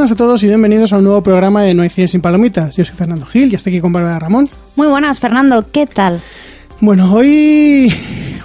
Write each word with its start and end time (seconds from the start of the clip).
buenas 0.00 0.12
a 0.12 0.16
todos 0.16 0.42
y 0.42 0.46
bienvenidos 0.46 0.94
a 0.94 0.96
un 0.96 1.04
nuevo 1.04 1.22
programa 1.22 1.60
de 1.62 1.74
No 1.74 1.82
hay 1.82 1.90
cine 1.90 2.08
sin 2.08 2.22
palomitas. 2.22 2.74
Yo 2.74 2.86
soy 2.86 2.94
Fernando 2.94 3.26
Gil 3.26 3.52
y 3.52 3.54
estoy 3.54 3.74
aquí 3.74 3.82
con 3.82 3.92
Bárbara 3.92 4.18
Ramón. 4.18 4.48
Muy 4.74 4.86
buenas, 4.86 5.20
Fernando, 5.20 5.66
¿qué 5.70 5.86
tal? 5.86 6.22
Bueno, 6.80 7.12
hoy, 7.12 7.92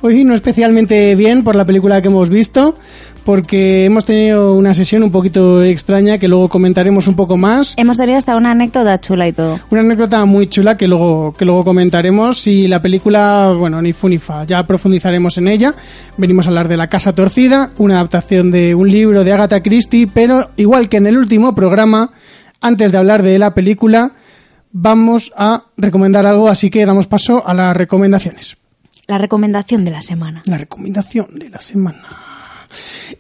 hoy 0.02 0.26
no 0.26 0.36
especialmente 0.36 1.16
bien 1.16 1.46
por 1.46 1.56
la 1.56 1.64
película 1.64 2.02
que 2.02 2.10
hemos 2.10 2.30
visto, 2.30 2.76
porque 3.26 3.86
hemos 3.86 4.06
tenido 4.06 4.54
una 4.54 4.76
sesión 4.76 5.02
un 5.02 5.12
poquito 5.12 5.64
extraña 5.64 6.20
que 6.20 6.28
luego 6.28 6.48
comentaremos 6.48 7.08
un 7.08 7.16
poco 7.16 7.36
más. 7.36 7.74
Hemos 7.76 7.98
tenido 7.98 8.20
hasta 8.20 8.38
una 8.38 8.52
anécdota 8.52 9.02
chula 9.02 9.28
y 9.28 9.34
todo. 9.34 9.60
Una 9.72 9.82
anécdota 9.82 10.24
muy 10.26 10.48
chula 10.48 10.78
que 10.78 10.88
luego, 10.88 11.34
que 11.34 11.44
luego 11.44 11.64
comentaremos. 11.64 12.46
Y 12.46 12.68
la 12.68 12.84
película, 12.84 13.52
bueno, 13.58 13.82
ni 13.82 13.94
fu 13.94 14.08
ni 14.08 14.20
fa, 14.20 14.46
ya 14.46 14.66
profundizaremos 14.68 15.40
en 15.40 15.48
ella. 15.48 15.74
Venimos 16.18 16.46
a 16.46 16.50
hablar 16.50 16.68
de 16.68 16.78
La 16.78 16.88
Casa 16.88 17.14
Torcida, 17.14 17.72
una 17.80 17.96
adaptación 17.96 18.52
de 18.52 18.76
un 18.76 18.92
libro 18.92 19.24
de 19.24 19.34
Agatha 19.34 19.64
Christie, 19.64 20.08
pero 20.08 20.52
igual 20.56 20.88
que 20.88 20.98
en 20.98 21.08
el 21.08 21.18
último 21.18 21.56
programa, 21.56 22.12
antes 22.62 22.92
de 22.92 22.98
hablar 23.00 23.24
de 23.24 23.40
la 23.40 23.56
película, 23.56 24.12
vamos 24.72 25.34
a 25.36 25.64
recomendar 25.78 26.28
algo, 26.28 26.48
así 26.48 26.70
que 26.70 26.86
damos 26.86 27.08
paso 27.08 27.46
a 27.46 27.56
las 27.56 27.76
recomendaciones. 27.76 28.58
La 29.08 29.18
recomendación 29.18 29.84
de 29.84 29.92
la 29.92 30.02
semana. 30.04 30.44
La 30.46 30.58
recomendación 30.58 31.40
de 31.40 31.50
la 31.50 31.60
semana. 31.60 32.25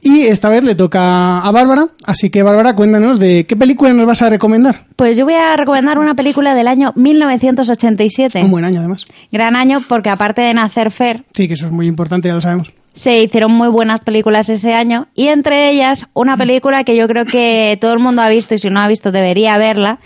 Y 0.02 0.24
esta 0.24 0.50
vez 0.50 0.64
le 0.64 0.76
toca 0.76 1.40
a 1.40 1.52
Bárbara, 1.52 1.88
así 2.06 2.30
que 2.30 2.44
Bárbara, 2.44 2.76
cuéntanos 2.76 3.20
de 3.20 3.46
qué 3.46 3.56
película 3.56 3.94
nos 3.94 4.06
vas 4.06 4.22
a 4.22 4.30
recomendar. 4.30 4.86
Pues 4.96 5.18
yo 5.18 5.26
voy 5.26 5.34
a 5.36 5.56
recomendar 5.58 5.98
una 6.00 6.16
película 6.16 6.54
del 6.56 6.68
año 6.68 6.92
1987. 6.96 8.42
Un 8.44 8.52
buen 8.52 8.66
año, 8.66 8.80
además. 8.80 9.06
Gran 9.32 9.56
año 9.56 9.82
porque 9.88 10.10
aparte 10.10 10.42
de 10.42 10.54
nacer 10.54 10.92
Fer, 10.92 11.24
Sí, 11.34 11.48
que 11.48 11.54
eso 11.56 11.66
es 11.68 11.72
muy 11.72 11.88
importante, 11.88 12.28
ya 12.28 12.36
lo 12.36 12.42
sabemos. 12.42 12.72
se 12.94 13.22
hicieron 13.22 13.52
muy 13.52 13.68
buenas 13.68 14.00
películas 14.02 14.48
ese 14.50 14.74
año 14.74 15.08
y 15.16 15.28
entre 15.28 15.70
ellas 15.70 16.06
una 16.14 16.38
película 16.38 16.84
que 16.84 16.96
yo 16.96 17.08
creo 17.08 17.26
que 17.26 17.78
todo 17.82 17.94
el 17.94 18.00
mundo 18.00 18.22
ha 18.22 18.30
visto 18.30 18.56
y 18.56 18.60
si 18.60 18.70
no 18.70 18.80
ha 18.80 18.88
visto 18.88 19.12
debería 19.12 19.58
verla. 19.58 20.00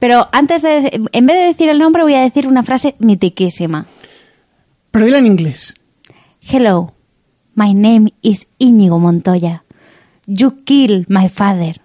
Pero 0.00 0.28
antes 0.32 0.62
de, 0.62 1.00
en 1.12 1.26
vez 1.26 1.36
de 1.36 1.44
decir 1.44 1.68
el 1.68 1.78
nombre 1.78 2.02
voy 2.02 2.14
a 2.14 2.20
decir 2.20 2.46
una 2.48 2.62
frase 2.62 2.94
mitiquísima. 2.98 3.86
Pero 4.90 5.04
dila 5.06 5.18
en 5.18 5.26
inglés. 5.26 5.74
Hello, 6.46 6.92
my 7.54 7.74
name 7.74 8.12
is 8.22 8.46
Íñigo 8.58 8.98
Montoya. 8.98 9.64
You 10.26 10.62
kill 10.64 11.04
my 11.08 11.28
father. 11.28 11.80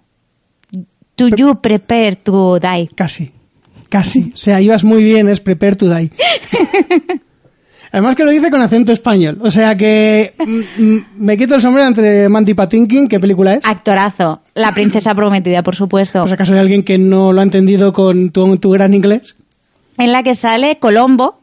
Do 1.18 1.28
you 1.36 1.56
prepare 1.56 2.16
to 2.16 2.60
die? 2.60 2.90
Casi. 2.96 3.32
Casi. 3.90 4.32
O 4.34 4.38
sea, 4.38 4.62
ibas 4.62 4.84
muy 4.84 5.04
bien, 5.04 5.28
es 5.28 5.40
Prepare 5.40 5.76
to 5.76 5.90
Die. 5.90 6.12
Además 7.92 8.16
que 8.16 8.24
lo 8.24 8.30
dice 8.30 8.52
con 8.52 8.62
acento 8.62 8.92
español. 8.92 9.40
O 9.42 9.50
sea 9.50 9.76
que 9.76 10.36
mm, 10.38 10.84
mm, 10.84 11.06
me 11.18 11.38
quito 11.38 11.56
el 11.56 11.62
sombrero 11.62 11.88
entre 11.88 12.30
Mandy 12.30 12.54
Patinkin, 12.54 13.08
¿qué 13.08 13.20
película 13.20 13.56
es? 13.56 13.66
Actorazo. 13.66 14.42
La 14.54 14.74
princesa 14.76 15.16
prometida, 15.16 15.64
por 15.64 15.76
supuesto. 15.76 16.22
Pues 16.22 16.32
acaso 16.32 16.54
hay 16.54 16.60
alguien 16.60 16.84
que 16.84 17.00
no 17.00 17.34
lo 17.34 17.40
ha 17.40 17.44
entendido 17.44 17.92
con 17.92 18.30
tu, 18.30 18.58
tu 18.58 18.70
gran 18.70 18.94
inglés. 18.94 19.36
En 19.98 20.12
la 20.12 20.22
que 20.22 20.36
sale 20.36 20.78
Colombo. 20.78 21.42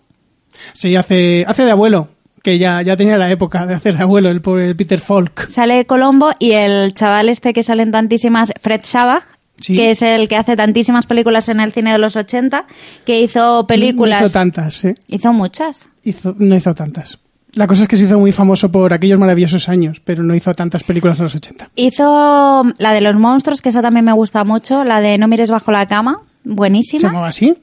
Sí, 0.73 0.95
hace, 0.95 1.45
hace 1.49 1.65
de 1.65 1.73
abuelo, 1.73 2.09
que 2.47 2.59
ya, 2.59 2.81
ya 2.83 2.97
tenía 2.97 3.19
la 3.19 3.29
época 3.29 3.67
de 3.67 3.75
hacer 3.75 4.01
abuelo, 4.01 4.29
el 4.29 4.41
pobre 4.41 4.73
Peter 4.77 5.01
Falk. 5.01 5.49
Sale 5.49 5.84
Colombo 5.84 6.31
y 6.39 6.53
el 6.53 6.95
chaval 6.95 7.29
este 7.29 7.53
que 7.53 7.65
sale 7.65 7.83
en 7.83 7.91
tantísimas, 7.91 8.53
Fred 8.62 8.83
Savage, 8.84 9.27
Sí. 9.59 9.75
que 9.75 9.91
es 9.91 10.01
el 10.03 10.29
que 10.29 10.37
hace 10.37 10.55
tantísimas 10.55 11.06
películas 11.06 11.49
en 11.49 11.59
el 11.59 11.73
cine 11.73 11.91
de 11.91 11.99
los 11.99 12.15
80, 12.15 12.67
que 13.05 13.21
hizo 13.21 13.67
películas... 13.67 14.21
No 14.21 14.27
hizo 14.27 14.33
tantas, 14.33 14.85
¿eh? 14.85 14.95
Hizo 15.09 15.33
muchas. 15.33 15.89
Hizo- 16.05 16.37
no 16.39 16.55
hizo 16.55 16.73
tantas. 16.73 17.19
La 17.55 17.67
cosa 17.67 17.83
es 17.83 17.89
que 17.89 17.97
se 17.97 18.05
hizo 18.05 18.17
muy 18.21 18.31
famoso 18.31 18.71
por 18.71 18.93
aquellos 18.93 19.19
maravillosos 19.19 19.69
años, 19.69 20.01
pero 20.05 20.23
no 20.23 20.33
hizo 20.37 20.55
tantas 20.55 20.85
películas 20.85 21.19
en 21.19 21.25
los 21.25 21.35
80. 21.35 21.71
Hizo 21.75 22.62
la 22.79 22.93
de 22.93 23.01
los 23.01 23.17
monstruos, 23.17 23.61
que 23.61 23.71
esa 23.71 23.83
también 23.83 24.05
me 24.05 24.12
gusta 24.12 24.45
mucho, 24.45 24.85
la 24.85 25.01
de 25.01 25.19
No 25.19 25.27
mires 25.27 25.51
bajo 25.51 25.73
la 25.73 25.89
cama, 25.89 26.21
¿Se 26.45 26.51
buenísima. 26.51 27.09
llamaba 27.09 27.29
así? 27.29 27.56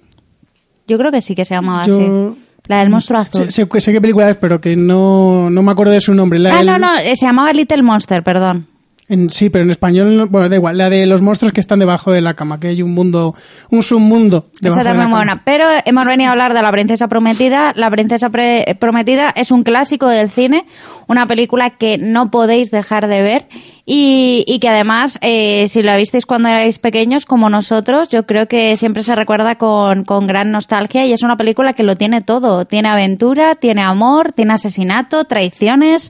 Yo 0.90 0.98
creo 0.98 1.10
que 1.12 1.22
sí 1.22 1.36
que 1.36 1.46
se 1.46 1.54
llamaba 1.54 1.86
Yo- 1.86 1.96
así. 2.34 2.42
La 2.68 2.80
del 2.80 2.90
monstruo 2.90 3.20
azul. 3.20 3.52
Sé, 3.52 3.66
sé- 3.68 3.82
sé 3.82 3.92
qué 3.92 4.00
película 4.00 4.30
es, 4.30 4.38
pero 4.38 4.62
que 4.62 4.76
no, 4.76 5.50
no 5.50 5.62
me 5.62 5.72
acuerdo 5.72 5.92
de 5.92 6.02
su 6.02 6.14
nombre. 6.14 6.40
La 6.40 6.54
ah, 6.54 6.58
del- 6.58 6.68
no, 6.68 6.78
no, 6.80 6.98
eh, 6.98 7.14
se 7.16 7.26
llamaba 7.26 7.52
Little 7.52 7.82
Monster, 7.84 8.24
perdón. 8.24 8.68
En- 9.10 9.30
sí, 9.30 9.50
pero 9.50 9.64
en 9.64 9.72
español, 9.72 10.16
no- 10.18 10.28
bueno, 10.28 10.50
da 10.50 10.56
igual. 10.56 10.78
La 10.78 10.90
de 10.90 11.06
los 11.06 11.22
monstruos 11.22 11.52
que 11.54 11.60
están 11.60 11.80
debajo 11.80 12.12
de 12.12 12.22
la 12.22 12.34
cama, 12.36 12.60
que 12.60 12.68
hay 12.68 12.82
un 12.82 12.94
mundo, 12.94 13.36
un 13.70 13.84
submundo 13.84 14.50
debajo 14.62 14.82
Esa 14.82 14.90
de 14.92 14.98
la 14.98 15.04
cama. 15.04 15.16
buena. 15.18 15.42
Pero 15.46 15.66
hemos 15.86 16.06
venido 16.06 16.30
a 16.30 16.32
hablar 16.32 16.54
de 16.54 16.62
La 16.62 16.72
Princesa 16.72 17.08
Prometida. 17.08 17.74
La 17.76 17.90
Princesa 17.90 18.30
Pre- 18.30 18.78
Prometida 18.80 19.30
es 19.36 19.52
un 19.52 19.64
clásico 19.64 20.08
del 20.08 20.30
cine, 20.30 20.66
una 21.08 21.26
película 21.26 21.72
que 21.72 21.98
no 21.98 22.32
podéis 22.32 22.72
dejar 22.72 23.08
de 23.08 23.22
ver 23.22 23.48
y, 23.86 24.46
y 24.48 24.60
que 24.60 24.70
además, 24.70 25.20
eh, 25.22 25.68
si 25.68 25.82
la 25.82 25.98
visteis 25.98 26.26
cuando 26.26 26.48
erais 26.48 26.80
pequeños, 26.80 27.26
como 27.26 27.50
nosotros, 27.50 28.08
yo 28.08 28.26
creo 28.26 28.48
que 28.48 28.78
siempre 28.78 29.04
se 29.04 29.14
recuerda 29.16 29.56
con, 29.56 30.06
con 30.06 30.26
gran 30.28 30.52
nostalgia 30.52 31.06
y 31.06 31.12
es 31.12 31.22
una 31.24 31.36
película 31.36 31.74
que 31.74 31.84
lo 31.84 31.98
tiene 31.98 32.22
todo. 32.22 32.64
Tiene 32.66 32.88
aventura, 32.88 33.56
tiene 33.56 33.84
amor, 33.84 34.32
tiene 34.32 34.54
asesinato, 34.54 35.26
traiciones, 35.26 36.10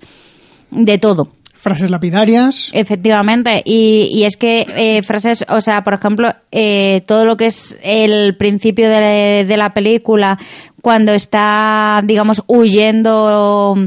de 0.69 0.97
todo. 0.99 1.29
Frases 1.63 1.90
lapidarias. 1.90 2.69
Efectivamente, 2.74 3.62
y, 3.63 4.09
y 4.12 4.25
es 4.25 4.35
que 4.35 4.66
eh, 4.75 5.01
frases, 5.01 5.46
o 5.47 5.62
sea, 5.62 5.81
por 5.84 5.94
ejemplo, 5.94 6.29
eh, 6.51 7.03
todo 7.07 7.25
lo 7.25 7.38
que 7.38 7.46
es 7.46 7.78
el 7.81 8.35
principio 8.35 8.90
de, 8.90 9.46
de 9.47 9.57
la 9.57 9.74
película, 9.74 10.38
cuando 10.81 11.13
está, 11.13 12.01
digamos, 12.03 12.44
huyendo 12.47 13.78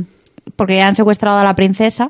porque 0.57 0.77
ya 0.77 0.87
han 0.87 0.97
secuestrado 0.97 1.39
a 1.39 1.45
la 1.45 1.55
princesa, 1.55 2.09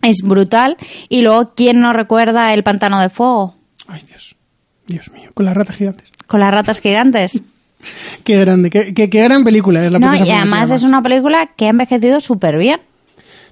es 0.00 0.22
brutal. 0.24 0.78
Y 1.10 1.20
luego, 1.20 1.52
¿quién 1.54 1.78
no 1.80 1.92
recuerda 1.92 2.54
el 2.54 2.62
pantano 2.62 3.00
de 3.00 3.10
fuego? 3.10 3.56
Ay, 3.86 4.00
Dios. 4.08 4.34
Dios 4.86 5.10
mío, 5.12 5.30
con 5.34 5.44
las 5.44 5.54
ratas 5.54 5.76
gigantes. 5.76 6.10
Con 6.26 6.40
las 6.40 6.50
ratas 6.50 6.80
gigantes. 6.80 7.38
Qué 8.24 8.38
grande, 8.38 8.68
qué, 8.70 8.92
qué- 8.94 9.08
qué 9.10 9.22
gran 9.22 9.42
película 9.44 9.84
es 9.84 9.90
la 9.92 9.98
No, 9.98 10.14
y 10.14 10.30
además 10.30 10.70
es 10.70 10.82
una 10.82 11.00
película 11.02 11.50
que 11.56 11.66
ha 11.66 11.70
envejecido 11.70 12.20
súper 12.20 12.56
bien. 12.58 12.80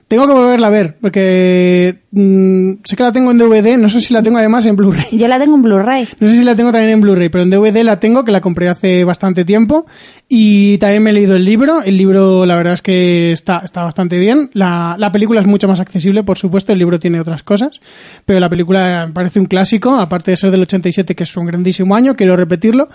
Tengo 0.09 0.27
que 0.27 0.33
volverla 0.33 0.69
a 0.69 0.71
ver, 0.71 0.97
porque 1.01 1.97
mm, 2.19 2.81
sé 2.85 2.97
que 2.97 3.03
la 3.03 3.13
tengo 3.13 3.31
en 3.31 3.39
DVD, 3.39 3.77
no 3.79 3.89
sé 3.89 4.01
si 4.01 4.13
la 4.13 4.23
tengo 4.23 4.39
además 4.39 4.67
en 4.67 4.77
Blu-ray. 4.77 5.07
Yo 5.13 5.29
la 5.29 5.39
tengo 5.39 5.55
en 5.57 5.63
Blu-ray. 5.63 6.09
No 6.21 6.29
sé 6.29 6.37
si 6.37 6.45
la 6.45 6.55
tengo 6.55 6.73
también 6.73 6.93
en 6.93 7.01
Blu-ray, 7.01 7.29
pero 7.29 7.45
en 7.45 7.51
DVD 7.51 7.83
la 7.85 8.01
tengo, 8.01 8.25
que 8.25 8.33
la 8.33 8.41
compré 8.41 8.69
hace 8.69 9.05
bastante 9.05 9.45
tiempo. 9.45 9.87
Y 10.31 10.77
también 10.79 11.03
me 11.03 11.11
he 11.11 11.13
leído 11.15 11.37
el 11.37 11.45
libro. 11.45 11.83
El 11.83 11.97
libro, 11.97 12.45
la 12.45 12.57
verdad 12.57 12.75
es 12.75 12.83
que 12.83 13.33
está, 13.33 13.63
está 13.65 13.83
bastante 13.85 14.19
bien. 14.19 14.51
La, 14.53 14.97
la 14.99 15.11
película 15.11 15.41
es 15.41 15.47
mucho 15.47 15.69
más 15.69 15.81
accesible, 15.81 16.23
por 16.23 16.37
supuesto. 16.37 16.73
El 16.73 16.79
libro 16.79 16.99
tiene 16.99 17.19
otras 17.21 17.43
cosas. 17.43 17.81
Pero 18.27 18.39
la 18.41 18.51
película 18.51 19.05
me 19.07 19.13
parece 19.15 19.41
un 19.41 19.47
clásico, 19.47 19.95
aparte 19.95 20.33
de 20.33 20.37
ser 20.37 20.51
del 20.51 20.61
87, 20.63 21.15
que 21.15 21.23
es 21.23 21.37
un 21.37 21.47
grandísimo 21.47 21.95
año, 21.95 22.15
quiero 22.15 22.37
repetirlo. 22.37 22.89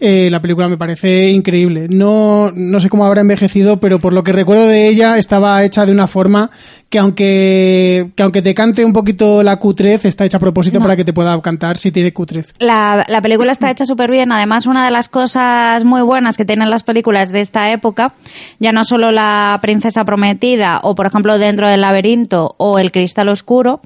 eh, 0.00 0.28
la 0.30 0.40
película 0.40 0.68
me 0.68 0.78
parece 0.78 1.28
increíble. 1.30 1.88
No, 1.90 2.52
no 2.54 2.80
sé 2.80 2.88
cómo 2.88 3.04
habrá 3.04 3.20
envejecido, 3.20 3.78
pero 3.80 3.98
por 3.98 4.12
lo 4.14 4.22
que 4.22 4.32
recuerdo 4.32 4.66
de 4.66 4.88
ella, 4.88 5.18
estaba 5.18 5.62
hecha 5.64 5.84
de 5.84 5.92
una 5.92 6.06
forma 6.06 6.50
que 6.88 6.98
aunque, 6.98 8.12
que 8.14 8.22
aunque 8.22 8.40
te 8.40 8.54
cante 8.54 8.67
un 8.84 8.92
poquito 8.92 9.42
la 9.42 9.56
cutrez, 9.56 10.04
está 10.04 10.24
hecha 10.24 10.36
a 10.36 10.40
propósito 10.40 10.80
para 10.80 10.96
que 10.96 11.04
te 11.04 11.12
pueda 11.12 11.40
cantar 11.40 11.78
si 11.78 11.90
tiene 11.90 12.12
cutrez. 12.12 12.52
La, 12.58 13.04
la 13.08 13.20
película 13.20 13.52
está 13.52 13.70
hecha 13.70 13.84
súper 13.84 14.10
bien. 14.10 14.32
Además, 14.32 14.66
una 14.66 14.84
de 14.84 14.90
las 14.90 15.08
cosas 15.08 15.84
muy 15.84 16.02
buenas 16.02 16.36
que 16.36 16.44
tienen 16.44 16.70
las 16.70 16.82
películas 16.82 17.30
de 17.30 17.40
esta 17.40 17.70
época, 17.72 18.14
ya 18.58 18.72
no 18.72 18.84
solo 18.84 19.12
La 19.12 19.58
Princesa 19.62 20.04
Prometida 20.04 20.80
o, 20.82 20.94
por 20.94 21.06
ejemplo, 21.06 21.38
Dentro 21.38 21.68
del 21.68 21.80
Laberinto 21.80 22.54
o 22.58 22.78
El 22.78 22.92
Cristal 22.92 23.28
Oscuro, 23.28 23.80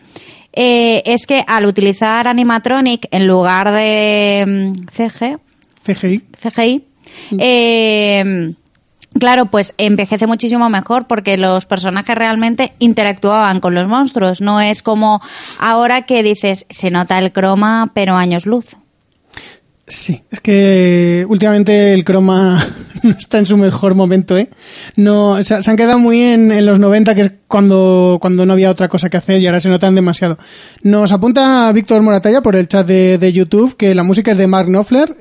eh, 0.53 1.03
es 1.07 1.27
que 1.27 1.45
al 1.47 1.67
utilizar 1.67 2.29
animatronic 2.29 3.07
en 3.11 3.27
lugar 3.27 3.73
de 3.73 4.45
mm, 4.47 4.87
CG, 4.93 5.39
CGI. 5.83 6.23
CGI, 6.41 6.85
eh, 7.39 8.55
Claro, 9.19 9.47
pues 9.47 9.75
envejece 9.77 10.27
muchísimo 10.27 10.71
mejor 10.71 11.07
porque 11.07 11.37
los 11.37 11.67
personajes 11.67 12.17
realmente 12.17 12.73
interactuaban 12.79 13.61
con 13.61 13.75
los 13.75 13.87
monstruos. 13.87 14.41
No 14.41 14.61
es 14.61 14.83
como 14.83 15.21
ahora 15.59 16.03
que 16.03 16.23
dices, 16.23 16.67
se 16.71 16.91
nota 16.91 17.19
el 17.19 17.33
croma, 17.33 17.91
pero 17.95 18.17
años 18.17 18.47
luz. 18.47 18.77
Sí, 19.87 20.23
es 20.31 20.39
que 20.39 21.27
últimamente 21.29 21.93
el 21.93 22.05
croma 22.05 22.65
no 23.03 23.11
está 23.11 23.39
en 23.39 23.47
su 23.47 23.57
mejor 23.57 23.97
momento, 23.97 24.39
¿eh? 24.39 24.49
No, 24.97 25.43
se, 25.43 25.55
han 25.55 25.77
quedado 25.77 25.99
muy 25.99 26.23
en, 26.23 26.53
en, 26.53 26.65
los 26.65 26.79
90, 26.79 27.15
que 27.17 27.23
es 27.23 27.33
cuando, 27.49 28.19
cuando 28.21 28.47
no 28.47 28.53
había 28.53 28.71
otra 28.71 28.89
cosa 28.89 29.11
que 29.11 29.17
hacer 29.17 29.41
y 29.41 29.47
ahora 29.47 29.61
se 29.61 29.69
notan 29.69 29.97
demasiado. 29.97 30.39
Nos 30.85 31.13
apunta 31.13 31.71
Víctor 31.73 32.01
Moratalla 32.01 32.41
por 32.43 32.55
el 32.55 32.69
chat 32.69 32.87
de, 32.87 33.19
de, 33.19 33.33
YouTube 33.33 33.77
que 33.77 33.95
la 33.95 34.05
música 34.05 34.31
es 34.31 34.37
de 34.39 34.47
Mark 34.47 34.69
Knopfler, 34.69 35.17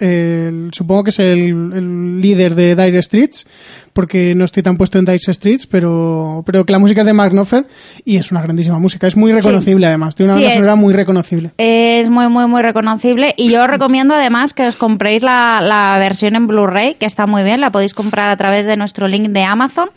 supongo 0.71 1.05
que 1.05 1.09
es 1.09 1.19
el, 1.19 1.39
el, 1.73 2.21
líder 2.21 2.53
de 2.53 2.75
Dire 2.75 3.01
Streets, 3.01 3.47
porque 3.93 4.35
no 4.35 4.45
estoy 4.45 4.63
tan 4.63 4.77
puesto 4.77 4.97
en 4.99 5.05
Dice 5.05 5.33
Streets, 5.33 5.67
pero, 5.67 6.43
pero 6.45 6.65
que 6.65 6.71
la 6.71 6.79
música 6.79 7.01
es 7.01 7.07
de 7.07 7.13
Mark 7.13 7.31
Knopfler 7.31 7.65
y 8.05 8.17
es 8.17 8.31
una 8.31 8.41
grandísima 8.41 8.79
música. 8.79 9.07
Es 9.07 9.15
muy 9.15 9.31
reconocible 9.31 9.85
sí. 9.85 9.87
además, 9.87 10.15
tiene 10.15 10.33
una 10.33 10.49
sí, 10.49 10.55
sonora 10.55 10.75
muy 10.75 10.93
reconocible. 10.93 11.51
Es 11.57 12.09
muy, 12.09 12.27
muy, 12.29 12.47
muy 12.47 12.61
reconocible 12.61 13.33
y 13.37 13.51
yo 13.51 13.61
os 13.61 13.67
recomiendo 13.69 14.13
además 14.13 14.53
que 14.53 14.67
os 14.67 14.75
compréis 14.75 15.23
la, 15.23 15.59
la 15.61 15.97
versión 15.99 16.35
en 16.35 16.47
Blu-ray, 16.47 16.95
que 16.95 17.05
está 17.05 17.27
muy 17.27 17.43
bien, 17.43 17.61
la 17.61 17.71
podéis 17.71 17.93
comprar 17.93 18.29
a 18.29 18.37
través 18.37 18.65
de 18.65 18.77
nuestro 18.77 19.07
link 19.07 19.29
de 19.29 19.43
Amazon. 19.43 19.89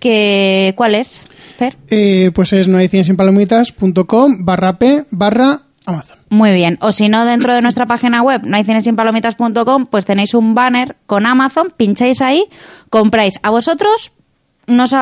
Que, 0.00 0.74
¿Cuál 0.76 0.94
es, 0.94 1.22
Fer? 1.56 1.76
Eh, 1.88 2.30
pues 2.32 2.52
es 2.52 2.68
no 2.68 2.78
hay 2.78 2.88
sin 2.88 3.16
palomitas.com 3.16 4.44
barra 4.44 4.78
p 4.78 5.04
barra 5.10 5.62
Amazon. 5.86 6.17
Muy 6.30 6.54
bien. 6.54 6.78
O 6.80 6.92
si 6.92 7.08
no, 7.08 7.24
dentro 7.24 7.54
de 7.54 7.62
nuestra 7.62 7.86
página 7.86 8.22
web, 8.22 8.42
no 8.44 8.56
hay 8.56 8.64
palomitas.com, 8.64 9.86
pues 9.86 10.04
tenéis 10.04 10.34
un 10.34 10.54
banner 10.54 10.96
con 11.06 11.26
Amazon, 11.26 11.72
pincháis 11.76 12.20
ahí, 12.20 12.44
compráis. 12.90 13.34
A 13.42 13.50
vosotros 13.50 14.12
nos 14.68 14.92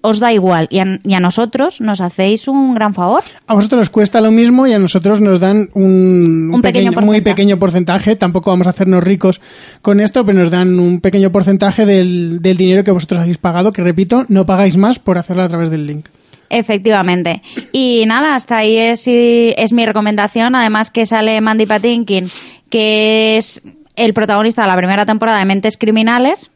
os 0.00 0.20
da 0.20 0.32
igual 0.32 0.66
y 0.70 0.80
a, 0.80 0.98
y 1.02 1.14
a, 1.14 1.20
nosotros 1.20 1.80
nos 1.80 2.00
hacéis 2.00 2.48
un 2.48 2.74
gran 2.74 2.94
favor. 2.94 3.22
A 3.46 3.54
vosotros 3.54 3.82
os 3.82 3.90
cuesta 3.90 4.20
lo 4.20 4.30
mismo 4.30 4.66
y 4.66 4.72
a 4.72 4.78
nosotros 4.78 5.20
nos 5.20 5.40
dan 5.40 5.70
un, 5.74 5.84
un, 5.84 6.54
un 6.54 6.62
pequeño, 6.62 6.90
pequeño 6.90 7.06
muy 7.06 7.20
pequeño 7.20 7.58
porcentaje. 7.58 8.16
Tampoco 8.16 8.50
vamos 8.50 8.66
a 8.66 8.70
hacernos 8.70 9.04
ricos 9.04 9.40
con 9.82 10.00
esto, 10.00 10.26
pero 10.26 10.40
nos 10.40 10.50
dan 10.50 10.78
un 10.80 11.00
pequeño 11.00 11.30
porcentaje 11.30 11.86
del, 11.86 12.42
del 12.42 12.56
dinero 12.56 12.82
que 12.82 12.90
vosotros 12.90 13.20
habéis 13.20 13.38
pagado, 13.38 13.72
que 13.72 13.82
repito, 13.82 14.26
no 14.28 14.46
pagáis 14.46 14.76
más 14.76 14.98
por 14.98 15.16
hacerlo 15.16 15.44
a 15.44 15.48
través 15.48 15.70
del 15.70 15.86
link. 15.86 16.06
Efectivamente. 16.50 17.42
Y 17.72 18.04
nada, 18.06 18.34
hasta 18.34 18.58
ahí 18.58 18.76
es, 18.76 19.04
es 19.06 19.72
mi 19.72 19.84
recomendación. 19.86 20.54
Además 20.54 20.90
que 20.90 21.06
sale 21.06 21.40
Mandy 21.40 21.66
Patinkin, 21.66 22.30
que 22.70 23.36
es 23.36 23.62
el 23.96 24.14
protagonista 24.14 24.62
de 24.62 24.68
la 24.68 24.76
primera 24.76 25.06
temporada 25.06 25.38
de 25.38 25.44
Mentes 25.44 25.76
Criminales, 25.76 26.50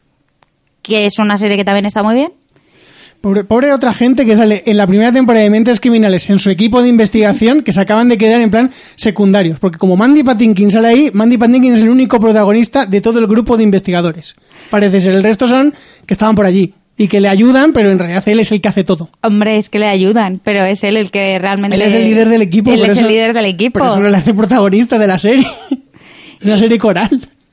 que 0.81 1.05
es 1.05 1.19
una 1.19 1.37
serie 1.37 1.57
que 1.57 1.65
también 1.65 1.85
está 1.85 2.03
muy 2.03 2.15
bien. 2.15 2.33
Pobre, 3.21 3.43
pobre, 3.43 3.73
otra 3.73 3.91
gente 3.91 4.25
que 4.25 4.37
sale 4.37 4.63
en 4.65 4.77
la 4.77 4.87
primera 4.87 5.11
temporada 5.11 5.43
de 5.43 5.49
Mentes 5.49 5.81
Criminales 5.81 6.29
en 6.29 6.39
su 6.39 6.49
equipo 6.49 6.81
de 6.81 6.87
investigación 6.87 7.63
que 7.63 7.73
se 7.73 7.81
acaban 7.81 8.07
de 8.07 8.17
quedar 8.17 8.39
en 8.39 8.49
plan 8.49 8.71
secundarios. 8.95 9.59
Porque 9.59 9.77
como 9.77 9.97
Mandy 9.97 10.23
Patinkin 10.23 10.71
sale 10.71 10.87
ahí, 10.87 11.11
Mandy 11.13 11.37
Patinkin 11.37 11.73
es 11.73 11.81
el 11.81 11.89
único 11.89 12.17
protagonista 12.21 12.85
de 12.85 13.01
todo 13.01 13.19
el 13.19 13.27
grupo 13.27 13.57
de 13.57 13.63
investigadores. 13.63 14.37
Parece 14.69 15.01
ser, 15.01 15.15
el 15.15 15.23
resto 15.23 15.49
son 15.49 15.73
que 16.05 16.13
estaban 16.13 16.33
por 16.33 16.45
allí 16.45 16.73
y 16.99 17.07
que 17.07 17.21
le 17.21 17.29
ayudan, 17.29 17.71
pero 17.71 17.89
en 17.89 17.97
realidad 17.97 18.27
él 18.27 18.41
es 18.41 18.51
el 18.51 18.59
que 18.59 18.67
hace 18.67 18.83
todo. 18.83 19.09
Hombre, 19.23 19.57
es 19.57 19.69
que 19.69 19.79
le 19.79 19.87
ayudan, 19.87 20.41
pero 20.43 20.65
es 20.65 20.83
él 20.83 20.97
el 20.97 21.11
que 21.11 21.39
realmente... 21.39 21.77
Él 21.77 21.81
es 21.81 21.93
el 21.93 22.03
líder 22.03 22.27
del 22.27 22.41
equipo. 22.41 22.69
Él 22.71 22.81
es 22.81 22.89
eso, 22.89 22.99
el 22.99 23.07
líder 23.07 23.33
del 23.33 23.45
equipo. 23.45 23.79
Por 23.79 23.87
eso 23.87 23.99
no 24.01 24.09
le 24.09 24.17
hace 24.17 24.33
protagonista 24.33 24.99
de 24.99 25.07
la 25.07 25.17
serie. 25.17 25.47
es 26.41 26.45
una 26.45 26.57
serie 26.57 26.77
coral. 26.77 27.09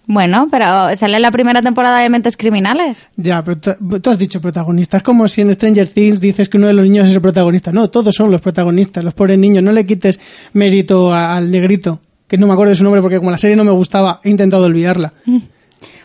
Bueno, 0.09 0.49
pero 0.51 0.97
sale 0.97 1.21
la 1.21 1.31
primera 1.31 1.63
temporada 1.63 2.01
de 2.01 2.09
Mentes 2.09 2.37
Criminales. 2.37 3.09
Ya, 3.15 3.45
pero 3.45 3.61
tú 3.61 4.11
has 4.11 4.19
dicho 4.19 4.41
protagonista. 4.41 4.97
Es 4.97 5.05
como 5.05 5.29
si 5.29 5.43
en 5.43 5.55
Stranger 5.55 5.87
Things 5.87 6.21
dices 6.21 6.49
que 6.49 6.57
uno 6.57 6.67
de 6.67 6.73
los 6.73 6.85
niños 6.85 7.07
es 7.07 7.15
el 7.15 7.21
protagonista. 7.21 7.71
No, 7.71 7.89
todos 7.89 8.17
son 8.17 8.33
los 8.33 8.41
protagonistas, 8.41 9.05
los 9.05 9.15
pobres 9.15 9.39
niños. 9.39 9.63
No 9.63 9.71
le 9.71 9.87
quites 9.87 10.19
mérito 10.55 11.15
al 11.15 11.53
negrito, 11.53 12.01
que 12.27 12.37
no 12.37 12.49
me 12.49 12.55
acuerdo 12.55 12.71
de 12.71 12.77
su 12.77 12.83
nombre 12.83 13.01
porque 13.01 13.19
como 13.19 13.31
la 13.31 13.39
serie 13.39 13.55
no 13.55 13.63
me 13.63 13.71
gustaba, 13.71 14.21
he 14.25 14.31
intentado 14.31 14.65
olvidarla. 14.65 15.13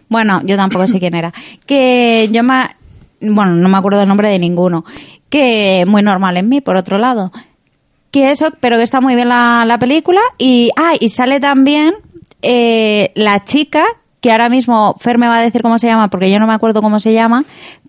Bueno, 0.09 0.43
yo 0.45 0.55
tampoco 0.57 0.85
sé 0.85 0.99
quién 0.99 1.15
era. 1.15 1.33
Que 1.65 2.29
yo 2.31 2.43
me... 2.43 2.80
Bueno, 3.21 3.53
no 3.53 3.69
me 3.69 3.77
acuerdo 3.77 4.01
el 4.01 4.07
nombre 4.07 4.29
de 4.29 4.39
ninguno. 4.39 4.83
Que 5.29 5.85
muy 5.88 6.03
normal 6.03 6.38
en 6.38 6.50
mí, 6.50 6.62
por 6.62 6.75
otro 6.75 6.97
lado. 6.97 7.31
Que 8.12 8.31
eso, 8.31 8.47
pero 8.59 8.77
que 8.77 8.83
está 8.83 9.00
muy 9.00 9.15
bien 9.15 9.29
la, 9.29 9.63
la 9.65 9.79
película. 9.79 10.19
Y, 10.38 10.69
ah, 10.75 10.94
y 11.00 11.09
sale 11.09 11.39
también 11.39 11.94
eh, 12.41 13.12
la 13.15 13.44
chica, 13.44 13.85
que 14.19 14.31
ahora 14.31 14.50
mismo 14.50 14.95
Fer 15.00 15.18
me 15.18 15.27
va 15.27 15.38
a 15.38 15.41
decir 15.41 15.62
cómo 15.62 15.79
se 15.79 15.88
llama, 15.88 16.09
porque 16.09 16.29
yo 16.31 16.39
no 16.39 16.47
me 16.47 16.53
acuerdo 16.53 16.81
cómo 16.81 17.00
se 17.00 17.13
llama, 17.13 17.45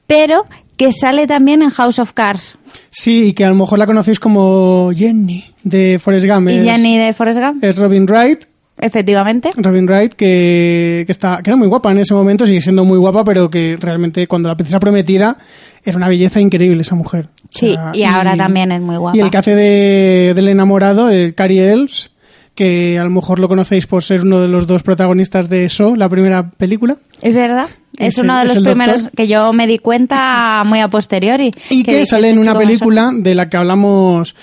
pero 0.06 0.46
que 0.76 0.92
sale 0.92 1.26
también 1.26 1.62
en 1.62 1.70
House 1.70 1.98
of 1.98 2.12
Cards. 2.12 2.56
Sí, 2.90 3.28
y 3.28 3.32
que 3.32 3.44
a 3.44 3.48
lo 3.48 3.54
mejor 3.54 3.78
la 3.78 3.86
conocéis 3.86 4.20
como 4.20 4.90
Jenny 4.94 5.44
de 5.62 5.98
Forrest 6.02 6.26
Gump. 6.26 6.48
¿Y 6.48 6.58
Jenny 6.62 6.98
de 6.98 7.12
Forrest 7.12 7.40
Gump? 7.40 7.62
Es 7.64 7.78
Robin 7.78 8.06
Wright. 8.06 8.44
Efectivamente. 8.78 9.50
Robin 9.56 9.86
Wright, 9.86 10.14
que, 10.14 11.04
que, 11.06 11.12
está, 11.12 11.40
que 11.42 11.50
era 11.50 11.56
muy 11.56 11.68
guapa 11.68 11.92
en 11.92 11.98
ese 11.98 12.14
momento, 12.14 12.46
sigue 12.46 12.60
siendo 12.60 12.84
muy 12.84 12.98
guapa, 12.98 13.24
pero 13.24 13.50
que 13.50 13.76
realmente 13.78 14.26
cuando 14.26 14.48
la 14.48 14.56
princesa 14.56 14.80
prometida 14.80 15.36
era 15.84 15.96
una 15.96 16.08
belleza 16.08 16.40
increíble 16.40 16.82
esa 16.82 16.94
mujer. 16.94 17.28
Sí, 17.50 17.70
o 17.70 17.74
sea, 17.74 17.92
y 17.94 18.02
ahora 18.04 18.34
y, 18.34 18.38
también 18.38 18.72
es 18.72 18.80
muy 18.80 18.96
guapa. 18.96 19.16
Y 19.16 19.20
el 19.20 19.30
que 19.30 19.38
hace 19.38 19.54
de, 19.54 20.32
del 20.34 20.48
enamorado, 20.48 21.10
el 21.10 21.34
Cary 21.34 21.58
Elves, 21.58 22.10
que 22.54 22.98
a 22.98 23.04
lo 23.04 23.10
mejor 23.10 23.38
lo 23.38 23.48
conocéis 23.48 23.86
por 23.86 24.02
ser 24.02 24.22
uno 24.22 24.40
de 24.40 24.48
los 24.48 24.66
dos 24.66 24.82
protagonistas 24.82 25.48
de 25.48 25.68
So, 25.68 25.96
la 25.96 26.08
primera 26.08 26.50
película. 26.50 26.96
Es 27.20 27.34
verdad. 27.34 27.66
Es, 27.98 28.16
es 28.16 28.18
uno 28.18 28.38
de 28.38 28.46
los 28.46 28.58
primeros 28.58 29.02
doctor. 29.02 29.16
que 29.16 29.28
yo 29.28 29.52
me 29.52 29.66
di 29.66 29.78
cuenta 29.78 30.62
muy 30.64 30.80
a 30.80 30.88
posteriori. 30.88 31.50
Y 31.70 31.82
que, 31.82 31.92
que 31.92 32.06
sale 32.06 32.30
en 32.30 32.38
una 32.38 32.56
película 32.56 33.10
de 33.14 33.34
la 33.34 33.48
que 33.48 33.56
hablamos 33.56 34.34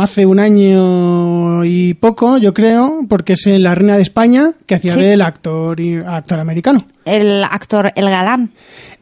hace 0.00 0.26
un 0.26 0.38
año 0.40 1.64
y 1.64 1.94
poco, 1.94 2.38
yo 2.38 2.54
creo, 2.54 3.00
porque 3.08 3.34
es 3.34 3.46
en 3.46 3.62
La 3.62 3.74
Reina 3.74 3.96
de 3.96 4.02
España, 4.02 4.52
que 4.66 4.74
hacía 4.76 4.94
Sí. 4.94 5.00
del 5.00 5.22
actor, 5.22 5.78
actor 6.06 6.38
americano. 6.40 6.80
El 7.04 7.42
actor, 7.44 7.92
el 7.94 8.04
galán. 8.08 8.50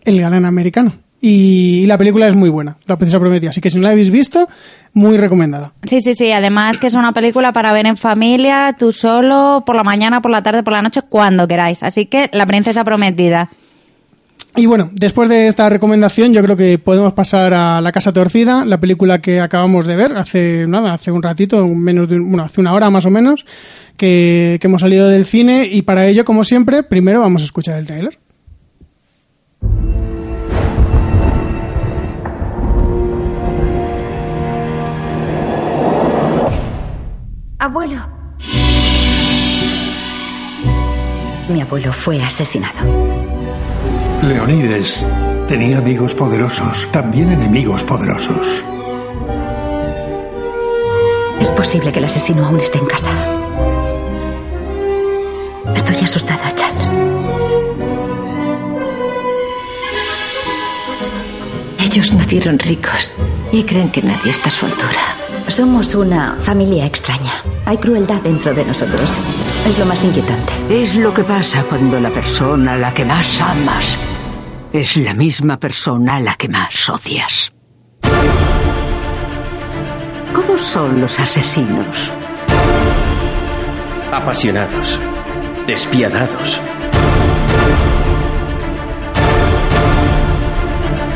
El 0.05 0.21
galán 0.21 0.45
americano. 0.45 0.93
Y, 1.23 1.81
y 1.83 1.87
la 1.87 1.99
película 1.99 2.27
es 2.27 2.35
muy 2.35 2.49
buena, 2.49 2.79
La 2.87 2.97
Princesa 2.97 3.19
Prometida. 3.21 3.51
Así 3.51 3.61
que 3.61 3.69
si 3.69 3.77
no 3.77 3.83
la 3.83 3.91
habéis 3.91 4.11
visto, 4.11 4.49
muy 4.95 5.19
recomendada. 5.19 5.73
Sí, 5.85 6.01
sí, 6.01 6.15
sí. 6.15 6.33
Además 6.33 6.79
que 6.79 6.87
es 6.87 6.95
una 6.95 7.13
película 7.13 7.53
para 7.53 7.73
ver 7.75 7.85
en 7.85 7.99
familia, 7.99 8.75
tú 8.79 8.91
solo, 8.91 9.63
por 9.67 9.77
la 9.77 9.85
mañana, 9.85 10.23
por 10.23 10.31
la 10.31 10.43
tarde, 10.43 10.63
por 10.63 10.73
la 10.73 10.81
noche, 10.81 11.03
cuando 11.07 11.47
queráis. 11.47 11.83
Así 11.83 12.07
que 12.07 12.31
La 12.33 12.47
Princesa 12.47 12.85
Prometida. 12.85 13.51
Y 14.57 14.67
bueno, 14.67 14.91
después 14.93 15.29
de 15.29 15.47
esta 15.47 15.69
recomendación, 15.69 16.35
yo 16.35 16.43
creo 16.43 16.57
que 16.57 16.79
podemos 16.79 17.13
pasar 17.13 17.55
a 17.55 17.81
La 17.81 17.93
Casa 17.93 18.13
Torcida, 18.13 18.65
la 18.65 18.81
película 18.81 19.21
que 19.21 19.41
acabamos 19.41 19.87
de 19.87 19.97
ver 19.97 20.17
hace 20.17 20.67
nada, 20.69 20.93
hace 20.93 21.13
un 21.13 21.23
ratito, 21.23 21.67
menos 21.69 22.09
de, 22.09 22.17
un- 22.17 22.29
bueno, 22.31 22.45
hace 22.45 22.61
una 22.61 22.73
hora 22.75 22.91
más 22.91 23.07
o 23.07 23.11
menos, 23.11 23.47
que, 23.97 24.59
que 24.61 24.67
hemos 24.67 24.83
salido 24.83 25.09
del 25.09 25.25
cine. 25.25 25.69
Y 25.71 25.83
para 25.83 26.07
ello, 26.07 26.25
como 26.25 26.43
siempre, 26.45 26.83
primero 26.83 27.21
vamos 27.21 27.43
a 27.43 27.45
escuchar 27.47 27.79
el 27.79 27.87
tráiler. 27.87 28.19
Abuelo. 37.59 38.01
Mi 41.49 41.61
abuelo 41.61 41.93
fue 41.93 42.23
asesinado. 42.23 43.20
Leonides 44.23 45.09
tenía 45.49 45.79
amigos 45.79 46.15
poderosos, 46.15 46.89
también 46.93 47.33
enemigos 47.33 47.83
poderosos. 47.85 48.63
Es 51.41 51.51
posible 51.53 51.91
que 51.91 52.01
el 52.01 52.05
asesino 52.05 52.45
aún 52.45 52.61
esté 52.61 52.79
en 52.79 52.87
casa. 52.87 53.11
Estoy 55.75 55.97
asustada, 55.97 56.53
Charles. 56.55 56.99
Ellos 61.79 62.13
nacieron 62.13 62.59
ricos 62.59 63.11
y 63.53 63.65
creen 63.65 63.91
que 63.91 64.03
nadie 64.03 64.31
está 64.31 64.49
a 64.49 64.53
su 64.53 64.67
altura. 64.67 65.01
Somos 65.49 65.95
una 65.95 66.37
familia 66.43 66.85
extraña. 66.85 67.43
Hay 67.65 67.79
crueldad 67.79 68.21
dentro 68.21 68.53
de 68.53 68.67
nosotros. 68.67 69.11
Es 69.67 69.79
lo 69.79 69.87
más 69.87 70.05
inquietante. 70.05 70.53
Es 70.69 70.95
lo 70.95 71.13
que 71.15 71.25
pasa 71.25 71.65
cuando 71.65 71.99
la 71.99 72.11
persona 72.11 72.75
a 72.75 72.77
la 72.77 72.93
que 72.93 73.05
más 73.05 73.41
amas 73.41 74.10
es 74.73 74.97
la 74.97 75.15
misma 75.15 75.59
persona 75.59 76.17
a 76.17 76.21
la 76.21 76.35
que 76.37 76.49
más 76.49 76.89
odias. 76.89 77.53
¿Cómo 80.33 80.59
son 80.59 81.01
los 81.01 81.19
asesinos? 81.19 82.13
Apasionados, 84.13 84.99
despiadados. 85.67 86.61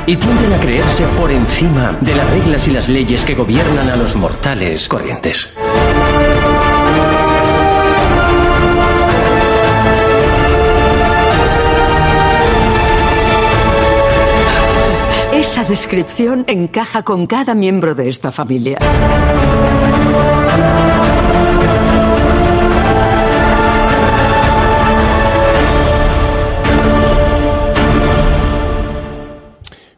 Y 0.06 0.16
tienden 0.16 0.52
a 0.52 0.60
creerse 0.60 1.04
por 1.16 1.30
encima 1.30 1.96
de 2.00 2.14
las 2.14 2.30
reglas 2.30 2.68
y 2.68 2.72
las 2.72 2.88
leyes 2.88 3.24
que 3.24 3.34
gobiernan 3.34 3.88
a 3.88 3.96
los 3.96 4.16
mortales 4.16 4.88
corrientes. 4.88 5.54
Descripción 15.68 16.44
encaja 16.46 17.02
con 17.02 17.26
cada 17.26 17.54
miembro 17.54 17.94
de 17.94 18.08
esta 18.08 18.30
familia. 18.30 18.78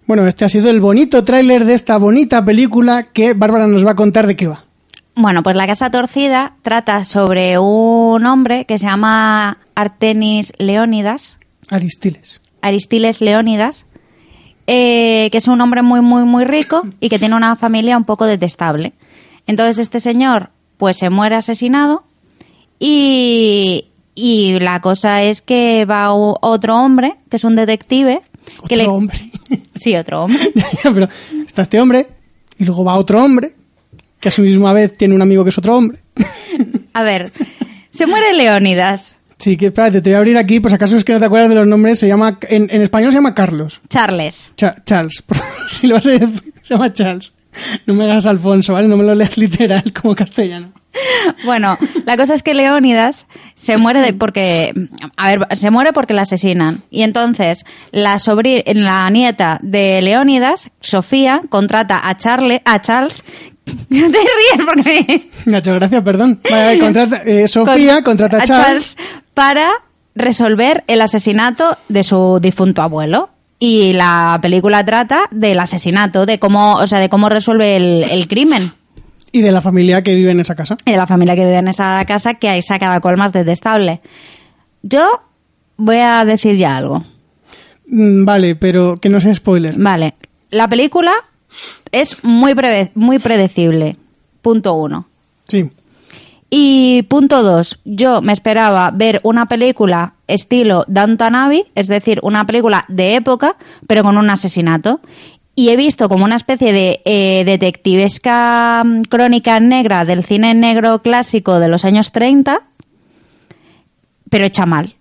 Bueno, 0.07 0.25
este 0.29 0.45
ha 0.45 0.49
sido 0.49 0.71
el 0.71 0.81
bonito 0.81 1.25
tráiler 1.25 1.65
de 1.65 1.75
esta 1.75 1.99
bonita 1.99 2.45
película 2.45 3.09
que 3.13 3.35
Bárbara 3.35 3.67
nos 3.67 3.85
va 3.85 3.91
a 3.91 3.97
contar 3.97 4.29
de 4.29 4.37
qué 4.37 4.47
va. 4.47 4.65
Bueno, 5.17 5.43
pues 5.43 5.57
La 5.57 5.67
Casa 5.67 5.91
Torcida 5.91 6.55
trata 6.63 7.03
sobre 7.03 7.59
un 7.59 8.25
hombre 8.25 8.67
que 8.67 8.79
se 8.79 8.87
llama 8.87 9.59
Artenis 9.75 10.53
Leónidas, 10.59 11.39
Aristiles. 11.71 12.41
Aristiles 12.63 13.21
Leónidas, 13.21 13.87
eh, 14.67 15.29
que 15.31 15.39
es 15.39 15.49
un 15.49 15.61
hombre 15.61 15.83
muy, 15.83 16.01
muy, 16.01 16.25
muy 16.25 16.45
rico 16.45 16.83
y 17.01 17.09
que 17.09 17.19
tiene 17.19 17.35
una 17.37 17.57
familia 17.57 17.97
un 17.97 18.05
poco 18.05 18.27
detestable. 18.27 18.93
Entonces 19.47 19.79
este 19.79 20.01
señor, 20.01 20.51
pues 20.77 20.99
se 20.99 21.11
muere 21.11 21.37
asesinado 21.37 22.05
y, 22.79 23.87
y 24.15 24.59
la 24.61 24.81
cosa 24.81 25.23
es 25.23 25.43
que 25.43 25.85
va 25.85 26.13
otro 26.13 26.77
hombre, 26.77 27.17
que 27.31 27.37
es 27.37 27.45
un 27.45 27.55
detective, 27.57 28.23
que 28.69 28.75
Otro 28.75 28.77
le... 28.77 28.87
hombre. 28.87 29.19
Sí, 29.81 29.95
otro 29.95 30.25
hombre. 30.25 30.41
Pero 30.83 31.09
está 31.47 31.63
este 31.63 31.81
hombre 31.81 32.07
y 32.59 32.65
luego 32.65 32.83
va 32.85 32.95
otro 32.97 33.23
hombre 33.23 33.55
que 34.19 34.31
a 34.31 34.33
su 34.33 34.43
misma 34.43 34.73
vez 34.73 34.97
tiene 34.97 35.15
un 35.15 35.21
amigo 35.23 35.45
que 35.45 35.51
es 35.51 35.59
otro 35.59 35.77
hombre. 35.77 35.99
A 36.95 37.03
ver, 37.03 37.31
se 37.91 38.07
muere 38.07 38.33
Leónidas. 38.33 39.16
Sí, 39.39 39.57
que 39.57 39.67
espérate, 39.67 40.01
te 40.01 40.11
voy 40.11 40.15
a 40.15 40.19
abrir 40.19 40.39
aquí, 40.39 40.61
pues 40.61 40.73
acaso 40.73 40.97
es 40.97 41.05
que 41.05 41.13
no 41.13 41.19
te 41.19 41.27
acuerdas 41.27 41.49
de 41.51 41.55
los 41.57 41.67
nombres, 41.67 41.99
se 41.99 42.09
llama, 42.09 42.39
en, 42.49 42.69
en 42.71 42.83
español 42.83 43.13
se 43.13 43.19
llama 43.19 43.35
Carlos. 43.35 43.81
Charles. 43.89 44.51
Cha- 44.57 44.77
Charles, 44.85 45.23
si 45.69 45.87
lo 45.87 45.97
vas 45.97 46.07
a 46.07 46.11
decir, 46.11 46.43
se 46.63 46.75
llama 46.75 46.93
Charles. 46.93 47.33
No 47.87 47.95
me 47.95 48.05
hagas 48.05 48.27
Alfonso, 48.27 48.73
¿vale? 48.75 48.87
No 48.89 48.97
me 48.97 49.05
lo 49.05 49.15
leas 49.15 49.37
literal 49.39 49.83
como 50.01 50.15
castellano. 50.15 50.73
Bueno, 51.45 51.79
la 52.07 52.17
cosa 52.17 52.33
es 52.35 52.43
que 52.43 52.55
Leónidas 52.55 53.27
se 53.55 53.77
muere 53.77 54.01
de, 54.01 54.13
porque, 54.15 54.73
a 55.17 55.31
ver, 55.31 55.47
se 55.57 55.71
muere 55.71 55.93
porque 55.93 56.15
la 56.15 56.23
asesinan. 56.23 56.83
Y 56.91 57.03
entonces 57.03 57.65
la 57.93 58.15
sobri- 58.17 58.63
la 58.75 59.09
nieta 59.11 59.59
de 59.63 60.01
Leónidas, 60.03 60.71
Sofía, 60.81 61.41
contrata 61.51 62.07
a 62.09 62.17
Charle, 62.17 62.63
a 62.65 62.81
Charles. 62.81 63.25
No 63.89 64.11
te 64.11 64.19
ríes 64.19 64.67
porque 64.67 65.31
Me 65.45 65.57
ha 65.57 65.59
hecho 65.61 65.75
gracia, 65.75 66.03
perdón. 66.03 66.41
Vale, 66.51 66.79
contrata, 66.79 67.23
eh, 67.25 67.49
Sofía 67.49 67.95
con- 67.97 68.05
contrata 68.17 68.39
a 68.39 68.43
Charles. 68.45 68.97
para 69.35 69.69
resolver 70.15 70.85
el 70.87 71.01
asesinato 71.01 71.77
de 71.89 72.03
su 72.05 72.39
difunto 72.41 72.83
abuelo. 72.83 73.31
Y 73.59 73.93
la 73.95 74.39
película 74.43 74.85
trata 74.85 75.29
del 75.31 75.59
asesinato, 75.61 76.27
de 76.27 76.39
cómo, 76.39 76.75
o 76.75 76.87
sea, 76.87 76.99
de 76.99 77.09
cómo 77.09 77.29
resuelve 77.29 77.77
el, 77.77 78.05
el 78.05 78.29
crimen. 78.29 78.71
y 79.33 79.41
de 79.43 79.51
la 79.51 79.61
familia 79.63 80.03
que 80.03 80.15
vive 80.15 80.31
en 80.31 80.41
esa 80.41 80.55
casa. 80.55 80.77
y 80.85 80.91
de 80.93 80.97
la 80.97 81.07
familia 81.07 81.35
que 81.35 81.45
vive 81.45 81.57
en 81.59 81.69
esa 81.69 82.05
casa 82.05 82.35
que 82.35 82.49
ahí 82.51 82.61
saca 82.63 82.87
cada 82.87 83.01
cual 83.01 83.17
más 83.17 83.33
detestable. 83.33 84.01
Yo 84.83 85.09
voy 85.79 85.97
a 85.99 86.25
decir 86.25 86.57
ya 86.57 86.77
algo. 86.77 87.05
Mm, 87.89 88.25
Vale, 88.25 88.57
pero 88.57 88.97
que 88.99 89.09
no 89.09 89.21
sea 89.21 89.35
spoiler. 89.35 89.75
Vale, 89.79 90.15
la 90.51 90.69
película 90.69 91.13
es 91.93 92.23
muy, 92.25 92.53
preve- 92.55 92.91
muy 92.95 93.19
predecible. 93.19 93.97
Punto 94.43 94.75
uno. 94.75 95.07
Sí. 95.47 95.71
Y 96.49 97.03
punto 97.09 97.43
dos, 97.43 97.81
yo 97.85 98.23
me 98.23 98.33
esperaba 98.33 98.91
ver 98.93 99.21
una 99.25 99.47
película 99.47 100.15
estilo 100.29 100.85
Downton 100.87 101.35
Abbey, 101.35 101.65
es 101.75 101.89
decir, 101.89 102.21
una 102.23 102.47
película 102.47 102.85
de 102.89 103.17
época, 103.17 103.57
pero 103.89 104.03
con 104.05 104.17
un 104.17 104.31
asesinato. 104.31 105.01
Y 105.57 105.71
he 105.71 105.77
visto 105.77 106.09
como 106.09 106.25
una 106.25 106.37
especie 106.37 106.73
de 106.73 107.01
eh, 107.05 107.43
detectivesca 107.45 108.83
mm, 108.85 109.03
crónica 109.09 109.59
negra 109.59 110.05
del 110.05 110.23
cine 110.23 110.55
negro 110.55 111.01
clásico 111.03 111.59
de 111.59 111.69
los 111.69 111.85
años 111.85 112.13
30, 112.13 112.63
pero 114.31 114.45
hecha 114.45 114.67
mal 114.67 114.95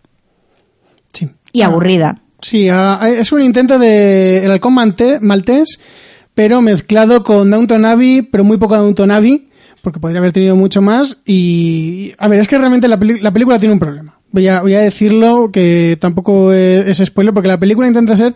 Sí. 1.14 1.30
y 1.54 1.62
aburrida. 1.62 2.20
Sí, 2.42 2.70
ah, 2.70 3.00
es 3.08 3.32
un 3.32 3.42
intento 3.44 3.78
de 3.80 4.44
El 4.46 4.52
Halcón 4.52 4.74
Maltés, 4.74 5.80
pero 6.36 6.62
mezclado 6.62 7.24
con 7.24 7.50
Downton 7.50 7.86
Abbey, 7.86 8.22
pero 8.22 8.44
muy 8.44 8.58
poco 8.58 8.76
Downton 8.76 9.10
Abbey, 9.10 9.48
porque 9.82 10.00
podría 10.00 10.20
haber 10.20 10.34
tenido 10.34 10.56
mucho 10.56 10.82
más. 10.82 11.18
Y, 11.26 12.12
a 12.18 12.28
ver, 12.28 12.42
es 12.42 12.48
que 12.48 12.58
realmente 12.58 12.88
la, 12.88 13.00
la 13.22 13.32
película 13.32 13.58
tiene 13.58 13.74
un 13.74 13.80
problema. 13.80 14.20
Voy 14.32 14.48
a, 14.50 14.62
voy 14.62 14.74
a 14.74 14.82
decirlo, 14.82 15.50
que 15.52 15.98
tampoco 16.00 16.52
es, 16.52 16.98
spoiler, 16.98 17.34
porque 17.34 17.48
la 17.48 17.60
película 17.60 17.88
intenta 17.88 18.18
ser 18.18 18.36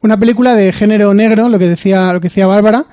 una 0.00 0.18
película 0.18 0.54
de 0.54 0.72
género 0.72 1.12
negro, 1.12 1.48
lo 1.48 1.58
que 1.58 1.68
decía, 1.68 2.12
lo 2.12 2.20
que 2.20 2.28
decía 2.28 2.46
Bárbara, 2.46 2.86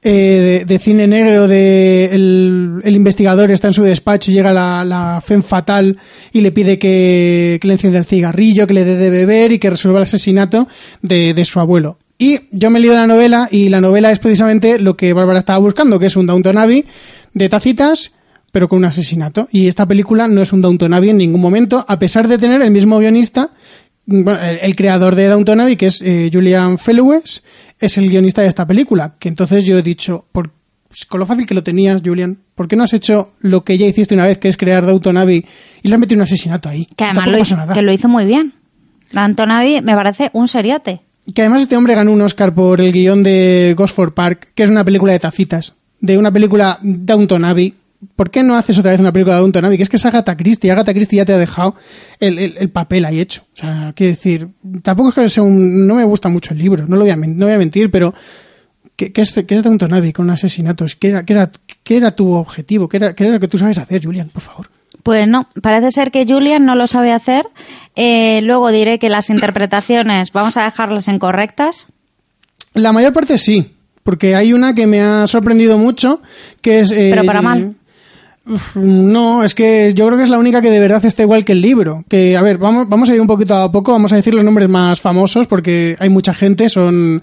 eh, 0.00 0.60
de, 0.60 0.64
de 0.64 0.78
cine 0.78 1.06
negro, 1.06 1.46
de 1.46 2.06
el, 2.12 2.80
el 2.82 2.96
investigador 2.96 3.50
está 3.50 3.68
en 3.68 3.74
su 3.74 3.82
despacho 3.82 4.30
llega 4.30 4.52
la, 4.52 4.84
la 4.84 5.20
femme 5.24 5.42
fatal 5.42 5.98
y 6.32 6.40
le 6.40 6.52
pide 6.52 6.78
que, 6.78 7.60
le 7.62 7.72
encienda 7.72 7.98
el 7.98 8.06
cigarrillo, 8.06 8.66
que 8.66 8.74
le 8.74 8.84
dé 8.84 8.96
de 8.96 9.10
beber 9.10 9.52
y 9.52 9.58
que 9.58 9.70
resuelva 9.70 9.98
el 9.98 10.04
asesinato 10.04 10.66
de 11.02 11.44
su 11.44 11.60
abuelo. 11.60 11.98
Y 12.18 12.40
yo 12.50 12.70
me 12.70 12.78
he 12.78 12.82
leído 12.82 12.96
la 12.96 13.06
novela 13.06 13.48
y 13.50 13.68
la 13.68 13.80
novela 13.80 14.10
es 14.10 14.18
precisamente 14.18 14.80
lo 14.80 14.96
que 14.96 15.12
Bárbara 15.12 15.38
estaba 15.38 15.58
buscando, 15.60 16.00
que 16.00 16.06
es 16.06 16.16
un 16.16 16.26
Downton 16.26 16.58
Abbey 16.58 16.84
de 17.32 17.48
tacitas, 17.48 18.10
pero 18.50 18.68
con 18.68 18.78
un 18.78 18.86
asesinato. 18.86 19.48
Y 19.52 19.68
esta 19.68 19.86
película 19.86 20.26
no 20.26 20.42
es 20.42 20.52
un 20.52 20.60
Downton 20.60 20.94
Abbey 20.94 21.10
en 21.10 21.18
ningún 21.18 21.40
momento, 21.40 21.84
a 21.86 21.98
pesar 21.98 22.26
de 22.26 22.38
tener 22.38 22.60
el 22.62 22.72
mismo 22.72 22.98
guionista, 22.98 23.50
bueno, 24.06 24.40
el, 24.40 24.58
el 24.62 24.74
creador 24.74 25.14
de 25.14 25.28
Downton 25.28 25.60
Abbey, 25.60 25.76
que 25.76 25.86
es 25.86 26.02
eh, 26.02 26.30
Julian 26.32 26.78
Fellowes, 26.78 27.44
es 27.78 27.98
el 27.98 28.08
guionista 28.08 28.42
de 28.42 28.48
esta 28.48 28.66
película. 28.66 29.14
Que 29.18 29.28
entonces 29.28 29.64
yo 29.64 29.78
he 29.78 29.82
dicho, 29.82 30.26
por, 30.32 30.50
pues, 30.88 31.04
con 31.04 31.20
lo 31.20 31.26
fácil 31.26 31.46
que 31.46 31.54
lo 31.54 31.62
tenías, 31.62 32.02
Julian, 32.04 32.38
¿por 32.54 32.66
qué 32.66 32.74
no 32.74 32.84
has 32.84 32.94
hecho 32.94 33.32
lo 33.40 33.62
que 33.62 33.76
ya 33.76 33.86
hiciste 33.86 34.14
una 34.14 34.24
vez, 34.24 34.38
que 34.38 34.48
es 34.48 34.56
crear 34.56 34.86
Downton 34.86 35.18
Abbey 35.18 35.44
y 35.82 35.88
le 35.88 35.94
has 35.94 36.00
metido 36.00 36.16
un 36.16 36.22
asesinato 36.22 36.68
ahí? 36.68 36.86
Que 36.96 37.04
además 37.04 37.28
lo 37.28 37.38
hizo, 37.38 37.56
que 37.74 37.82
lo 37.82 37.92
hizo 37.92 38.08
muy 38.08 38.24
bien. 38.24 38.54
Downton 39.12 39.50
Abbey 39.50 39.82
me 39.82 39.94
parece 39.94 40.30
un 40.32 40.48
seriote. 40.48 41.02
Que 41.34 41.42
además 41.42 41.62
este 41.62 41.76
hombre 41.76 41.94
ganó 41.94 42.12
un 42.12 42.22
Oscar 42.22 42.54
por 42.54 42.80
el 42.80 42.92
guion 42.92 43.22
de 43.22 43.74
Gosford 43.76 44.12
Park, 44.12 44.48
que 44.54 44.62
es 44.62 44.70
una 44.70 44.84
película 44.84 45.12
de 45.12 45.18
tacitas, 45.18 45.74
de 46.00 46.16
una 46.16 46.32
película 46.32 46.78
Downton 46.82 47.44
Abbey. 47.44 47.74
¿Por 48.16 48.30
qué 48.30 48.42
no 48.44 48.54
haces 48.56 48.78
otra 48.78 48.92
vez 48.92 49.00
una 49.00 49.12
película 49.12 49.34
de 49.34 49.40
Downton 49.42 49.64
Abbey? 49.64 49.76
Que 49.76 49.82
es 49.82 49.88
que 49.88 49.96
es 49.96 50.06
Agatha 50.06 50.36
Christie. 50.36 50.70
Agatha 50.70 50.94
Christie 50.94 51.16
ya 51.18 51.24
te 51.24 51.32
ha 51.32 51.38
dejado 51.38 51.74
el, 52.20 52.38
el- 52.38 52.54
el 52.58 52.70
papel 52.70 53.04
ahí 53.04 53.20
hecho. 53.20 53.42
O 53.54 53.56
sea, 53.56 53.92
quiero 53.94 54.12
decir, 54.12 54.48
tampoco 54.82 55.08
es 55.10 55.14
que 55.16 55.28
sea 55.28 55.42
un... 55.42 55.86
No 55.86 55.96
me 55.96 56.04
gusta 56.04 56.28
mucho 56.28 56.54
el 56.54 56.58
libro, 56.60 56.86
no 56.86 56.96
lo 56.96 57.02
voy 57.02 57.10
a, 57.10 57.16
no 57.16 57.46
voy 57.46 57.54
a 57.54 57.58
mentir, 57.58 57.90
pero... 57.90 58.14
¿Qué, 58.96 59.12
qué 59.12 59.20
es, 59.20 59.32
qué 59.46 59.54
es 59.54 59.62
Downton 59.62 59.92
Abbey 59.94 60.12
con 60.12 60.28
asesinatos? 60.30 60.96
¿Qué 60.96 61.08
era, 61.10 61.24
qué 61.24 61.32
era, 61.34 61.52
qué 61.84 61.96
era 61.96 62.16
tu 62.16 62.32
objetivo? 62.32 62.88
¿Qué 62.88 62.96
era, 62.96 63.14
¿Qué 63.14 63.24
era 63.24 63.34
lo 63.34 63.38
que 63.40 63.46
tú 63.46 63.56
sabes 63.58 63.78
hacer, 63.78 64.04
Julian? 64.04 64.28
Por 64.28 64.42
favor. 64.42 64.70
Pues 65.08 65.26
no, 65.26 65.48
parece 65.62 65.90
ser 65.90 66.10
que 66.10 66.26
Julian 66.26 66.66
no 66.66 66.74
lo 66.74 66.86
sabe 66.86 67.12
hacer. 67.12 67.46
Eh, 67.96 68.42
luego 68.42 68.68
diré 68.68 68.98
que 68.98 69.08
las 69.08 69.30
interpretaciones 69.30 70.32
vamos 70.32 70.58
a 70.58 70.64
dejarlas 70.64 71.08
en 71.08 71.18
correctas. 71.18 71.86
La 72.74 72.92
mayor 72.92 73.14
parte 73.14 73.38
sí, 73.38 73.72
porque 74.02 74.34
hay 74.34 74.52
una 74.52 74.74
que 74.74 74.86
me 74.86 75.00
ha 75.00 75.26
sorprendido 75.26 75.78
mucho, 75.78 76.20
que 76.60 76.80
es... 76.80 76.90
eh, 76.90 77.08
Pero 77.08 77.24
para 77.24 77.40
mal. 77.40 77.72
Uf, 78.44 78.76
No, 78.76 79.42
es 79.44 79.54
que 79.54 79.94
yo 79.94 80.04
creo 80.04 80.18
que 80.18 80.24
es 80.24 80.28
la 80.28 80.36
única 80.38 80.60
que 80.60 80.68
de 80.70 80.78
verdad 80.78 81.02
está 81.02 81.22
igual 81.22 81.42
que 81.46 81.52
el 81.52 81.62
libro. 81.62 82.04
Que, 82.06 82.36
a 82.36 82.42
ver, 82.42 82.58
vamos, 82.58 82.86
vamos 82.86 83.08
a 83.08 83.14
ir 83.14 83.20
un 83.22 83.26
poquito 83.26 83.54
a 83.54 83.72
poco, 83.72 83.92
vamos 83.92 84.12
a 84.12 84.16
decir 84.16 84.34
los 84.34 84.44
nombres 84.44 84.68
más 84.68 85.00
famosos, 85.00 85.46
porque 85.46 85.96
hay 86.00 86.10
mucha 86.10 86.34
gente, 86.34 86.68
son 86.68 87.22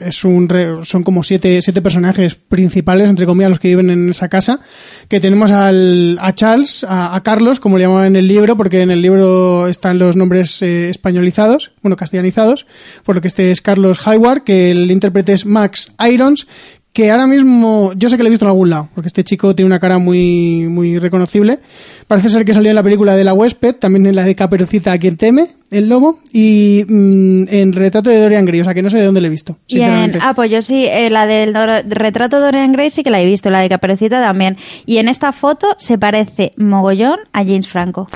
es 0.00 0.24
un 0.24 0.48
re- 0.48 0.82
son 0.82 1.02
como 1.02 1.22
siete, 1.22 1.60
siete 1.60 1.82
personajes 1.82 2.34
principales, 2.36 3.10
entre 3.10 3.26
comillas, 3.26 3.50
los 3.50 3.58
que 3.58 3.68
viven 3.68 3.90
en 3.90 4.10
esa 4.10 4.28
casa, 4.28 4.60
que 5.08 5.18
tenemos 5.20 5.50
al, 5.50 6.18
a 6.20 6.32
Charles, 6.34 6.86
a, 6.88 7.20
Carlos, 7.24 7.58
como 7.58 7.78
le 7.78 7.84
llamaban 7.84 8.06
en 8.06 8.16
el 8.16 8.28
libro, 8.28 8.56
porque 8.56 8.82
en 8.82 8.90
el 8.90 9.02
libro 9.02 9.66
están 9.66 9.98
los 9.98 10.14
nombres 10.16 10.62
eh, 10.62 10.88
españolizados, 10.90 11.72
bueno, 11.82 11.96
castellanizados, 11.96 12.66
por 13.04 13.16
lo 13.16 13.20
que 13.20 13.28
este 13.28 13.50
es 13.50 13.60
Carlos 13.60 14.06
Hayward, 14.06 14.44
que 14.44 14.70
el 14.70 14.90
intérprete 14.90 15.32
es 15.32 15.46
Max 15.46 15.92
Irons, 16.08 16.46
que 16.92 17.10
ahora 17.10 17.26
mismo 17.26 17.92
yo 17.96 18.10
sé 18.10 18.16
que 18.18 18.22
lo 18.22 18.26
he 18.26 18.30
visto 18.30 18.44
en 18.44 18.50
algún 18.50 18.68
lado, 18.68 18.88
porque 18.94 19.06
este 19.08 19.24
chico 19.24 19.54
tiene 19.54 19.66
una 19.66 19.80
cara 19.80 19.96
muy, 19.96 20.66
muy 20.68 20.98
reconocible. 20.98 21.58
Parece 22.06 22.28
ser 22.28 22.44
que 22.44 22.52
salió 22.52 22.68
en 22.70 22.74
la 22.76 22.82
película 22.82 23.16
de 23.16 23.24
La 23.24 23.32
Huésped, 23.32 23.76
también 23.76 24.04
en 24.04 24.14
la 24.14 24.24
de 24.24 24.34
Caperucita 24.34 24.92
a 24.92 24.98
quien 24.98 25.16
teme, 25.16 25.46
el 25.70 25.88
lobo, 25.88 26.18
y 26.34 26.84
mm, 26.86 27.44
en 27.48 27.72
Retrato 27.72 28.10
de 28.10 28.20
Dorian 28.20 28.44
Gray, 28.44 28.60
o 28.60 28.64
sea 28.64 28.74
que 28.74 28.82
no 28.82 28.90
sé 28.90 28.98
de 28.98 29.04
dónde 29.04 29.22
le 29.22 29.28
he 29.28 29.30
visto, 29.30 29.56
Y 29.68 29.76
en, 29.76 29.84
sinceramente. 29.84 30.18
ah, 30.20 30.34
pues 30.34 30.50
yo 30.50 30.60
sí, 30.60 30.84
eh, 30.84 31.08
la 31.08 31.26
del 31.26 31.54
retrato 31.88 32.36
de 32.36 32.42
Dorian 32.42 32.72
Gray 32.72 32.90
sí 32.90 33.02
que 33.02 33.10
la 33.10 33.22
he 33.22 33.26
visto, 33.26 33.48
la 33.48 33.60
de 33.60 33.70
Caperucita 33.70 34.20
también. 34.20 34.58
Y 34.84 34.98
en 34.98 35.08
esta 35.08 35.32
foto 35.32 35.68
se 35.78 35.96
parece 35.96 36.52
mogollón 36.58 37.20
a 37.32 37.38
James 37.42 37.68
Franco. 37.68 38.10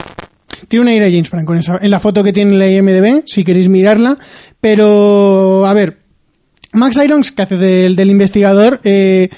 Tiene 0.68 0.82
una 0.82 0.94
ira 0.94 1.06
James 1.06 1.30
Franco 1.30 1.54
en, 1.54 1.60
esa- 1.60 1.78
en 1.80 1.90
la 1.90 2.00
foto 2.00 2.22
que 2.22 2.32
tiene 2.34 2.52
en 2.52 2.58
la 2.58 2.68
IMDB, 2.70 3.22
si 3.26 3.42
queréis 3.42 3.68
mirarla. 3.70 4.18
Pero, 4.60 5.64
a 5.64 5.72
ver, 5.74 5.98
Max 6.76 6.98
Irons, 7.02 7.32
que 7.32 7.42
hace 7.42 7.56
del, 7.56 7.96
del 7.96 8.10
investigador, 8.10 8.80
eh, 8.84 9.30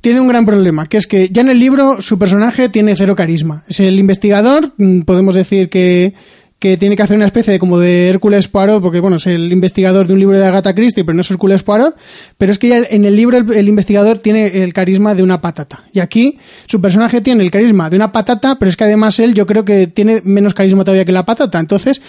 tiene 0.00 0.20
un 0.20 0.28
gran 0.28 0.46
problema, 0.46 0.86
que 0.86 0.96
es 0.96 1.06
que 1.06 1.28
ya 1.30 1.42
en 1.42 1.50
el 1.50 1.58
libro 1.58 2.00
su 2.00 2.18
personaje 2.18 2.68
tiene 2.68 2.96
cero 2.96 3.14
carisma. 3.14 3.64
Es 3.68 3.80
el 3.80 3.98
investigador, 3.98 4.72
mm, 4.76 5.00
podemos 5.02 5.34
decir 5.34 5.68
que, 5.68 6.14
que 6.58 6.76
tiene 6.76 6.96
que 6.96 7.02
hacer 7.02 7.16
una 7.16 7.26
especie 7.26 7.52
de 7.52 7.58
como 7.58 7.78
de 7.78 8.08
Hércules 8.08 8.48
Poirot, 8.48 8.80
porque 8.80 9.00
bueno, 9.00 9.16
es 9.16 9.26
el 9.26 9.52
investigador 9.52 10.06
de 10.06 10.14
un 10.14 10.18
libro 10.18 10.38
de 10.38 10.46
Agatha 10.46 10.74
Christie, 10.74 11.04
pero 11.04 11.14
no 11.14 11.20
es 11.20 11.30
Hércules 11.30 11.62
Poirot, 11.62 11.96
pero 12.36 12.50
es 12.50 12.58
que 12.58 12.68
ya 12.68 12.78
en 12.78 13.04
el 13.04 13.16
libro 13.16 13.36
el, 13.36 13.52
el 13.52 13.68
investigador 13.68 14.18
tiene 14.18 14.62
el 14.62 14.72
carisma 14.72 15.14
de 15.14 15.22
una 15.22 15.40
patata. 15.40 15.84
Y 15.92 16.00
aquí 16.00 16.38
su 16.66 16.80
personaje 16.80 17.20
tiene 17.20 17.44
el 17.44 17.50
carisma 17.50 17.90
de 17.90 17.96
una 17.96 18.12
patata, 18.12 18.56
pero 18.58 18.68
es 18.68 18.76
que 18.76 18.84
además 18.84 19.18
él 19.20 19.34
yo 19.34 19.46
creo 19.46 19.64
que 19.64 19.88
tiene 19.88 20.20
menos 20.24 20.54
carisma 20.54 20.84
todavía 20.84 21.04
que 21.04 21.12
la 21.12 21.24
patata, 21.24 21.58
entonces 21.58 22.00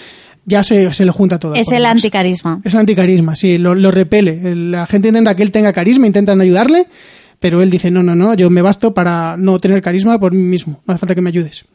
ya 0.50 0.63
se, 0.63 0.91
se 0.91 1.06
le 1.06 1.12
junta 1.12 1.39
todo. 1.39 1.56
Es 1.56 1.68
el 1.70 1.84
menos. 1.84 1.91
anticarisma. 1.91 2.60
Es 2.63 2.74
el 2.74 2.79
anticarisma, 2.79 3.36
sí, 3.36 3.58
lo, 3.58 3.75
lo 3.75 3.91
repele. 3.91 4.56
La 4.56 4.86
gente 4.88 5.08
intenta 5.10 5.36
que 5.36 5.44
él 5.44 5.51
tenga 5.51 5.72
carisma, 5.72 6.08
intentan 6.08 6.41
ayudarle, 6.41 6.88
pero 7.39 7.62
él 7.62 7.70
dice, 7.70 7.91
no, 7.91 8.03
no, 8.03 8.15
no, 8.15 8.34
yo 8.34 8.50
me 8.50 8.62
basto 8.62 8.94
para 8.94 9.36
no 9.38 9.60
tener 9.60 9.82
carisma 9.82 10.20
por 10.20 10.34
mí 10.34 10.41
mismo, 10.44 10.82
no 10.86 10.94
hace 10.94 11.00
falta 11.00 11.15
que 11.15 11.22
me 11.22 11.29
ayudes. 11.29 11.65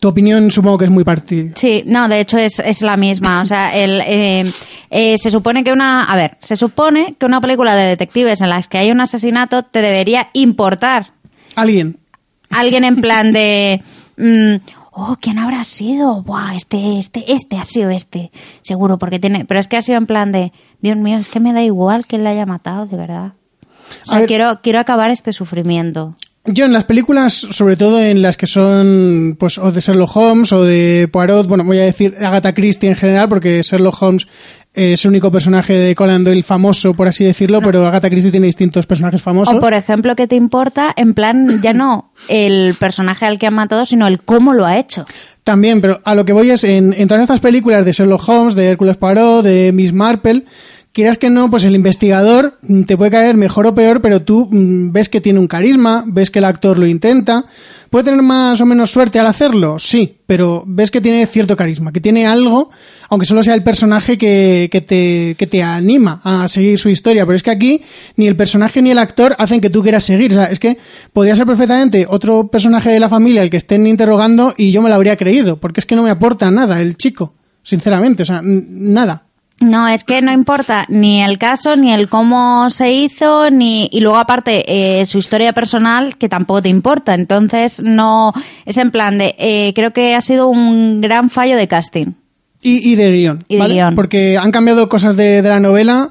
Tu 0.00 0.08
opinión 0.08 0.50
supongo 0.50 0.78
que 0.78 0.84
es 0.86 0.90
muy 0.90 1.04
partida. 1.04 1.52
Sí, 1.56 1.82
no, 1.86 2.08
de 2.08 2.20
hecho 2.20 2.36
es, 2.38 2.58
es 2.58 2.82
la 2.82 2.96
misma. 2.96 3.42
O 3.42 3.46
sea, 3.46 3.74
el, 3.74 4.00
eh, 4.00 4.44
eh, 4.90 5.16
se 5.18 5.30
supone 5.30 5.62
que 5.62 5.72
una. 5.72 6.04
A 6.04 6.16
ver, 6.16 6.36
se 6.40 6.56
supone 6.56 7.14
que 7.18 7.26
una 7.26 7.40
película 7.40 7.74
de 7.74 7.86
detectives 7.86 8.40
en 8.40 8.50
la 8.50 8.62
que 8.62 8.78
hay 8.78 8.90
un 8.90 9.00
asesinato 9.00 9.62
te 9.62 9.80
debería 9.80 10.28
importar. 10.32 11.12
Alguien. 11.54 11.98
Alguien 12.50 12.84
en 12.84 12.96
plan 13.00 13.32
de. 13.32 13.82
mm, 14.16 14.54
oh, 14.94 15.16
¿quién 15.20 15.38
habrá 15.38 15.64
sido? 15.64 16.22
Buah, 16.22 16.54
este, 16.54 16.98
este, 16.98 17.32
este 17.32 17.58
ha 17.58 17.64
sido 17.64 17.90
este. 17.90 18.30
Seguro, 18.62 18.98
porque 18.98 19.18
tiene. 19.18 19.44
Pero 19.44 19.60
es 19.60 19.68
que 19.68 19.76
ha 19.76 19.82
sido 19.82 19.98
en 19.98 20.06
plan 20.06 20.32
de. 20.32 20.52
Dios 20.80 20.96
mío, 20.96 21.18
es 21.18 21.28
que 21.28 21.40
me 21.40 21.52
da 21.52 21.62
igual 21.62 22.06
quién 22.06 22.24
la 22.24 22.30
haya 22.30 22.46
matado, 22.46 22.86
de 22.86 22.96
verdad. 22.96 23.32
O 24.06 24.10
sea, 24.10 24.18
ver. 24.20 24.28
quiero, 24.28 24.60
quiero 24.62 24.78
acabar 24.78 25.10
este 25.10 25.32
sufrimiento. 25.32 26.14
Yo 26.46 26.66
en 26.66 26.74
las 26.74 26.84
películas, 26.84 27.32
sobre 27.32 27.76
todo 27.76 27.98
en 28.02 28.20
las 28.20 28.36
que 28.36 28.46
son, 28.46 29.34
pues, 29.38 29.56
o 29.56 29.72
de 29.72 29.80
Sherlock 29.80 30.14
Holmes 30.14 30.52
o 30.52 30.62
de 30.62 31.08
Poirot, 31.10 31.46
bueno, 31.46 31.64
voy 31.64 31.78
a 31.78 31.84
decir 31.84 32.16
Agatha 32.20 32.52
Christie 32.52 32.90
en 32.90 32.96
general, 32.96 33.30
porque 33.30 33.62
Sherlock 33.62 34.02
Holmes 34.02 34.26
es 34.74 35.04
el 35.04 35.10
único 35.10 35.30
personaje 35.30 35.72
de 35.72 35.94
Conan 35.94 36.22
Doyle 36.22 36.42
famoso, 36.42 36.92
por 36.92 37.08
así 37.08 37.24
decirlo, 37.24 37.60
pero 37.62 37.86
Agatha 37.86 38.10
Christie 38.10 38.30
tiene 38.30 38.46
distintos 38.46 38.86
personajes 38.86 39.22
famosos. 39.22 39.54
O 39.54 39.60
por 39.60 39.72
ejemplo, 39.72 40.14
¿qué 40.16 40.26
te 40.26 40.36
importa? 40.36 40.92
En 40.96 41.14
plan, 41.14 41.62
ya 41.62 41.72
no 41.72 42.10
el 42.28 42.74
personaje 42.78 43.24
al 43.24 43.38
que 43.38 43.46
han 43.46 43.54
matado, 43.54 43.86
sino 43.86 44.06
el 44.06 44.20
cómo 44.20 44.52
lo 44.52 44.66
ha 44.66 44.76
hecho. 44.78 45.06
También, 45.44 45.80
pero 45.80 46.00
a 46.04 46.14
lo 46.14 46.24
que 46.24 46.32
voy 46.32 46.50
es, 46.50 46.64
en, 46.64 46.92
en 46.92 47.08
todas 47.08 47.22
estas 47.22 47.40
películas 47.40 47.84
de 47.84 47.92
Sherlock 47.92 48.28
Holmes, 48.28 48.54
de 48.54 48.66
Hércules 48.66 48.96
Poirot, 48.96 49.44
de 49.44 49.72
Miss 49.72 49.92
Marple, 49.92 50.44
quieras 50.94 51.18
que 51.18 51.28
no, 51.28 51.50
pues 51.50 51.64
el 51.64 51.74
investigador 51.74 52.56
mm, 52.62 52.84
te 52.84 52.96
puede 52.96 53.10
caer 53.10 53.36
mejor 53.36 53.66
o 53.66 53.74
peor, 53.74 54.00
pero 54.00 54.22
tú 54.22 54.48
mm, 54.50 54.92
ves 54.92 55.10
que 55.10 55.20
tiene 55.20 55.40
un 55.40 55.48
carisma, 55.48 56.04
ves 56.06 56.30
que 56.30 56.38
el 56.38 56.46
actor 56.46 56.78
lo 56.78 56.86
intenta. 56.86 57.44
¿Puede 57.90 58.04
tener 58.04 58.22
más 58.22 58.60
o 58.60 58.66
menos 58.66 58.90
suerte 58.90 59.18
al 59.18 59.26
hacerlo? 59.26 59.78
Sí, 59.78 60.18
pero 60.26 60.64
ves 60.66 60.90
que 60.90 61.00
tiene 61.00 61.26
cierto 61.26 61.56
carisma, 61.56 61.92
que 61.92 62.00
tiene 62.00 62.26
algo, 62.26 62.70
aunque 63.08 63.26
solo 63.26 63.42
sea 63.42 63.54
el 63.54 63.62
personaje 63.62 64.16
que, 64.16 64.68
que, 64.70 64.80
te, 64.80 65.34
que 65.36 65.46
te 65.46 65.62
anima 65.62 66.20
a 66.24 66.48
seguir 66.48 66.78
su 66.78 66.88
historia. 66.88 67.26
Pero 67.26 67.36
es 67.36 67.42
que 67.42 67.50
aquí 67.50 67.82
ni 68.16 68.26
el 68.26 68.36
personaje 68.36 68.80
ni 68.80 68.90
el 68.90 68.98
actor 68.98 69.36
hacen 69.38 69.60
que 69.60 69.70
tú 69.70 69.82
quieras 69.82 70.04
seguir. 70.04 70.32
O 70.32 70.34
sea, 70.34 70.46
es 70.46 70.58
que 70.58 70.78
podría 71.12 71.34
ser 71.34 71.46
perfectamente 71.46 72.06
otro 72.08 72.48
personaje 72.48 72.90
de 72.90 73.00
la 73.00 73.08
familia 73.08 73.42
el 73.42 73.50
que 73.50 73.58
estén 73.58 73.86
interrogando 73.86 74.54
y 74.56 74.72
yo 74.72 74.80
me 74.80 74.88
lo 74.88 74.94
habría 74.94 75.16
creído, 75.16 75.58
porque 75.58 75.80
es 75.80 75.86
que 75.86 75.96
no 75.96 76.02
me 76.02 76.10
aporta 76.10 76.50
nada 76.50 76.80
el 76.80 76.96
chico, 76.96 77.34
sinceramente, 77.62 78.22
o 78.22 78.26
sea, 78.26 78.40
nada. 78.42 79.23
No, 79.60 79.88
es 79.88 80.04
que 80.04 80.20
no 80.20 80.32
importa 80.32 80.84
ni 80.88 81.22
el 81.22 81.38
caso, 81.38 81.76
ni 81.76 81.92
el 81.92 82.08
cómo 82.08 82.68
se 82.70 82.92
hizo, 82.92 83.50
ni 83.50 83.88
y 83.92 84.00
luego 84.00 84.18
aparte 84.18 84.64
eh, 84.66 85.06
su 85.06 85.18
historia 85.18 85.52
personal 85.52 86.18
que 86.18 86.28
tampoco 86.28 86.62
te 86.62 86.68
importa. 86.68 87.14
Entonces 87.14 87.80
no 87.82 88.32
es 88.66 88.78
en 88.78 88.90
plan 88.90 89.18
de 89.18 89.34
eh, 89.38 89.72
creo 89.74 89.92
que 89.92 90.14
ha 90.14 90.20
sido 90.20 90.48
un 90.48 91.00
gran 91.00 91.30
fallo 91.30 91.56
de 91.56 91.68
casting. 91.68 92.12
Y, 92.60 92.92
y 92.92 92.96
de 92.96 93.12
guion. 93.12 93.44
Y 93.48 93.54
de 93.54 93.60
¿vale? 93.60 93.74
guion. 93.74 93.94
Porque 93.94 94.38
han 94.38 94.50
cambiado 94.50 94.88
cosas 94.88 95.16
de, 95.16 95.40
de 95.40 95.48
la 95.48 95.60
novela 95.60 96.10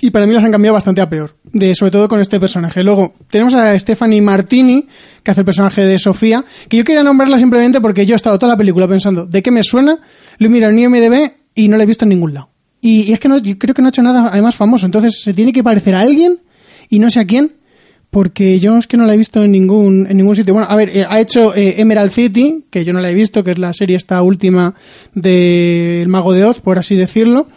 y 0.00 0.10
para 0.10 0.26
mí 0.26 0.34
las 0.34 0.44
han 0.44 0.50
cambiado 0.50 0.74
bastante 0.74 1.00
a 1.00 1.08
peor. 1.08 1.36
De, 1.44 1.74
sobre 1.74 1.92
todo 1.92 2.08
con 2.08 2.20
este 2.20 2.40
personaje. 2.40 2.82
Luego, 2.82 3.14
tenemos 3.30 3.54
a 3.54 3.78
Stephanie 3.78 4.20
Martini, 4.20 4.86
que 5.22 5.30
hace 5.30 5.42
el 5.42 5.44
personaje 5.44 5.86
de 5.86 5.98
Sofía, 5.98 6.44
que 6.68 6.76
yo 6.76 6.84
quería 6.84 7.02
nombrarla 7.04 7.38
simplemente 7.38 7.80
porque 7.80 8.04
yo 8.04 8.14
he 8.14 8.16
estado 8.16 8.38
toda 8.38 8.52
la 8.52 8.58
película 8.58 8.88
pensando, 8.88 9.26
¿de 9.26 9.42
qué 9.42 9.52
me 9.52 9.62
suena? 9.62 9.98
Lo 10.38 10.46
he 10.46 10.50
mirado 10.50 10.72
en 10.72 10.80
IMDB 10.80 11.41
y 11.54 11.68
no 11.68 11.76
la 11.76 11.84
he 11.84 11.86
visto 11.86 12.04
en 12.04 12.10
ningún 12.10 12.34
lado. 12.34 12.50
Y, 12.80 13.12
es 13.12 13.20
que 13.20 13.28
no, 13.28 13.40
creo 13.40 13.74
que 13.74 13.80
no 13.80 13.88
ha 13.88 13.90
hecho 13.90 14.02
nada 14.02 14.28
además 14.32 14.56
famoso. 14.56 14.86
Entonces, 14.86 15.20
se 15.22 15.32
tiene 15.32 15.52
que 15.52 15.62
parecer 15.62 15.94
a 15.94 16.00
alguien 16.00 16.40
y 16.90 16.98
no 16.98 17.10
sé 17.10 17.20
a 17.20 17.24
quién. 17.24 17.52
Porque 18.10 18.60
yo 18.60 18.76
es 18.76 18.86
que 18.86 18.98
no 18.98 19.06
la 19.06 19.14
he 19.14 19.16
visto 19.16 19.42
en 19.42 19.52
ningún, 19.52 20.06
en 20.10 20.18
ningún 20.18 20.36
sitio. 20.36 20.52
Bueno, 20.52 20.68
a 20.68 20.76
ver, 20.76 20.94
eh, 20.94 21.06
ha 21.08 21.18
hecho 21.18 21.54
eh, 21.54 21.80
Emerald 21.80 22.10
City, 22.10 22.66
que 22.68 22.84
yo 22.84 22.92
no 22.92 23.00
la 23.00 23.10
he 23.10 23.14
visto, 23.14 23.42
que 23.42 23.52
es 23.52 23.58
la 23.58 23.72
serie 23.72 23.96
esta 23.96 24.20
última 24.20 24.74
de 25.14 26.02
El 26.02 26.08
Mago 26.08 26.34
de 26.34 26.44
Oz, 26.44 26.60
por 26.60 26.78
así 26.78 26.94
decirlo. 26.94 27.48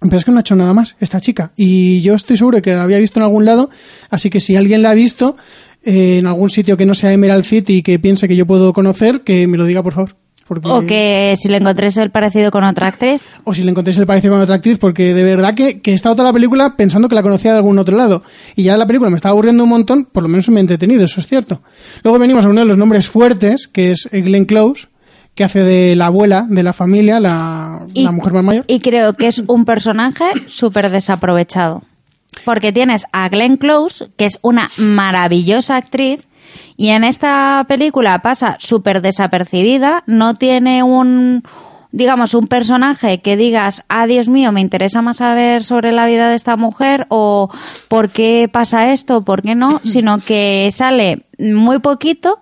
Pero 0.00 0.16
es 0.16 0.24
que 0.24 0.30
no 0.30 0.38
ha 0.38 0.40
hecho 0.40 0.56
nada 0.56 0.72
más 0.72 0.96
esta 1.00 1.20
chica. 1.20 1.52
Y 1.56 2.00
yo 2.00 2.14
estoy 2.14 2.38
seguro 2.38 2.62
que 2.62 2.72
la 2.72 2.82
había 2.82 2.98
visto 2.98 3.18
en 3.18 3.24
algún 3.24 3.44
lado. 3.44 3.68
Así 4.08 4.30
que 4.30 4.40
si 4.40 4.56
alguien 4.56 4.80
la 4.80 4.90
ha 4.90 4.94
visto 4.94 5.36
eh, 5.82 6.18
en 6.18 6.26
algún 6.26 6.48
sitio 6.48 6.78
que 6.78 6.86
no 6.86 6.94
sea 6.94 7.12
Emerald 7.12 7.44
City 7.44 7.78
y 7.78 7.82
que 7.82 7.98
piense 7.98 8.26
que 8.26 8.36
yo 8.36 8.46
puedo 8.46 8.72
conocer, 8.72 9.20
que 9.20 9.46
me 9.46 9.58
lo 9.58 9.66
diga, 9.66 9.82
por 9.82 9.92
favor. 9.92 10.16
Porque- 10.46 10.68
O 10.68 10.86
que 10.86 11.34
si 11.36 11.48
le 11.48 11.56
encontrés 11.56 11.96
el 11.96 12.10
parecido 12.10 12.50
con 12.50 12.64
otra 12.64 12.86
actriz. 12.88 13.20
o 13.44 13.54
si 13.54 13.62
le 13.64 13.70
encontréis 13.70 13.96
el 13.98 14.06
parecido 14.06 14.34
con 14.34 14.42
otra 14.42 14.56
actriz, 14.56 14.78
porque 14.78 15.14
de 15.14 15.22
verdad 15.22 15.54
que, 15.54 15.80
que 15.80 15.92
he 15.92 15.94
estado 15.94 16.14
toda 16.16 16.28
la 16.28 16.32
película 16.34 16.76
pensando 16.76 17.08
que 17.08 17.14
la 17.14 17.22
conocía 17.22 17.52
de 17.52 17.56
algún 17.58 17.78
otro 17.78 17.96
lado. 17.96 18.22
Y 18.54 18.64
ya 18.64 18.76
la 18.76 18.86
película 18.86 19.10
me 19.10 19.16
estaba 19.16 19.30
aburriendo 19.32 19.62
un 19.64 19.70
montón, 19.70 20.04
por 20.04 20.22
lo 20.22 20.28
menos 20.28 20.48
me 20.50 20.58
he 20.58 20.60
entretenido, 20.60 21.04
eso 21.04 21.20
es 21.20 21.26
cierto. 21.26 21.62
Luego 22.02 22.18
venimos 22.18 22.44
a 22.44 22.48
uno 22.50 22.60
de 22.60 22.66
los 22.66 22.76
nombres 22.76 23.08
fuertes, 23.08 23.68
que 23.68 23.90
es 23.90 24.08
Glenn 24.12 24.44
Close, 24.44 24.88
que 25.34 25.44
hace 25.44 25.60
de 25.64 25.96
la 25.96 26.06
abuela 26.06 26.46
de 26.48 26.62
la 26.62 26.72
familia, 26.72 27.18
la, 27.20 27.86
Y- 27.94 28.04
la 28.04 28.12
mujer 28.12 28.32
más 28.34 28.44
mayor. 28.44 28.64
Y 28.68 28.80
creo 28.80 29.14
que 29.14 29.26
es 29.28 29.42
un 29.46 29.64
personaje 29.64 30.24
súper 30.46 30.90
desaprovechado. 30.90 31.82
Porque 32.44 32.72
tienes 32.72 33.04
a 33.12 33.28
Glenn 33.28 33.56
Close, 33.56 34.08
que 34.16 34.26
es 34.26 34.38
una 34.42 34.68
maravillosa 34.78 35.76
actriz, 35.76 36.26
y 36.76 36.88
en 36.88 37.04
esta 37.04 37.64
película 37.68 38.20
pasa 38.20 38.56
súper 38.58 39.00
desapercibida, 39.00 40.02
no 40.06 40.34
tiene 40.34 40.82
un, 40.82 41.42
digamos, 41.92 42.34
un 42.34 42.48
personaje 42.48 43.20
que 43.20 43.36
digas, 43.36 43.84
ah, 43.88 44.06
Dios 44.06 44.28
mío, 44.28 44.50
me 44.50 44.60
interesa 44.60 45.00
más 45.00 45.18
saber 45.18 45.62
sobre 45.62 45.92
la 45.92 46.06
vida 46.06 46.28
de 46.28 46.34
esta 46.34 46.56
mujer, 46.56 47.06
o 47.10 47.48
por 47.88 48.10
qué 48.10 48.48
pasa 48.52 48.92
esto, 48.92 49.24
por 49.24 49.42
qué 49.42 49.54
no, 49.54 49.80
sino 49.84 50.18
que 50.18 50.70
sale 50.74 51.26
muy 51.38 51.78
poquito 51.78 52.40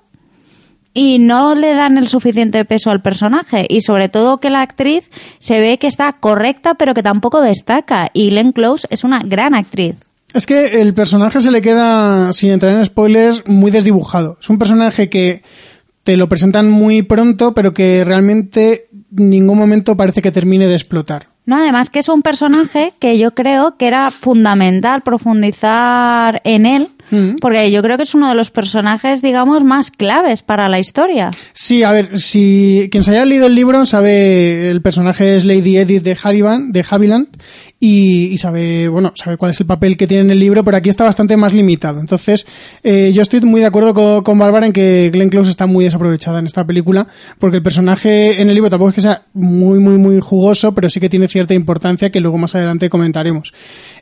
y 0.94 1.18
no 1.18 1.54
le 1.54 1.74
dan 1.74 1.98
el 1.98 2.08
suficiente 2.08 2.64
peso 2.64 2.90
al 2.90 3.02
personaje 3.02 3.66
y 3.68 3.80
sobre 3.80 4.08
todo 4.08 4.40
que 4.40 4.50
la 4.50 4.60
actriz 4.60 5.10
se 5.38 5.58
ve 5.58 5.78
que 5.78 5.86
está 5.86 6.12
correcta 6.12 6.74
pero 6.74 6.92
que 6.92 7.02
tampoco 7.02 7.40
destaca 7.40 8.10
y 8.12 8.28
Glenn 8.28 8.52
Close 8.52 8.86
es 8.90 9.04
una 9.04 9.20
gran 9.20 9.54
actriz. 9.54 9.96
Es 10.34 10.46
que 10.46 10.80
el 10.80 10.94
personaje 10.94 11.40
se 11.40 11.50
le 11.50 11.60
queda, 11.60 12.32
sin 12.32 12.50
entrar 12.50 12.74
en 12.76 12.84
spoilers, 12.84 13.42
muy 13.46 13.70
desdibujado. 13.70 14.38
Es 14.40 14.48
un 14.50 14.58
personaje 14.58 15.08
que 15.08 15.42
te 16.04 16.16
lo 16.16 16.28
presentan 16.28 16.70
muy 16.70 17.02
pronto, 17.02 17.54
pero 17.54 17.74
que 17.74 18.02
realmente 18.04 18.88
en 19.16 19.30
ningún 19.30 19.58
momento 19.58 19.96
parece 19.96 20.22
que 20.22 20.32
termine 20.32 20.66
de 20.66 20.74
explotar. 20.74 21.28
No, 21.44 21.56
además 21.56 21.90
que 21.90 21.98
es 21.98 22.08
un 22.08 22.22
personaje 22.22 22.94
que 23.00 23.18
yo 23.18 23.34
creo 23.34 23.76
que 23.76 23.88
era 23.88 24.10
fundamental 24.12 25.02
profundizar 25.02 26.40
en 26.44 26.66
él, 26.66 26.88
Mm. 27.10 27.36
porque 27.40 27.70
yo 27.70 27.82
creo 27.82 27.98
que 27.98 28.04
es 28.04 28.14
uno 28.14 28.28
de 28.28 28.34
los 28.34 28.50
personajes, 28.50 29.20
digamos, 29.20 29.64
más 29.64 29.90
claves 29.90 30.42
para 30.42 30.68
la 30.70 30.78
historia. 30.78 31.30
Sí, 31.52 31.82
a 31.82 31.92
ver, 31.92 32.18
si 32.18 32.88
quien 32.90 33.04
se 33.04 33.10
haya 33.10 33.26
leído 33.26 33.48
el 33.48 33.54
libro 33.54 33.84
sabe, 33.84 34.70
el 34.70 34.80
personaje 34.80 35.36
es 35.36 35.44
Lady 35.44 35.76
Edith 35.76 36.02
de 36.02 36.14
de 36.14 36.84
Haviland 36.88 37.28
y, 37.84 38.26
y 38.26 38.38
sabe, 38.38 38.86
bueno, 38.86 39.12
sabe 39.16 39.36
cuál 39.36 39.50
es 39.50 39.58
el 39.58 39.66
papel 39.66 39.96
que 39.96 40.06
tiene 40.06 40.22
en 40.22 40.30
el 40.30 40.38
libro, 40.38 40.64
pero 40.64 40.76
aquí 40.76 40.88
está 40.88 41.02
bastante 41.02 41.36
más 41.36 41.52
limitado. 41.52 41.98
Entonces, 41.98 42.46
eh, 42.84 43.10
yo 43.12 43.22
estoy 43.22 43.40
muy 43.40 43.60
de 43.60 43.66
acuerdo 43.66 43.92
con, 43.92 44.22
con 44.22 44.38
Bárbara 44.38 44.66
en 44.66 44.72
que 44.72 45.10
Glenn 45.12 45.30
Close 45.30 45.50
está 45.50 45.66
muy 45.66 45.84
desaprovechada 45.84 46.38
en 46.38 46.46
esta 46.46 46.64
película, 46.64 47.08
porque 47.40 47.56
el 47.56 47.62
personaje 47.64 48.40
en 48.40 48.48
el 48.50 48.54
libro 48.54 48.70
tampoco 48.70 48.90
es 48.90 48.94
que 48.94 49.00
sea 49.00 49.22
muy, 49.32 49.80
muy, 49.80 49.98
muy 49.98 50.20
jugoso, 50.20 50.72
pero 50.72 50.88
sí 50.88 51.00
que 51.00 51.08
tiene 51.08 51.26
cierta 51.26 51.54
importancia 51.54 52.10
que 52.10 52.20
luego 52.20 52.38
más 52.38 52.54
adelante 52.54 52.88
comentaremos. 52.88 53.52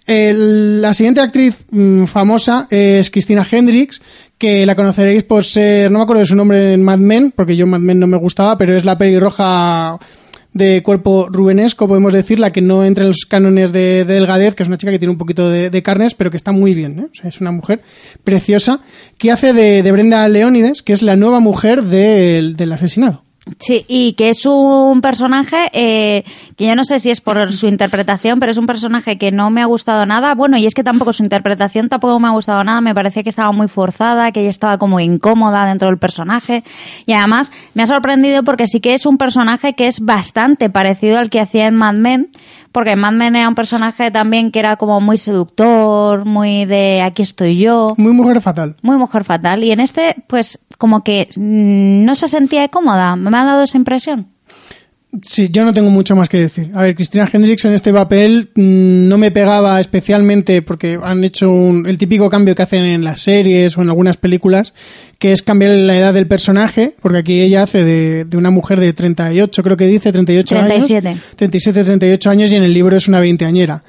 La 0.07 0.93
siguiente 0.93 1.23
actriz 1.23 1.65
mm, 1.71 2.05
famosa 2.05 2.67
es 2.69 3.11
Christina 3.11 3.47
Hendricks, 3.51 4.03
que 4.37 4.67
la 4.67 4.75
conoceréis 4.75 5.23
por 5.23 5.43
ser, 5.43 5.91
no 5.91 6.01
me 6.01 6.03
acuerdo 6.03 6.21
de 6.21 6.27
su 6.27 6.37
nombre 6.37 6.75
en 6.75 6.83
Mad 6.83 6.99
Men, 6.99 7.33
porque 7.35 7.57
yo 7.57 7.67
Mad 7.67 7.81
Men 7.81 7.99
no 7.99 8.07
me 8.07 8.19
gustaba, 8.19 8.59
pero 8.59 8.77
es 8.77 8.85
la 8.85 8.99
pelirroja 8.99 9.99
de 10.53 10.83
cuerpo 10.83 11.29
rubenesco, 11.31 11.87
podemos 11.87 12.13
decir, 12.13 12.41
la 12.41 12.51
que 12.53 12.61
no 12.61 12.85
entra 12.85 13.05
en 13.05 13.09
los 13.11 13.25
cánones 13.29 13.73
de, 13.73 14.05
de 14.05 14.15
delgadez, 14.15 14.55
que 14.55 14.63
es 14.65 14.69
una 14.69 14.79
chica 14.79 14.91
que 14.93 14.99
tiene 14.99 15.13
un 15.13 15.19
poquito 15.19 15.49
de, 15.49 15.83
carnes, 15.83 16.15
pero 16.15 16.31
que 16.31 16.37
está 16.37 16.51
muy 16.53 16.75
bien, 16.75 16.99
¿eh? 16.99 17.07
O 17.11 17.15
sea, 17.15 17.29
es 17.29 17.41
una 17.41 17.53
mujer 17.53 17.83
preciosa, 18.25 18.81
que 19.17 19.31
hace 19.31 19.53
de, 19.53 19.83
de 19.83 19.93
Brenda 19.93 20.27
Leónides, 20.29 20.83
que 20.83 20.93
es 20.93 21.03
la 21.03 21.15
nueva 21.17 21.39
mujer 21.41 21.85
del- 21.85 22.57
del 22.57 22.73
asesinado. 22.73 23.25
Sí, 23.59 23.85
y 23.89 24.13
que 24.15 24.31
es 24.31 24.47
un 24.47 25.01
personaje 25.01 25.69
eh, 25.73 26.25
que 26.57 26.67
yo 26.67 26.77
no 26.77 26.85
sé 26.85 27.01
si 27.01 27.11
es 27.11 27.21
por 27.21 27.53
su 27.53 27.67
interpretación, 27.67 28.39
pero 28.39 28.53
es 28.53 28.59
un 28.59 28.67
personaje 28.67 29.19
que 29.19 29.33
no 29.33 29.51
me 29.51 29.63
ha 29.63 29.67
gustado 29.67 30.07
nada. 30.07 30.35
Bueno, 30.35 30.57
y 30.57 30.67
es 30.67 30.75
que 30.75 30.85
tampoco 30.85 31.13
su 31.13 31.23
interpretación 31.23 31.89
tampoco 31.89 32.19
me 32.21 32.29
ha 32.29 32.33
gustado 32.33 32.63
nada. 32.65 32.81
Me 32.81 32.95
parecía 32.95 33.23
que 33.23 33.29
estaba 33.29 33.53
muy 33.53 33.69
forzada, 33.69 34.33
que 34.33 34.41
ella 34.41 34.51
estaba 34.51 34.79
como 34.79 35.01
incómoda 35.01 35.67
dentro 35.67 35.89
del 35.89 35.99
personaje. 35.99 36.65
Y 37.07 37.13
además 37.13 37.53
me 37.75 37.83
ha 37.83 37.87
sorprendido 37.87 38.43
porque 38.45 38.67
sí 38.67 38.81
que 38.81 38.95
es 38.95 39.07
un 39.07 39.19
personaje 39.19 39.75
que 39.75 39.87
es 39.87 40.01
bastante 40.01 40.71
parecido 40.71 41.19
al 41.19 41.31
que 41.31 41.41
hacía 41.41 41.67
en 41.67 41.77
Mad 41.77 41.95
Men. 41.95 42.31
Porque 42.73 42.95
Mad 42.95 43.13
Men 43.13 43.35
era 43.35 43.49
un 43.49 43.55
personaje 43.55 44.11
también 44.11 44.53
que 44.53 44.61
era 44.61 44.77
como 44.77 45.01
muy 45.01 45.17
seductor, 45.17 46.25
muy 46.25 46.67
de 46.67 47.03
aquí 47.03 47.23
estoy 47.23 47.59
yo. 47.59 47.95
Muy 47.97 48.13
mujer 48.13 48.41
fatal. 48.41 48.77
Muy 48.83 48.97
mujer 48.97 49.25
fatal. 49.25 49.65
Y 49.65 49.73
en 49.73 49.81
este, 49.81 50.17
pues 50.29 50.59
como 50.81 51.05
que 51.05 51.29
mm, 51.37 52.05
no 52.05 52.15
se 52.17 52.27
sentía 52.27 52.67
cómoda. 52.69 53.15
Me 53.15 53.29
ha 53.37 53.45
dado 53.45 53.63
esa 53.63 53.77
impresión. 53.77 54.27
Sí, 55.23 55.49
yo 55.51 55.65
no 55.65 55.75
tengo 55.75 55.91
mucho 55.91 56.15
más 56.15 56.29
que 56.29 56.39
decir. 56.39 56.71
A 56.73 56.83
ver, 56.83 56.95
Cristina 56.95 57.29
Hendricks 57.33 57.65
en 57.65 57.73
este 57.73 57.93
papel 57.93 58.49
mm, 58.55 59.09
no 59.09 59.19
me 59.19 59.33
pegaba 59.33 59.81
especialmente 59.81 60.63
porque 60.63 60.99
han 61.03 61.25
hecho 61.25 61.51
un- 61.51 61.85
el 61.89 61.99
típico 61.99 62.31
cambio 62.31 62.55
que 62.55 62.63
hacen 62.63 62.85
en 62.85 63.03
las 63.03 63.21
series 63.21 63.77
o 63.77 63.83
en 63.83 63.89
algunas 63.89 64.17
películas, 64.19 64.73
que 65.19 65.33
es 65.33 65.43
cambiar 65.43 65.73
la 65.73 65.99
edad 65.99 66.15
del 66.15 66.29
personaje, 66.29 66.95
porque 67.03 67.19
aquí 67.19 67.41
ella 67.41 67.65
hace 67.65 67.83
de, 67.85 68.25
de 68.25 68.37
una 68.37 68.51
mujer 68.51 68.79
de 68.79 68.93
38, 68.93 69.63
creo 69.65 69.77
que 69.77 69.89
dice, 69.89 70.13
38 70.13 70.55
37. 70.55 71.09
años. 71.09 71.21
37, 71.35 71.83
38 71.85 72.31
años 72.31 72.53
y 72.53 72.57
en 72.57 72.63
el 72.63 72.73
libro 72.73 72.97
es 72.97 73.09
una 73.09 73.19
veinteañera. 73.19 73.83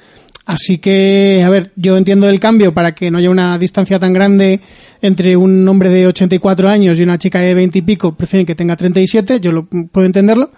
Así 0.44 0.78
que, 0.78 1.42
a 1.44 1.48
ver, 1.50 1.70
yo 1.76 1.96
entiendo 1.96 2.28
el 2.28 2.40
cambio 2.40 2.74
para 2.74 2.94
que 2.96 3.10
no 3.12 3.18
haya 3.18 3.30
una 3.30 3.56
distancia 3.58 3.98
tan 4.00 4.12
grande 4.12 4.60
entre 5.00 5.36
un 5.36 5.66
hombre 5.68 5.88
de 5.88 6.08
84 6.08 6.68
años 6.68 6.98
y 6.98 7.02
una 7.04 7.16
chica 7.18 7.38
de 7.40 7.54
20 7.54 7.78
y 7.78 7.82
pico, 7.82 8.14
prefieren 8.16 8.44
que 8.44 8.56
tenga 8.56 8.74
37, 8.76 9.38
yo 9.40 9.52
lo 9.52 9.66
puedo 9.66 10.04
entenderlo, 10.04 10.50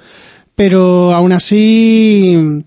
pero 0.55 1.12
aún 1.12 1.33
así, 1.33 2.62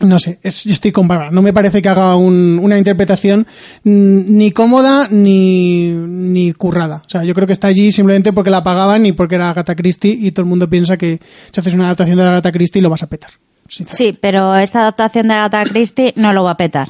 no 0.00 0.18
sé, 0.18 0.40
es- 0.42 0.66
estoy 0.66 0.90
con. 0.92 1.06
No 1.30 1.42
me 1.42 1.52
parece 1.52 1.80
que 1.80 1.88
haga 1.88 2.16
un- 2.16 2.58
una 2.60 2.76
interpretación 2.76 3.46
mm, 3.84 4.36
ni 4.36 4.50
cómoda 4.50 5.06
ni, 5.10 5.90
ni 5.92 6.52
currada. 6.54 7.02
O 7.06 7.08
sea, 7.10 7.22
yo 7.24 7.34
creo 7.34 7.46
que 7.46 7.52
está 7.52 7.68
allí 7.68 7.92
simplemente 7.92 8.32
porque 8.32 8.50
la 8.50 8.64
pagaban 8.64 9.06
y 9.06 9.12
porque 9.12 9.36
era 9.36 9.50
Agatha 9.50 9.76
Christie 9.76 10.10
y 10.20 10.32
todo 10.32 10.42
el 10.42 10.48
mundo 10.48 10.68
piensa 10.68 10.96
que 10.96 11.20
si 11.52 11.60
haces 11.60 11.74
una 11.74 11.84
adaptación 11.84 12.16
de 12.16 12.24
Agatha 12.24 12.50
Christie 12.52 12.82
lo 12.82 12.90
vas 12.90 13.02
a 13.04 13.08
petar. 13.08 13.30
Sí, 13.68 14.16
pero 14.20 14.56
esta 14.56 14.80
adaptación 14.80 15.28
de 15.28 15.34
Agatha 15.34 15.62
Christie 15.64 16.12
no 16.16 16.32
lo 16.32 16.42
va 16.44 16.52
a 16.52 16.56
petar. 16.56 16.88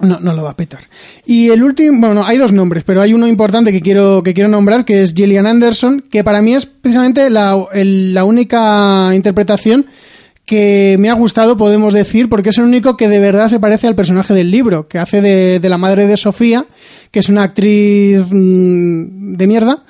No, 0.00 0.20
no 0.20 0.32
lo 0.32 0.44
va 0.44 0.50
a 0.50 0.56
petar. 0.56 0.82
Y 1.26 1.48
el 1.48 1.62
último, 1.64 2.06
bueno, 2.06 2.24
hay 2.24 2.38
dos 2.38 2.52
nombres, 2.52 2.84
pero 2.84 3.02
hay 3.02 3.14
uno 3.14 3.26
importante 3.26 3.72
que 3.72 3.80
quiero, 3.80 4.22
que 4.22 4.32
quiero 4.32 4.48
nombrar, 4.48 4.84
que 4.84 5.00
es 5.00 5.12
Gillian 5.12 5.46
Anderson, 5.46 6.04
que 6.08 6.22
para 6.22 6.40
mí 6.40 6.54
es 6.54 6.66
precisamente 6.66 7.28
la, 7.30 7.56
el- 7.72 8.14
la 8.14 8.22
única 8.24 9.10
interpretación 9.14 9.86
que 10.46 10.96
me 11.00 11.10
ha 11.10 11.14
gustado, 11.14 11.56
podemos 11.56 11.92
decir, 11.92 12.28
porque 12.28 12.50
es 12.50 12.58
el 12.58 12.64
único 12.64 12.96
que 12.96 13.08
de 13.08 13.18
verdad 13.18 13.48
se 13.48 13.58
parece 13.60 13.86
al 13.86 13.94
personaje 13.96 14.32
del 14.34 14.50
libro, 14.50 14.86
que 14.88 14.98
hace 14.98 15.20
de, 15.20 15.58
de 15.60 15.68
la 15.68 15.76
madre 15.78 16.06
de 16.06 16.16
Sofía, 16.16 16.64
que 17.10 17.18
es 17.18 17.28
una 17.28 17.42
actriz 17.42 18.20
mm, 18.30 19.34
de 19.36 19.46
mierda, 19.46 19.82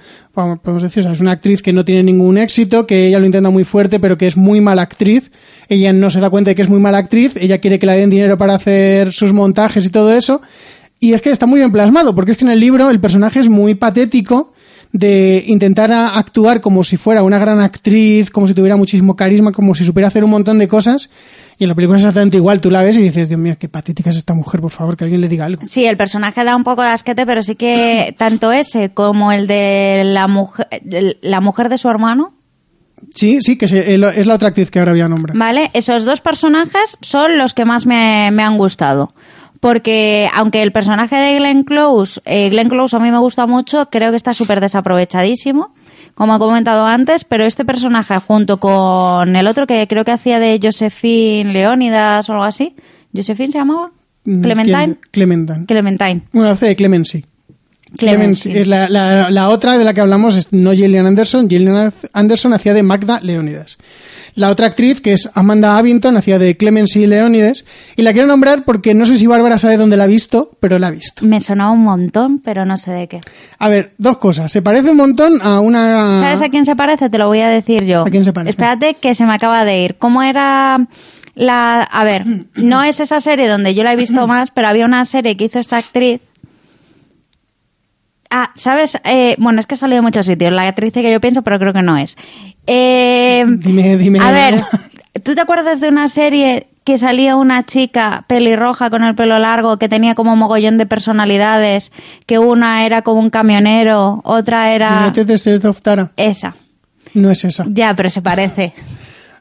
podemos 0.62 0.82
decir, 0.82 1.00
o 1.00 1.02
sea, 1.04 1.12
es 1.12 1.20
una 1.20 1.32
actriz 1.32 1.62
que 1.62 1.72
no 1.72 1.84
tiene 1.84 2.02
ningún 2.02 2.38
éxito, 2.38 2.86
que 2.86 3.08
ella 3.08 3.18
lo 3.18 3.26
intenta 3.26 3.50
muy 3.50 3.64
fuerte, 3.64 3.98
pero 3.98 4.16
que 4.16 4.26
es 4.26 4.36
muy 4.36 4.60
mala 4.60 4.82
actriz. 4.82 5.30
Ella 5.68 5.92
no 5.92 6.10
se 6.10 6.20
da 6.20 6.30
cuenta 6.30 6.50
de 6.50 6.54
que 6.54 6.62
es 6.62 6.68
muy 6.68 6.80
mala 6.80 6.98
actriz, 6.98 7.36
ella 7.36 7.58
quiere 7.58 7.78
que 7.78 7.86
le 7.86 7.96
den 7.96 8.10
dinero 8.10 8.38
para 8.38 8.54
hacer 8.54 9.12
sus 9.12 9.32
montajes 9.32 9.84
y 9.86 9.90
todo 9.90 10.12
eso. 10.14 10.40
Y 11.00 11.12
es 11.12 11.22
que 11.22 11.30
está 11.30 11.46
muy 11.46 11.60
bien 11.60 11.72
plasmado, 11.72 12.14
porque 12.14 12.32
es 12.32 12.36
que 12.36 12.44
en 12.44 12.50
el 12.50 12.60
libro 12.60 12.90
el 12.90 13.00
personaje 13.00 13.40
es 13.40 13.48
muy 13.48 13.74
patético 13.74 14.52
de 14.92 15.44
intentar 15.46 15.92
actuar 15.92 16.60
como 16.60 16.82
si 16.82 16.96
fuera 16.96 17.22
una 17.22 17.38
gran 17.38 17.60
actriz, 17.60 18.30
como 18.30 18.46
si 18.48 18.54
tuviera 18.54 18.76
muchísimo 18.76 19.16
carisma, 19.16 19.52
como 19.52 19.74
si 19.74 19.84
supiera 19.84 20.08
hacer 20.08 20.24
un 20.24 20.30
montón 20.30 20.58
de 20.58 20.68
cosas. 20.68 21.10
Y 21.58 21.64
en 21.64 21.68
la 21.68 21.74
película 21.74 21.98
es 21.98 22.04
exactamente 22.04 22.36
igual. 22.36 22.60
Tú 22.60 22.70
la 22.70 22.82
ves 22.82 22.96
y 22.96 23.02
dices, 23.02 23.28
Dios 23.28 23.40
mío, 23.40 23.56
qué 23.58 23.68
patética 23.68 24.10
es 24.10 24.16
esta 24.16 24.32
mujer, 24.32 24.60
por 24.60 24.70
favor, 24.70 24.96
que 24.96 25.04
alguien 25.04 25.20
le 25.20 25.28
diga 25.28 25.44
algo. 25.44 25.62
Sí, 25.64 25.84
el 25.84 25.96
personaje 25.96 26.44
da 26.44 26.54
un 26.56 26.64
poco 26.64 26.82
de 26.82 26.90
asquete, 26.90 27.26
pero 27.26 27.42
sí 27.42 27.56
que 27.56 28.14
tanto 28.18 28.52
ese 28.52 28.90
como 28.90 29.32
el 29.32 29.46
de 29.46 30.02
la 30.04 30.28
mujer, 30.28 30.66
la 31.20 31.40
mujer 31.40 31.68
de 31.68 31.78
su 31.78 31.88
hermano, 31.88 32.34
Sí, 33.14 33.40
sí, 33.42 33.56
que 33.56 33.66
es 33.66 34.26
la 34.26 34.34
otra 34.34 34.48
actriz 34.48 34.70
que 34.70 34.80
ahora 34.80 34.92
voy 34.92 35.00
a 35.00 35.08
nombrar. 35.08 35.36
¿vale? 35.36 35.70
Esos 35.72 36.04
dos 36.04 36.20
personajes 36.20 36.98
son 37.00 37.38
los 37.38 37.54
que 37.54 37.64
más 37.64 37.86
me, 37.86 38.30
me 38.32 38.42
han 38.42 38.58
gustado. 38.58 39.14
Porque 39.60 40.28
aunque 40.34 40.62
el 40.62 40.72
personaje 40.72 41.16
de 41.16 41.38
Glenn 41.38 41.64
Close, 41.64 42.20
eh, 42.24 42.48
Glenn 42.50 42.68
Close 42.68 42.96
a 42.96 43.00
mí 43.00 43.10
me 43.10 43.18
gusta 43.18 43.46
mucho, 43.46 43.88
creo 43.90 44.10
que 44.10 44.16
está 44.16 44.34
súper 44.34 44.60
desaprovechadísimo, 44.60 45.74
como 46.14 46.36
he 46.36 46.38
comentado 46.38 46.86
antes, 46.86 47.24
pero 47.24 47.44
este 47.44 47.64
personaje 47.64 48.18
junto 48.18 48.58
con 48.60 49.34
el 49.34 49.46
otro 49.46 49.66
que 49.66 49.86
creo 49.88 50.04
que 50.04 50.12
hacía 50.12 50.38
de 50.38 50.60
Josephine 50.62 51.52
Leónidas 51.52 52.28
o 52.28 52.32
algo 52.32 52.44
así, 52.44 52.76
¿Josephine 53.14 53.52
se 53.52 53.58
llamaba? 53.58 53.90
Mm, 54.24 54.42
Clementine. 54.42 54.96
Clementine. 55.10 55.66
Clementine. 55.66 56.22
Bueno, 56.32 56.50
hace 56.50 56.66
de 56.66 56.76
Clemency. 56.76 57.24
Clemency. 57.98 58.42
Clemency. 58.50 58.60
Es 58.62 58.66
la, 58.66 58.88
la- 58.88 59.30
la 59.30 59.48
otra 59.50 59.76
de 59.76 59.84
la 59.84 59.92
que 59.92 60.00
hablamos 60.00 60.36
es 60.36 60.52
no 60.52 60.72
Gillian 60.72 61.06
Anderson. 61.06 61.48
Gillian 61.48 61.92
Anderson 62.12 62.52
hacía 62.54 62.72
de 62.74 62.82
Magda 62.82 63.20
Leónidas. 63.20 63.76
La 64.34 64.50
otra 64.50 64.66
actriz, 64.68 65.00
que 65.00 65.12
es 65.14 65.28
Amanda 65.34 65.76
Abington, 65.78 66.16
hacía 66.16 66.38
de 66.38 66.56
Clemency 66.56 67.06
Leónides. 67.08 67.64
Y 67.96 68.02
la 68.02 68.12
quiero 68.12 68.28
nombrar 68.28 68.64
porque 68.64 68.94
no 68.94 69.04
sé 69.04 69.18
si 69.18 69.26
Bárbara 69.26 69.58
sabe 69.58 69.76
dónde 69.76 69.96
la 69.96 70.04
ha 70.04 70.06
visto, 70.06 70.52
pero 70.60 70.78
la 70.78 70.86
ha 70.88 70.90
visto. 70.92 71.24
Me 71.26 71.40
sonaba 71.40 71.72
un 71.72 71.82
montón, 71.82 72.38
pero 72.38 72.64
no 72.64 72.78
sé 72.78 72.92
de 72.92 73.08
qué. 73.08 73.20
A 73.58 73.68
ver, 73.68 73.94
dos 73.98 74.18
cosas. 74.18 74.52
Se 74.52 74.62
parece 74.62 74.90
un 74.92 74.96
montón 74.96 75.40
a 75.42 75.58
una... 75.58 76.20
¿Sabes 76.20 76.40
a 76.42 76.48
quién 76.50 76.64
se 76.66 76.76
parece? 76.76 77.10
Te 77.10 77.18
lo 77.18 77.26
voy 77.26 77.40
a 77.40 77.48
decir 77.48 77.84
yo. 77.84 78.02
¿A 78.02 78.10
quién 78.10 78.22
se 78.22 78.32
parece? 78.32 78.50
Espérate 78.50 78.94
que 78.94 79.14
se 79.16 79.24
me 79.24 79.32
acaba 79.34 79.64
de 79.64 79.82
ir. 79.82 79.96
¿Cómo 79.96 80.22
era 80.22 80.86
la... 81.34 81.82
A 81.82 82.04
ver, 82.04 82.24
no 82.54 82.84
es 82.84 83.00
esa 83.00 83.20
serie 83.20 83.48
donde 83.48 83.74
yo 83.74 83.82
la 83.82 83.92
he 83.92 83.96
visto 83.96 84.24
más, 84.28 84.52
pero 84.52 84.68
había 84.68 84.84
una 84.84 85.04
serie 85.04 85.36
que 85.36 85.46
hizo 85.46 85.58
esta 85.58 85.78
actriz. 85.78 86.20
Ah, 88.30 88.50
¿sabes? 88.54 88.98
Eh, 89.04 89.36
bueno, 89.38 89.60
es 89.60 89.66
que 89.66 89.74
ha 89.74 89.78
salido 89.78 89.96
de 89.96 90.02
muchos 90.02 90.26
sitios. 90.26 90.52
La 90.52 90.62
actriz 90.68 90.92
que 90.92 91.10
yo 91.10 91.20
pienso, 91.20 91.42
pero 91.42 91.58
creo 91.58 91.72
que 91.72 91.82
no 91.82 91.96
es. 91.96 92.16
Eh, 92.66 93.44
Dime, 93.58 93.96
dime. 93.96 94.18
a 94.20 94.30
ver, 94.30 94.62
¿tú 95.22 95.34
te 95.34 95.40
acuerdas 95.40 95.80
de 95.80 95.88
una 95.88 96.08
serie 96.08 96.68
que 96.84 96.98
salía 96.98 97.36
una 97.36 97.62
chica 97.64 98.24
pelirroja 98.28 98.90
con 98.90 99.02
el 99.02 99.14
pelo 99.14 99.38
largo 99.38 99.78
que 99.78 99.88
tenía 99.88 100.14
como 100.14 100.36
mogollón 100.36 100.76
de 100.78 100.86
personalidades? 100.86 101.90
Que 102.26 102.38
una 102.38 102.84
era 102.84 103.02
como 103.02 103.20
un 103.20 103.30
camionero, 103.30 104.20
otra 104.24 104.72
era... 104.74 105.10
De. 106.16 106.16
Esa. 106.16 106.56
No 107.14 107.30
es 107.30 107.44
esa. 107.44 107.64
Ya, 107.68 107.94
pero 107.96 108.10
se 108.10 108.20
parece. 108.22 108.72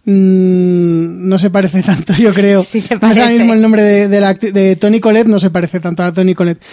Mm, 0.10 1.28
no 1.28 1.38
se 1.38 1.50
parece 1.50 1.84
tanto, 1.84 2.14
yo 2.14 2.34
creo. 2.34 2.64
Sí 2.64 2.80
se 2.80 2.94
es 2.94 3.04
ahora 3.04 3.14
parece. 3.14 3.38
mismo 3.40 3.54
el 3.54 3.62
nombre 3.62 3.82
de, 3.82 4.08
de 4.08 4.22
la 4.22 4.34
de 4.36 4.78
Tony 4.78 5.02
Collette, 5.02 5.28
no 5.28 5.38
se 5.38 5.50
parece 5.50 5.82
tanto 5.82 6.02
a 6.02 6.14
Tony 6.14 6.34
Collette. 6.34 6.64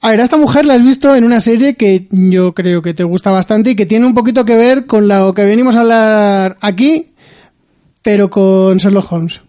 A 0.00 0.10
ver, 0.10 0.20
a 0.20 0.24
esta 0.24 0.36
mujer 0.36 0.64
la 0.66 0.74
has 0.74 0.82
visto 0.82 1.14
en 1.16 1.24
una 1.24 1.40
serie 1.40 1.74
que 1.74 2.06
yo 2.10 2.54
creo 2.54 2.82
que 2.82 2.94
te 2.94 3.02
gusta 3.04 3.30
bastante 3.30 3.70
y 3.70 3.76
que 3.76 3.86
tiene 3.86 4.06
un 4.06 4.14
poquito 4.14 4.44
que 4.44 4.56
ver 4.56 4.86
con 4.86 5.08
lo 5.08 5.32
que 5.34 5.44
venimos 5.44 5.74
a 5.76 5.80
hablar 5.80 6.56
aquí, 6.60 7.12
pero 8.02 8.30
con 8.30 8.76
Sherlock 8.76 9.10
Holmes. 9.10 9.40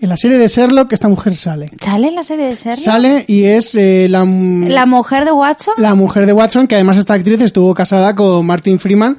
En 0.00 0.08
la 0.08 0.16
serie 0.16 0.36
de 0.38 0.48
Sherlock 0.48 0.92
esta 0.92 1.08
mujer 1.08 1.36
sale. 1.36 1.70
¿Sale 1.80 2.08
en 2.08 2.14
la 2.16 2.22
serie 2.22 2.48
de 2.48 2.54
Sherlock? 2.56 2.84
Sale 2.84 3.24
y 3.26 3.44
es 3.44 3.74
eh, 3.76 4.06
la, 4.10 4.24
¿La 4.24 4.86
mujer 4.86 5.24
de 5.24 5.32
Watson? 5.32 5.74
la 5.78 5.94
mujer 5.94 6.26
de 6.26 6.32
Watson, 6.32 6.66
que 6.66 6.74
además 6.74 6.98
esta 6.98 7.14
actriz 7.14 7.40
estuvo 7.40 7.72
casada 7.74 8.14
con 8.14 8.44
Martin 8.44 8.78
Freeman 8.78 9.16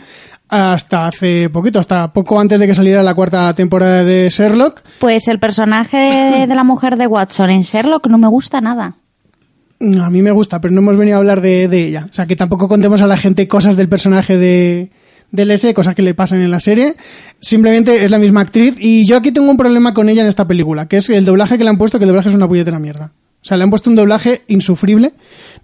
hasta 0.48 1.08
hace 1.08 1.50
poquito, 1.50 1.80
hasta 1.80 2.14
poco 2.14 2.40
antes 2.40 2.60
de 2.60 2.68
que 2.68 2.76
saliera 2.76 3.02
la 3.02 3.16
cuarta 3.16 3.54
temporada 3.56 4.04
de 4.04 4.30
Sherlock. 4.30 4.82
Pues 5.00 5.28
el 5.28 5.40
personaje 5.40 5.98
de, 5.98 6.48
de 6.48 6.56
la 6.56 6.64
mujer 6.64 6.98
de 6.98 7.08
Watson 7.08 7.50
en 7.50 7.62
Sherlock 7.64 8.08
no 8.08 8.18
me 8.20 8.28
gusta 8.28 8.62
nada. 8.62 8.96
No, 9.80 10.06
A 10.06 10.10
mí 10.10 10.22
me 10.22 10.32
gusta, 10.32 10.62
pero 10.62 10.74
no 10.74 10.82
hemos 10.82 10.98
venido 10.98 11.18
a 11.18 11.20
hablar 11.20 11.42
de, 11.42 11.68
de 11.68 11.88
ella. 11.88 12.08
O 12.10 12.14
sea, 12.14 12.26
que 12.26 12.36
tampoco 12.36 12.68
contemos 12.68 13.02
a 13.02 13.08
la 13.08 13.18
gente 13.18 13.48
cosas 13.48 13.76
del 13.76 13.90
personaje 13.90 14.38
de 14.38 14.92
del 15.32 15.52
S, 15.52 15.74
cosas 15.74 15.96
que 15.96 16.02
le 16.02 16.14
pasan 16.14 16.42
en 16.42 16.52
la 16.52 16.60
serie. 16.60 16.96
Simplemente 17.40 18.04
es 18.04 18.12
la 18.12 18.18
misma 18.18 18.42
actriz 18.42 18.76
y 18.80 19.06
yo 19.06 19.18
aquí 19.18 19.32
tengo 19.32 19.50
un 19.50 19.58
problema 19.58 19.94
con 19.94 20.10
ella 20.10 20.22
en 20.22 20.28
esta 20.28 20.48
película, 20.48 20.88
que 20.88 20.98
es 20.98 21.10
el 21.10 21.26
doblaje 21.26 21.58
que 21.58 21.64
le 21.64 21.70
han 21.70 21.78
puesto, 21.78 22.00
que 22.00 22.06
el 22.06 22.10
doblaje 22.10 22.30
es 22.30 22.36
una 22.36 22.48
puñetera 22.48 22.80
mierda. 22.80 23.12
O 23.42 23.48
sea, 23.48 23.58
le 23.58 23.64
han 23.64 23.70
puesto 23.70 23.92
un 23.92 23.96
doblaje 23.96 24.42
insufrible. 24.48 25.14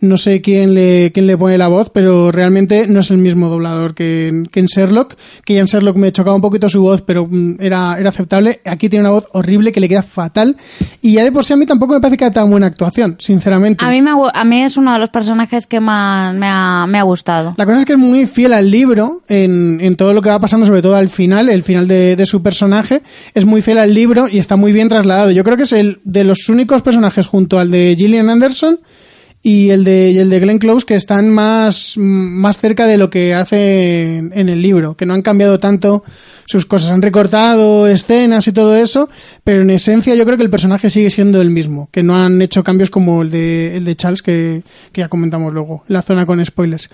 No 0.01 0.17
sé 0.17 0.41
quién 0.41 0.73
le, 0.73 1.11
quién 1.13 1.27
le 1.27 1.37
pone 1.37 1.59
la 1.59 1.67
voz, 1.67 1.91
pero 1.91 2.31
realmente 2.31 2.87
no 2.87 3.01
es 3.01 3.11
el 3.11 3.19
mismo 3.19 3.49
doblador 3.49 3.93
que 3.93 4.27
en, 4.27 4.47
que 4.47 4.59
en 4.59 4.65
Sherlock. 4.65 5.15
Que 5.45 5.53
ya 5.53 5.61
en 5.61 5.67
Sherlock 5.67 5.95
me 5.95 6.11
chocaba 6.11 6.35
un 6.35 6.41
poquito 6.41 6.69
su 6.69 6.81
voz, 6.81 7.03
pero 7.03 7.27
mm, 7.29 7.57
era, 7.59 7.97
era 7.99 8.09
aceptable. 8.09 8.61
Aquí 8.65 8.89
tiene 8.89 9.05
una 9.05 9.11
voz 9.11 9.27
horrible 9.31 9.71
que 9.71 9.79
le 9.79 9.87
queda 9.87 10.01
fatal. 10.01 10.57
Y 11.01 11.13
ya 11.13 11.23
de 11.23 11.31
por 11.31 11.45
sí 11.45 11.53
a 11.53 11.55
mí 11.55 11.67
tampoco 11.67 11.93
me 11.93 12.01
parece 12.01 12.17
que 12.17 12.25
haya 12.25 12.33
tan 12.33 12.49
buena 12.49 12.65
actuación, 12.65 13.15
sinceramente. 13.19 13.85
A 13.85 13.89
mí, 13.91 14.01
me, 14.01 14.09
a 14.33 14.43
mí 14.43 14.63
es 14.63 14.75
uno 14.75 14.91
de 14.91 14.97
los 14.97 15.09
personajes 15.09 15.67
que 15.67 15.79
más 15.79 16.33
me 16.33 16.47
ha, 16.49 16.87
me 16.87 16.97
ha 16.97 17.03
gustado. 17.03 17.53
La 17.57 17.67
cosa 17.67 17.79
es 17.79 17.85
que 17.85 17.93
es 17.93 17.99
muy 17.99 18.25
fiel 18.25 18.53
al 18.53 18.71
libro 18.71 19.21
en, 19.27 19.79
en 19.81 19.95
todo 19.95 20.13
lo 20.13 20.23
que 20.23 20.29
va 20.29 20.39
pasando, 20.39 20.65
sobre 20.65 20.81
todo 20.81 20.95
al 20.95 21.09
final, 21.09 21.47
el 21.47 21.61
final 21.61 21.87
de, 21.87 22.15
de 22.15 22.25
su 22.25 22.41
personaje. 22.41 23.03
Es 23.35 23.45
muy 23.45 23.61
fiel 23.61 23.77
al 23.77 23.93
libro 23.93 24.27
y 24.27 24.39
está 24.39 24.55
muy 24.55 24.71
bien 24.71 24.89
trasladado. 24.89 25.29
Yo 25.29 25.43
creo 25.43 25.57
que 25.57 25.63
es 25.63 25.73
el 25.73 25.99
de 26.05 26.23
los 26.23 26.49
únicos 26.49 26.81
personajes 26.81 27.27
junto 27.27 27.59
al 27.59 27.69
de 27.69 27.95
Gillian 27.95 28.31
Anderson 28.31 28.79
y 29.43 29.71
el 29.71 29.83
de, 29.83 30.11
y 30.11 30.17
el 30.19 30.29
de 30.29 30.39
Glenn 30.39 30.59
Close 30.59 30.85
que 30.85 30.95
están 30.95 31.29
más, 31.29 31.95
más 31.97 32.57
cerca 32.59 32.85
de 32.85 32.97
lo 32.97 33.09
que 33.09 33.33
hace 33.33 34.17
en, 34.17 34.49
el 34.49 34.61
libro, 34.61 34.95
que 34.95 35.05
no 35.05 35.13
han 35.13 35.23
cambiado 35.23 35.59
tanto 35.59 36.03
sus 36.45 36.65
cosas. 36.65 36.91
Han 36.91 37.01
recortado 37.01 37.87
escenas 37.87 38.47
y 38.47 38.51
todo 38.51 38.75
eso, 38.75 39.09
pero 39.43 39.63
en 39.63 39.71
esencia 39.71 40.13
yo 40.13 40.25
creo 40.25 40.37
que 40.37 40.43
el 40.43 40.49
personaje 40.49 40.89
sigue 40.89 41.09
siendo 41.09 41.41
el 41.41 41.49
mismo, 41.49 41.89
que 41.91 42.03
no 42.03 42.15
han 42.15 42.41
hecho 42.41 42.63
cambios 42.63 42.89
como 42.89 43.23
el 43.23 43.31
de, 43.31 43.77
el 43.77 43.85
de 43.85 43.95
Charles 43.95 44.21
que, 44.21 44.63
que 44.91 45.01
ya 45.01 45.09
comentamos 45.09 45.53
luego, 45.53 45.83
la 45.87 46.03
zona 46.03 46.25
con 46.25 46.43
spoilers. 46.45 46.89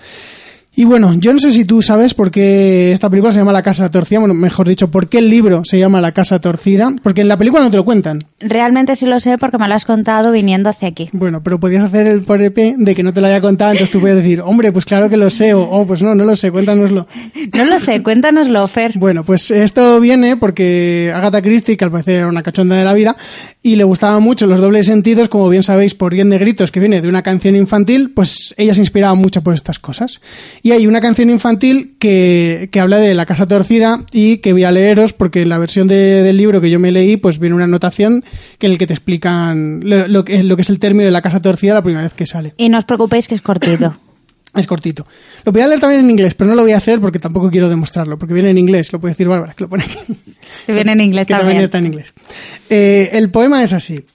Y 0.74 0.84
bueno, 0.84 1.14
yo 1.14 1.32
no 1.32 1.40
sé 1.40 1.50
si 1.50 1.64
tú 1.64 1.82
sabes 1.82 2.14
por 2.14 2.30
qué 2.30 2.92
esta 2.92 3.10
película 3.10 3.32
se 3.32 3.40
llama 3.40 3.52
La 3.52 3.62
Casa 3.62 3.90
Torcida, 3.90 4.20
bueno, 4.20 4.34
mejor 4.34 4.68
dicho, 4.68 4.90
por 4.90 5.08
qué 5.08 5.18
el 5.18 5.28
libro 5.28 5.62
se 5.64 5.78
llama 5.78 6.00
La 6.00 6.12
Casa 6.12 6.40
Torcida, 6.40 6.94
porque 7.02 7.22
en 7.22 7.28
la 7.28 7.36
película 7.36 7.64
no 7.64 7.70
te 7.70 7.76
lo 7.76 7.84
cuentan. 7.84 8.22
Realmente 8.38 8.94
sí 8.94 9.06
lo 9.06 9.18
sé 9.18 9.38
porque 9.38 9.58
me 9.58 9.66
lo 9.66 9.74
has 9.74 9.84
contado 9.84 10.30
viniendo 10.30 10.68
hacia 10.68 10.88
aquí. 10.88 11.08
Bueno, 11.12 11.42
pero 11.42 11.58
podías 11.58 11.82
hacer 11.82 12.06
el 12.06 12.22
por 12.22 12.40
EP 12.40 12.76
de 12.76 12.94
que 12.94 13.02
no 13.02 13.12
te 13.12 13.20
lo 13.20 13.26
haya 13.26 13.40
contado, 13.40 13.72
entonces 13.72 13.90
tú 13.90 13.98
puedes 13.98 14.18
decir, 14.18 14.40
hombre, 14.40 14.70
pues 14.70 14.84
claro 14.84 15.10
que 15.10 15.16
lo 15.16 15.30
sé, 15.30 15.52
o 15.52 15.62
oh, 15.62 15.84
pues 15.84 16.00
no, 16.00 16.14
no 16.14 16.24
lo 16.24 16.36
sé, 16.36 16.52
cuéntanoslo. 16.52 17.08
No 17.58 17.64
lo 17.64 17.80
sé, 17.80 18.02
cuéntanoslo, 18.02 18.68
Fer. 18.68 18.92
Bueno, 18.94 19.24
pues 19.24 19.50
esto 19.50 19.98
viene 19.98 20.36
porque 20.36 21.12
Agatha 21.12 21.42
Christie, 21.42 21.76
que 21.76 21.84
al 21.84 21.90
parecer 21.90 22.16
era 22.16 22.28
una 22.28 22.42
cachonda 22.42 22.76
de 22.76 22.84
la 22.84 22.94
vida, 22.94 23.16
y 23.62 23.74
le 23.76 23.84
gustaban 23.84 24.22
mucho 24.22 24.46
los 24.46 24.60
dobles 24.60 24.86
sentidos, 24.86 25.28
como 25.28 25.48
bien 25.48 25.62
sabéis, 25.62 25.94
por 25.94 26.14
Bien 26.14 26.30
de 26.30 26.38
Gritos, 26.38 26.70
que 26.70 26.78
viene 26.78 27.00
de 27.00 27.08
una 27.08 27.22
canción 27.22 27.56
infantil, 27.56 28.12
pues 28.14 28.54
ella 28.56 28.74
se 28.74 28.80
inspiraba 28.80 29.14
mucho 29.14 29.42
por 29.42 29.54
estas 29.54 29.78
cosas. 29.78 30.20
Y 30.62 30.72
hay 30.72 30.86
una 30.86 31.00
canción 31.00 31.30
infantil 31.30 31.94
que, 31.98 32.68
que 32.72 32.80
habla 32.80 32.98
de 32.98 33.14
la 33.14 33.26
casa 33.26 33.46
torcida 33.46 34.04
y 34.12 34.38
que 34.38 34.52
voy 34.52 34.64
a 34.64 34.70
leeros 34.72 35.12
porque 35.12 35.42
en 35.42 35.48
la 35.48 35.58
versión 35.58 35.86
de- 35.88 36.22
del 36.22 36.36
libro 36.36 36.60
que 36.60 36.70
yo 36.70 36.78
me 36.78 36.90
leí, 36.92 37.16
pues 37.16 37.38
viene 37.38 37.54
una 37.54 37.64
anotación 37.64 38.24
que 38.58 38.66
en 38.66 38.72
el 38.72 38.78
que 38.78 38.86
te 38.86 38.92
explican 38.94 39.80
lo, 39.84 40.08
lo 40.08 40.24
que, 40.24 40.42
lo 40.42 40.56
que 40.56 40.62
es 40.62 40.70
el 40.70 40.78
término 40.78 41.04
de 41.06 41.12
la 41.12 41.22
casa 41.22 41.40
torcida 41.40 41.74
la 41.74 41.82
primera 41.82 42.02
vez 42.04 42.14
que 42.14 42.26
sale. 42.26 42.54
Y 42.56 42.68
no 42.68 42.78
os 42.78 42.84
preocupéis 42.84 43.28
que 43.28 43.34
es 43.34 43.40
cortito. 43.40 43.96
Es 44.56 44.66
cortito. 44.66 45.06
Lo 45.44 45.52
voy 45.52 45.60
a 45.60 45.66
leer 45.68 45.78
también 45.78 46.00
en 46.00 46.10
inglés, 46.10 46.34
pero 46.34 46.48
no 46.48 46.56
lo 46.56 46.62
voy 46.62 46.72
a 46.72 46.78
hacer 46.78 47.00
porque 47.00 47.18
tampoco 47.18 47.50
quiero 47.50 47.68
demostrarlo, 47.68 48.18
porque 48.18 48.32
viene 48.32 48.48
en 48.50 48.56
inglés, 48.56 48.90
lo 48.94 48.98
puede 48.98 49.12
decir 49.12 49.28
Bárbara, 49.28 49.52
que 49.52 49.64
lo 49.64 49.68
pone 49.68 49.84
aquí. 49.84 49.98
Si 50.66 50.72
viene 50.72 50.92
en 50.92 51.00
inglés 51.02 51.26
que 51.26 51.34
también 51.34 51.48
también. 51.48 51.64
está 51.64 51.78
en 51.78 51.86
inglés. 51.86 52.14
Eh, 52.70 53.10
el 53.12 53.30
poema 53.30 53.62
es 53.62 53.74
así. 53.74 54.06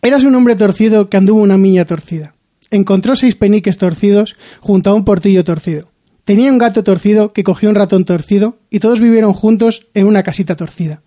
Eras 0.00 0.24
un 0.24 0.34
hombre 0.34 0.56
torcido 0.56 1.10
que 1.10 1.18
anduvo 1.18 1.42
una 1.42 1.58
niña 1.58 1.84
torcida. 1.84 2.31
Encontró 2.72 3.14
seis 3.14 3.36
peniques 3.36 3.76
torcidos 3.78 4.34
junto 4.60 4.90
a 4.90 4.94
un 4.94 5.04
portillo 5.04 5.44
torcido. 5.44 5.90
Tenía 6.24 6.50
un 6.50 6.58
gato 6.58 6.82
torcido 6.82 7.32
que 7.32 7.44
cogió 7.44 7.68
un 7.68 7.74
ratón 7.74 8.04
torcido 8.04 8.58
y 8.70 8.80
todos 8.80 8.98
vivieron 8.98 9.34
juntos 9.34 9.86
en 9.92 10.06
una 10.06 10.22
casita 10.22 10.56
torcida. 10.56 11.02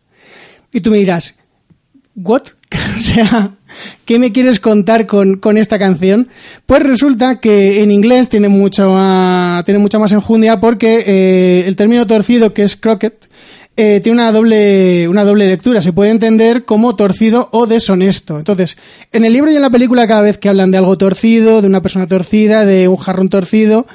Y 0.72 0.82
tú 0.82 0.92
me 0.92 0.98
dirás, 0.98 1.36
¿what? 2.16 2.44
o 2.98 3.00
sea, 3.00 3.56
¿qué 4.06 4.20
me 4.20 4.32
quieres 4.32 4.60
contar 4.60 5.08
con, 5.08 5.38
con 5.38 5.58
esta 5.58 5.80
canción? 5.80 6.28
Pues 6.68 6.84
resulta 6.84 7.40
que 7.40 7.82
en 7.82 7.90
inglés 7.90 8.30
tiene, 8.30 8.48
mucho 8.48 8.92
más, 8.92 9.66
tiene 9.66 9.80
mucha 9.80 9.98
más 9.98 10.12
enjundia 10.12 10.60
porque 10.60 11.04
eh, 11.08 11.64
el 11.66 11.76
término 11.76 12.06
torcido, 12.06 12.54
que 12.54 12.62
es 12.62 12.76
croquet, 12.76 13.28
eh, 13.78 14.00
tiene 14.02 14.22
una 14.22 14.32
doble, 14.32 15.08
una 15.08 15.26
doble 15.26 15.48
lectura. 15.48 15.82
Se 15.82 15.94
puede 15.94 16.12
entender 16.12 16.66
como 16.66 16.96
torcido 16.96 17.50
o 17.52 17.68
deshonesto. 17.68 18.38
Entonces, 18.38 18.78
en 19.12 19.26
el 19.26 19.34
libro 19.34 19.52
y 19.52 19.56
en 19.56 19.62
la 19.62 19.70
película, 19.70 20.08
cada 20.08 20.22
vez 20.22 20.38
que 20.38 20.50
hablan 20.50 20.72
de 20.72 20.78
algo 20.78 20.98
torcido, 20.98 21.62
de 21.62 21.68
una 21.68 21.82
persona 21.82 22.08
torcida, 22.08 22.66
de 22.66 22.88
un 22.88 22.98
jarrón 22.98 23.30
torcido, 23.30 23.86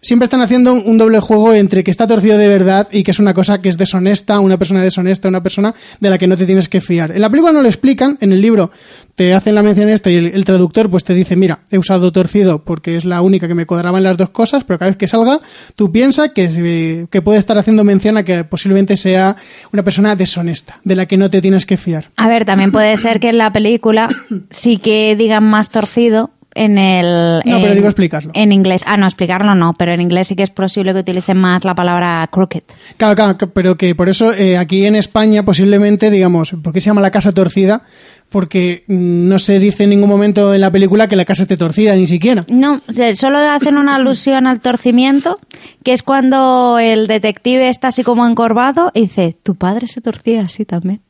siempre 0.00 0.24
están 0.24 0.40
haciendo 0.40 0.72
un 0.72 0.98
doble 0.98 1.20
juego 1.20 1.52
entre 1.52 1.84
que 1.84 1.90
está 1.90 2.06
torcido 2.06 2.38
de 2.38 2.48
verdad 2.48 2.88
y 2.90 3.02
que 3.02 3.10
es 3.10 3.18
una 3.18 3.34
cosa 3.34 3.60
que 3.60 3.68
es 3.68 3.76
deshonesta, 3.76 4.40
una 4.40 4.56
persona 4.56 4.82
deshonesta, 4.82 5.28
una 5.28 5.42
persona 5.42 5.74
de 6.00 6.10
la 6.10 6.18
que 6.18 6.26
no 6.26 6.36
te 6.36 6.46
tienes 6.46 6.68
que 6.68 6.80
fiar. 6.80 7.12
En 7.12 7.20
la 7.20 7.30
película 7.30 7.52
no 7.52 7.62
lo 7.62 7.68
explican, 7.68 8.18
en 8.20 8.32
el 8.32 8.40
libro 8.40 8.70
te 9.14 9.34
hacen 9.34 9.56
la 9.56 9.64
mención 9.64 9.88
esta 9.88 10.10
y 10.10 10.14
el, 10.14 10.44
traductor 10.44 10.88
pues 10.88 11.02
te 11.02 11.12
dice, 11.12 11.34
mira, 11.34 11.58
he 11.70 11.78
usado 11.78 12.12
torcido 12.12 12.62
porque 12.62 12.96
es 12.96 13.04
la 13.04 13.20
única 13.20 13.48
que 13.48 13.54
me 13.54 13.66
cuadraba 13.66 13.98
en 13.98 14.04
las 14.04 14.16
dos 14.16 14.30
cosas, 14.30 14.62
pero 14.62 14.78
cada 14.78 14.92
vez 14.92 14.96
que 14.96 15.08
salga, 15.08 15.40
tú 15.74 15.90
piensas 15.90 16.30
que, 16.32 17.08
que 17.10 17.22
puede 17.22 17.40
estar 17.40 17.58
haciendo 17.58 17.82
mención 17.82 18.16
a 18.16 18.22
que 18.22 18.44
posiblemente 18.44 18.96
sea 18.96 19.34
una 19.72 19.82
persona 19.82 20.14
deshonesta, 20.14 20.80
de 20.84 20.94
la 20.94 21.06
que 21.06 21.16
no 21.16 21.30
te 21.30 21.40
tienes 21.40 21.66
que 21.66 21.76
fiar. 21.76 22.10
A 22.16 22.28
ver, 22.28 22.44
también 22.44 22.70
puede 22.70 22.96
ser 22.96 23.18
que 23.18 23.30
en 23.30 23.38
la 23.38 23.52
película 23.52 24.08
sí 24.50 24.78
que 24.78 25.16
digan 25.16 25.44
más 25.44 25.70
torcido 25.70 26.30
en 26.58 26.78
el... 26.78 27.40
No, 27.44 27.56
en, 27.56 27.62
pero 27.62 27.74
digo 27.74 27.86
explicarlo. 27.86 28.32
En 28.34 28.52
inglés. 28.52 28.82
Ah, 28.86 28.96
no, 28.96 29.06
explicarlo 29.06 29.54
no, 29.54 29.72
pero 29.78 29.92
en 29.92 30.00
inglés 30.00 30.28
sí 30.28 30.36
que 30.36 30.42
es 30.42 30.50
posible 30.50 30.92
que 30.92 31.00
utilicen 31.00 31.36
más 31.36 31.64
la 31.64 31.74
palabra 31.74 32.26
crooked. 32.30 32.62
Claro, 32.96 33.14
claro, 33.14 33.36
pero 33.52 33.76
que 33.76 33.94
por 33.94 34.08
eso 34.08 34.32
eh, 34.32 34.58
aquí 34.58 34.84
en 34.84 34.96
España 34.96 35.44
posiblemente, 35.44 36.10
digamos, 36.10 36.54
¿por 36.62 36.72
qué 36.72 36.80
se 36.80 36.86
llama 36.86 37.00
la 37.00 37.10
casa 37.10 37.32
torcida? 37.32 37.82
Porque 38.28 38.84
mm, 38.88 39.28
no 39.28 39.38
se 39.38 39.58
dice 39.58 39.84
en 39.84 39.90
ningún 39.90 40.08
momento 40.08 40.52
en 40.52 40.60
la 40.60 40.70
película 40.70 41.08
que 41.08 41.16
la 41.16 41.24
casa 41.24 41.42
esté 41.42 41.56
torcida, 41.56 41.94
ni 41.94 42.06
siquiera. 42.06 42.44
No, 42.48 42.82
solo 43.14 43.38
hacen 43.38 43.78
una 43.78 43.94
alusión 43.94 44.46
al 44.46 44.60
torcimiento, 44.60 45.38
que 45.84 45.92
es 45.92 46.02
cuando 46.02 46.78
el 46.78 47.06
detective 47.06 47.68
está 47.68 47.88
así 47.88 48.02
como 48.02 48.26
encorvado 48.26 48.90
y 48.94 49.02
dice, 49.02 49.34
tu 49.42 49.54
padre 49.54 49.86
se 49.86 50.00
torcía 50.00 50.42
así 50.42 50.64
también. 50.64 51.00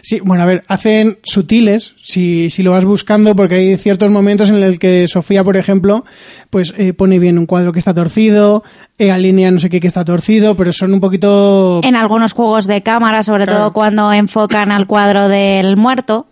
Sí, 0.00 0.20
bueno, 0.20 0.42
a 0.42 0.46
ver, 0.46 0.62
hacen 0.68 1.18
sutiles, 1.22 1.94
si, 2.00 2.50
si 2.50 2.62
lo 2.62 2.70
vas 2.72 2.84
buscando, 2.84 3.34
porque 3.34 3.56
hay 3.56 3.76
ciertos 3.78 4.10
momentos 4.10 4.50
en 4.50 4.62
el 4.62 4.78
que 4.78 5.08
Sofía, 5.08 5.42
por 5.42 5.56
ejemplo, 5.56 6.04
pues 6.50 6.72
eh, 6.78 6.92
pone 6.92 7.18
bien 7.18 7.38
un 7.38 7.46
cuadro 7.46 7.72
que 7.72 7.78
está 7.80 7.92
torcido, 7.94 8.62
eh, 8.98 9.10
alinea 9.10 9.50
no 9.50 9.58
sé 9.58 9.70
qué 9.70 9.80
que 9.80 9.86
está 9.88 10.04
torcido, 10.04 10.56
pero 10.56 10.72
son 10.72 10.92
un 10.94 11.00
poquito... 11.00 11.80
En 11.82 11.96
algunos 11.96 12.32
juegos 12.32 12.66
de 12.66 12.82
cámara, 12.82 13.22
sobre 13.22 13.44
Claro. 13.44 13.58
todo 13.58 13.72
cuando 13.72 14.12
enfocan 14.12 14.70
al 14.70 14.86
cuadro 14.86 15.28
del 15.28 15.76
muerto, 15.76 16.26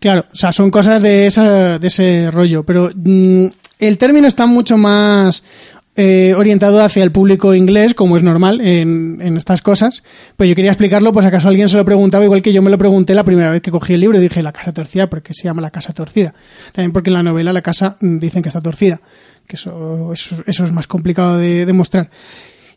Claro, 0.00 0.24
o 0.32 0.36
sea, 0.36 0.50
son 0.52 0.70
cosas 0.70 1.00
de, 1.00 1.26
esa, 1.26 1.78
de 1.78 1.86
ese 1.86 2.28
rollo, 2.32 2.64
pero 2.64 2.90
mm, 2.94 3.46
el 3.78 3.98
término 3.98 4.26
está 4.26 4.46
mucho 4.46 4.76
más 4.76 5.44
eh, 5.96 6.34
orientado 6.36 6.80
hacia 6.82 7.02
el 7.02 7.10
público 7.10 7.52
inglés, 7.52 7.94
como 7.94 8.16
es 8.16 8.22
normal 8.22 8.60
en, 8.60 9.18
en 9.20 9.36
estas 9.36 9.60
cosas, 9.60 10.02
pero 10.36 10.48
yo 10.48 10.54
quería 10.54 10.70
explicarlo, 10.70 11.12
pues 11.12 11.26
acaso 11.26 11.48
alguien 11.48 11.68
se 11.68 11.76
lo 11.76 11.84
preguntaba, 11.84 12.24
igual 12.24 12.42
que 12.42 12.52
yo 12.52 12.62
me 12.62 12.70
lo 12.70 12.78
pregunté 12.78 13.12
la 13.14 13.24
primera 13.24 13.50
vez 13.50 13.60
que 13.60 13.70
cogí 13.70 13.94
el 13.94 14.00
libro 14.00 14.18
y 14.18 14.20
dije, 14.20 14.42
la 14.42 14.52
casa 14.52 14.72
torcida, 14.72 15.10
¿por 15.10 15.20
qué 15.20 15.34
se 15.34 15.44
llama 15.44 15.60
la 15.60 15.70
casa 15.70 15.92
torcida? 15.92 16.32
También 16.72 16.92
porque 16.92 17.10
en 17.10 17.14
la 17.14 17.22
novela 17.22 17.52
la 17.52 17.62
casa 17.62 17.96
mm, 18.00 18.18
dicen 18.18 18.40
que 18.40 18.48
está 18.48 18.60
torcida, 18.60 19.00
que 19.46 19.56
eso, 19.56 20.12
eso, 20.12 20.64
es 20.64 20.72
más 20.72 20.86
complicado 20.86 21.38
de 21.38 21.66
demostrar. 21.66 22.08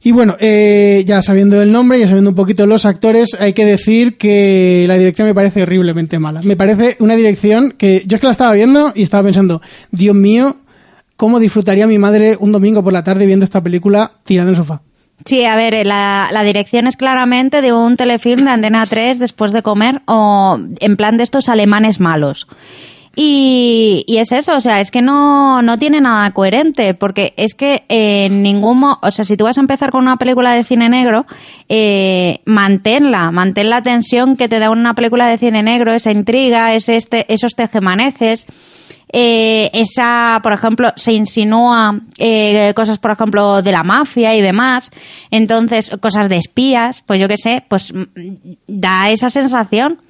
Y 0.06 0.12
bueno, 0.12 0.36
eh, 0.39 1.04
ya 1.08 1.21
sabiendo 1.21 1.62
el 1.62 1.71
nombre, 1.71 1.99
ya 1.99 2.08
sabiendo 2.08 2.32
un 2.32 2.36
poquito 2.36 2.65
los 2.65 2.86
actores, 2.86 3.38
hay 3.39 3.54
que 3.54 3.65
decir 3.65 4.17
que 4.17 4.84
la 4.88 4.97
dirección 4.97 5.28
me 5.28 5.34
parece 5.34 5.63
horriblemente 5.63 6.19
mala. 6.19 6.41
Me 6.43 6.58
parece 6.58 6.97
una 6.99 7.15
dirección 7.15 7.71
que 7.78 8.04
yo 8.06 8.15
es 8.15 8.21
que 8.21 8.28
la 8.28 8.32
estaba 8.32 8.54
viendo 8.54 8.91
y 8.95 9.04
estaba 9.04 9.23
pensando, 9.23 9.62
Dios 9.91 10.13
mío, 10.13 10.58
¿cómo 11.17 11.39
disfrutaría 11.39 11.88
mi 11.88 11.97
madre 11.97 12.38
un 12.39 12.52
domingo 12.52 12.84
por 12.84 12.93
la 12.93 13.04
tarde 13.04 13.26
viendo 13.26 13.45
esta 13.45 13.62
película 13.62 14.12
tirada 14.23 14.47
en 14.49 14.56
el 14.56 14.56
sofá? 14.58 14.82
Sí, 15.26 15.45
a 15.45 15.56
ver, 15.56 15.73
eh, 15.73 15.86
la, 15.86 16.30
la 16.32 16.43
dirección 16.43 16.86
es 16.88 16.97
claramente 16.97 17.62
de 17.62 17.71
un 17.71 17.95
telefilm 17.95 18.43
de 18.45 18.52
Antena 18.52 18.86
3 18.86 19.19
después 19.19 19.54
de 19.54 19.62
comer 19.62 20.02
o 20.06 20.60
en 20.80 20.97
plan 20.97 21.17
de 21.17 21.23
estos 21.23 21.47
alemanes 21.49 21.99
malos. 21.99 22.47
Y, 23.15 24.04
y 24.08 24.17
es 24.17 24.32
eso, 24.32 24.56
o 24.56 24.60
sea, 24.60 24.80
es 24.82 24.89
que 24.89 25.04
no, 25.04 25.62
no 25.62 25.78
tiene 25.78 26.02
nada 26.02 26.32
coherente, 26.32 26.95
porque 26.95 27.36
es 27.38 27.54
que 27.54 27.84
en 27.88 28.41
ningún 28.41 28.80
mo- 28.80 28.97
o 29.04 29.12
sea, 29.12 29.23
si 29.23 29.38
tú 29.38 29.43
vas 29.43 29.60
a 29.60 29.62
empezar 29.62 29.91
con 29.91 30.02
una 30.02 30.17
película 30.17 30.52
de 30.54 30.63
cine 30.63 30.89
negro, 30.89 31.28
eh, 31.69 32.39
manténla, 32.45 33.30
mantén 33.30 33.69
la 33.69 33.84
tensión 33.84 34.36
que 34.36 34.49
te 34.49 34.58
da 34.58 34.71
una 34.71 34.95
película 34.95 35.28
de 35.28 35.38
cine 35.38 35.62
negro, 35.62 35.93
esa 35.93 36.12
intriga, 36.12 36.73
ese, 36.73 36.95
este, 36.95 37.32
esos 37.32 37.54
tejemanejes, 37.54 38.47
eh, 39.15 39.69
esa, 39.73 40.39
por 40.41 40.54
ejemplo, 40.54 40.91
se 40.95 41.13
insinúa 41.13 41.99
eh, 42.17 42.73
cosas, 42.76 42.97
por 42.97 43.12
ejemplo, 43.12 43.62
de 43.62 43.71
la 43.71 43.84
mafia 43.84 44.36
y 44.36 44.41
demás, 44.41 44.89
entonces 45.30 45.91
cosas 46.02 46.30
de 46.30 46.38
espías, 46.38 47.04
pues 47.06 47.19
yo 47.19 47.28
qué 47.28 47.38
sé, 47.38 47.63
pues 47.69 47.93
mm, 47.93 48.04
da 48.67 49.12
esa 49.12 49.30
sensación, 49.30 50.02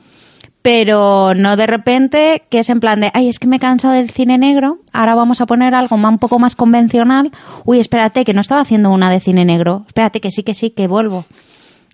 pero 0.61 1.33
no 1.35 1.57
de 1.57 1.67
repente 1.67 2.43
que 2.49 2.59
es 2.59 2.69
en 2.69 2.79
plan 2.79 3.01
de, 3.01 3.11
ay, 3.13 3.27
es 3.27 3.39
que 3.39 3.47
me 3.47 3.57
he 3.57 3.59
cansado 3.59 3.93
del 3.93 4.09
cine 4.09 4.37
negro, 4.37 4.79
ahora 4.93 5.15
vamos 5.15 5.41
a 5.41 5.47
poner 5.47 5.75
algo 5.75 5.97
más, 5.97 6.13
un 6.13 6.19
poco 6.19 6.39
más 6.39 6.55
convencional, 6.55 7.31
uy, 7.65 7.81
espérate, 7.81 8.23
que 8.23 8.33
no 8.33 8.39
estaba 8.39 8.61
haciendo 8.61 8.89
una 8.89 9.11
de 9.11 9.19
cine 9.19 9.43
negro, 9.43 9.83
espérate, 9.85 10.21
que 10.21 10.31
sí, 10.31 10.43
que 10.43 10.53
sí, 10.53 10.69
que 10.69 10.87
vuelvo. 10.87 11.25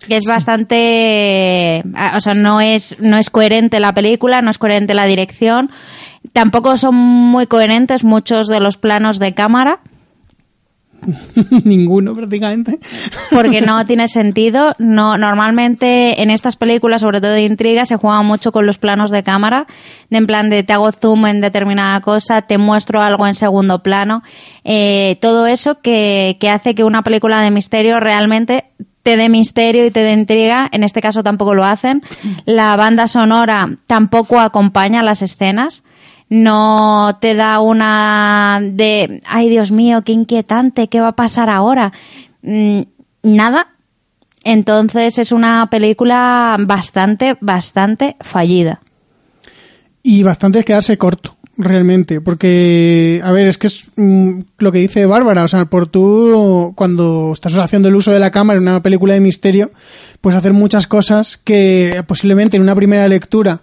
Que 0.08 0.16
es 0.16 0.24
bastante, 0.26 1.82
ah, 1.94 2.14
o 2.16 2.20
sea, 2.22 2.32
no 2.32 2.62
es, 2.62 2.96
no 3.00 3.18
es 3.18 3.28
coherente 3.28 3.80
la 3.80 3.92
película, 3.92 4.40
no 4.40 4.50
es 4.50 4.56
coherente 4.56 4.94
la 4.94 5.04
dirección, 5.04 5.70
tampoco 6.32 6.76
son 6.76 6.94
muy 6.94 7.46
coherentes 7.46 8.04
muchos 8.04 8.46
de 8.48 8.60
los 8.60 8.76
planos 8.78 9.18
de 9.18 9.34
cámara, 9.34 9.80
Ninguno 11.64 12.14
prácticamente. 12.14 12.78
porque 13.30 13.60
no 13.60 13.84
tiene 13.86 14.08
sentido. 14.08 14.74
No, 14.78 15.16
normalmente 15.16 16.22
en 16.22 16.30
estas 16.30 16.56
películas, 16.56 17.00
sobre 17.00 17.20
todo 17.20 17.32
de 17.32 17.44
intriga, 17.44 17.84
se 17.84 17.96
juega 17.96 18.22
mucho 18.22 18.52
con 18.52 18.66
los 18.66 18.78
planos 18.78 19.10
de 19.10 19.22
cámara, 19.22 19.66
de 20.10 20.18
en 20.18 20.26
plan 20.26 20.48
de 20.50 20.62
te 20.62 20.72
hago 20.72 20.92
zoom 20.92 21.26
en 21.26 21.40
determinada 21.40 22.00
cosa, 22.00 22.42
te 22.42 22.58
muestro 22.58 23.00
algo 23.00 23.26
en 23.26 23.34
segundo 23.34 23.82
plano. 23.82 24.22
Eh, 24.64 25.16
todo 25.20 25.46
eso 25.46 25.80
que, 25.80 26.36
que 26.40 26.50
hace 26.50 26.74
que 26.74 26.84
una 26.84 27.02
película 27.02 27.40
de 27.40 27.50
misterio 27.50 28.00
realmente 28.00 28.64
te 29.02 29.16
dé 29.16 29.28
misterio 29.28 29.86
y 29.86 29.90
te 29.90 30.02
dé 30.02 30.12
intriga. 30.12 30.68
En 30.72 30.82
este 30.82 31.00
caso 31.00 31.22
tampoco 31.22 31.54
lo 31.54 31.64
hacen. 31.64 32.02
La 32.44 32.76
banda 32.76 33.06
sonora 33.06 33.68
tampoco 33.86 34.38
acompaña 34.38 35.02
las 35.02 35.22
escenas 35.22 35.82
no 36.30 37.18
te 37.20 37.34
da 37.34 37.60
una 37.60 38.60
de, 38.62 39.20
ay 39.26 39.50
Dios 39.50 39.70
mío, 39.70 40.02
qué 40.02 40.12
inquietante, 40.12 40.88
qué 40.88 41.00
va 41.00 41.08
a 41.08 41.16
pasar 41.16 41.50
ahora. 41.50 41.92
Mm, 42.42 42.80
Nada. 43.22 43.68
Entonces 44.42 45.18
es 45.18 45.32
una 45.32 45.68
película 45.70 46.56
bastante, 46.58 47.36
bastante 47.40 48.16
fallida. 48.20 48.80
Y 50.02 50.22
bastante 50.22 50.64
quedarse 50.64 50.96
corto, 50.96 51.36
realmente. 51.58 52.22
Porque, 52.22 53.20
a 53.22 53.32
ver, 53.32 53.46
es 53.46 53.58
que 53.58 53.66
es 53.66 53.90
mm, 53.96 54.40
lo 54.56 54.72
que 54.72 54.78
dice 54.78 55.04
Bárbara. 55.04 55.44
O 55.44 55.48
sea, 55.48 55.66
por 55.66 55.88
tú, 55.88 56.72
cuando 56.74 57.32
estás 57.34 57.58
haciendo 57.58 57.88
el 57.88 57.96
uso 57.96 58.12
de 58.12 58.18
la 58.18 58.30
cámara 58.30 58.56
en 58.58 58.66
una 58.66 58.82
película 58.82 59.12
de 59.12 59.20
misterio, 59.20 59.70
puedes 60.22 60.38
hacer 60.38 60.54
muchas 60.54 60.86
cosas 60.86 61.36
que 61.36 62.02
posiblemente 62.06 62.56
en 62.56 62.62
una 62.62 62.74
primera 62.74 63.06
lectura 63.08 63.60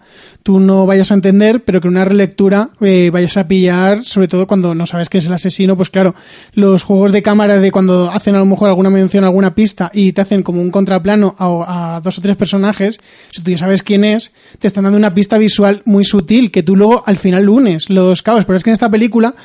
tú 0.47 0.61
no 0.61 0.85
vayas 0.85 1.11
a 1.11 1.13
entender, 1.13 1.65
pero 1.65 1.81
que 1.81 1.89
una 1.89 2.05
relectura 2.05 2.69
eh, 2.79 3.09
vayas 3.11 3.35
a 3.35 3.49
pillar, 3.49 4.05
sobre 4.05 4.29
todo 4.29 4.47
cuando 4.47 4.73
no 4.73 4.85
sabes 4.85 5.09
quién 5.09 5.19
es 5.19 5.27
el 5.27 5.33
asesino, 5.33 5.75
pues 5.75 5.89
claro, 5.89 6.15
los 6.53 6.85
juegos 6.85 7.11
de 7.11 7.21
cámara 7.21 7.59
de 7.59 7.69
cuando 7.69 8.09
hacen 8.09 8.33
a 8.33 8.39
lo 8.39 8.45
mejor 8.45 8.69
alguna 8.69 8.89
mención, 8.89 9.25
alguna 9.25 9.53
pista 9.53 9.91
y 9.93 10.13
te 10.13 10.21
hacen 10.21 10.43
como 10.43 10.61
un 10.61 10.71
contraplano 10.71 11.35
a, 11.37 11.97
a 11.97 11.99
dos 11.99 12.17
o 12.19 12.21
tres 12.21 12.37
personajes, 12.37 12.97
si 13.29 13.41
tú 13.41 13.51
ya 13.51 13.57
sabes 13.57 13.83
quién 13.83 14.05
es, 14.05 14.31
te 14.57 14.67
están 14.67 14.85
dando 14.85 14.97
una 14.97 15.13
pista 15.13 15.37
visual 15.37 15.81
muy 15.83 16.05
sutil 16.05 16.49
que 16.49 16.63
tú 16.63 16.77
luego 16.77 17.03
al 17.05 17.17
final 17.17 17.49
unes 17.49 17.89
los 17.89 18.21
cabos, 18.21 18.45
pero 18.45 18.55
es 18.55 18.63
que 18.63 18.69
en 18.69 18.75
esta 18.75 18.89
película 18.89 19.35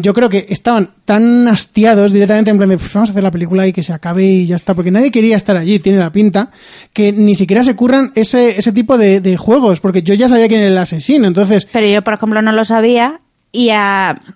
yo 0.00 0.14
creo 0.14 0.28
que 0.28 0.46
estaban 0.48 0.90
tan 1.04 1.48
hastiados 1.48 2.12
directamente 2.12 2.50
en 2.50 2.56
plan 2.56 2.70
de 2.70 2.78
"Pues 2.78 2.94
vamos 2.94 3.10
a 3.10 3.12
hacer 3.12 3.22
la 3.22 3.32
película 3.32 3.66
y 3.66 3.72
que 3.72 3.82
se 3.82 3.92
acabe 3.92 4.24
y 4.24 4.46
ya 4.46 4.56
está, 4.56 4.74
porque 4.74 4.92
nadie 4.92 5.10
quería 5.10 5.36
estar 5.36 5.56
allí, 5.56 5.80
tiene 5.80 5.98
la 5.98 6.12
pinta, 6.12 6.50
que 6.92 7.12
ni 7.12 7.34
siquiera 7.34 7.64
se 7.64 7.74
curran 7.74 8.12
ese, 8.14 8.58
ese 8.58 8.72
tipo 8.72 8.96
de, 8.96 9.36
juegos, 9.36 9.80
porque 9.80 10.02
yo 10.02 10.14
ya 10.14 10.28
sabía 10.28 10.48
quién 10.48 10.60
era 10.60 10.70
el 10.70 10.78
asesino, 10.78 11.26
entonces 11.26 11.66
Pero 11.72 11.86
yo, 11.86 12.02
por 12.02 12.14
ejemplo, 12.14 12.40
no 12.42 12.52
lo 12.52 12.64
sabía 12.64 13.20
y 13.50 13.70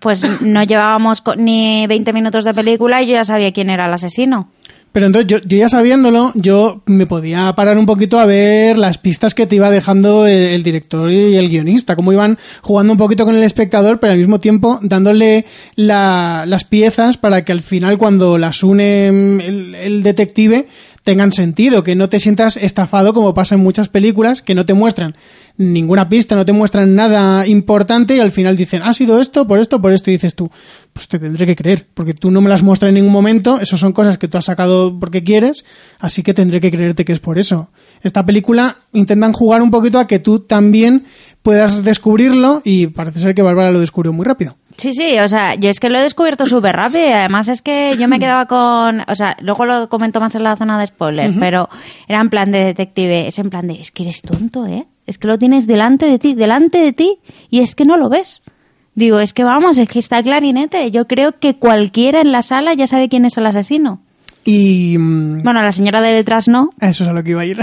pues 0.01 0.43
no 0.43 0.63
llevábamos 0.65 1.23
ni 1.37 1.87
20 1.87 2.13
minutos 2.13 2.45
de 2.45 2.55
película 2.55 3.03
y 3.03 3.07
yo 3.07 3.13
ya 3.15 3.25
sabía 3.25 3.53
quién 3.53 3.71
era 3.71 3.87
el 3.87 3.93
asesino. 3.93 4.49
Pero 4.93 5.07
entonces 5.07 5.27
yo, 5.27 5.39
yo 5.47 5.57
ya 5.57 5.69
sabiéndolo, 5.71 6.33
yo 6.35 6.83
me 6.85 7.07
podía 7.07 7.51
parar 7.55 7.79
un 7.79 7.87
poquito 7.87 8.19
a 8.19 8.27
ver 8.27 8.77
las 8.77 8.99
pistas 8.99 9.35
que 9.35 9.47
te 9.47 9.57
iba 9.57 9.71
dejando 9.71 10.27
el, 10.27 10.63
director 10.63 11.11
y 11.11 11.35
el 11.37 11.49
guionista, 11.49 11.97
cómo 11.97 12.13
iban 12.13 12.39
jugando 12.61 12.93
un 12.93 12.99
poquito 12.99 13.25
con 13.25 13.35
el 13.35 13.43
espectador, 13.43 14.01
pero 14.01 14.13
al 14.13 14.19
mismo 14.19 14.39
tiempo 14.39 14.79
dándole 14.83 15.47
la- 15.77 16.45
las 16.47 16.65
piezas 16.65 17.17
para 17.17 17.43
que 17.45 17.53
al 17.53 17.63
final 17.63 17.97
cuando 17.97 18.37
las 18.37 18.63
une 18.63 19.11
mm, 19.11 19.41
el, 19.41 19.75
el 19.77 20.03
detective 20.03 20.67
tengan 21.05 21.33
sentido, 21.33 21.83
que 21.83 21.97
no 21.97 22.09
te 22.09 22.21
sientas 22.21 22.57
estafado 22.57 23.13
como 23.13 23.35
pasa 23.35 23.57
en 23.57 23.61
muchas 23.63 23.89
películas, 23.89 24.41
que 24.41 24.55
no 24.55 24.67
te 24.67 24.75
muestran 24.75 25.17
ninguna 25.57 26.09
pista, 26.09 26.37
no 26.37 26.45
te 26.45 26.53
muestran 26.53 26.95
nada 26.95 27.45
importante 27.47 28.15
y 28.15 28.21
al 28.21 28.31
final 28.31 28.57
dicen, 28.57 28.83
ha 28.85 28.95
sido 28.95 29.21
esto, 29.21 29.47
por 29.49 29.59
esto, 29.59 29.83
por 29.83 29.93
esto, 29.93 30.11
y 30.11 30.15
dices 30.15 30.37
tú, 30.37 30.49
pues 30.93 31.09
te 31.09 31.19
tendré 31.19 31.47
que 31.47 31.57
creer, 31.57 31.87
porque 31.95 32.15
tú 32.15 32.31
no 32.31 32.41
me 32.41 32.51
las 32.51 32.63
muestras 32.63 32.91
en 32.91 32.97
ningún 32.97 33.13
momento, 33.13 33.59
eso 33.61 33.77
son 33.77 33.93
cosas 33.93 34.19
que 34.19 34.29
tú 34.29 34.39
has 34.39 34.45
sacado 34.45 34.99
porque 34.99 35.25
quieres, 35.25 35.65
así 35.99 36.23
que 36.23 36.35
tendré 36.35 36.61
que 36.61 36.71
creerte 36.71 37.05
que 37.05 37.13
es 37.13 37.21
por 37.21 37.39
eso. 37.39 37.71
Esta 38.03 38.27
película 38.27 38.79
intentan 38.93 39.33
jugar 39.33 39.63
un 39.63 39.71
poquito 39.71 39.99
a 39.99 40.07
que 40.07 40.19
tú 40.19 40.41
también 40.41 41.05
puedas 41.43 41.83
descubrirlo 41.85 42.61
y 42.65 42.89
parece 42.89 43.21
ser 43.21 43.35
que 43.35 43.43
Bárbara 43.43 43.71
lo 43.71 43.81
descubrió 43.81 44.13
muy 44.13 44.27
rápido. 44.27 44.57
Sí, 44.77 44.93
sí, 44.93 45.19
o 45.19 45.29
sea, 45.29 45.55
yo 45.55 45.71
es 45.71 45.81
que 45.81 45.91
lo 45.91 45.99
he 45.99 46.03
descubierto 46.03 46.47
súper 46.47 46.75
rápido 46.75 47.07
y 47.07 47.13
además 47.13 47.49
es 47.49 47.63
que 47.63 47.97
yo 47.99 48.09
me 48.09 48.19
quedaba 48.19 48.47
con, 48.47 49.03
o 49.07 49.15
sea, 49.15 49.37
luego 49.41 49.67
lo 49.67 49.89
comento 49.89 50.19
más 50.21 50.35
en 50.35 50.45
la 50.45 50.57
zona 50.57 50.79
de 50.79 50.87
spoiler, 50.87 51.33
pero 51.39 51.69
era 52.09 52.21
en 52.21 52.31
plan 52.31 52.51
de 52.51 52.65
detective, 52.65 53.29
es 53.29 53.39
en 53.39 53.51
plan 53.51 53.67
de, 53.67 53.81
es 53.81 53.91
que 53.91 54.05
eres 54.05 54.23
tonto, 54.23 54.67
¿eh? 54.67 54.87
Es 55.07 55.19
que 55.19 55.27
lo 55.27 55.39
tienes 55.39 55.67
delante 55.67 56.07
de 56.07 56.19
ti, 56.19 56.35
delante 56.35 56.79
de 56.79 56.93
ti 56.93 57.19
y 57.51 57.61
es 57.61 57.75
que 57.75 57.85
no 57.85 57.97
lo 57.97 58.09
ves. 58.09 58.41
Digo, 58.95 59.21
es 59.21 59.33
que 59.33 59.45
vamos, 59.45 59.79
es 59.79 59.89
que 59.89 59.99
está 59.99 60.23
clarinete. 60.23 60.91
Yo 60.91 61.07
creo 61.07 61.39
que 61.39 61.57
cualquiera 61.57 62.21
en 62.21 62.31
la 62.33 62.43
sala 62.43 62.75
ya 62.75 62.87
sabe 62.87 63.09
quién 63.09 63.25
es 63.25 63.37
el 63.39 63.47
asesino. 63.47 64.01
Y 64.45 64.97
mm, 64.99 65.43
Bueno, 65.43 65.63
la 65.63 65.73
señora 65.73 66.01
de 66.03 66.13
detrás 66.13 66.49
no. 66.49 66.71
Eso 66.81 67.05
es 67.05 67.11
a 67.11 67.13
lo 67.13 67.23
que 67.23 67.31
iba 67.31 67.43
a 67.43 67.47
ir 67.47 67.59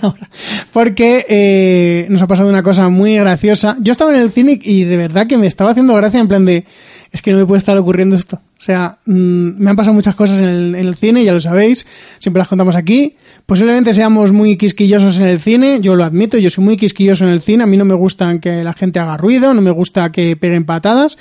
ahora. 0.00 0.28
Porque 0.72 1.26
eh, 1.28 2.06
nos 2.10 2.22
ha 2.22 2.26
pasado 2.26 2.48
una 2.48 2.62
cosa 2.62 2.88
muy 2.88 3.16
graciosa. 3.16 3.76
Yo 3.80 3.92
estaba 3.92 4.12
en 4.14 4.20
el 4.20 4.30
cine 4.30 4.58
y 4.62 4.84
de 4.84 4.96
verdad 4.96 5.26
que 5.26 5.38
me 5.38 5.46
estaba 5.46 5.70
haciendo 5.70 5.94
gracia 5.94 6.20
en 6.20 6.28
plan 6.28 6.44
de... 6.44 6.64
Es 7.10 7.22
que 7.22 7.32
no 7.32 7.38
me 7.38 7.46
puede 7.46 7.58
estar 7.58 7.76
ocurriendo 7.76 8.14
esto. 8.14 8.36
O 8.36 8.62
sea, 8.62 8.98
mm, 9.06 9.60
me 9.60 9.70
han 9.70 9.76
pasado 9.76 9.94
muchas 9.94 10.14
cosas 10.14 10.38
en 10.38 10.44
el, 10.44 10.74
en 10.76 10.86
el 10.86 10.94
cine, 10.94 11.24
ya 11.24 11.32
lo 11.32 11.40
sabéis. 11.40 11.84
Siempre 12.20 12.38
las 12.38 12.46
contamos 12.48 12.76
aquí. 12.76 13.16
Posiblemente 13.46 13.92
seamos 13.92 14.32
muy 14.32 14.56
quisquillosos 14.56 15.18
en 15.18 15.26
el 15.26 15.40
cine. 15.40 15.78
Yo 15.80 15.94
lo 15.96 16.04
admito, 16.04 16.38
yo 16.38 16.50
soy 16.50 16.64
muy 16.64 16.76
quisquilloso 16.76 17.24
en 17.24 17.30
el 17.30 17.40
cine. 17.40 17.64
A 17.64 17.66
mí 17.66 17.76
no 17.76 17.84
me 17.84 17.94
gusta 17.94 18.38
que 18.40 18.62
la 18.62 18.72
gente 18.74 18.98
haga 19.00 19.16
ruido, 19.16 19.54
no 19.54 19.60
me 19.60 19.70
gusta 19.72 20.12
que 20.12 20.36
peguen 20.36 20.64
patadas. 20.64 21.18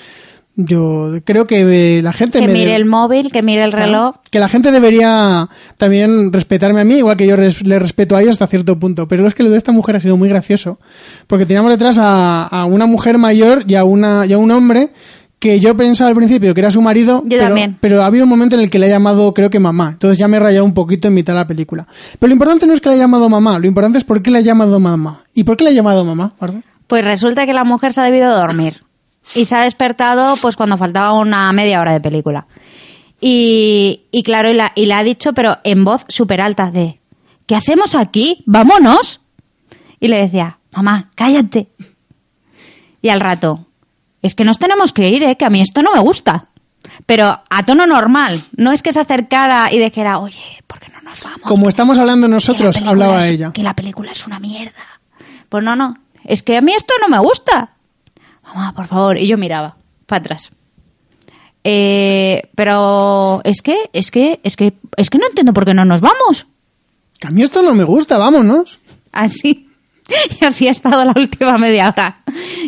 Yo 0.62 1.14
creo 1.24 1.48
que 1.48 1.98
eh, 1.98 2.02
la 2.02 2.12
gente... 2.12 2.40
Que 2.40 2.48
me 2.48 2.52
mire 2.54 2.72
de- 2.72 2.76
el 2.76 2.84
móvil, 2.86 3.32
que 3.32 3.42
mire 3.42 3.64
el 3.64 3.72
reloj. 3.72 4.16
que 4.30 4.40
la 4.40 4.50
gente 4.50 4.72
debería 4.74 5.48
también 5.78 6.34
respetarme 6.34 6.82
a 6.82 6.84
mí, 6.84 6.96
igual 6.98 7.16
que 7.16 7.26
yo 7.26 7.38
res- 7.38 7.66
le 7.66 7.80
respeto 7.80 8.18
a 8.18 8.22
ellos 8.22 8.34
hasta 8.34 8.48
cierto 8.48 8.78
punto. 8.78 9.08
Pero 9.08 9.26
es 9.26 9.34
que 9.34 9.44
lo 9.44 9.52
de 9.52 9.58
esta 9.58 9.72
mujer 9.72 9.96
ha 9.96 10.00
sido 10.02 10.18
muy 10.18 10.28
gracioso. 10.28 10.78
Porque 11.28 11.46
teníamos 11.46 11.72
detrás 11.72 11.98
a, 11.98 12.44
a 12.48 12.66
una 12.66 12.88
mujer 12.88 13.18
mayor 13.18 13.64
y 13.68 13.76
a, 13.76 13.86
una, 13.86 14.26
y 14.26 14.34
a 14.34 14.38
un 14.38 14.52
hombre 14.52 14.90
que 15.40 15.60
yo 15.60 15.76
pensaba 15.76 16.10
al 16.10 16.16
principio 16.16 16.54
que 16.54 16.60
era 16.60 16.70
su 16.70 16.82
marido. 16.82 17.22
Yo 17.24 17.30
pero, 17.30 17.44
también. 17.46 17.78
pero 17.80 18.04
ha 18.04 18.06
habido 18.06 18.26
un 18.26 18.30
momento 18.30 18.56
en 18.56 18.62
el 18.62 18.70
que 18.70 18.78
le 18.78 18.88
ha 18.88 18.90
llamado, 18.90 19.34
creo 19.34 19.50
que 19.50 19.60
mamá. 19.60 19.90
Entonces 19.94 20.18
ya 20.18 20.28
me 20.28 20.38
he 20.38 20.40
rayado 20.40 20.66
un 20.66 20.74
poquito 20.74 21.08
en 21.08 21.14
mitad 21.14 21.34
de 21.34 21.40
la 21.40 21.48
película. 21.48 21.88
Pero 22.20 22.28
lo 22.28 22.34
importante 22.34 22.68
no 22.68 22.74
es 22.74 22.82
que 22.82 22.90
le 22.90 22.96
haya 22.96 23.04
llamado 23.04 23.30
mamá, 23.30 23.58
lo 23.58 23.68
importante 23.68 23.98
es 23.98 24.04
por 24.04 24.22
qué 24.22 24.32
le 24.32 24.40
ha 24.40 24.42
llamado 24.42 24.80
mamá. 24.80 25.22
¿Y 25.34 25.46
por 25.46 25.58
qué 25.58 25.64
le 25.64 25.70
ha 25.72 25.74
llamado 25.74 26.04
mamá? 26.04 26.34
Bárbara? 26.40 26.64
Pues 26.88 27.06
resulta 27.06 27.46
que 27.46 27.54
la 27.54 27.64
mujer 27.64 27.94
se 27.94 28.02
ha 28.02 28.04
debido 28.04 28.36
dormir 28.36 28.84
y 29.36 29.46
se 29.46 29.56
ha 29.56 29.62
despertado 29.62 30.36
pues 30.42 30.56
cuando 30.56 30.78
faltaba 30.78 31.14
una 31.14 31.52
media 31.54 31.80
hora 31.80 31.94
de 31.94 32.02
película. 32.02 32.48
Y, 33.22 34.02
y 34.12 34.24
claro, 34.24 34.50
y, 34.50 34.56
la, 34.56 34.72
y 34.76 34.92
ha 34.92 35.04
dicho, 35.04 35.34
pero 35.34 35.58
en 35.64 35.84
voz 35.84 36.06
súper 36.08 36.42
alta, 36.42 36.72
de 36.72 37.00
¿qué 37.46 37.56
hacemos 37.56 37.96
aquí? 37.96 38.44
¡Vámonos! 38.46 39.22
Y 40.00 40.08
le 40.08 40.22
decía, 40.22 40.60
mamá, 40.72 41.12
cállate. 41.16 41.70
Y 43.02 43.10
al 43.10 43.20
rato, 43.20 43.68
es 44.22 44.36
que 44.36 44.44
nos 44.46 44.58
tenemos 44.60 44.94
que 44.94 45.10
ir, 45.10 45.24
¿eh? 45.24 45.36
que 45.38 45.46
a 45.46 45.50
mí 45.50 45.62
esto 45.62 45.82
no 45.82 45.92
me 45.94 46.00
gusta. 46.00 46.48
Pero 47.06 47.42
a 47.50 47.66
tono 47.66 47.86
normal, 47.86 48.42
no 48.56 48.72
es 48.72 48.82
que 48.82 48.94
se 48.94 49.00
acercara 49.02 49.72
y 49.72 49.80
dijera, 49.80 50.20
oye, 50.20 50.40
¿por 50.68 50.80
qué 50.80 50.88
no 50.90 51.02
nos 51.02 51.24
vamos? 51.24 51.42
Como 51.42 51.68
estamos 51.70 52.00
hablando 52.00 52.28
nosotros, 52.28 52.78
hablaba 52.86 53.18
es- 53.20 53.32
ella. 53.32 53.52
Que 53.52 53.64
la 53.64 53.74
película 53.76 54.12
es 54.12 54.26
una 54.26 54.40
mierda. 54.40 54.74
Pues 55.50 55.64
no, 55.64 55.76
no. 55.76 55.98
Es 56.26 56.44
que 56.44 56.58
a 56.58 56.62
mí 56.62 56.72
esto 56.74 56.94
no 57.02 57.08
me 57.10 57.20
gusta. 57.20 57.74
Mamá, 58.44 58.74
por 58.74 58.88
favor. 58.88 59.18
Y 59.18 59.28
yo 59.28 59.38
miraba, 59.38 59.76
para 60.06 60.20
atrás. 60.22 60.52
Eh, 61.64 62.50
pero 62.56 63.42
es 63.44 63.62
que, 63.62 63.90
es 63.94 64.12
que, 64.12 64.40
es 64.44 64.56
que, 64.56 64.74
es 64.96 65.10
que 65.10 65.18
no 65.18 65.28
entiendo 65.28 65.54
por 65.54 65.66
qué 65.66 65.74
no 65.74 65.86
nos 65.86 66.02
vamos. 66.02 66.48
Que 67.20 67.28
a 67.28 67.32
mí 67.32 67.42
esto 67.44 67.62
no 67.62 67.74
me 67.74 67.84
gusta, 67.84 68.18
vámonos. 68.18 68.80
Así. 69.12 69.69
Y 70.42 70.46
así 70.46 70.68
ha 70.68 70.72
estado 70.72 71.04
la 71.06 71.14
última 71.16 71.58
media 71.58 71.90
hora. 71.90 72.18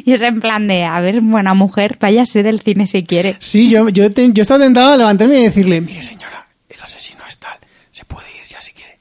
Y 0.06 0.12
es 0.14 0.22
en 0.22 0.40
plan 0.40 0.68
de, 0.68 0.84
a 0.84 1.00
ver, 1.02 1.22
buena 1.22 1.54
mujer, 1.54 1.98
váyase 2.00 2.44
del 2.44 2.60
cine 2.62 2.88
si 2.88 3.04
quiere. 3.04 3.36
Sí, 3.40 3.70
yo, 3.70 3.90
yo, 3.90 4.12
te- 4.12 4.32
yo 4.32 4.42
estaba 4.42 4.60
tentado 4.64 4.94
a 4.94 4.98
levantarme 4.98 5.40
y 5.40 5.44
decirle, 5.44 5.82
mire 5.82 6.02
señora, 6.02 6.48
el 6.70 6.80
asesino 6.82 7.22
es 7.28 7.38
tal, 7.40 7.58
se 7.92 8.06
puede 8.06 8.28
ir 8.40 8.48
ya 8.48 8.62
si 8.62 8.74
quiere. 8.74 9.00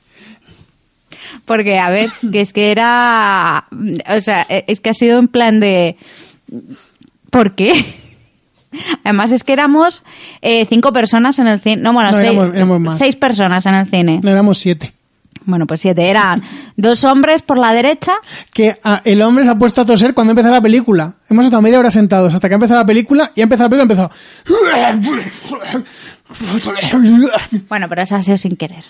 Porque, 1.44 1.78
a 1.78 1.90
ver, 1.90 2.08
que 2.32 2.40
es 2.40 2.52
que 2.52 2.70
era. 2.70 3.66
O 4.16 4.20
sea, 4.22 4.42
es 4.48 4.80
que 4.80 4.90
ha 4.90 4.94
sido 4.94 5.18
en 5.18 5.28
plan 5.28 5.58
de. 5.60 5.96
¿Por 7.30 7.54
qué? 7.54 7.84
Además, 9.04 9.32
es 9.32 9.42
que 9.42 9.52
éramos 9.52 10.04
eh, 10.42 10.64
cinco 10.68 10.92
personas 10.92 11.38
en 11.40 11.48
el 11.48 11.60
cine. 11.60 11.82
No, 11.82 11.92
bueno, 11.92 12.12
No, 12.12 12.18
seis, 12.18 12.32
éramos- 12.32 12.54
éramos 12.54 12.80
más. 12.80 12.98
seis 12.98 13.16
personas 13.16 13.66
en 13.66 13.74
el 13.74 13.90
cine. 13.90 14.20
No 14.22 14.30
éramos 14.30 14.58
siete. 14.58 14.92
Bueno, 15.46 15.66
pues 15.66 15.80
siete. 15.80 16.08
Eran 16.08 16.42
dos 16.76 17.04
hombres 17.04 17.42
por 17.42 17.58
la 17.58 17.72
derecha. 17.72 18.12
Que 18.52 18.78
ah, 18.84 19.00
el 19.04 19.22
hombre 19.22 19.44
se 19.44 19.50
ha 19.50 19.58
puesto 19.58 19.80
a 19.80 19.86
toser 19.86 20.14
cuando 20.14 20.32
empieza 20.32 20.50
la 20.50 20.60
película. 20.60 21.14
Hemos 21.28 21.44
estado 21.44 21.62
media 21.62 21.78
hora 21.78 21.90
sentados 21.90 22.34
hasta 22.34 22.48
que 22.48 22.54
ha 22.54 22.56
empezado 22.56 22.80
la 22.80 22.86
película 22.86 23.32
y 23.34 23.40
ha 23.40 23.44
empezado 23.44 23.68
la 23.68 23.86
película 23.86 24.10
y 24.76 24.80
ha 24.80 24.90
empezado. 24.90 25.82
Bueno, 27.68 27.88
pero 27.88 28.02
eso 28.02 28.16
ha 28.16 28.22
sido 28.22 28.36
sin 28.36 28.56
querer. 28.56 28.84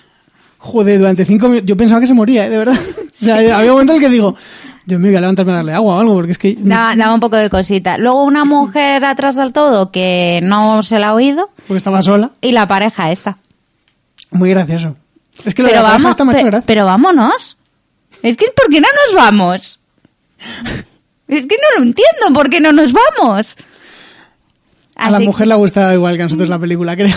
Joder, 0.59 0.99
durante 0.99 1.25
cinco 1.25 1.49
minutos. 1.49 1.67
Yo 1.67 1.77
pensaba 1.77 2.01
que 2.01 2.07
se 2.07 2.15
moría, 2.15 2.47
¿eh? 2.47 2.51
de 2.51 2.59
verdad. 2.59 2.75
O 2.77 3.11
sea, 3.13 3.37
había 3.57 3.73
un 3.73 3.73
momento 3.73 3.93
en 3.93 3.97
el 3.97 4.05
que 4.05 4.11
digo, 4.11 4.37
Dios 4.85 5.01
mío, 5.01 5.11
voy 5.11 5.17
a 5.17 5.21
levantarme 5.21 5.53
a 5.53 5.57
darle 5.57 5.73
agua 5.73 5.97
o 5.97 6.01
algo, 6.01 6.15
porque 6.15 6.33
es 6.33 6.39
que. 6.39 6.57
Daba, 6.59 6.95
daba 6.97 7.15
un 7.15 7.21
poco 7.21 7.37
de 7.37 7.49
cosita. 7.49 7.97
Luego 7.97 8.25
una 8.25 8.45
mujer 8.45 9.05
atrás 9.05 9.37
del 9.37 9.53
todo 9.53 9.91
que 9.91 10.41
no 10.43 10.83
se 10.83 10.99
la 10.99 11.09
ha 11.09 11.15
oído. 11.15 11.51
Porque 11.67 11.79
estaba 11.79 12.03
sola. 12.03 12.33
Y 12.41 12.53
la 12.53 12.67
pareja 12.67 13.11
esta. 13.11 13.39
Muy 14.31 14.51
gracioso. 14.51 14.97
Es 15.45 15.55
que 15.55 15.63
lo 15.63 15.69
de 15.69 15.75
Pero 15.75 15.83
la 15.87 15.93
vamos, 15.93 16.17
pe- 16.17 16.45
gracia. 16.45 16.65
pero 16.67 16.85
vámonos. 16.87 17.57
Es 18.23 18.37
que 18.37 18.47
¿por 18.55 18.69
qué 18.71 18.81
no 18.81 18.89
nos 19.07 19.15
vamos? 19.15 19.81
Es 21.29 21.47
que 21.47 21.57
no 21.57 21.79
lo 21.79 21.83
entiendo, 21.85 22.35
¿por 22.35 22.51
qué 22.51 22.61
no 22.61 22.73
nos 22.73 22.93
vamos? 22.93 23.57
A 24.97 25.11
la 25.11 25.21
mujer 25.21 25.47
le 25.47 25.55
ha 25.55 25.57
gustado 25.57 25.93
igual 25.95 26.17
que 26.17 26.23
a 26.23 26.27
nosotros 26.27 26.49
la 26.49 26.59
película, 26.59 26.95
creo. 26.97 27.17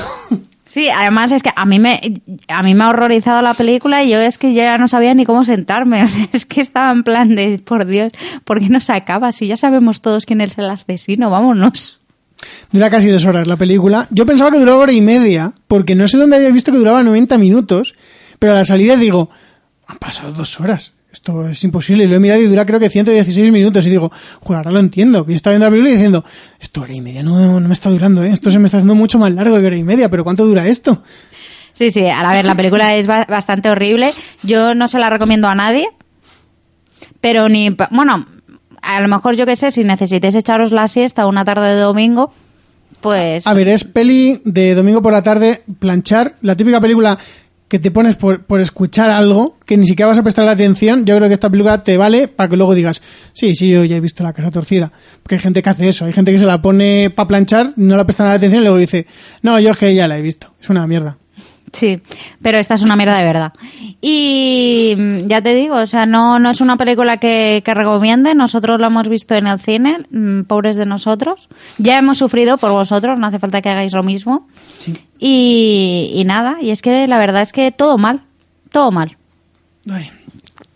Sí, 0.66 0.89
además 0.89 1.32
es 1.32 1.43
que 1.43 1.52
a 1.56 1.66
mí 1.66 1.78
me 1.80 2.00
a 2.47 2.64
mí 2.64 2.74
me 2.74 2.84
ha 2.84 2.89
horrorizado 2.89 3.41
la 3.41 3.54
película 3.54 4.04
y 4.04 4.10
yo 4.10 4.18
es 4.20 4.38
que 4.38 4.54
ya 4.54 4.78
no 4.78 4.88
sabía 4.88 5.14
ni 5.14 5.26
cómo 5.26 5.43
sentarme, 5.43 6.02
o 6.04 6.08
sea, 6.08 6.28
es 6.32 6.45
que 6.45 6.62
estaba 6.62 6.91
en 6.91 7.04
plan 7.04 7.36
de 7.36 7.60
por 7.64 7.86
Dios, 7.86 8.12
¿por 8.45 8.60
qué 8.60 8.70
no 8.70 8.80
se 8.80 8.93
acaba? 8.93 9.32
Si 9.32 9.47
ya 9.47 9.58
sabemos 9.58 10.02
todos 10.02 10.26
quién 10.26 10.41
es 10.41 10.58
el 10.58 10.70
asesino, 10.70 11.30
vámonos. 11.30 12.00
Dura 12.72 12.89
casi 12.89 13.10
dos 13.10 13.26
horas 13.26 13.47
la 13.47 13.56
película. 13.58 14.08
Yo 14.10 14.26
pensaba 14.26 14.52
que 14.52 14.60
duraba 14.60 14.80
hora 14.80 14.91
y 14.91 15.02
media, 15.02 15.54
porque 15.68 15.95
no 15.95 16.08
sé 16.08 16.18
dónde 16.18 16.38
había 16.38 16.50
visto 16.52 16.72
que 16.72 16.78
duraba 16.78 17.04
90 17.04 17.38
minutos, 17.38 17.93
Pero 18.40 18.54
a 18.54 18.56
la 18.56 18.66
salida 18.66 18.96
digo, 18.96 19.30
han 19.88 19.98
pasado 19.98 20.32
dos 20.34 20.60
horas. 20.60 20.94
Esto 21.12 21.48
es 21.48 21.64
imposible. 21.64 22.06
Y 22.06 22.08
lo 22.08 22.16
he 22.16 22.20
mirado 22.20 22.42
y 22.42 22.46
dura 22.48 22.66
creo 22.66 22.80
que 22.80 22.90
116 22.90 23.52
minutos. 23.52 23.86
Y 23.86 23.90
digo, 23.92 24.12
joder, 24.42 24.58
ahora 24.58 24.72
lo 24.72 24.80
entiendo. 24.80 25.26
Que 25.26 25.34
yo 25.34 25.36
estaba 25.36 25.52
viendo 25.54 25.66
la 25.68 25.70
película 25.72 25.90
y 25.92 25.94
diciendo, 25.94 26.26
esto 26.60 26.82
hora 26.82 26.94
y 26.94 27.02
media 27.02 27.22
no, 27.22 27.60
no 27.60 27.68
me 27.68 27.74
está 27.74 27.90
durando, 27.92 28.24
¿eh? 28.24 28.32
Esto 28.32 28.50
se 28.50 28.58
me 28.60 28.66
está 28.66 28.78
haciendo 28.78 28.96
mucho 28.96 29.20
más 29.20 29.32
largo 29.32 29.60
que 29.60 29.66
hora 29.68 29.78
y 29.78 29.84
media. 29.84 30.10
Pero 30.10 30.24
¿cuánto 30.24 30.46
dura 30.46 30.66
esto? 30.68 31.04
Sí, 31.74 31.92
sí, 31.92 32.06
a 32.08 32.32
ver, 32.32 32.46
la 32.46 32.56
película 32.56 32.96
es 32.96 33.08
ba- 33.08 33.26
bastante 33.30 33.70
horrible. 33.70 34.12
Yo 34.44 34.74
no 34.76 34.88
se 34.88 35.00
la 35.00 35.10
recomiendo 35.10 35.48
a 35.48 35.56
nadie, 35.56 35.88
pero 37.22 37.50
ni. 37.50 37.76
Bueno, 37.92 38.26
a 38.82 39.00
lo 39.02 39.08
mejor 39.08 39.36
yo 39.36 39.46
qué 39.46 39.56
sé, 39.56 39.72
si 39.72 39.84
necesitáis 39.84 40.36
echaros 40.36 40.72
la 40.72 40.88
siesta 40.88 41.26
una 41.28 41.46
tarde 41.46 41.74
de 41.76 41.80
domingo, 41.82 42.34
pues. 43.02 43.46
A 43.48 43.54
ver, 43.54 43.68
es 43.70 43.84
peli 43.84 44.42
de 44.46 44.76
domingo 44.76 45.02
por 45.02 45.14
la 45.14 45.22
tarde, 45.24 45.64
planchar, 45.80 46.36
la 46.42 46.56
típica 46.56 46.80
película 46.82 47.18
que 47.74 47.80
te 47.80 47.89
pones 47.89 48.17
por, 48.17 48.43
por 48.43 48.61
escuchar 48.61 49.09
algo 49.09 49.57
que 49.65 49.78
ni 49.78 49.88
siquiera 49.88 50.07
vas 50.07 50.19
a 50.19 50.21
prestar 50.21 50.45
la 50.45 50.51
atención. 50.51 51.05
Yo 51.05 51.17
creo 51.17 51.28
que 51.28 51.34
esta 51.34 51.49
película 51.49 51.82
te 51.82 51.97
vale 51.97 52.28
para 52.28 52.47
que 52.47 52.55
luego 52.55 52.76
digas, 52.76 53.01
sí, 53.34 53.55
sí, 53.55 53.71
yo 53.71 53.84
ya 53.84 53.95
he 53.95 53.99
visto 53.99 54.21
la 54.21 54.32
casa 54.32 54.51
torcida. 54.51 54.91
Porque 55.24 55.34
hay 55.34 55.41
gente 55.41 55.63
que 55.63 55.69
hace 55.71 55.88
eso, 55.89 56.05
hay 56.05 56.13
gente 56.13 56.32
que 56.32 56.38
se 56.38 56.45
la 56.45 56.61
pone 56.61 57.09
para 57.09 57.28
planchar, 57.28 57.74
no 57.78 57.97
la 57.97 58.05
presta 58.05 58.26
nada 58.26 58.36
atención 58.36 58.61
y 58.61 58.65
luego 58.65 58.78
dice, 58.78 59.07
no, 59.41 59.59
yo 59.59 59.71
es 59.71 59.78
que 59.80 59.95
ya 59.95 60.07
la 60.07 60.19
he 60.19 60.21
visto, 60.21 60.53
es 60.61 60.69
una 60.69 60.86
mierda. 60.86 61.17
Sí, 61.74 61.99
pero 62.41 62.59
esta 62.59 62.76
es 62.76 62.84
una 62.84 62.95
mierda 62.95 63.17
de 63.17 63.26
verdad. 63.26 63.51
Y 63.99 64.93
mm, 64.95 65.28
ya 65.28 65.41
te 65.41 65.55
digo, 65.55 65.76
o 65.76 65.88
sea, 65.88 66.05
no, 66.05 66.38
no 66.38 66.51
es 66.51 66.61
una 66.61 66.78
película 66.78 67.17
que, 67.17 67.63
que 67.65 67.74
recomiende. 67.74 68.36
Nosotros 68.36 68.80
la 68.80 68.88
hemos 68.88 69.09
visto 69.09 69.34
en 69.34 69.47
el 69.47 69.59
cine, 69.59 70.05
mm, 70.11 70.43
pobres 70.43 70.78
de 70.78 70.86
nosotros. 70.86 71.49
Ya 71.80 71.97
hemos 71.97 72.19
sufrido 72.19 72.59
por 72.59 72.71
vosotros, 72.71 73.17
no 73.17 73.26
hace 73.26 73.39
falta 73.39 73.61
que 73.61 73.69
hagáis 73.69 73.93
lo 73.93 74.03
mismo. 74.03 74.47
Y, 75.17 76.11
y 76.13 76.24
nada, 76.26 76.57
y 76.61 76.69
es 76.69 76.84
que 76.84 77.07
la 77.07 77.17
verdad 77.17 77.41
es 77.41 77.51
que 77.51 77.71
todo 77.71 77.97
mal, 77.97 78.21
todo 78.71 78.91
mal. 78.91 79.17
Ay. 79.89 80.11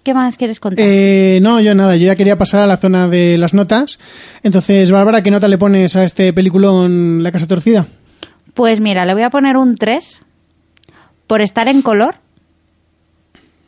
¿Qué 0.01 0.13
más 0.15 0.37
quieres 0.37 0.59
contar? 0.59 0.83
Eh, 0.87 1.39
no, 1.41 1.59
yo 1.59 1.75
nada, 1.75 1.95
yo 1.95 2.07
ya 2.07 2.15
quería 2.15 2.37
pasar 2.37 2.61
a 2.61 2.67
la 2.67 2.77
zona 2.77 3.07
de 3.07 3.37
las 3.37 3.53
notas. 3.53 3.99
Entonces, 4.41 4.89
Bárbara, 4.89 5.21
¿qué 5.21 5.29
nota 5.29 5.47
le 5.47 5.57
pones 5.57 5.95
a 5.95 6.05
este 6.05 6.31
peliculón 6.33 7.21
La 7.21 7.31
casa 7.31 7.45
torcida? 7.45 7.85
Pues 8.53 8.79
mira, 8.79 9.05
le 9.05 9.13
voy 9.13 9.23
a 9.23 9.29
poner 9.29 9.57
un 9.57 9.75
3 9.75 10.21
por 11.28 11.41
estar 11.41 11.67
en 11.67 11.82
color 11.82 12.15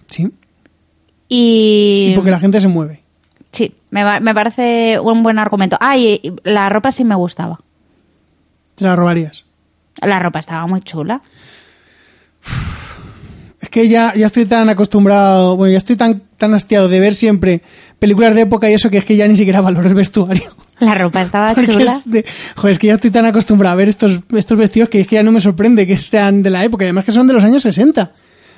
Sí. 0.08 0.32
y... 1.28 2.10
Y 2.12 2.16
porque 2.16 2.32
la 2.32 2.40
gente 2.40 2.60
se 2.62 2.68
mueve. 2.68 3.04
Sí, 3.52 3.76
me, 3.92 4.20
me 4.22 4.34
parece 4.34 5.00
un 5.00 5.22
buen 5.24 5.38
argumento. 5.40 5.78
Ah, 5.80 5.98
y, 5.98 6.20
y 6.24 6.34
la 6.44 6.70
ropa 6.70 6.92
sí 6.92 7.04
me 7.04 7.16
gustaba. 7.16 7.60
Te 8.76 8.86
la 8.86 8.96
robarías. 8.96 9.46
La 10.02 10.18
ropa 10.20 10.40
estaba 10.40 10.66
muy 10.68 10.82
chula. 10.82 11.22
Es 13.62 13.68
que 13.68 13.90
ya, 13.90 14.14
ya 14.16 14.26
estoy 14.26 14.46
tan 14.46 14.70
acostumbrado, 14.70 15.58
bueno, 15.58 15.74
ya 15.74 15.80
estoy 15.80 15.98
tan, 15.98 16.22
tan 16.38 16.54
hastiado 16.54 16.88
de 16.88 17.02
ver 17.02 17.14
siempre 17.14 17.62
películas 18.00 18.34
de 18.34 18.42
época 18.42 18.70
y 18.70 18.74
eso 18.74 18.90
que 18.90 19.00
es 19.00 19.04
que 19.04 19.18
ya 19.18 19.28
ni 19.28 19.36
siquiera 19.36 19.60
valoro 19.60 19.86
el 19.90 19.96
vestuario. 19.96 20.56
La 20.80 20.96
ropa 20.96 21.22
estaba 21.22 21.54
Porque 21.56 21.72
chula. 21.72 21.96
es, 21.98 22.02
de- 22.12 22.26
joder, 22.56 22.72
es 22.72 22.80
que 22.80 22.88
ya 22.88 22.94
estoy 22.96 23.12
tan 23.12 23.26
acostumbrado 23.26 23.74
a 23.74 23.76
ver 23.78 23.88
estos, 23.90 24.22
estos 24.36 24.58
vestidos 24.58 24.90
que 24.90 25.02
es 25.02 25.08
que 25.08 25.16
ya 25.16 25.24
no 25.24 25.32
me 25.32 25.40
sorprende 25.42 25.86
que 25.86 25.98
sean 25.98 26.42
de 26.44 26.50
la 26.50 26.64
época, 26.64 26.86
además 26.86 27.06
que 27.06 27.12
son 27.12 27.28
de 27.28 27.34
los 27.34 27.44
años 27.44 27.62
60, 27.64 28.12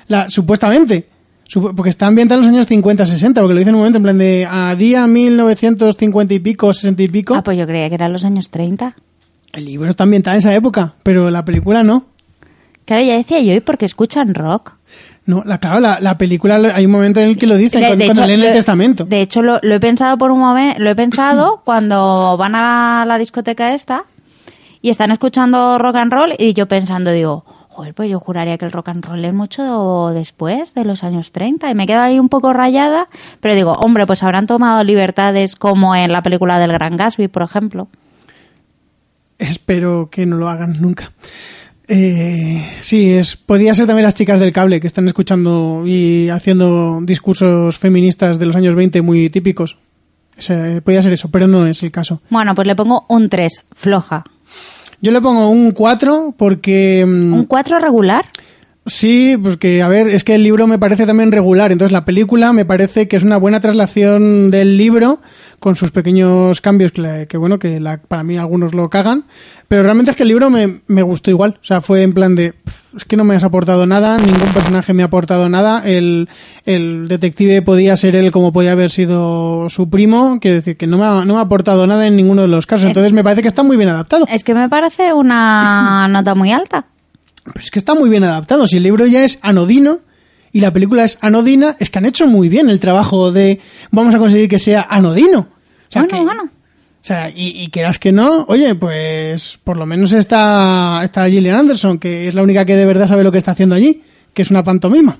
la, 0.08 0.28
supuestamente. 0.30 1.08
Supu- 1.52 1.74
Porque 1.74 1.90
está 1.90 2.06
ambientada 2.06 2.40
en 2.40 2.46
los 2.46 2.54
años 2.54 2.66
50, 2.66 3.04
60, 3.04 3.40
porque 3.40 3.54
lo 3.54 3.58
dicen 3.58 3.70
en 3.70 3.74
un 3.74 3.80
momento 3.80 3.98
en 3.98 4.02
plan 4.04 4.18
de 4.18 4.46
a 4.50 4.74
día 4.76 5.06
1950 5.06 6.32
y 6.34 6.38
pico, 6.38 6.72
60 6.72 7.02
y 7.02 7.08
pico. 7.08 7.34
Ah, 7.34 7.42
pues 7.42 7.58
yo 7.58 7.66
creía 7.66 7.88
que 7.88 7.94
eran 7.96 8.12
los 8.12 8.24
años 8.24 8.48
30. 8.50 8.94
El 9.52 9.64
libro 9.66 9.90
está 9.90 10.04
ambientado 10.04 10.34
en 10.34 10.38
esa 10.38 10.54
época, 10.54 10.94
pero 11.02 11.28
la 11.28 11.44
película 11.44 11.82
no. 11.82 12.06
Claro, 12.86 13.02
ya 13.04 13.16
decía 13.16 13.40
yo, 13.40 13.52
¿y 13.52 13.60
por 13.60 13.76
qué 13.78 13.84
escuchan 13.86 14.34
rock? 14.34 14.72
No, 15.24 15.42
la, 15.46 15.58
claro, 15.58 15.78
la, 15.80 16.00
la 16.00 16.18
película 16.18 16.56
hay 16.74 16.84
un 16.84 16.90
momento 16.92 17.20
en 17.20 17.28
el 17.28 17.36
que 17.36 17.46
lo 17.46 17.56
dicen, 17.56 17.80
De- 17.80 17.86
cuando, 17.86 18.02
de 18.02 18.08
cuando 18.08 18.22
hecho, 18.22 18.28
leen 18.28 18.40
el 18.40 18.46
lo- 18.48 18.52
testamento. 18.52 19.04
De 19.04 19.20
hecho, 19.20 19.40
lo, 19.42 19.58
lo 19.62 19.74
he 19.76 19.80
pensado 19.80 20.18
por 20.18 20.30
un 20.32 20.40
momento, 20.40 20.80
lo 20.80 20.90
he 20.90 20.96
pensado 20.96 21.60
cuando 21.64 22.36
van 22.36 22.54
a 22.56 22.60
la, 23.00 23.04
la 23.06 23.18
discoteca 23.18 23.72
esta 23.72 24.04
y 24.80 24.90
están 24.90 25.12
escuchando 25.12 25.78
rock 25.78 25.96
and 25.96 26.12
roll 26.12 26.32
y 26.36 26.54
yo 26.54 26.66
pensando, 26.66 27.12
digo, 27.12 27.44
joder, 27.68 27.94
pues 27.94 28.10
yo 28.10 28.18
juraría 28.18 28.58
que 28.58 28.64
el 28.64 28.72
rock 28.72 28.88
and 28.88 29.04
roll 29.04 29.24
es 29.24 29.32
mucho 29.32 30.08
después 30.12 30.74
de 30.74 30.84
los 30.84 31.04
años 31.04 31.30
30 31.30 31.70
y 31.70 31.74
me 31.76 31.86
quedo 31.86 32.00
ahí 32.00 32.18
un 32.18 32.28
poco 32.28 32.52
rayada, 32.52 33.08
pero 33.40 33.54
digo, 33.54 33.72
hombre, 33.72 34.06
pues 34.08 34.24
habrán 34.24 34.48
tomado 34.48 34.82
libertades 34.82 35.54
como 35.54 35.94
en 35.94 36.10
la 36.10 36.22
película 36.22 36.58
del 36.58 36.72
Gran 36.72 36.96
Gatsby, 36.96 37.28
por 37.28 37.44
ejemplo. 37.44 37.86
Espero 39.38 40.08
que 40.10 40.26
no 40.26 40.36
lo 40.36 40.48
hagan 40.48 40.80
nunca. 40.80 41.12
Eh, 41.88 42.64
sí, 42.80 43.10
es, 43.10 43.36
podría 43.36 43.74
ser 43.74 43.86
también 43.86 44.04
las 44.04 44.14
chicas 44.14 44.40
del 44.40 44.52
cable 44.52 44.80
que 44.80 44.86
están 44.86 45.06
escuchando 45.06 45.82
y 45.86 46.28
haciendo 46.28 47.00
discursos 47.02 47.78
feministas 47.78 48.38
de 48.38 48.46
los 48.46 48.56
años 48.56 48.74
20 48.74 49.02
muy 49.02 49.30
típicos. 49.30 49.78
O 50.38 50.40
sea, 50.40 50.80
podría 50.80 51.02
ser 51.02 51.12
eso, 51.12 51.30
pero 51.30 51.46
no 51.46 51.66
es 51.66 51.82
el 51.82 51.90
caso. 51.90 52.22
Bueno, 52.30 52.54
pues 52.54 52.66
le 52.66 52.74
pongo 52.74 53.04
un 53.08 53.28
3, 53.28 53.64
floja. 53.74 54.24
Yo 55.00 55.10
le 55.10 55.20
pongo 55.20 55.48
un 55.48 55.72
4 55.72 56.34
porque... 56.36 57.04
mm, 57.06 57.34
¿Un 57.34 57.44
4 57.44 57.78
regular? 57.80 58.26
Sí, 58.86 59.36
pues 59.40 59.56
que, 59.56 59.82
a 59.82 59.88
ver, 59.88 60.08
es 60.08 60.24
que 60.24 60.34
el 60.34 60.42
libro 60.42 60.66
me 60.66 60.78
parece 60.78 61.06
también 61.06 61.30
regular. 61.30 61.70
Entonces, 61.70 61.92
la 61.92 62.04
película 62.04 62.52
me 62.52 62.64
parece 62.64 63.06
que 63.06 63.16
es 63.16 63.22
una 63.22 63.36
buena 63.36 63.60
traslación 63.60 64.50
del 64.50 64.76
libro, 64.76 65.20
con 65.62 65.76
sus 65.76 65.92
pequeños 65.92 66.60
cambios, 66.60 66.90
que, 66.92 67.26
que 67.28 67.36
bueno, 67.38 67.58
que 67.58 67.78
la- 67.80 67.96
para 67.96 68.22
mí 68.24 68.36
algunos 68.36 68.74
lo 68.74 68.90
cagan. 68.90 69.24
Pero 69.68 69.82
realmente 69.84 70.10
es 70.10 70.16
que 70.16 70.24
el 70.24 70.28
libro 70.28 70.50
me, 70.50 70.80
me 70.88 71.02
gustó 71.02 71.30
igual. 71.30 71.56
O 71.62 71.64
sea, 71.64 71.80
fue 71.80 72.02
en 72.02 72.12
plan 72.12 72.34
de, 72.34 72.52
"Pff, 72.52 72.96
es 72.96 73.04
que 73.04 73.16
no 73.16 73.24
me 73.24 73.36
has 73.36 73.44
aportado 73.44 73.86
nada, 73.86 74.18
ningún 74.18 74.52
personaje 74.52 74.92
me 74.92 75.02
ha 75.02 75.06
aportado 75.06 75.48
nada. 75.48 75.82
El, 75.86 76.28
el 76.66 77.06
detective 77.08 77.62
podía 77.62 77.96
ser 77.96 78.16
él 78.16 78.30
como 78.32 78.52
podía 78.52 78.72
haber 78.72 78.90
sido 78.90 79.70
su 79.70 79.88
primo. 79.88 80.38
Quiero 80.40 80.56
decir, 80.56 80.76
que 80.76 80.86
no 80.88 80.98
me 80.98 81.04
ha, 81.04 81.24
no 81.24 81.34
me 81.34 81.38
ha 81.38 81.44
aportado 81.44 81.86
nada 81.86 82.06
en 82.06 82.16
ninguno 82.16 82.42
de 82.42 82.48
los 82.48 82.66
casos. 82.66 82.86
Entonces, 82.88 83.12
me 83.12 83.22
parece 83.22 83.40
que 83.42 83.48
está 83.48 83.62
muy 83.62 83.76
bien 83.76 83.88
adaptado. 83.88 84.26
Es 84.28 84.44
que 84.44 84.54
me 84.54 84.68
parece 84.68 85.12
una 85.12 86.06
nota 86.10 86.34
muy 86.34 86.50
alta. 86.52 86.86
Pero 87.44 87.60
es 87.60 87.70
que 87.70 87.78
está 87.78 87.94
muy 87.94 88.10
bien 88.10 88.24
adaptado. 88.24 88.66
Si 88.66 88.76
el 88.76 88.82
libro 88.82 89.06
ya 89.06 89.24
es 89.24 89.38
anodino 89.42 89.98
y 90.52 90.60
la 90.60 90.72
película 90.72 91.04
es 91.04 91.18
anodina, 91.20 91.76
es 91.80 91.90
que 91.90 91.98
han 91.98 92.04
hecho 92.06 92.26
muy 92.26 92.48
bien 92.48 92.68
el 92.68 92.78
trabajo 92.80 93.32
de 93.32 93.60
vamos 93.90 94.14
a 94.14 94.18
conseguir 94.18 94.48
que 94.48 94.58
sea 94.58 94.86
anodino. 94.88 95.38
O 95.40 95.46
sea, 95.88 96.02
bueno, 96.02 96.18
que- 96.18 96.24
bueno. 96.24 96.42
O 96.44 97.04
sea, 97.04 97.30
y, 97.30 97.48
y 97.62 97.66
quieras 97.68 97.98
que 97.98 98.12
no, 98.12 98.44
oye, 98.48 98.76
pues 98.76 99.58
por 99.64 99.76
lo 99.76 99.86
menos 99.86 100.12
está, 100.12 101.00
está 101.02 101.28
Gillian 101.28 101.56
Anderson, 101.58 101.98
que 101.98 102.28
es 102.28 102.34
la 102.34 102.44
única 102.44 102.64
que 102.64 102.76
de 102.76 102.86
verdad 102.86 103.08
sabe 103.08 103.24
lo 103.24 103.32
que 103.32 103.38
está 103.38 103.50
haciendo 103.50 103.74
allí, 103.74 104.02
que 104.32 104.42
es 104.42 104.50
una 104.52 104.62
pantomima. 104.62 105.18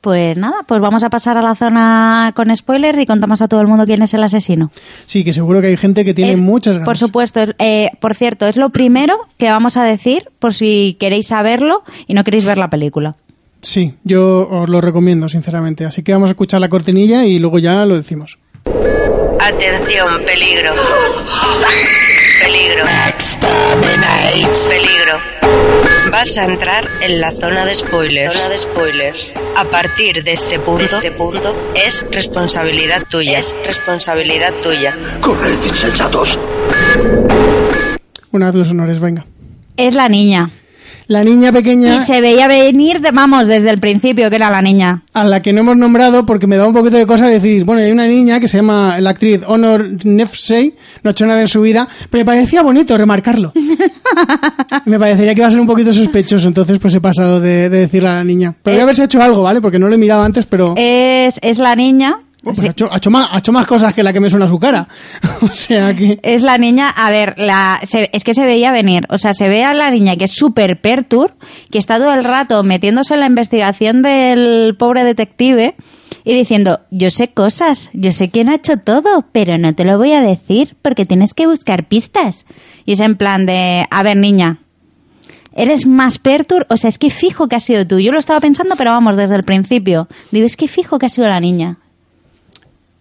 Pues 0.00 0.36
nada, 0.38 0.58
pues 0.66 0.80
vamos 0.80 1.02
a 1.02 1.10
pasar 1.10 1.36
a 1.36 1.42
la 1.42 1.56
zona 1.56 2.32
con 2.36 2.54
spoilers 2.56 2.98
y 3.00 3.04
contamos 3.04 3.42
a 3.42 3.48
todo 3.48 3.60
el 3.60 3.66
mundo 3.66 3.84
quién 3.84 4.00
es 4.00 4.14
el 4.14 4.22
asesino. 4.22 4.70
Sí, 5.06 5.24
que 5.24 5.32
seguro 5.32 5.60
que 5.60 5.66
hay 5.66 5.76
gente 5.76 6.04
que 6.04 6.14
tiene 6.14 6.32
Es- 6.34 6.38
muchas 6.38 6.74
ganas. 6.74 6.86
Por 6.86 6.96
supuesto, 6.96 7.40
es- 7.42 7.54
eh, 7.58 7.90
por 8.00 8.14
cierto, 8.14 8.46
es 8.46 8.56
lo 8.56 8.70
primero 8.70 9.18
que 9.38 9.50
vamos 9.50 9.76
a 9.76 9.82
decir 9.82 10.30
por 10.38 10.54
si 10.54 10.96
queréis 11.00 11.26
saberlo 11.26 11.82
y 12.06 12.14
no 12.14 12.22
queréis 12.22 12.44
ver 12.44 12.58
la 12.58 12.70
película. 12.70 13.16
Sí, 13.60 13.94
yo 14.04 14.48
os 14.48 14.68
lo 14.68 14.80
recomiendo, 14.80 15.28
sinceramente. 15.28 15.84
Así 15.84 16.02
que 16.02 16.12
vamos 16.12 16.28
a 16.28 16.32
escuchar 16.32 16.60
la 16.60 16.68
cortinilla 16.68 17.24
y 17.24 17.38
luego 17.38 17.58
ya 17.58 17.84
lo 17.86 17.96
decimos. 17.96 18.38
Atención, 19.40 20.24
peligro. 20.24 20.72
Peligro. 22.40 22.84
Peligro. 24.68 25.18
Vas 26.10 26.38
a 26.38 26.44
entrar 26.44 26.88
en 27.02 27.20
la 27.20 27.32
zona 27.32 27.64
de 27.64 27.74
spoilers. 27.74 28.36
Zona 28.36 28.48
de 28.48 28.58
spoilers. 28.58 29.32
A 29.56 29.64
partir 29.64 30.24
de 30.24 30.32
este 30.32 30.58
punto, 30.58 30.84
este 30.84 31.10
punto 31.12 31.54
es 31.74 32.06
responsabilidad 32.10 33.04
tuya. 33.10 33.38
Es 33.38 33.54
responsabilidad 33.66 34.52
tuya. 34.62 34.96
¡Corred, 35.20 35.58
insensatos! 35.66 36.38
Una 38.30 38.52
de 38.52 38.58
los 38.58 38.70
honores, 38.70 39.00
venga. 39.00 39.26
Es 39.76 39.94
la 39.94 40.08
niña. 40.08 40.50
La 41.08 41.24
niña 41.24 41.50
pequeña... 41.52 41.96
Y 41.96 42.00
se 42.00 42.20
veía 42.20 42.46
venir, 42.48 43.00
de, 43.00 43.10
vamos, 43.12 43.48
desde 43.48 43.70
el 43.70 43.78
principio 43.78 44.28
que 44.28 44.36
era 44.36 44.50
la 44.50 44.60
niña. 44.62 45.02
a 45.14 45.24
la 45.24 45.40
que 45.40 45.52
no 45.54 45.60
hemos 45.60 45.76
nombrado 45.76 46.26
porque 46.26 46.46
me 46.46 46.56
da 46.56 46.66
un 46.68 46.74
poquito 46.74 46.96
de 46.98 47.06
cosa 47.06 47.26
decir, 47.26 47.64
bueno, 47.64 47.80
hay 47.80 47.90
una 47.90 48.06
niña 48.06 48.38
que 48.40 48.46
se 48.46 48.58
llama 48.58 49.00
la 49.00 49.10
actriz 49.10 49.40
Honor 49.46 49.86
Nefsey, 50.04 50.74
no 51.02 51.08
ha 51.08 51.12
hecho 51.12 51.24
nada 51.26 51.40
en 51.40 51.48
su 51.48 51.62
vida, 51.62 51.88
pero 52.10 52.20
me 52.20 52.26
parecía 52.26 52.62
bonito 52.62 52.96
remarcarlo. 52.98 53.52
me 54.84 54.98
parecería 54.98 55.34
que 55.34 55.40
iba 55.40 55.48
a 55.48 55.50
ser 55.50 55.60
un 55.60 55.66
poquito 55.66 55.92
sospechoso, 55.92 56.46
entonces 56.48 56.78
pues 56.78 56.94
he 56.94 57.00
pasado 57.00 57.40
de, 57.40 57.68
de 57.70 57.78
decirle 57.80 58.08
a 58.08 58.14
la 58.16 58.24
niña. 58.24 58.54
Podría 58.62 58.80
Eh. 58.80 58.82
haberse 58.82 59.04
hecho 59.04 59.22
algo, 59.22 59.42
¿vale? 59.42 59.60
Porque 59.60 59.78
no 59.78 59.88
lo 59.88 59.94
he 59.94 59.98
mirado 59.98 60.22
antes, 60.22 60.46
pero... 60.46 60.74
Es, 60.76 61.36
es 61.42 61.58
la 61.58 61.74
niña. 61.74 62.18
Oh, 62.44 62.52
pues 62.52 62.58
Sí. 62.58 62.66
ha, 62.68 62.70
hecho, 62.70 62.88
ha 62.92 62.96
hecho 62.98 63.10
más, 63.10 63.28
ha 63.32 63.38
hecho 63.38 63.52
más 63.52 63.66
cosas 63.66 63.92
que 63.94 64.02
la 64.02 64.12
que 64.12 64.20
me 64.20 64.30
suena 64.30 64.44
a 64.46 64.48
su 64.48 64.58
cara. 64.60 64.86
o 65.42 65.48
sea 65.54 65.94
que... 65.94 66.20
Es 66.22 66.42
la 66.42 66.56
niña, 66.56 66.88
a 66.88 67.10
ver, 67.10 67.34
la, 67.36 67.80
se- 67.84 68.10
es 68.12 68.22
que 68.22 68.32
se 68.32 68.44
veía 68.44 68.70
venir. 68.70 69.06
O 69.10 69.18
sea, 69.18 69.32
se 69.34 69.48
ve 69.48 69.64
a 69.64 69.74
la 69.74 69.90
niña 69.90 70.16
que 70.16 70.24
es 70.24 70.32
súper 70.32 70.80
pertur, 70.80 71.34
que 71.70 71.78
está 71.78 71.98
todo 71.98 72.14
el 72.14 72.22
rato 72.24 72.62
metiéndose 72.62 73.14
en 73.14 73.20
la 73.20 73.26
investigación 73.26 74.02
del 74.02 74.76
pobre 74.78 75.02
detective 75.04 75.74
y 76.24 76.32
diciendo, 76.34 76.80
yo 76.92 77.10
sé 77.10 77.28
cosas, 77.28 77.90
yo 77.92 78.12
sé 78.12 78.30
quién 78.30 78.48
ha 78.50 78.54
hecho 78.54 78.76
todo, 78.76 79.24
pero 79.32 79.58
no 79.58 79.74
te 79.74 79.84
lo 79.84 79.98
voy 79.98 80.12
a 80.12 80.20
decir 80.20 80.76
porque 80.80 81.04
tienes 81.06 81.34
que 81.34 81.46
buscar 81.48 81.88
pistas. 81.88 82.46
Y 82.84 82.92
es 82.92 83.00
en 83.00 83.16
plan 83.16 83.46
de, 83.46 83.84
a 83.90 84.02
ver, 84.04 84.16
niña, 84.16 84.60
eres 85.54 85.86
más 85.86 86.18
pertur, 86.18 86.66
o 86.70 86.76
sea, 86.76 86.88
es 86.88 86.98
que 86.98 87.10
fijo 87.10 87.48
que 87.48 87.56
has 87.56 87.64
sido 87.64 87.84
tú. 87.86 87.98
Yo 87.98 88.12
lo 88.12 88.18
estaba 88.20 88.40
pensando, 88.40 88.76
pero 88.76 88.92
vamos, 88.92 89.16
desde 89.16 89.34
el 89.34 89.42
principio. 89.42 90.06
Digo, 90.30 90.46
es 90.46 90.56
que 90.56 90.68
fijo 90.68 90.98
que 90.98 91.06
ha 91.06 91.10
sido 91.10 91.26
la 91.26 91.40
niña. 91.40 91.78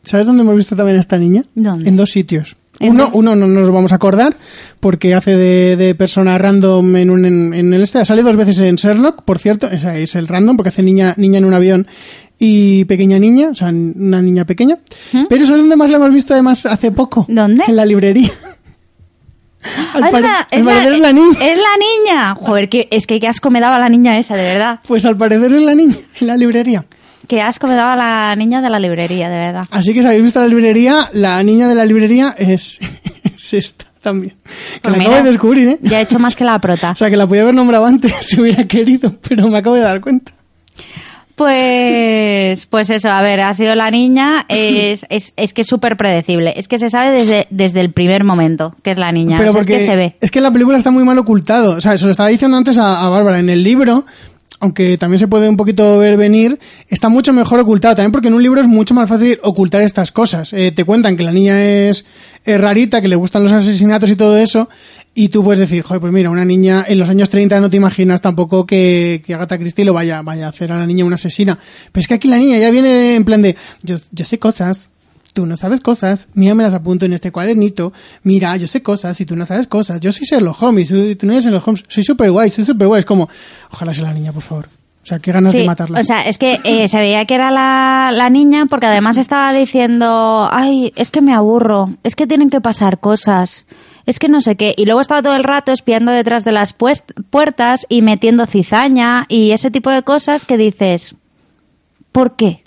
¿Sabes 0.07 0.25
dónde 0.25 0.43
hemos 0.43 0.55
visto 0.55 0.75
también 0.75 0.97
a 0.97 1.01
esta 1.01 1.17
niña? 1.17 1.43
¿Dónde? 1.53 1.89
En 1.89 1.95
dos 1.95 2.11
sitios. 2.11 2.55
¿En 2.79 2.91
Uno, 2.91 3.09
uno 3.13 3.35
no 3.35 3.47
nos 3.47 3.69
vamos 3.71 3.91
a 3.91 3.95
acordar 3.95 4.37
porque 4.79 5.15
hace 5.15 5.35
de, 5.35 5.75
de 5.77 5.95
persona 5.95 6.37
random 6.37 6.95
en, 6.95 7.09
un, 7.09 7.25
en, 7.25 7.53
en 7.53 7.73
el 7.73 7.81
este. 7.81 8.05
Sale 8.05 8.21
dos 8.21 8.35
veces 8.35 8.59
en 8.59 8.75
Sherlock, 8.75 9.23
por 9.23 9.39
cierto. 9.39 9.69
Esa 9.69 9.97
es 9.97 10.15
el 10.15 10.27
random 10.27 10.57
porque 10.57 10.69
hace 10.69 10.83
niña, 10.83 11.13
niña 11.17 11.39
en 11.39 11.45
un 11.45 11.53
avión 11.53 11.87
y 12.39 12.85
pequeña 12.85 13.17
niña, 13.19 13.49
o 13.49 13.55
sea, 13.55 13.69
una 13.69 14.21
niña 14.21 14.45
pequeña. 14.45 14.77
Pero 15.29 15.45
¿sabes 15.45 15.61
dónde 15.61 15.75
más 15.75 15.89
la 15.89 15.97
hemos 15.97 16.13
visto 16.13 16.33
además 16.33 16.65
hace 16.65 16.91
poco? 16.91 17.25
¿Dónde? 17.27 17.63
En 17.67 17.75
la 17.75 17.85
librería. 17.85 18.31
Al 19.93 20.05
es, 20.05 20.11
la, 20.13 20.39
al 20.39 20.47
es, 20.51 20.59
la, 20.59 20.71
parecer 20.71 20.93
es 20.93 20.99
la 20.99 21.11
niña. 21.11 21.37
es 21.41 21.57
la 21.57 22.13
niña. 22.13 22.35
Joder, 22.35 22.69
que, 22.69 22.87
es 22.89 23.05
que 23.05 23.19
qué 23.19 23.27
asco 23.27 23.49
me 23.49 23.59
daba 23.59 23.77
la 23.79 23.89
niña 23.89 24.17
esa, 24.17 24.37
de 24.37 24.43
verdad. 24.43 24.79
Pues 24.87 25.03
al 25.03 25.17
parecer 25.17 25.51
es 25.51 25.61
la 25.61 25.75
niña, 25.75 25.95
en 26.21 26.27
la 26.27 26.37
librería. 26.37 26.85
Qué 27.27 27.41
asco 27.41 27.67
me 27.67 27.75
daba 27.75 27.95
la 27.95 28.35
niña 28.35 28.61
de 28.61 28.69
la 28.69 28.79
librería, 28.79 29.29
de 29.29 29.37
verdad. 29.37 29.63
Así 29.71 29.93
que 29.93 30.01
si 30.01 30.07
habéis 30.07 30.23
visto 30.23 30.39
la 30.39 30.47
librería, 30.47 31.09
la 31.13 31.41
niña 31.43 31.67
de 31.67 31.75
la 31.75 31.85
librería 31.85 32.33
es, 32.37 32.79
es 33.23 33.53
esta 33.53 33.85
también. 34.01 34.35
Que 34.75 34.79
Pues 34.81 34.91
la 34.93 34.97
mira, 34.97 35.09
acabo 35.11 35.23
de 35.25 35.31
descubrir, 35.31 35.67
¿eh? 35.69 35.79
Ya 35.81 35.99
he 35.99 36.03
hecho 36.03 36.19
más 36.19 36.35
que 36.35 36.45
la 36.45 36.59
prota. 36.59 36.91
O 36.91 36.95
sea, 36.95 37.09
que 37.09 37.17
la 37.17 37.27
podía 37.27 37.41
haber 37.41 37.55
nombrado 37.55 37.85
antes 37.85 38.13
si 38.21 38.39
hubiera 38.39 38.65
querido, 38.65 39.13
pero 39.27 39.47
me 39.49 39.57
acabo 39.57 39.75
de 39.75 39.81
dar 39.81 39.99
cuenta. 39.99 40.31
Pues, 41.35 42.65
pues 42.65 42.89
eso, 42.89 43.09
a 43.09 43.21
ver, 43.21 43.41
ha 43.41 43.53
sido 43.53 43.75
la 43.75 43.91
niña, 43.91 44.45
es, 44.49 45.05
es, 45.09 45.33
es 45.35 45.53
que 45.53 45.61
es 45.61 45.67
súper 45.67 45.95
predecible, 45.95 46.53
es 46.55 46.67
que 46.67 46.79
se 46.79 46.89
sabe 46.89 47.11
desde, 47.11 47.45
desde 47.51 47.81
el 47.81 47.91
primer 47.91 48.23
momento 48.23 48.73
que 48.81 48.89
es 48.89 48.97
la 48.97 49.11
niña, 49.11 49.37
pero 49.37 49.51
o 49.51 49.53
sea, 49.53 49.61
porque 49.61 49.75
es 49.75 49.79
que 49.81 49.85
se 49.85 49.95
ve. 49.95 50.15
es 50.19 50.31
que 50.31 50.41
la 50.41 50.51
película 50.51 50.77
está 50.79 50.89
muy 50.89 51.03
mal 51.03 51.17
ocultado. 51.19 51.75
O 51.75 51.81
sea, 51.81 51.93
eso 51.93 52.05
lo 52.05 52.11
estaba 52.11 52.29
diciendo 52.29 52.57
antes 52.57 52.79
a, 52.79 53.05
a 53.05 53.09
Bárbara. 53.09 53.37
En 53.37 53.49
el 53.49 53.63
libro, 53.63 54.05
aunque 54.59 54.97
también 54.97 55.19
se 55.19 55.27
puede 55.27 55.47
un 55.47 55.57
poquito 55.57 55.97
ver 55.97 56.17
venir, 56.17 56.59
está 56.87 57.09
mucho 57.09 57.33
mejor 57.33 57.59
ocultado. 57.59 57.95
También 57.95 58.11
porque 58.11 58.27
en 58.27 58.33
un 58.33 58.43
libro 58.43 58.61
es 58.61 58.67
mucho 58.67 58.93
más 58.93 59.07
fácil 59.07 59.39
ocultar 59.43 59.81
estas 59.81 60.11
cosas. 60.11 60.53
Eh, 60.53 60.71
te 60.71 60.83
cuentan 60.83 61.15
que 61.15 61.23
la 61.23 61.31
niña 61.31 61.63
es, 61.63 62.05
rarita, 62.45 63.01
que 63.01 63.07
le 63.07 63.15
gustan 63.15 63.43
los 63.43 63.51
asesinatos 63.51 64.09
y 64.09 64.15
todo 64.15 64.37
eso. 64.37 64.69
Y 65.13 65.29
tú 65.29 65.43
puedes 65.43 65.59
decir, 65.59 65.83
joder, 65.83 65.99
pues 65.99 66.13
mira, 66.13 66.29
una 66.29 66.45
niña 66.45 66.85
en 66.87 66.99
los 66.99 67.09
años 67.09 67.29
30 67.29 67.59
no 67.59 67.69
te 67.69 67.77
imaginas 67.77 68.21
tampoco 68.21 68.65
que, 68.65 69.23
que 69.25 69.33
Agatha 69.33 69.57
Christie 69.57 69.83
lo 69.83 69.93
vaya, 69.93 70.21
vaya 70.21 70.45
a 70.45 70.49
hacer 70.49 70.71
a 70.71 70.77
la 70.77 70.85
niña 70.85 71.05
una 71.05 71.15
asesina. 71.15 71.57
Pero 71.91 72.01
es 72.01 72.07
que 72.07 72.13
aquí 72.13 72.27
la 72.27 72.37
niña 72.37 72.57
ya 72.59 72.69
viene 72.69 73.15
en 73.15 73.25
plan 73.25 73.41
de, 73.41 73.55
yo, 73.81 73.97
yo 74.11 74.25
sé 74.25 74.37
cosas, 74.37 74.89
tú 75.37 75.45
no 75.45 75.55
sabes 75.55 75.81
cosas, 75.81 76.29
mira, 76.33 76.55
me 76.55 76.63
las 76.63 76.73
apunto 76.73 77.05
en 77.05 77.13
este 77.13 77.31
cuadernito, 77.31 77.93
mira, 78.23 78.57
yo 78.57 78.65
sé 78.65 78.81
cosas 78.81 79.21
y 79.21 79.25
tú 79.27 79.35
no 79.35 79.45
sabes 79.45 79.67
cosas, 79.67 79.99
yo 79.99 80.11
soy 80.11 80.25
Sherlock 80.25 80.63
Holmes 80.63 80.89
y 80.89 81.15
tú 81.15 81.27
no 81.27 81.33
eres 81.33 81.45
Sherlock 81.45 81.67
Holmes, 81.67 81.83
soy 81.87 82.03
super 82.03 82.31
guay, 82.31 82.49
soy 82.49 82.65
super 82.65 82.87
guay, 82.87 83.01
es 83.01 83.05
como, 83.05 83.29
ojalá 83.71 83.93
sea 83.93 84.05
la 84.05 84.13
niña, 84.15 84.33
por 84.33 84.41
favor. 84.41 84.67
O 85.03 85.05
sea, 85.05 85.19
qué 85.19 85.31
ganas 85.31 85.51
Sí, 85.51 85.59
de 85.59 85.65
matarla. 85.65 85.99
o 85.99 86.03
sea, 86.03 86.27
es 86.27 86.39
que 86.39 86.59
eh, 86.63 86.87
se 86.87 86.97
veía 86.97 87.23
que 87.25 87.35
era 87.35 87.51
la, 87.51 88.09
la 88.11 88.31
niña 88.31 88.65
porque 88.65 88.87
además 88.87 89.17
estaba 89.17 89.53
diciendo, 89.53 90.49
ay, 90.51 90.91
es 90.95 91.11
que 91.11 91.21
me 91.21 91.35
aburro, 91.35 91.91
es 92.01 92.15
que 92.15 92.25
tienen 92.25 92.49
que 92.49 92.59
pasar 92.59 92.99
cosas, 92.99 93.67
es 94.07 94.17
que 94.17 94.29
no 94.29 94.41
sé 94.41 94.55
qué. 94.55 94.73
Y 94.75 94.85
luego 94.85 95.01
estaba 95.01 95.21
todo 95.21 95.35
el 95.35 95.43
rato 95.43 95.71
espiando 95.71 96.11
detrás 96.11 96.43
de 96.45 96.51
las 96.51 96.73
puertas 96.73 97.85
y 97.89 98.01
metiendo 98.01 98.47
cizaña 98.47 99.25
y 99.29 99.51
ese 99.51 99.69
tipo 99.69 99.91
de 99.91 100.01
cosas 100.01 100.45
que 100.45 100.57
dices, 100.57 101.13
¿por 102.11 102.35
qué? 102.35 102.63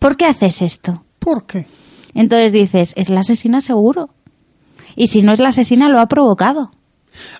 ¿Por 0.00 0.16
qué 0.16 0.24
haces 0.24 0.60
esto? 0.62 1.04
¿Por 1.20 1.46
qué? 1.46 1.66
Entonces 2.14 2.50
dices, 2.52 2.92
es 2.96 3.08
la 3.08 3.20
asesina 3.20 3.60
seguro. 3.60 4.10
Y 4.96 5.06
si 5.06 5.22
no 5.22 5.32
es 5.32 5.38
la 5.38 5.48
asesina, 5.50 5.88
lo 5.88 6.00
ha 6.00 6.08
provocado. 6.08 6.72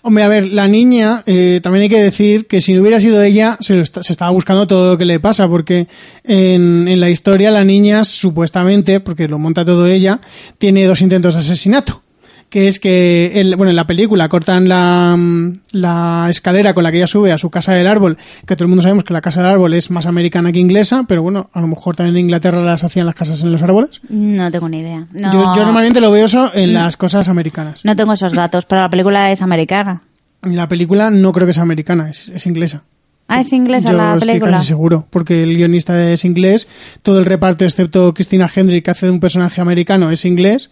Hombre, 0.02 0.24
a 0.24 0.28
ver, 0.28 0.48
la 0.52 0.68
niña, 0.68 1.22
eh, 1.26 1.60
también 1.62 1.84
hay 1.84 1.88
que 1.88 2.02
decir 2.02 2.46
que 2.46 2.60
si 2.60 2.74
no 2.74 2.80
hubiera 2.82 2.98
sido 3.00 3.22
ella, 3.22 3.56
se, 3.60 3.74
lo 3.74 3.82
está- 3.82 4.02
se 4.02 4.12
estaba 4.12 4.30
buscando 4.30 4.66
todo 4.66 4.92
lo 4.92 4.98
que 4.98 5.04
le 5.04 5.18
pasa, 5.20 5.48
porque 5.48 5.86
en, 6.24 6.86
en 6.88 7.00
la 7.00 7.08
historia 7.10 7.50
la 7.50 7.64
niña 7.64 8.04
supuestamente, 8.04 9.00
porque 9.00 9.28
lo 9.28 9.38
monta 9.38 9.64
todo 9.64 9.86
ella, 9.86 10.20
tiene 10.58 10.86
dos 10.86 11.02
intentos 11.02 11.34
de 11.34 11.40
asesinato. 11.40 12.02
Que 12.50 12.66
es 12.66 12.80
que, 12.80 13.32
el- 13.36 13.54
bueno, 13.54 13.70
en 13.70 13.76
la 13.76 13.86
película 13.86 14.28
cortan 14.28 14.68
la, 14.68 15.14
mm, 15.16 15.52
la 15.70 16.26
escalera 16.28 16.74
con 16.74 16.82
la 16.82 16.90
que 16.90 16.96
ella 16.98 17.06
sube 17.06 17.30
a 17.32 17.38
su 17.38 17.48
casa 17.48 17.72
del 17.72 17.86
árbol, 17.86 18.18
que 18.44 18.56
todo 18.56 18.64
el 18.64 18.68
mundo 18.70 18.82
sabemos 18.82 19.04
que 19.04 19.12
la 19.14 19.20
casa 19.20 19.40
del 19.40 19.52
árbol 19.52 19.72
es 19.72 19.90
más 19.92 20.04
americana 20.06 20.50
que 20.50 20.58
inglesa, 20.58 21.04
pero 21.06 21.22
bueno, 21.22 21.48
a 21.52 21.60
lo 21.60 21.68
mejor 21.68 21.94
también 21.94 22.16
en 22.16 22.24
Inglaterra 22.24 22.60
las 22.62 22.82
hacían 22.82 23.06
las 23.06 23.14
casas 23.14 23.40
en 23.42 23.52
los 23.52 23.62
árboles. 23.62 24.00
No 24.08 24.50
tengo 24.50 24.68
ni 24.68 24.80
idea. 24.80 25.06
No, 25.12 25.32
Yo, 25.32 25.52
yo 25.54 25.62
normalmente 25.64 26.00
lo 26.00 26.10
veo 26.10 26.24
eso 26.26 26.50
en 26.52 26.74
las 26.74 26.96
cosas 26.96 27.28
americanas. 27.28 27.84
no 27.84 27.94
tengo 27.94 28.12
esos 28.14 28.32
datos, 28.32 28.66
pero 28.66 28.82
la 28.82 28.90
película 28.90 29.30
es 29.30 29.42
americana. 29.42 30.02
La 30.42 30.66
película 30.68 31.08
no 31.10 31.30
creo 31.32 31.46
que 31.46 31.52
sea 31.52 31.62
americana, 31.62 32.10
es, 32.10 32.30
es 32.30 32.46
inglesa. 32.46 32.82
Ah, 33.28 33.42
es 33.42 33.52
inglesa 33.52 33.92
Yo 33.92 33.96
la 33.96 34.14
estoy 34.14 34.26
película. 34.26 34.52
casi 34.54 34.66
seguro, 34.66 35.06
porque 35.08 35.44
el 35.44 35.56
guionista 35.56 36.10
es 36.10 36.24
inglés, 36.24 36.66
todo 37.02 37.20
el 37.20 37.26
reparto, 37.26 37.64
excepto 37.64 38.12
Christina 38.12 38.50
Hendrick, 38.52 38.86
que 38.86 38.90
hace 38.90 39.06
de 39.06 39.12
un 39.12 39.20
personaje 39.20 39.60
americano, 39.60 40.10
es 40.10 40.24
inglés. 40.24 40.70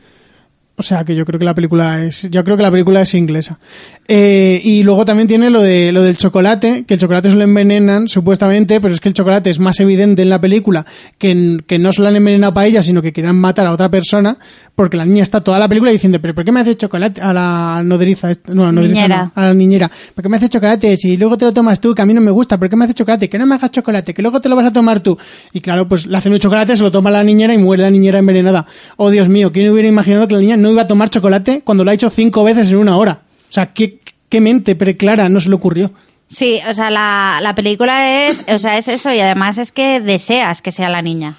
O 0.78 0.82
sea 0.82 1.04
que 1.04 1.16
yo 1.16 1.24
creo 1.24 1.38
que 1.40 1.44
la 1.44 1.54
película 1.54 2.04
es, 2.04 2.28
yo 2.30 2.44
creo 2.44 2.56
que 2.56 2.62
la 2.62 2.70
película 2.70 3.00
es 3.02 3.12
inglesa. 3.14 3.58
Eh, 4.06 4.60
y 4.64 4.82
luego 4.84 5.04
también 5.04 5.26
tiene 5.28 5.50
lo 5.50 5.60
de 5.60 5.90
lo 5.92 6.02
del 6.02 6.16
chocolate, 6.16 6.84
que 6.86 6.94
el 6.94 7.00
chocolate 7.00 7.30
se 7.30 7.36
lo 7.36 7.42
envenenan 7.44 8.08
supuestamente, 8.08 8.80
pero 8.80 8.94
es 8.94 9.00
que 9.00 9.08
el 9.08 9.14
chocolate 9.14 9.50
es 9.50 9.58
más 9.58 9.80
evidente 9.80 10.22
en 10.22 10.30
la 10.30 10.40
película 10.40 10.86
que, 11.18 11.30
en- 11.30 11.64
que 11.66 11.78
no 11.78 11.90
se 11.92 12.00
lo 12.00 12.08
han 12.08 12.16
envenenado 12.16 12.54
para 12.54 12.66
ella, 12.68 12.82
sino 12.82 13.02
que 13.02 13.12
querían 13.12 13.36
matar 13.36 13.66
a 13.66 13.72
otra 13.72 13.90
persona, 13.90 14.38
porque 14.76 14.96
la 14.96 15.04
niña 15.04 15.24
está 15.24 15.40
toda 15.40 15.58
la 15.58 15.68
película 15.68 15.90
diciendo, 15.90 16.20
pero 16.22 16.34
¿por 16.34 16.44
qué 16.44 16.52
me 16.52 16.60
hace 16.60 16.76
chocolate 16.76 17.20
a 17.20 17.32
la 17.32 17.82
nodriza? 17.84 18.28
No, 18.46 18.62
a 18.62 18.66
la 18.66 18.72
nodriza 18.72 18.94
Niñera. 19.02 19.24
no, 19.24 19.32
a 19.34 19.42
la 19.46 19.54
niñera. 19.54 19.90
¿Por 20.14 20.22
qué 20.22 20.28
me 20.28 20.36
haces 20.36 20.50
chocolate? 20.50 20.96
Si 20.96 21.16
luego 21.16 21.36
te 21.36 21.44
lo 21.44 21.52
tomas 21.52 21.80
tú, 21.80 21.92
que 21.94 22.02
a 22.02 22.06
mí 22.06 22.14
no 22.14 22.20
me 22.20 22.30
gusta, 22.30 22.56
¿por 22.56 22.68
qué 22.68 22.76
me 22.76 22.84
haces 22.84 22.94
chocolate? 22.94 23.28
Que 23.28 23.38
no 23.38 23.46
me 23.46 23.56
hagas 23.56 23.72
chocolate, 23.72 24.14
que 24.14 24.22
luego 24.22 24.40
te 24.40 24.48
lo 24.48 24.54
vas 24.56 24.66
a 24.66 24.72
tomar 24.72 25.00
tú. 25.00 25.18
Y 25.52 25.60
claro, 25.60 25.88
pues 25.88 26.06
le 26.06 26.16
hacen 26.16 26.32
un 26.32 26.38
chocolate, 26.38 26.76
se 26.76 26.82
lo 26.84 26.92
toma 26.92 27.10
la 27.10 27.24
niñera 27.24 27.52
y 27.52 27.58
muere 27.58 27.82
la 27.82 27.90
niñera 27.90 28.20
envenenada. 28.20 28.64
Oh, 28.96 29.10
Dios 29.10 29.28
mío, 29.28 29.50
¿quién 29.52 29.68
hubiera 29.70 29.88
imaginado 29.88 30.28
que 30.28 30.34
la 30.34 30.40
niña 30.40 30.56
no 30.56 30.67
iba 30.70 30.82
a 30.82 30.86
tomar 30.86 31.10
chocolate 31.10 31.62
cuando 31.64 31.84
lo 31.84 31.90
ha 31.90 31.94
hecho 31.94 32.10
cinco 32.10 32.44
veces 32.44 32.68
en 32.68 32.76
una 32.76 32.96
hora? 32.96 33.22
O 33.48 33.52
sea, 33.52 33.66
¿qué, 33.72 33.98
qué 34.28 34.40
mente 34.40 34.74
preclara 34.76 35.28
no 35.28 35.40
se 35.40 35.48
le 35.48 35.54
ocurrió? 35.54 35.90
Sí, 36.30 36.60
o 36.70 36.74
sea, 36.74 36.90
la, 36.90 37.38
la 37.42 37.54
película 37.54 38.26
es, 38.26 38.44
o 38.48 38.58
sea, 38.58 38.76
es 38.76 38.88
eso 38.88 39.12
y 39.12 39.20
además 39.20 39.56
es 39.58 39.72
que 39.72 40.00
deseas 40.00 40.60
que 40.60 40.72
sea 40.72 40.88
la 40.90 41.00
niña 41.00 41.36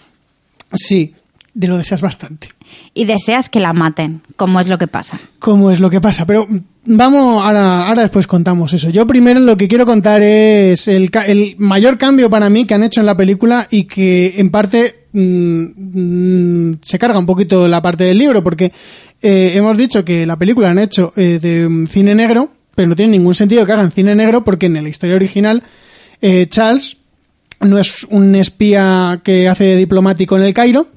Sí, 0.73 1.13
de 1.53 1.67
lo 1.67 1.77
deseas 1.77 2.01
bastante. 2.01 2.49
y 2.93 3.05
deseas 3.05 3.49
que 3.49 3.59
la 3.59 3.73
maten, 3.73 4.21
como 4.35 4.59
es 4.59 4.67
lo 4.67 4.77
que 4.77 4.87
pasa. 4.87 5.19
cómo 5.39 5.71
es 5.71 5.79
lo 5.79 5.89
que 5.89 5.99
pasa. 6.01 6.25
Pero 6.25 6.47
vamos, 6.85 7.43
ahora, 7.43 7.87
ahora 7.87 8.01
después 8.03 8.25
contamos 8.27 8.73
eso. 8.73 8.89
Yo 8.89 9.05
primero 9.07 9.39
lo 9.39 9.57
que 9.57 9.67
quiero 9.67 9.85
contar 9.85 10.21
es 10.23 10.87
el, 10.87 11.09
el 11.27 11.55
mayor 11.59 11.97
cambio 11.97 12.29
para 12.29 12.49
mí 12.49 12.65
que 12.65 12.73
han 12.75 12.83
hecho 12.83 12.99
en 12.99 13.05
la 13.07 13.17
película 13.17 13.67
y 13.69 13.83
que 13.85 14.35
en 14.37 14.49
parte 14.51 15.05
mm, 15.13 15.65
mm, 16.73 16.79
se 16.81 16.99
carga 16.99 17.19
un 17.19 17.25
poquito 17.25 17.67
la 17.67 17.81
parte 17.81 18.03
del 18.05 18.17
libro 18.17 18.43
porque 18.43 18.71
eh, 19.21 19.51
hemos 19.55 19.77
dicho 19.77 20.05
que 20.05 20.25
la 20.25 20.37
película 20.37 20.67
la 20.67 20.71
han 20.71 20.79
hecho 20.79 21.13
eh, 21.15 21.39
de 21.41 21.87
cine 21.89 22.15
negro, 22.15 22.49
pero 22.75 22.87
no 22.87 22.95
tiene 22.95 23.11
ningún 23.11 23.35
sentido 23.35 23.65
que 23.65 23.73
hagan 23.73 23.91
cine 23.91 24.15
negro 24.15 24.43
porque 24.43 24.67
en 24.67 24.81
la 24.81 24.87
historia 24.89 25.15
original 25.15 25.63
eh, 26.21 26.47
Charles 26.49 26.97
no 27.61 27.77
es 27.77 28.05
un 28.05 28.35
espía 28.35 29.19
que 29.23 29.49
hace 29.49 29.65
de 29.65 29.75
diplomático 29.75 30.37
en 30.37 30.43
el 30.43 30.53
Cairo, 30.53 30.87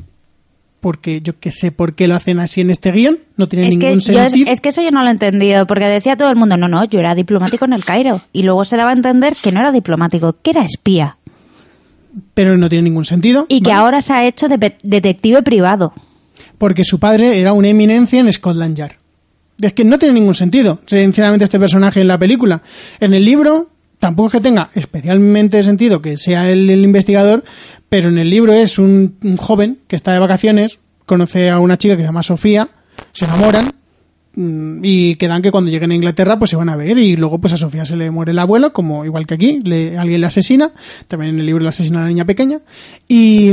porque 0.81 1.20
yo 1.20 1.39
que 1.39 1.51
sé 1.53 1.73
por 1.73 1.95
qué 1.95 2.09
lo 2.09 2.14
hacen 2.14 2.39
así 2.41 2.61
en 2.61 2.70
este 2.70 2.91
guion, 2.93 3.18
no 3.37 3.49
tiene 3.49 3.68
Es 3.68 3.79
ningún 3.79 3.99
es, 3.99 4.05
sentido. 4.05 4.51
es 4.51 4.61
que 4.61 4.68
eso 4.68 4.83
yo 4.83 4.91
no 4.91 5.03
lo 5.03 5.09
he 5.09 5.12
entendido, 5.12 5.66
porque 5.66 5.87
decía 5.87 6.16
todo 6.16 6.31
el 6.31 6.37
mundo, 6.37 6.57
no, 6.57 6.68
no, 6.68 6.85
yo 6.85 6.99
era 7.01 7.14
diplomático 7.14 7.64
en 7.64 7.73
el 7.73 7.85
Cairo. 7.85 8.20
Y 8.33 8.43
luego 8.43 8.64
se 8.64 8.77
daba 8.77 8.91
a 8.91 8.95
entender 8.95 9.35
que 9.41 9.53
no 9.53 9.61
era 9.61 9.70
diplomático, 9.70 10.37
que 10.43 10.51
era 10.51 10.62
espía. 10.64 11.16
Pero 12.35 12.57
no 12.59 12.68
tiene 12.68 12.83
ningún 12.83 13.05
sentido. 13.05 13.47
Y 13.49 13.61
que 13.61 13.70
¿vale? 13.70 13.83
ahora 13.83 14.01
se 14.03 14.12
ha 14.12 14.27
hecho 14.27 14.49
de 14.49 14.75
detective 14.83 15.43
privado. 15.43 15.93
Porque 16.63 16.85
su 16.85 17.01
padre 17.01 17.41
era 17.41 17.55
una 17.55 17.71
eminencia 17.71 18.21
en 18.21 18.33
Scotland 18.33 18.77
Yard. 18.77 18.93
Es 19.61 19.73
que 19.73 19.83
no 19.83 19.99
tiene 19.99 20.15
ningún 20.15 20.37
sentido, 20.37 20.79
sinceramente, 20.87 21.43
este 21.43 21.59
personaje 21.59 22.01
en 22.01 22.07
la 22.07 22.17
película. 22.17 22.63
En 23.01 23.15
el 23.15 23.25
libro, 23.25 23.71
tampoco 23.99 24.29
es 24.29 24.33
que 24.35 24.41
tenga 24.43 24.71
especialmente 24.73 25.61
sentido 25.65 26.01
que 26.01 26.17
sea 26.17 26.49
el 26.49 26.71
investigador, 26.71 27.43
pero 27.89 28.11
en 28.11 28.19
el 28.19 28.31
libro 28.31 28.53
es 28.53 28.79
un, 28.79 29.17
joven 29.41 29.81
que 29.89 29.97
está 29.97 30.13
de 30.13 30.21
vacaciones, 30.21 30.79
conoce 31.05 31.51
a 31.51 31.59
una 31.59 31.79
chica 31.79 31.97
que 31.97 32.03
se 32.03 32.07
llama 32.07 32.23
Sofía, 32.23 32.69
se 33.11 33.25
enamoran 33.25 33.73
mm, 34.37 34.85
y 34.85 35.17
quedan 35.17 35.43
que 35.43 35.51
cuando 35.51 35.69
lleguen 35.69 35.91
a 35.91 35.97
Inglaterra 35.97 36.39
pues 36.39 36.51
se 36.51 36.57
van 36.57 36.69
a 36.69 36.77
ver 36.77 36.97
y 36.97 37.17
luego 37.17 37.41
pues 37.41 37.55
a 37.55 37.57
Sofía 37.57 37.85
se 37.85 37.97
le 37.97 38.13
muere 38.13 38.31
el 38.31 38.39
abuelo, 38.39 38.73
como 38.73 39.05
igual 39.05 39.27
que 39.27 39.35
aquí, 39.35 39.59
le, 39.65 39.99
alguien 39.99 40.21
le 40.21 40.29
asesina, 40.29 40.71
también 41.09 41.35
en 41.35 41.41
el 41.41 41.47
libro 41.47 41.65
le 41.65 41.71
asesina 41.71 41.99
a 41.99 42.03
la 42.03 42.09
niña 42.09 42.25
pequeña 42.25 42.61
y... 43.09 43.51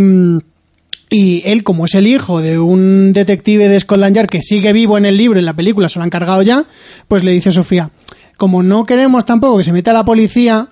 y 1.10 1.42
él, 1.46 1.64
como 1.64 1.86
es 1.86 1.96
el 1.96 2.08
hijo 2.08 2.42
de 2.42 2.60
un 2.60 3.14
detective 3.14 3.68
de 3.68 3.80
Scotland 3.80 4.16
Yard 4.16 4.28
que 4.28 4.42
sigue 4.42 4.74
vivo 4.74 4.98
en 4.98 5.06
el 5.06 5.18
libro, 5.18 5.40
en 5.40 5.46
la 5.46 5.56
película 5.56 5.90
se 5.90 5.98
lo 5.98 6.04
han 6.04 6.10
cargado 6.10 6.44
ya, 6.44 6.66
pues 7.08 7.24
le 7.24 7.32
dice 7.32 7.50
a 7.50 7.52
Sofía, 7.52 7.90
como 8.38 8.62
no 8.62 8.84
queremos 8.84 9.26
tampoco 9.26 9.58
que 9.58 9.64
se 9.64 9.74
meta 9.74 9.92
la 9.92 10.06
policía, 10.06 10.70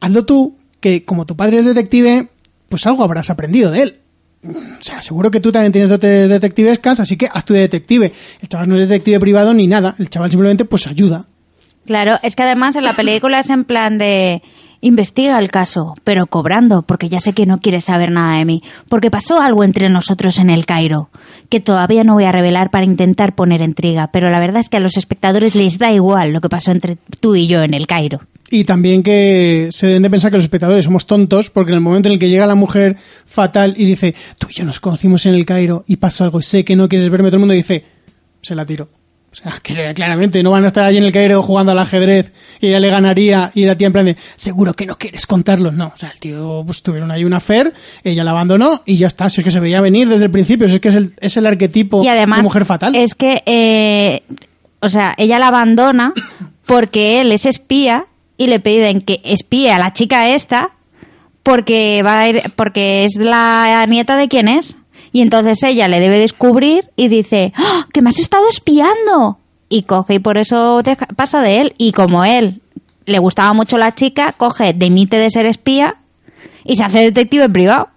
hazlo 0.00 0.24
tú, 0.24 0.56
que 0.80 1.04
como 1.04 1.26
tu 1.26 1.36
padre 1.36 1.58
es 1.58 1.66
detective, 1.66 2.28
pues 2.68 2.86
algo 2.86 3.04
habrás 3.04 3.28
aprendido 3.28 3.70
de 3.70 3.82
él. 3.82 4.00
O 4.44 4.82
sea, 4.82 5.02
seguro 5.02 5.30
que 5.30 5.40
tú 5.40 5.52
también 5.52 5.72
tienes 5.72 5.90
dotes 5.90 6.30
detectivescas, 6.30 7.00
así 7.00 7.16
que 7.16 7.28
haz 7.30 7.44
tu 7.44 7.52
de 7.52 7.60
detective. 7.60 8.12
El 8.40 8.48
chaval 8.48 8.68
no 8.68 8.76
es 8.76 8.88
detective 8.88 9.20
privado 9.20 9.52
ni 9.52 9.66
nada, 9.66 9.94
el 9.98 10.08
chaval 10.08 10.30
simplemente 10.30 10.64
pues 10.64 10.86
ayuda. 10.86 11.26
Claro, 11.86 12.18
es 12.22 12.36
que 12.36 12.42
además 12.42 12.76
en 12.76 12.84
la 12.84 12.94
película 12.94 13.40
es 13.40 13.50
en 13.50 13.64
plan 13.64 13.96
de 13.96 14.42
investiga 14.80 15.38
el 15.38 15.50
caso, 15.50 15.94
pero 16.04 16.26
cobrando, 16.26 16.82
porque 16.82 17.08
ya 17.08 17.18
sé 17.18 17.32
que 17.32 17.46
no 17.46 17.60
quieres 17.60 17.84
saber 17.84 18.10
nada 18.10 18.38
de 18.38 18.44
mí, 18.44 18.62
porque 18.88 19.10
pasó 19.10 19.40
algo 19.40 19.64
entre 19.64 19.88
nosotros 19.88 20.38
en 20.38 20.50
el 20.50 20.66
Cairo, 20.66 21.10
que 21.48 21.60
todavía 21.60 22.04
no 22.04 22.14
voy 22.14 22.24
a 22.24 22.32
revelar 22.32 22.70
para 22.70 22.84
intentar 22.84 23.34
poner 23.34 23.62
intriga, 23.62 24.10
pero 24.12 24.30
la 24.30 24.40
verdad 24.40 24.60
es 24.60 24.68
que 24.68 24.76
a 24.76 24.80
los 24.80 24.96
espectadores 24.96 25.54
les 25.54 25.78
da 25.78 25.92
igual 25.92 26.32
lo 26.32 26.40
que 26.40 26.48
pasó 26.48 26.72
entre 26.72 26.98
tú 27.20 27.36
y 27.36 27.46
yo 27.46 27.62
en 27.62 27.74
el 27.74 27.86
Cairo. 27.86 28.20
Y 28.48 28.64
también 28.64 29.02
que 29.02 29.68
se 29.72 29.88
deben 29.88 30.02
de 30.02 30.10
pensar 30.10 30.30
que 30.30 30.36
los 30.36 30.44
espectadores 30.44 30.84
somos 30.84 31.06
tontos, 31.06 31.50
porque 31.50 31.72
en 31.72 31.76
el 31.76 31.80
momento 31.80 32.08
en 32.08 32.14
el 32.14 32.18
que 32.18 32.28
llega 32.28 32.46
la 32.46 32.54
mujer 32.54 32.96
fatal 33.26 33.74
y 33.76 33.84
dice, 33.84 34.14
tú 34.38 34.48
y 34.50 34.54
yo 34.54 34.64
nos 34.64 34.78
conocimos 34.78 35.26
en 35.26 35.34
el 35.34 35.44
Cairo 35.44 35.84
y 35.88 35.96
pasó 35.96 36.24
algo 36.24 36.38
y 36.38 36.44
sé 36.44 36.64
que 36.64 36.76
no 36.76 36.88
quieres 36.88 37.10
verme, 37.10 37.28
todo 37.28 37.36
el 37.36 37.40
mundo 37.40 37.54
dice, 37.54 37.84
se 38.40 38.54
la 38.54 38.64
tiro. 38.64 38.88
O 39.36 39.38
sea, 39.38 39.58
que 39.62 39.92
claramente 39.94 40.42
no 40.42 40.50
van 40.50 40.64
a 40.64 40.68
estar 40.68 40.84
allí 40.84 40.96
en 40.96 41.04
el 41.04 41.12
Cairo 41.12 41.42
jugando 41.42 41.72
al 41.72 41.78
ajedrez 41.78 42.32
y 42.58 42.68
ella 42.68 42.80
le 42.80 42.88
ganaría 42.88 43.50
y 43.54 43.66
la 43.66 43.74
tía 43.74 43.88
en 43.88 43.92
plan 43.92 44.06
de, 44.06 44.16
seguro 44.36 44.72
que 44.72 44.86
no 44.86 44.96
quieres 44.96 45.26
contarlo. 45.26 45.70
No, 45.72 45.92
o 45.94 45.96
sea, 45.96 46.08
el 46.08 46.18
tío, 46.18 46.62
pues 46.64 46.82
tuvieron 46.82 47.10
ahí 47.10 47.22
una 47.22 47.38
fer, 47.38 47.74
ella 48.02 48.24
la 48.24 48.30
abandonó 48.30 48.82
y 48.86 48.96
ya 48.96 49.08
está. 49.08 49.28
Si 49.28 49.42
es 49.42 49.44
que 49.44 49.50
se 49.50 49.60
veía 49.60 49.82
venir 49.82 50.08
desde 50.08 50.24
el 50.24 50.30
principio, 50.30 50.68
si 50.68 50.76
es 50.76 50.80
que 50.80 50.88
es 50.88 50.94
el, 50.94 51.12
es 51.20 51.36
el 51.36 51.44
arquetipo 51.44 52.02
Y 52.02 52.08
además 52.08 52.38
de 52.38 52.42
mujer 52.44 52.64
fatal. 52.64 52.94
es 52.94 53.14
que, 53.14 53.42
eh, 53.44 54.22
o 54.80 54.88
sea, 54.88 55.14
ella 55.18 55.38
la 55.38 55.48
abandona 55.48 56.14
porque 56.64 57.20
él 57.20 57.30
es 57.30 57.44
espía 57.44 58.06
y 58.38 58.46
le 58.46 58.58
piden 58.58 59.02
que 59.02 59.20
espíe 59.22 59.70
a 59.70 59.78
la 59.78 59.92
chica 59.92 60.30
esta 60.30 60.70
porque 61.42 62.02
va 62.02 62.20
a 62.20 62.28
ir, 62.28 62.42
porque 62.56 63.04
es 63.04 63.16
la 63.18 63.84
nieta 63.86 64.16
de 64.16 64.28
quién 64.28 64.48
es. 64.48 64.76
Y 65.16 65.22
entonces 65.22 65.62
ella 65.62 65.88
le 65.88 65.98
debe 65.98 66.18
descubrir 66.18 66.90
y 66.94 67.08
dice, 67.08 67.54
¡Ah! 67.56 67.86
que 67.90 68.02
me 68.02 68.10
has 68.10 68.18
estado 68.18 68.46
espiando. 68.50 69.38
Y 69.70 69.84
coge 69.84 70.16
y 70.16 70.18
por 70.18 70.36
eso 70.36 70.82
deja- 70.82 71.06
pasa 71.16 71.40
de 71.40 71.62
él. 71.62 71.74
Y 71.78 71.92
como 71.92 72.22
él 72.26 72.60
le 73.06 73.18
gustaba 73.18 73.54
mucho 73.54 73.78
la 73.78 73.94
chica, 73.94 74.32
coge, 74.36 74.74
dimite 74.74 75.16
de 75.16 75.30
ser 75.30 75.46
espía 75.46 75.96
y 76.64 76.76
se 76.76 76.84
hace 76.84 76.98
detective 76.98 77.48
privado. 77.48 77.88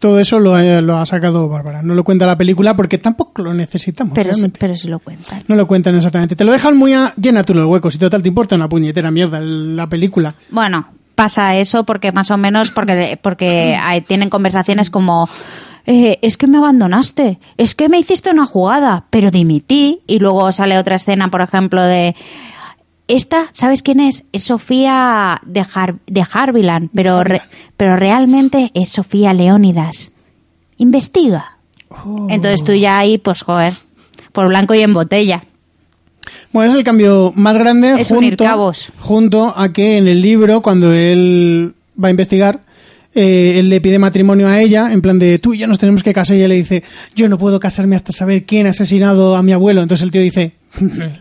Todo 0.00 0.18
eso 0.18 0.40
lo 0.40 0.56
ha, 0.56 0.62
lo 0.80 0.98
ha 0.98 1.06
sacado 1.06 1.48
Bárbara. 1.48 1.82
No 1.84 1.94
lo 1.94 2.02
cuenta 2.02 2.26
la 2.26 2.36
película 2.36 2.74
porque 2.74 2.98
tampoco 2.98 3.42
lo 3.42 3.54
necesitamos. 3.54 4.12
Pero, 4.16 4.30
realmente. 4.32 4.58
pero 4.58 4.74
sí 4.74 4.88
lo 4.88 4.98
cuentan. 4.98 5.44
No 5.46 5.54
lo 5.54 5.68
cuentan 5.68 5.94
exactamente. 5.94 6.34
Te 6.34 6.42
lo 6.44 6.50
dejan 6.50 6.76
muy 6.76 6.92
a 6.92 7.14
llena 7.16 7.44
tú 7.44 7.54
los 7.54 7.68
huecos 7.68 7.94
y 7.94 7.98
total 7.98 8.20
te 8.20 8.26
importa 8.28 8.56
una 8.56 8.68
puñetera 8.68 9.12
mierda 9.12 9.38
la 9.40 9.86
película. 9.86 10.34
Bueno, 10.50 10.88
pasa 11.14 11.56
eso 11.56 11.84
porque 11.84 12.10
más 12.10 12.32
o 12.32 12.36
menos 12.36 12.72
porque 12.72 13.16
porque 13.22 13.76
hay- 13.80 14.00
tienen 14.02 14.28
conversaciones 14.28 14.90
como 14.90 15.28
eh, 15.86 16.18
es 16.22 16.36
que 16.36 16.46
me 16.46 16.58
abandonaste, 16.58 17.38
es 17.56 17.74
que 17.74 17.88
me 17.88 17.98
hiciste 17.98 18.30
una 18.30 18.44
jugada, 18.46 19.04
pero 19.10 19.30
dimití 19.30 20.00
y 20.06 20.18
luego 20.18 20.50
sale 20.52 20.78
otra 20.78 20.96
escena, 20.96 21.28
por 21.30 21.40
ejemplo, 21.42 21.82
de 21.82 22.14
esta, 23.08 23.46
¿sabes 23.52 23.82
quién 23.82 24.00
es? 24.00 24.24
Es 24.32 24.44
Sofía 24.44 25.40
de, 25.46 25.64
Har 25.74 25.96
de 26.06 26.24
Harviland, 26.32 26.90
pero, 26.92 27.22
re- 27.22 27.42
pero 27.76 27.96
realmente 27.96 28.72
es 28.74 28.88
Sofía 28.88 29.32
Leónidas. 29.32 30.10
Investiga. 30.76 31.56
Entonces 32.28 32.64
tú 32.64 32.72
ya 32.72 32.98
ahí, 32.98 33.16
pues 33.18 33.42
joder, 33.42 33.72
por 34.32 34.48
blanco 34.48 34.74
y 34.74 34.80
en 34.80 34.92
botella. 34.92 35.44
Bueno, 36.52 36.72
es 36.72 36.76
el 36.76 36.84
cambio 36.84 37.32
más 37.36 37.56
grande 37.56 37.94
Es 38.00 38.08
junto, 38.08 38.44
cabos. 38.44 38.88
junto 38.98 39.54
a 39.56 39.72
que 39.72 39.96
en 39.98 40.08
el 40.08 40.20
libro, 40.20 40.60
cuando 40.62 40.92
él 40.92 41.74
va 42.02 42.08
a 42.08 42.10
investigar, 42.10 42.60
eh, 43.16 43.58
él 43.58 43.70
le 43.70 43.80
pide 43.80 43.98
matrimonio 43.98 44.46
a 44.46 44.60
ella, 44.60 44.92
en 44.92 45.00
plan 45.00 45.18
de 45.18 45.38
tú 45.38 45.54
y 45.54 45.66
nos 45.66 45.78
tenemos 45.78 46.02
que 46.02 46.12
casar, 46.12 46.36
y 46.36 46.40
ella 46.40 46.48
le 46.48 46.56
dice, 46.56 46.84
yo 47.14 47.28
no 47.28 47.38
puedo 47.38 47.58
casarme 47.58 47.96
hasta 47.96 48.12
saber 48.12 48.44
quién 48.44 48.66
ha 48.66 48.70
asesinado 48.70 49.36
a 49.36 49.42
mi 49.42 49.52
abuelo. 49.52 49.80
Entonces 49.80 50.04
el 50.04 50.10
tío 50.10 50.20
dice, 50.20 50.52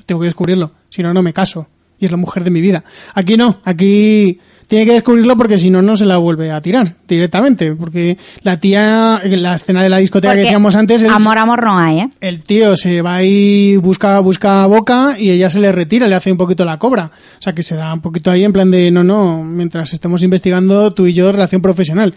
tengo 0.05 0.19
que 0.19 0.25
descubrirlo, 0.25 0.73
si 0.89 1.01
no, 1.01 1.13
no 1.13 1.23
me 1.23 1.31
caso. 1.31 1.69
Y 1.97 2.03
es 2.03 2.11
la 2.11 2.17
mujer 2.17 2.43
de 2.43 2.51
mi 2.51 2.59
vida. 2.59 2.83
Aquí 3.13 3.37
no, 3.37 3.61
aquí 3.63 4.39
tiene 4.67 4.85
que 4.85 4.93
descubrirlo 4.93 5.37
porque 5.37 5.57
si 5.57 5.69
no, 5.69 5.81
no 5.81 5.95
se 5.95 6.05
la 6.05 6.17
vuelve 6.17 6.51
a 6.51 6.61
tirar 6.61 6.95
directamente. 7.07 7.73
Porque 7.75 8.17
la 8.41 8.59
tía, 8.59 9.19
en 9.23 9.43
la 9.43 9.55
escena 9.55 9.83
de 9.83 9.89
la 9.89 9.97
discoteca 9.97 10.33
que 10.33 10.41
decíamos 10.41 10.75
antes, 10.75 11.01
él- 11.03 11.09
amor, 11.11 11.37
amor 11.37 11.63
no 11.63 11.77
hay, 11.77 11.99
¿eh? 11.99 12.09
el 12.21 12.41
tío 12.41 12.75
se 12.77 13.01
va 13.01 13.21
y 13.23 13.77
busca, 13.77 14.19
busca 14.19 14.65
boca 14.65 15.15
y 15.19 15.29
ella 15.29 15.49
se 15.49 15.59
le 15.59 15.71
retira, 15.71 16.07
le 16.07 16.15
hace 16.15 16.31
un 16.31 16.37
poquito 16.37 16.65
la 16.65 16.79
cobra. 16.79 17.11
O 17.39 17.41
sea 17.41 17.53
que 17.53 17.63
se 17.63 17.75
da 17.75 17.93
un 17.93 18.01
poquito 18.01 18.31
ahí 18.31 18.43
en 18.43 18.53
plan 18.53 18.71
de, 18.71 18.91
no, 18.91 19.03
no, 19.03 19.43
mientras 19.43 19.93
estemos 19.93 20.23
investigando 20.23 20.93
tú 20.93 21.05
y 21.07 21.13
yo 21.13 21.31
relación 21.31 21.61
profesional. 21.61 22.13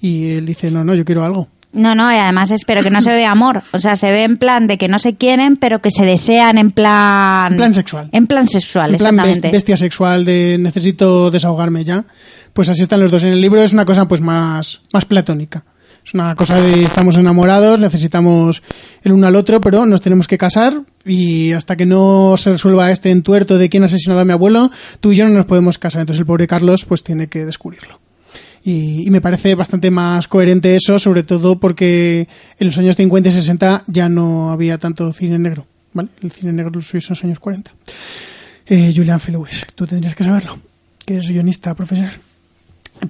Y 0.00 0.30
él 0.32 0.46
dice, 0.46 0.70
no, 0.70 0.84
no, 0.84 0.94
yo 0.94 1.04
quiero 1.04 1.24
algo. 1.24 1.48
No, 1.72 1.94
no, 1.94 2.10
y 2.10 2.16
además 2.16 2.50
espero 2.50 2.82
que 2.82 2.90
no 2.90 3.02
se 3.02 3.10
ve 3.10 3.26
amor. 3.26 3.62
O 3.72 3.80
sea, 3.80 3.94
se 3.94 4.10
ve 4.10 4.24
en 4.24 4.38
plan 4.38 4.66
de 4.66 4.78
que 4.78 4.88
no 4.88 4.98
se 4.98 5.16
quieren, 5.16 5.56
pero 5.56 5.80
que 5.80 5.90
se 5.90 6.04
desean 6.04 6.56
en 6.56 6.70
plan... 6.70 7.52
En 7.52 7.58
plan 7.58 7.74
sexual. 7.74 8.08
En 8.12 8.26
plan 8.26 8.48
sexual, 8.48 8.92
En 8.92 8.96
plan 8.96 9.14
exactamente. 9.14 9.50
bestia 9.50 9.76
sexual 9.76 10.24
de 10.24 10.56
necesito 10.58 11.30
desahogarme 11.30 11.84
ya. 11.84 12.04
Pues 12.54 12.70
así 12.70 12.82
están 12.82 13.00
los 13.00 13.10
dos. 13.10 13.22
En 13.22 13.32
el 13.32 13.40
libro 13.40 13.62
es 13.62 13.74
una 13.74 13.84
cosa 13.84 14.08
pues 14.08 14.20
más, 14.20 14.80
más 14.92 15.04
platónica. 15.04 15.64
Es 16.04 16.14
una 16.14 16.34
cosa 16.34 16.58
de 16.58 16.80
estamos 16.80 17.18
enamorados, 17.18 17.78
necesitamos 17.78 18.62
el 19.02 19.12
uno 19.12 19.26
al 19.26 19.36
otro, 19.36 19.60
pero 19.60 19.84
nos 19.84 20.00
tenemos 20.00 20.26
que 20.26 20.38
casar 20.38 20.72
y 21.04 21.52
hasta 21.52 21.76
que 21.76 21.84
no 21.84 22.34
se 22.38 22.52
resuelva 22.52 22.90
este 22.90 23.10
entuerto 23.10 23.58
de 23.58 23.68
quién 23.68 23.82
ha 23.82 23.86
asesinado 23.86 24.20
a 24.20 24.24
mi 24.24 24.32
abuelo, 24.32 24.70
tú 25.00 25.12
y 25.12 25.16
yo 25.16 25.28
no 25.28 25.34
nos 25.34 25.44
podemos 25.44 25.78
casar. 25.78 26.00
Entonces 26.00 26.20
el 26.20 26.26
pobre 26.26 26.46
Carlos 26.46 26.86
pues 26.86 27.04
tiene 27.04 27.26
que 27.26 27.44
descubrirlo. 27.44 28.00
Y, 28.68 29.10
me 29.10 29.22
parece 29.22 29.54
bastante 29.54 29.90
más 29.90 30.28
coherente 30.28 30.76
eso, 30.76 30.98
sobre 30.98 31.22
todo 31.22 31.58
porque 31.58 32.28
en 32.58 32.66
los 32.66 32.76
años 32.76 32.96
50 32.96 33.30
y 33.30 33.32
60 33.32 33.84
ya 33.86 34.10
no 34.10 34.50
había 34.50 34.76
tanto 34.76 35.10
cine 35.14 35.38
negro. 35.38 35.64
¿vale? 35.94 36.10
El 36.20 36.30
cine 36.30 36.52
negro 36.52 36.72
lo 36.74 36.82
suyo 36.82 37.00
son 37.00 37.14
los 37.14 37.24
años 37.24 37.40
40. 37.40 37.70
Eh, 38.66 38.92
Julian 38.94 39.20
Felowes, 39.20 39.66
tú 39.74 39.86
tendrías 39.86 40.14
que 40.14 40.22
saberlo, 40.22 40.58
que 41.06 41.14
eres 41.14 41.30
guionista 41.30 41.74
profesional. 41.74 42.12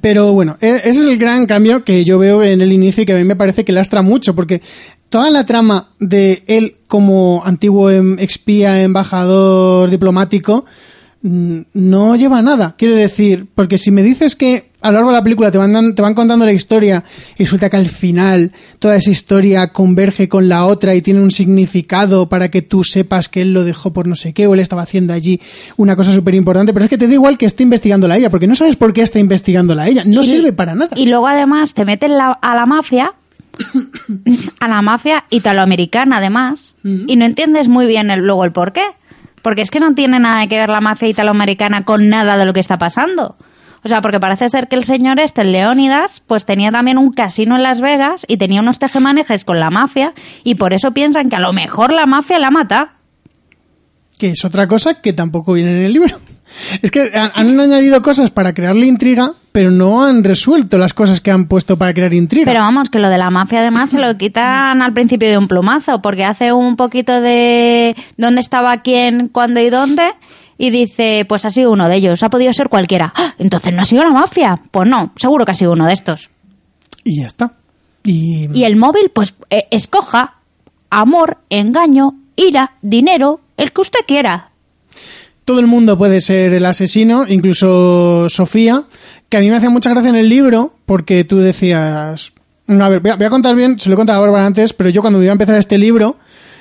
Pero 0.01 0.33
bueno, 0.33 0.57
e- 0.61 0.77
ese 0.85 1.01
es 1.01 1.07
el 1.07 1.19
gran 1.19 1.45
cambio 1.47 1.83
que 1.83 2.05
yo 2.05 2.21
veo 2.21 2.41
en 2.45 2.61
el 2.61 2.71
inicio 2.73 3.03
y 3.03 3.07
que 3.07 3.15
a 3.15 3.17
mí 3.17 3.25
me 3.25 3.35
parece 3.35 3.65
que 3.65 3.73
lastra 3.73 4.01
mucho, 4.01 4.37
porque 4.37 4.63
toda 5.09 5.29
la 5.29 5.45
trama 5.45 5.89
de 5.99 6.45
él 6.47 6.77
como 6.87 7.43
antiguo 7.45 7.91
em- 7.91 8.17
espía, 8.21 8.81
embajador 8.81 9.91
diplomático, 9.91 10.67
mm, 11.23 11.61
no 11.75 12.15
lleva 12.15 12.43
nada. 12.43 12.77
Quiero 12.79 12.95
decir, 12.95 13.49
porque 13.57 13.77
si 13.77 13.91
me 13.91 14.05
dices 14.05 14.37
que 14.37 14.68
a 14.81 14.89
lo 14.89 14.95
largo 14.95 15.11
de 15.11 15.17
la 15.17 15.23
película 15.23 15.51
te 15.51 15.59
van, 15.59 15.95
te 15.95 16.03
van 16.03 16.15
contando 16.15 16.45
la 16.45 16.53
historia 16.53 17.03
y 17.37 17.45
resulta 17.45 17.69
que 17.69 17.77
al 17.77 17.89
final 17.89 18.53
toda 18.79 18.95
esa 18.97 19.11
historia 19.11 19.73
converge 19.73 20.29
con 20.29 20.49
la 20.49 20.65
otra 20.67 20.95
y 20.95 21.03
tiene 21.03 21.21
un 21.21 21.31
significado 21.31 22.29
para 22.29 22.51
que 22.51 22.63
tú 22.63 22.85
sepas 22.85 23.29
que 23.29 23.43
él 23.43 23.53
lo 23.53 23.65
dejó 23.65 23.93
por 23.93 24.07
no 24.07 24.15
sé 24.15 24.33
qué 24.33 24.47
o 24.47 24.55
él 24.55 24.61
estaba 24.61 24.83
haciendo 24.83 25.13
allí 25.13 25.41
una 25.77 25.97
cosa 25.97 26.13
súper 26.13 26.35
importante, 26.37 26.73
pero 26.73 26.85
es 26.85 26.91
que 26.91 26.99
te 26.99 27.09
da 27.09 27.15
igual 27.15 27.37
que 27.39 27.47
esté 27.47 27.65
investigándola 27.65 28.17
ella, 28.17 28.31
porque 28.31 28.47
no 28.47 28.55
sabes 28.55 28.77
por 28.77 28.93
qué 28.93 29.03
está 29.03 29.19
investigándola 29.19 29.89
ella, 29.89 30.05
no 30.07 30.23
Y- 30.23 30.27
sirve 30.27 30.53
para 30.53 30.75
nada. 30.75 30.91
Y 30.95 31.07
luego 31.07 31.27
además 31.27 31.75
te 31.75 31.85
meten 31.85 32.17
la- 32.17 32.39
a 32.41 32.55
la 32.55 32.67
mafia, 32.67 33.15
a 34.61 34.69
la 34.69 34.83
mafia 34.83 35.25
italoamericana 35.31 36.19
además, 36.19 36.75
y 36.85 37.17
no 37.17 37.25
entiendes 37.25 37.69
muy 37.69 37.87
bien 37.87 38.11
el, 38.11 38.21
luego 38.21 38.45
el 38.45 38.53
por 38.53 38.73
qué. 38.73 38.83
Porque 39.43 39.63
es 39.63 39.71
que 39.71 39.79
no 39.81 39.95
tiene 39.95 40.19
nada 40.19 40.47
que 40.49 40.57
ver 40.59 40.69
la 40.69 40.81
mafia 40.81 41.09
italoamericana 41.09 41.85
con 41.85 42.09
nada 42.09 42.37
de 42.37 42.45
lo 42.45 42.53
que 42.53 42.61
está 42.61 42.77
pasando. 42.79 43.37
O 43.85 43.89
sea, 43.89 44.01
porque 44.01 44.21
parece 44.21 44.49
ser 44.49 44.69
que 44.69 44.77
el 44.77 44.85
señor 44.85 45.21
este, 45.21 45.43
el 45.43 45.53
Leónidas, 45.53 46.23
pues 46.27 46.45
tenía 46.45 46.71
también 46.71 46.99
un 46.99 47.13
casino 47.13 47.57
en 47.57 47.63
Las 47.63 47.81
Vegas 47.81 48.25
y 48.29 48.37
tenía 48.37 48.61
unos 48.61 48.79
tejemanejes 48.79 49.45
con 49.45 49.61
la 49.61 49.71
mafia 49.71 50.13
y 50.45 50.57
por 50.57 50.73
eso 50.73 50.93
piensan 50.93 51.29
que 51.29 51.37
a 51.37 51.41
lo 51.41 51.53
mejor 51.53 51.93
la 51.93 52.07
mafia 52.07 52.39
la 52.39 52.51
mata. 52.51 52.95
que 54.19 54.31
es 54.31 54.45
otra 54.45 54.67
cosa 54.67 55.01
que 55.01 55.13
tampoco 55.13 55.53
viene 55.53 55.71
en 55.79 55.85
el 55.85 55.93
libro. 55.93 56.19
Es 56.83 56.91
que 56.91 57.13
han, 57.15 57.31
han 57.35 57.61
añadido 57.61 58.03
cosas 58.03 58.31
para 58.31 58.55
crearle 58.55 58.87
intriga, 58.87 59.33
pero 59.53 59.71
no 59.71 60.03
han 60.03 60.25
resuelto 60.25 60.79
las 60.79 60.95
cosas 60.95 61.21
que 61.21 61.31
han 61.31 61.47
puesto 61.47 61.77
para 61.77 61.93
crear 61.93 62.15
intriga. 62.15 62.51
Pero 62.51 62.63
vamos, 62.63 62.91
que 62.91 62.99
lo 62.99 63.09
de 63.11 63.19
la 63.19 63.31
mafia 63.31 63.61
además 63.61 63.91
se 63.91 63.99
lo 63.99 64.17
quitan 64.17 64.81
al 64.83 64.93
principio 64.93 65.29
de 65.29 65.39
un 65.39 65.47
plumazo, 65.47 66.01
porque 66.01 66.25
hace 66.25 66.53
un 66.53 66.77
poquito 66.77 67.21
de 67.21 67.95
dónde 68.17 68.41
estaba 68.41 68.83
quién, 68.83 69.29
cuándo 69.29 69.61
y 69.61 69.69
dónde, 69.71 70.11
y 70.59 70.71
dice, 70.71 71.25
pues 71.29 71.45
ha 71.45 71.51
sido 71.51 71.71
uno 71.71 71.89
de 71.89 71.97
ellos, 71.97 72.23
ha 72.23 72.29
podido 72.31 72.53
ser 72.53 72.69
cualquiera. 72.69 73.13
¡Ah! 73.15 73.35
Entonces 73.39 73.73
no 73.73 73.83
ha 73.83 73.85
sido 73.85 74.03
la 74.03 74.11
mafia. 74.11 74.61
Pues 74.71 74.89
no, 74.89 75.13
seguro 75.17 75.45
que 75.45 75.53
ha 75.53 75.55
sido 75.55 75.73
uno 75.73 75.87
de 75.87 75.93
estos. 75.93 76.31
Y 77.05 77.21
ya 77.21 77.27
está. 77.29 77.53
Y, 78.05 78.49
Y 78.53 78.65
el 78.65 78.77
móvil, 78.77 79.11
pues 79.15 79.35
eh, 79.51 79.67
escoja 79.71 80.35
amor, 80.91 81.39
engaño, 81.49 82.15
ira, 82.37 82.73
dinero, 82.83 83.41
el 83.57 83.73
que 83.73 83.81
usted 83.81 84.01
quiera. 84.07 84.51
todo 85.45 85.61
el 85.61 85.67
mundo 85.67 85.97
puede 85.97 86.21
ser 86.21 86.53
el 86.55 86.67
asesino, 86.67 87.25
incluso 87.27 88.29
Sofía, 88.29 88.85
que 89.29 89.37
a 89.37 89.41
mí 89.41 89.49
me 89.49 89.57
hacía 89.57 89.71
mucha 89.71 89.91
gracia 89.91 90.11
en 90.11 90.17
el 90.17 90.29
libro, 90.29 90.75
porque 90.85 91.25
tú 91.25 91.39
decías... 91.39 92.33
No, 92.67 92.85
a 92.85 92.89
ver, 92.91 93.01
voy 93.01 93.13
a, 93.13 93.17
voy 93.17 93.25
a 93.25 93.31
contar 93.31 93.55
bien, 93.57 93.79
se 93.79 93.89
lo 93.89 93.95
he 93.95 93.97
contado 93.97 94.19
a 94.19 94.21
Bárbara 94.21 94.45
antes, 94.45 94.75
pero 94.75 94.91
yo 94.91 95.01
cuando 95.01 95.23
iba 95.23 95.31
a 95.31 95.33
empezar 95.33 95.57
este 95.57 95.79
libro, 95.79 96.17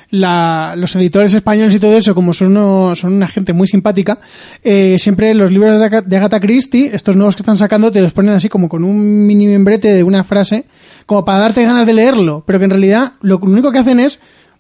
la- 0.10 0.74
los 0.78 0.96
editores 0.96 1.34
españoles 1.34 1.76
y 1.76 1.80
todo 1.80 1.98
eso, 1.98 2.16
como 2.16 2.34
son, 2.34 2.50
uno- 2.56 2.96
son 2.96 3.14
una 3.14 3.28
gente 3.28 3.54
muy 3.54 3.68
simpática, 3.68 4.20
eh, 4.64 4.98
siempre 5.00 5.34
los 5.34 5.52
libros 5.52 5.80
de, 5.80 6.02
de 6.02 6.18
Agatha 6.18 6.40
Christie, 6.40 6.92
estos 6.94 7.16
nuevos 7.16 7.36
que 7.36 7.42
están 7.42 7.58
sacando, 7.58 7.92
te 7.92 8.02
los 8.02 8.14
ponen 8.14 8.34
así 8.34 8.48
como 8.50 8.70
con 8.70 8.84
un 8.84 9.26
mini 9.28 9.48
membrete 9.48 9.94
de 9.94 10.04
una 10.04 10.24
frase, 10.24 10.66
como 11.06 11.26
para 11.26 11.40
darte 11.40 11.64
ganas 11.66 11.86
de 11.86 11.94
leerlo, 11.94 12.44
pero 12.46 12.60
que 12.60 12.66
en 12.66 12.72
realidad 12.72 13.14
lo 13.22 13.38
único 13.40 13.72
que 13.72 13.80
hacen 13.80 14.00
es 14.00 14.20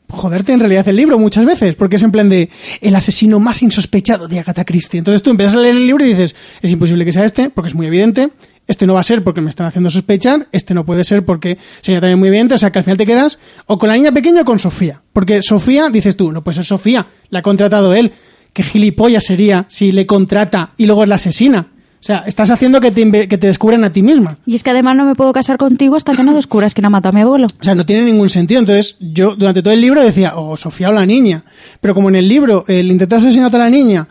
joderte 0.09 0.53
en 0.53 0.59
realidad 0.61 0.87
el 0.87 0.95
libro 0.95 1.19
muchas 1.19 1.43
veces, 1.45 1.75
porque 1.75 1.97
es 1.97 2.03
en 2.03 2.11
plan 2.11 2.29
de 2.29 2.49
el 2.79 2.95
asesino 2.95 3.39
más 3.41 3.61
insospechado 3.61 4.29
de 4.29 4.39
Agatha 4.39 4.63
Christie. 4.63 4.97
Entonces 4.99 5.21
tú 5.21 5.31
empiezas 5.31 5.55
a 5.55 5.59
leer 5.59 5.75
el 5.75 5.85
libro 5.85 6.05
y 6.05 6.09
dices, 6.09 6.33
es 6.61 6.71
imposible 6.71 7.03
que 7.03 7.11
sea 7.11 7.25
este, 7.25 7.49
porque 7.49 7.67
es 7.69 7.75
muy 7.75 7.87
evidente, 7.87 8.29
este 8.68 8.86
no 8.86 8.93
va 8.93 8.99
a 8.99 9.03
ser 9.03 9.24
porque 9.24 9.41
me 9.41 9.49
están 9.49 9.68
haciendo 9.68 9.89
sospechar, 9.89 10.47
este 10.51 10.74
no 10.74 10.86
puede 10.86 11.03
ser 11.03 11.26
porque 11.26 11.57
sería 11.82 12.01
también 12.01 12.20
muy 12.20 12.28
evidente, 12.28 12.55
o 12.55 12.57
sea 12.57 12.72
que 12.72 12.80
al 12.80 12.86
final 12.86 12.97
te 12.97 13.05
quedas 13.05 13.39
o 13.65 13.78
con 13.80 13.89
la 13.89 13.95
niña 13.95 14.11
pequeña 14.11 14.41
o 14.41 14.45
con 14.45 14.59
Sofía, 14.59 15.01
porque 15.13 15.41
Sofía, 15.41 15.89
dices 15.89 16.18
tú, 16.18 16.32
no 16.32 16.43
puede 16.43 16.55
ser 16.55 16.65
Sofía, 16.65 17.07
la 17.30 17.39
ha 17.39 17.41
contratado 17.41 17.93
él, 17.93 18.11
qué 18.53 18.63
gilipollas 18.63 19.24
sería 19.24 19.65
si 19.70 19.91
le 19.91 20.05
contrata 20.05 20.72
y 20.78 20.86
luego 20.86 21.03
es 21.03 21.09
la 21.09 21.15
asesina. 21.15 21.68
O 21.99 22.03
sea, 22.07 22.24
estás 22.28 22.51
haciendo 22.51 22.80
que 22.80 22.91
te, 22.91 23.28
que 23.28 23.38
te 23.39 23.47
descubran 23.47 23.84
a 23.84 23.91
ti 23.91 24.03
misma. 24.03 24.38
Y 24.45 24.53
es 24.55 24.63
que 24.63 24.70
además 24.70 24.95
no 24.95 25.03
me 25.03 25.15
puedo 25.15 25.34
casar 25.34 25.57
contigo 25.57 25.95
hasta 25.95 26.13
que 26.13 26.24
no 26.24 26.34
descubras 26.36 26.76
quién 26.76 26.86
ha 26.86 26.89
matado 26.89 27.09
a 27.09 27.13
mi 27.13 27.22
abuelo. 27.22 27.47
O 27.59 27.63
sea, 27.63 27.74
no 27.74 27.88
tiene 27.88 28.05
ningún 28.05 28.30
sentido. 28.30 28.59
Entonces, 28.59 28.97
yo 28.99 29.36
durante 29.36 29.63
todo 29.63 29.74
el 29.74 29.82
libro 29.82 30.03
decía, 30.03 30.38
o 30.38 30.55
Sofía 30.55 30.89
o 30.89 30.93
la 30.93 31.07
niña. 31.07 31.43
Pero 31.82 31.95
como 31.95 32.09
en 32.09 32.15
el 32.15 32.30
libro 32.30 32.65
el 32.68 32.91
intento 32.91 33.15
de 33.15 33.22
asesinato 33.24 33.57
a 33.57 33.61
la 33.61 33.70
niña 33.72 34.07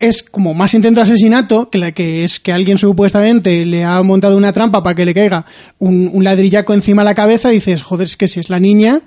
es 0.00 0.22
como 0.22 0.54
más 0.54 0.72
intento 0.72 1.00
de 1.00 1.02
asesinato, 1.02 1.68
que 1.68 1.78
la 1.78 1.92
que 1.92 2.24
es 2.24 2.40
que 2.40 2.52
alguien 2.52 2.78
supuestamente 2.78 3.66
le 3.66 3.84
ha 3.84 4.02
montado 4.02 4.36
una 4.36 4.52
trampa 4.52 4.82
para 4.82 4.96
que 4.96 5.04
le 5.04 5.12
caiga 5.12 5.44
un, 5.78 6.24
ladrillaco 6.24 6.72
encima 6.72 7.02
de 7.02 7.04
la 7.04 7.14
cabeza, 7.14 7.50
dices, 7.50 7.82
joder, 7.82 8.06
es 8.06 8.16
que 8.16 8.26
si 8.26 8.40
es 8.40 8.48
la 8.48 8.58
niña, 8.58 9.00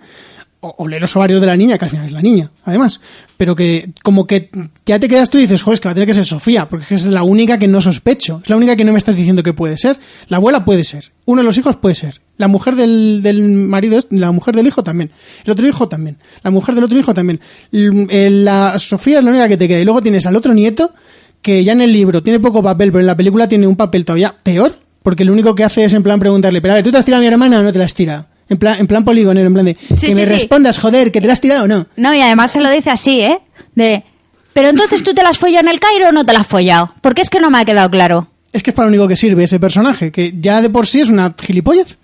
o, 0.63 0.75
o 0.77 0.87
los 0.87 1.15
ovarios 1.15 1.39
de 1.41 1.47
la 1.47 1.55
niña, 1.57 1.77
que 1.77 1.85
al 1.85 1.91
final 1.91 2.05
es 2.07 2.11
la 2.11 2.21
niña, 2.21 2.49
además. 2.63 2.99
Pero 3.37 3.55
que 3.55 3.91
como 4.01 4.25
que 4.25 4.49
ya 4.85 4.97
te 4.99 5.07
quedas 5.07 5.29
tú 5.29 5.37
y 5.37 5.41
dices, 5.41 5.61
joder, 5.61 5.75
es 5.75 5.79
que 5.81 5.87
va 5.87 5.91
a 5.91 5.93
tener 5.95 6.07
que 6.07 6.13
ser 6.13 6.25
Sofía, 6.25 6.67
porque 6.69 6.95
es 6.95 7.05
la 7.05 7.23
única 7.23 7.59
que 7.59 7.67
no 7.67 7.81
sospecho, 7.81 8.39
es 8.43 8.49
la 8.49 8.55
única 8.55 8.75
que 8.75 8.83
no 8.85 8.91
me 8.93 8.97
estás 8.97 9.15
diciendo 9.15 9.43
que 9.43 9.53
puede 9.53 9.77
ser. 9.77 9.99
La 10.29 10.37
abuela 10.37 10.65
puede 10.65 10.83
ser, 10.83 11.11
uno 11.25 11.41
de 11.41 11.45
los 11.45 11.57
hijos 11.57 11.77
puede 11.77 11.95
ser, 11.95 12.21
la 12.37 12.47
mujer 12.47 12.75
del, 12.75 13.21
del 13.21 13.41
marido, 13.43 13.97
es- 13.97 14.07
la 14.11 14.31
mujer 14.31 14.55
del 14.55 14.65
hijo 14.67 14.83
también, 14.83 15.11
el 15.45 15.51
otro 15.51 15.67
hijo 15.67 15.87
también, 15.89 16.17
la 16.43 16.51
mujer 16.51 16.75
del 16.75 16.83
otro 16.85 16.97
hijo 16.97 17.13
también. 17.13 17.39
Eh, 17.71 18.29
La 18.31 18.79
Sofía 18.79 19.19
es 19.19 19.23
la 19.25 19.31
única 19.31 19.47
que 19.47 19.57
te 19.57 19.67
queda. 19.67 19.79
Y 19.79 19.85
luego 19.85 20.01
tienes 20.01 20.25
al 20.25 20.35
otro 20.35 20.53
nieto, 20.53 20.91
que 21.41 21.63
ya 21.63 21.73
en 21.73 21.81
el 21.81 21.91
libro 21.91 22.23
tiene 22.23 22.39
poco 22.39 22.63
papel, 22.63 22.91
pero 22.91 23.01
en 23.01 23.07
la 23.07 23.17
película 23.17 23.47
tiene 23.49 23.67
un 23.67 23.75
papel 23.75 24.05
todavía 24.05 24.33
peor, 24.43 24.77
porque 25.03 25.25
lo 25.25 25.33
único 25.33 25.53
que 25.55 25.65
hace 25.65 25.83
es 25.83 25.93
en 25.93 26.01
plan 26.03 26.19
preguntarle, 26.19 26.61
pero 26.61 26.73
a 26.73 26.75
ver, 26.75 26.83
¿tú 26.85 26.91
te 26.91 26.97
has 26.97 27.03
tirado 27.05 27.19
a 27.19 27.23
mi 27.23 27.27
hermana 27.27 27.59
o 27.59 27.63
no 27.63 27.73
te 27.73 27.79
la 27.79 27.85
has 27.85 27.93
tirado? 27.93 28.27
En 28.49 28.57
plan, 28.57 28.79
en 28.79 28.87
plan 28.87 29.05
poligonero, 29.05 29.47
en 29.47 29.53
plan 29.53 29.65
de, 29.65 29.77
Sí, 29.97 30.07
que 30.07 30.15
me 30.15 30.25
sí. 30.25 30.31
respondas, 30.33 30.77
joder, 30.77 31.11
que 31.11 31.21
te 31.21 31.27
la 31.27 31.33
has 31.33 31.41
tirado 31.41 31.63
o 31.63 31.67
no. 31.67 31.87
No, 31.95 32.13
y 32.13 32.21
además 32.21 32.51
se 32.51 32.59
lo 32.59 32.69
dice 32.69 32.91
así, 32.91 33.21
¿eh? 33.21 33.39
De, 33.75 34.03
pero 34.53 34.69
entonces 34.69 35.01
tú 35.03 35.13
te 35.13 35.23
la 35.23 35.29
has 35.29 35.37
follado 35.37 35.67
en 35.67 35.73
el 35.73 35.79
Cairo 35.79 36.09
o 36.09 36.11
no 36.11 36.25
te 36.25 36.33
la 36.33 36.39
has 36.41 36.47
follado. 36.47 36.93
Porque 37.01 37.21
es 37.21 37.29
que 37.29 37.39
no 37.39 37.49
me 37.49 37.57
ha 37.59 37.65
quedado 37.65 37.89
claro. 37.89 38.27
Es 38.51 38.61
que 38.61 38.69
es 38.71 38.75
para 38.75 38.87
lo 38.87 38.91
único 38.91 39.07
que 39.07 39.15
sirve 39.15 39.45
ese 39.45 39.59
personaje, 39.59 40.11
que 40.11 40.35
ya 40.39 40.61
de 40.61 40.69
por 40.69 40.85
sí 40.85 41.01
es 41.01 41.09
una 41.09 41.33
gilipollez. 41.41 41.97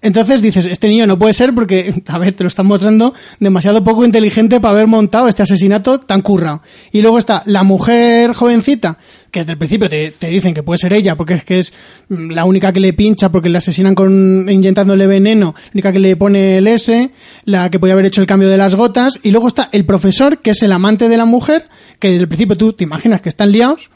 Entonces 0.00 0.42
dices, 0.42 0.66
este 0.66 0.88
niño 0.88 1.06
no 1.06 1.16
puede 1.18 1.32
ser 1.32 1.54
porque, 1.54 1.94
a 2.08 2.18
ver, 2.18 2.34
te 2.34 2.42
lo 2.44 2.48
están 2.48 2.66
mostrando 2.66 3.14
demasiado 3.38 3.84
poco 3.84 4.04
inteligente 4.04 4.58
para 4.60 4.72
haber 4.72 4.86
montado 4.88 5.28
este 5.28 5.42
asesinato 5.42 6.00
tan 6.00 6.22
currado. 6.22 6.62
Y 6.92 7.02
luego 7.02 7.18
está 7.18 7.42
la 7.46 7.62
mujer 7.62 8.32
jovencita, 8.32 8.98
que 9.32 9.40
desde 9.40 9.52
el 9.52 9.58
principio 9.58 9.88
te, 9.88 10.10
te 10.12 10.28
dicen 10.28 10.52
que 10.52 10.62
puede 10.62 10.78
ser 10.78 10.92
ella, 10.92 11.16
porque 11.16 11.34
es 11.34 11.44
que 11.44 11.58
es 11.58 11.72
mm, 12.10 12.30
la 12.30 12.44
única 12.44 12.72
que 12.72 12.80
le 12.80 12.92
pincha 12.92 13.30
porque 13.30 13.48
le 13.48 13.58
asesinan 13.58 13.94
con 13.94 14.46
inyectándole 14.48 15.06
veneno, 15.06 15.54
la 15.56 15.70
única 15.72 15.90
que 15.90 15.98
le 15.98 16.14
pone 16.16 16.58
el 16.58 16.68
S, 16.68 17.10
la 17.46 17.70
que 17.70 17.80
podía 17.80 17.94
haber 17.94 18.04
hecho 18.04 18.20
el 18.20 18.26
cambio 18.26 18.50
de 18.50 18.58
las 18.58 18.74
gotas. 18.76 19.18
Y 19.22 19.30
luego 19.30 19.48
está 19.48 19.70
el 19.72 19.86
profesor, 19.86 20.38
que 20.38 20.50
es 20.50 20.62
el 20.62 20.70
amante 20.70 21.08
de 21.08 21.16
la 21.16 21.24
mujer, 21.24 21.68
que 21.98 22.08
desde 22.08 22.20
el 22.20 22.28
principio 22.28 22.58
tú 22.58 22.74
te 22.74 22.84
imaginas 22.84 23.22
que 23.22 23.30
están 23.30 23.50
liados. 23.50 23.90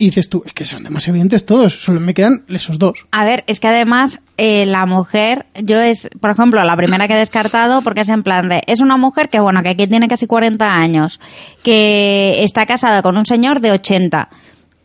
Y 0.00 0.06
dices 0.06 0.28
tú, 0.28 0.44
es 0.46 0.52
que 0.52 0.64
son 0.64 0.84
demasiado 0.84 1.16
evidentes 1.16 1.44
todos, 1.44 1.82
solo 1.82 1.98
me 1.98 2.14
quedan 2.14 2.44
esos 2.48 2.78
dos. 2.78 3.06
A 3.10 3.24
ver, 3.24 3.42
es 3.48 3.58
que 3.58 3.66
además 3.66 4.20
eh, 4.36 4.64
la 4.64 4.86
mujer, 4.86 5.46
yo 5.60 5.80
es, 5.80 6.08
por 6.20 6.30
ejemplo, 6.30 6.62
la 6.62 6.76
primera 6.76 7.08
que 7.08 7.14
he 7.14 7.18
descartado 7.18 7.82
porque 7.82 8.02
es 8.02 8.08
en 8.08 8.22
plan 8.22 8.48
de, 8.48 8.62
es 8.68 8.80
una 8.80 8.96
mujer 8.96 9.28
que, 9.28 9.40
bueno, 9.40 9.60
que 9.64 9.70
aquí 9.70 9.88
tiene 9.88 10.06
casi 10.06 10.28
40 10.28 10.72
años, 10.72 11.18
que 11.64 12.44
está 12.44 12.64
casada 12.64 13.02
con 13.02 13.16
un 13.16 13.26
señor 13.26 13.58
de 13.58 13.72
80, 13.72 14.28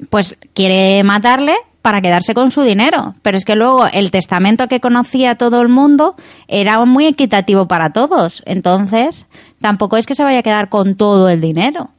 pues 0.09 0.37
quiere 0.53 1.03
matarle 1.03 1.53
para 1.83 2.01
quedarse 2.01 2.33
con 2.33 2.49
su 2.49 2.61
dinero. 2.61 3.13
Pero 3.21 3.37
es 3.37 3.45
que 3.45 3.55
luego 3.55 3.85
el 3.91 4.09
testamento 4.09 4.67
que 4.67 4.79
conocía 4.79 5.35
todo 5.35 5.61
el 5.61 5.67
mundo 5.67 6.15
era 6.47 6.83
muy 6.85 7.05
equitativo 7.05 7.67
para 7.67 7.91
todos. 7.91 8.41
Entonces, 8.45 9.25
tampoco 9.61 9.97
es 9.97 10.05
que 10.05 10.15
se 10.15 10.23
vaya 10.23 10.39
a 10.39 10.43
quedar 10.43 10.69
con 10.69 10.95
todo 10.95 11.29
el 11.29 11.41
dinero. 11.41 11.91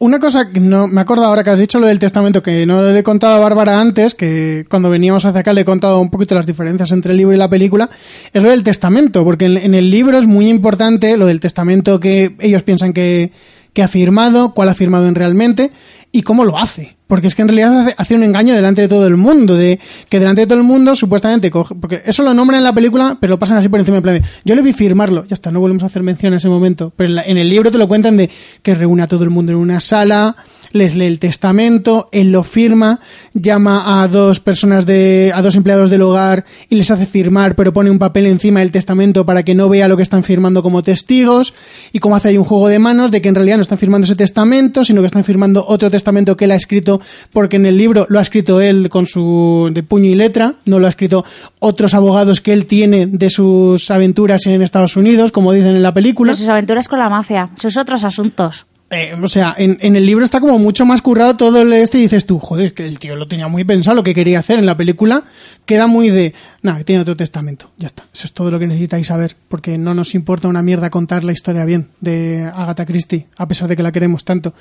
Una 0.00 0.20
cosa 0.20 0.50
que 0.50 0.60
no 0.60 0.86
me 0.86 1.00
acuerdo 1.00 1.24
ahora 1.24 1.42
que 1.42 1.50
has 1.50 1.58
dicho 1.58 1.80
lo 1.80 1.86
del 1.88 1.98
testamento, 1.98 2.40
que 2.42 2.66
no 2.66 2.82
le 2.82 2.98
he 2.98 3.02
contado 3.02 3.34
a 3.34 3.40
Bárbara 3.40 3.80
antes, 3.80 4.14
que 4.14 4.64
cuando 4.68 4.90
veníamos 4.90 5.24
hacia 5.24 5.40
acá 5.40 5.52
le 5.52 5.62
he 5.62 5.64
contado 5.64 6.00
un 6.00 6.10
poquito 6.10 6.36
las 6.36 6.46
diferencias 6.46 6.92
entre 6.92 7.12
el 7.12 7.18
libro 7.18 7.34
y 7.34 7.38
la 7.38 7.48
película, 7.48 7.88
es 8.32 8.42
lo 8.42 8.50
del 8.50 8.62
testamento, 8.62 9.24
porque 9.24 9.46
en, 9.46 9.56
en 9.56 9.74
el 9.74 9.90
libro 9.90 10.18
es 10.18 10.26
muy 10.26 10.48
importante 10.48 11.16
lo 11.16 11.26
del 11.26 11.40
testamento 11.40 11.98
que 11.98 12.36
ellos 12.38 12.62
piensan 12.62 12.92
que, 12.92 13.32
que 13.72 13.82
ha 13.82 13.88
firmado, 13.88 14.54
cuál 14.54 14.68
ha 14.68 14.74
firmado 14.74 15.08
en 15.08 15.16
realmente 15.16 15.72
y 16.12 16.22
cómo 16.22 16.44
lo 16.44 16.58
hace. 16.58 16.97
Porque 17.08 17.26
es 17.26 17.34
que 17.34 17.42
en 17.42 17.48
realidad 17.48 17.80
hace, 17.80 17.94
hace 17.98 18.14
un 18.14 18.22
engaño 18.22 18.54
delante 18.54 18.82
de 18.82 18.88
todo 18.88 19.06
el 19.06 19.16
mundo, 19.16 19.54
de 19.56 19.80
que 20.08 20.20
delante 20.20 20.42
de 20.42 20.46
todo 20.46 20.58
el 20.58 20.64
mundo 20.64 20.94
supuestamente 20.94 21.50
coge, 21.50 21.74
porque 21.74 22.02
eso 22.06 22.22
lo 22.22 22.32
nombran 22.34 22.58
en 22.58 22.64
la 22.64 22.72
película, 22.72 23.16
pero 23.20 23.32
lo 23.32 23.38
pasan 23.38 23.56
así 23.56 23.68
por 23.68 23.80
encima 23.80 23.96
en 23.96 24.02
plan 24.02 24.14
de, 24.20 24.22
yo 24.44 24.54
le 24.54 24.62
vi 24.62 24.72
firmarlo, 24.74 25.24
ya 25.26 25.34
está, 25.34 25.50
no 25.50 25.58
volvemos 25.58 25.82
a 25.82 25.86
hacer 25.86 26.02
mención 26.02 26.32
en 26.34 26.36
ese 26.36 26.48
momento, 26.48 26.92
pero 26.94 27.08
en, 27.08 27.14
la- 27.16 27.22
en 27.22 27.38
el 27.38 27.48
libro 27.48 27.72
te 27.72 27.78
lo 27.78 27.88
cuentan 27.88 28.16
de 28.18 28.30
que 28.62 28.74
reúne 28.74 29.02
a 29.02 29.06
todo 29.08 29.24
el 29.24 29.30
mundo 29.30 29.52
en 29.52 29.58
una 29.58 29.80
sala, 29.80 30.36
les 30.72 30.94
lee 30.94 31.06
el 31.06 31.18
testamento, 31.18 32.08
él 32.12 32.32
lo 32.32 32.44
firma, 32.44 33.00
llama 33.34 34.02
a 34.02 34.08
dos 34.08 34.40
personas 34.40 34.86
de, 34.86 35.32
a 35.34 35.42
dos 35.42 35.56
empleados 35.56 35.90
del 35.90 36.02
hogar 36.02 36.44
y 36.68 36.74
les 36.74 36.90
hace 36.90 37.06
firmar, 37.06 37.54
pero 37.54 37.72
pone 37.72 37.90
un 37.90 37.98
papel 37.98 38.26
encima 38.26 38.60
del 38.60 38.70
testamento 38.70 39.24
para 39.24 39.42
que 39.42 39.54
no 39.54 39.68
vea 39.68 39.88
lo 39.88 39.96
que 39.96 40.02
están 40.02 40.24
firmando 40.24 40.62
como 40.62 40.82
testigos, 40.82 41.54
y 41.92 41.98
como 41.98 42.16
hace 42.16 42.28
ahí 42.28 42.38
un 42.38 42.44
juego 42.44 42.68
de 42.68 42.78
manos 42.78 43.10
de 43.10 43.20
que 43.20 43.28
en 43.28 43.34
realidad 43.34 43.56
no 43.56 43.62
están 43.62 43.78
firmando 43.78 44.04
ese 44.04 44.16
testamento, 44.16 44.84
sino 44.84 45.00
que 45.00 45.06
están 45.06 45.24
firmando 45.24 45.64
otro 45.66 45.90
testamento 45.90 46.36
que 46.36 46.44
él 46.44 46.52
ha 46.52 46.56
escrito, 46.56 47.00
porque 47.32 47.56
en 47.56 47.66
el 47.66 47.76
libro 47.76 48.06
lo 48.08 48.18
ha 48.18 48.22
escrito 48.22 48.60
él 48.60 48.88
con 48.88 49.06
su, 49.06 49.70
de 49.72 49.82
puño 49.82 50.10
y 50.10 50.14
letra, 50.14 50.54
no 50.64 50.78
lo 50.78 50.86
ha 50.86 50.90
escrito 50.90 51.24
otros 51.60 51.94
abogados 51.94 52.40
que 52.40 52.52
él 52.52 52.66
tiene 52.66 53.06
de 53.06 53.30
sus 53.30 53.90
aventuras 53.90 54.46
en 54.46 54.62
Estados 54.62 54.96
Unidos, 54.96 55.32
como 55.32 55.52
dicen 55.52 55.76
en 55.76 55.82
la 55.82 55.94
película. 55.94 56.32
De 56.32 56.38
sus 56.38 56.48
aventuras 56.48 56.88
con 56.88 56.98
la 56.98 57.08
mafia, 57.08 57.50
sus 57.56 57.76
otros 57.76 58.04
asuntos. 58.04 58.67
Eh, 58.90 59.14
o 59.22 59.28
sea, 59.28 59.54
en, 59.58 59.76
en 59.82 59.96
el 59.96 60.06
libro 60.06 60.24
está 60.24 60.40
como 60.40 60.58
mucho 60.58 60.86
más 60.86 61.02
currado 61.02 61.36
todo 61.36 61.60
el 61.60 61.72
este 61.74 61.98
y 61.98 62.02
dices 62.02 62.24
tú, 62.24 62.38
joder, 62.38 62.72
que 62.72 62.86
el 62.86 62.98
tío 62.98 63.16
lo 63.16 63.28
tenía 63.28 63.46
muy 63.46 63.62
pensado 63.64 63.96
lo 63.96 64.02
que 64.02 64.14
quería 64.14 64.38
hacer. 64.38 64.58
En 64.58 64.64
la 64.64 64.78
película 64.78 65.24
queda 65.66 65.86
muy 65.86 66.08
de, 66.08 66.32
nada, 66.62 66.82
tiene 66.84 67.02
otro 67.02 67.14
testamento. 67.14 67.70
Ya 67.76 67.86
está. 67.86 68.04
Eso 68.14 68.26
es 68.26 68.32
todo 68.32 68.50
lo 68.50 68.58
que 68.58 68.66
necesitáis 68.66 69.08
saber, 69.08 69.36
porque 69.48 69.76
no 69.76 69.92
nos 69.92 70.14
importa 70.14 70.48
una 70.48 70.62
mierda 70.62 70.88
contar 70.88 71.22
la 71.22 71.32
historia 71.32 71.66
bien 71.66 71.88
de 72.00 72.50
Agatha 72.54 72.86
Christie, 72.86 73.26
a 73.36 73.46
pesar 73.46 73.68
de 73.68 73.76
que 73.76 73.82
la 73.82 73.92
queremos 73.92 74.24
tanto. 74.24 74.54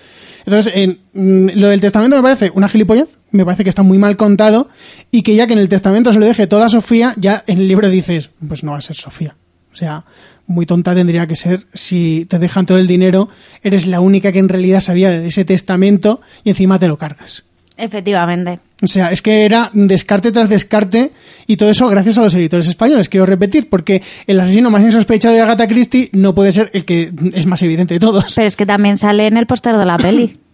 Entonces, 0.45 0.73
en, 0.75 0.99
mm, 1.13 1.59
lo 1.59 1.69
del 1.69 1.80
testamento 1.80 2.17
me 2.17 2.21
parece 2.21 2.51
una 2.53 2.67
gilipollez, 2.67 3.07
me 3.32 3.45
parece 3.45 3.63
que 3.63 3.69
está 3.69 3.84
muy 3.84 3.97
mal 3.97 4.17
contado 4.17 4.67
y 5.09 5.21
que 5.21 5.36
ya 5.36 5.47
que 5.47 5.53
en 5.53 5.59
el 5.59 5.69
testamento 5.69 6.11
se 6.11 6.19
lo 6.19 6.25
deje 6.25 6.47
toda 6.47 6.67
Sofía, 6.67 7.13
ya 7.17 7.45
en 7.47 7.59
el 7.59 7.67
libro 7.69 7.89
dices, 7.89 8.30
pues 8.45 8.63
no 8.65 8.71
va 8.71 8.80
a 8.80 8.82
ser 8.82 8.97
Sofía. 8.97 9.36
O 9.78 9.80
sea, 9.80 10.03
muy 10.47 10.65
tonta 10.65 10.95
tendría 10.95 11.28
que 11.28 11.36
ser 11.36 11.67
si 11.71 12.25
te 12.28 12.39
dejan 12.39 12.65
todo 12.65 12.80
el 12.80 12.88
dinero, 12.88 13.30
eres 13.61 13.86
la 13.86 13.99
única 13.99 14.32
que 14.32 14.39
en 14.39 14.49
realidad 14.49 14.80
sabía 14.80 15.11
de 15.11 15.28
ese 15.28 15.45
testamento 15.45 16.19
y 16.43 16.49
encima 16.49 16.80
te 16.80 16.88
lo 16.88 16.97
cargas. 16.97 17.43
Efectivamente. 17.78 18.59
O 18.82 18.88
sea, 18.88 19.11
es 19.11 19.21
que 19.21 19.45
era 19.45 19.69
descarte 19.73 20.32
tras 20.32 20.49
descarte 20.49 21.11
y 21.45 21.57
todo 21.57 21.69
eso 21.69 21.88
gracias 21.89 22.17
a 22.17 22.23
los 22.23 22.34
editores 22.34 22.67
españoles, 22.67 23.07
quiero 23.07 23.28
repetir, 23.28 23.69
porque 23.69 24.01
el 24.25 24.39
asesino 24.39 24.71
más 24.71 24.82
insospechado 24.82 25.36
de 25.36 25.41
Agatha 25.41 25.67
Christie 25.67 26.09
no 26.13 26.34
puede 26.34 26.51
ser 26.51 26.71
el 26.73 26.86
que 26.86 27.13
es 27.36 27.45
más 27.45 27.61
evidente 27.61 27.93
de 27.93 27.99
todos. 27.99 28.34
Pero 28.34 28.47
es 28.47 28.55
que 28.55 28.65
también 28.65 28.97
sale 28.97 29.28
en 29.28 29.38
el 29.38 29.45
póster 29.45 29.78
de 29.78 29.86
la 29.86 29.97
peli. 29.99 30.39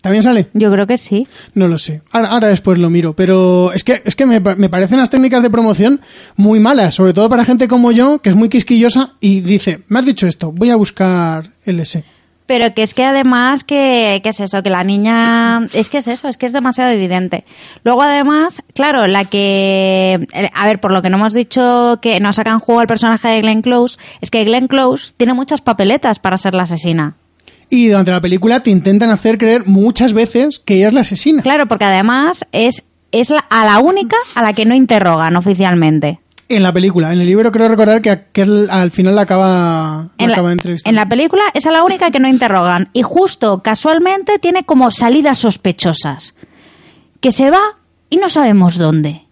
¿También 0.00 0.22
sale? 0.22 0.48
Yo 0.54 0.70
creo 0.70 0.86
que 0.86 0.96
sí. 0.96 1.26
No 1.54 1.68
lo 1.68 1.78
sé. 1.78 2.02
Ahora, 2.10 2.28
ahora 2.28 2.48
después 2.48 2.78
lo 2.78 2.88
miro. 2.90 3.14
Pero 3.14 3.72
es 3.72 3.84
que, 3.84 4.02
es 4.04 4.16
que 4.16 4.26
me, 4.26 4.40
me 4.40 4.68
parecen 4.68 4.98
las 4.98 5.10
técnicas 5.10 5.42
de 5.42 5.50
promoción 5.50 6.00
muy 6.36 6.58
malas, 6.58 6.94
sobre 6.94 7.12
todo 7.12 7.28
para 7.28 7.44
gente 7.44 7.68
como 7.68 7.92
yo, 7.92 8.20
que 8.20 8.30
es 8.30 8.36
muy 8.36 8.48
quisquillosa 8.48 9.14
y 9.20 9.40
dice, 9.40 9.82
me 9.88 9.98
has 9.98 10.06
dicho 10.06 10.26
esto, 10.26 10.52
voy 10.52 10.70
a 10.70 10.76
buscar 10.76 11.50
el 11.64 11.80
S. 11.80 12.04
Pero 12.46 12.74
que 12.74 12.82
es 12.82 12.94
que 12.94 13.04
además 13.04 13.62
que, 13.62 14.18
que 14.24 14.30
es 14.30 14.40
eso, 14.40 14.60
que 14.64 14.70
la 14.70 14.82
niña, 14.82 15.60
es 15.72 15.88
que 15.88 15.98
es 15.98 16.08
eso, 16.08 16.26
es 16.26 16.36
que 16.36 16.46
es 16.46 16.52
demasiado 16.52 16.90
evidente. 16.90 17.44
Luego 17.84 18.02
además, 18.02 18.62
claro, 18.74 19.06
la 19.06 19.24
que, 19.24 20.26
a 20.52 20.66
ver, 20.66 20.80
por 20.80 20.90
lo 20.90 21.00
que 21.00 21.10
no 21.10 21.16
hemos 21.18 21.32
dicho 21.32 22.00
que 22.02 22.18
no 22.18 22.32
sacan 22.32 22.58
juego 22.58 22.80
al 22.80 22.88
personaje 22.88 23.28
de 23.28 23.40
Glenn 23.42 23.62
Close, 23.62 23.98
es 24.20 24.32
que 24.32 24.42
Glenn 24.44 24.66
Close 24.66 25.12
tiene 25.16 25.34
muchas 25.34 25.60
papeletas 25.60 26.18
para 26.18 26.36
ser 26.36 26.54
la 26.54 26.64
asesina. 26.64 27.14
Y 27.70 27.88
durante 27.88 28.10
la 28.10 28.20
película 28.20 28.60
te 28.60 28.70
intentan 28.70 29.10
hacer 29.10 29.38
creer 29.38 29.64
muchas 29.66 30.12
veces 30.12 30.58
que 30.58 30.74
ella 30.74 30.88
es 30.88 30.94
la 30.94 31.00
asesina. 31.02 31.42
Claro, 31.42 31.66
porque 31.66 31.84
además 31.84 32.44
es, 32.50 32.82
es 33.12 33.30
la, 33.30 33.46
a 33.48 33.64
la 33.64 33.78
única 33.78 34.16
a 34.34 34.42
la 34.42 34.52
que 34.52 34.64
no 34.64 34.74
interrogan 34.74 35.36
oficialmente. 35.36 36.18
En 36.48 36.64
la 36.64 36.72
película. 36.72 37.12
En 37.12 37.20
el 37.20 37.26
libro 37.26 37.52
creo 37.52 37.68
recordar 37.68 38.02
que 38.02 38.10
aquel 38.10 38.68
al 38.70 38.90
final 38.90 39.14
la 39.14 39.22
acaba, 39.22 40.10
la 40.18 40.24
En 40.24 40.30
acaba 40.32 40.52
la, 40.52 40.62
en 40.84 40.94
la 40.96 41.08
película 41.08 41.44
es 41.54 41.64
a 41.66 41.70
la 41.70 41.84
única 41.84 42.10
que 42.10 42.18
no 42.18 42.26
interrogan. 42.26 42.88
Y 42.92 43.02
justo, 43.02 43.62
casualmente, 43.62 44.40
tiene 44.40 44.64
como 44.64 44.90
salidas 44.90 45.38
sospechosas. 45.38 46.34
Que 47.20 47.30
se 47.30 47.52
va 47.52 47.60
y 48.10 48.16
no 48.16 48.28
sabemos 48.28 48.78
dónde. 48.78 49.22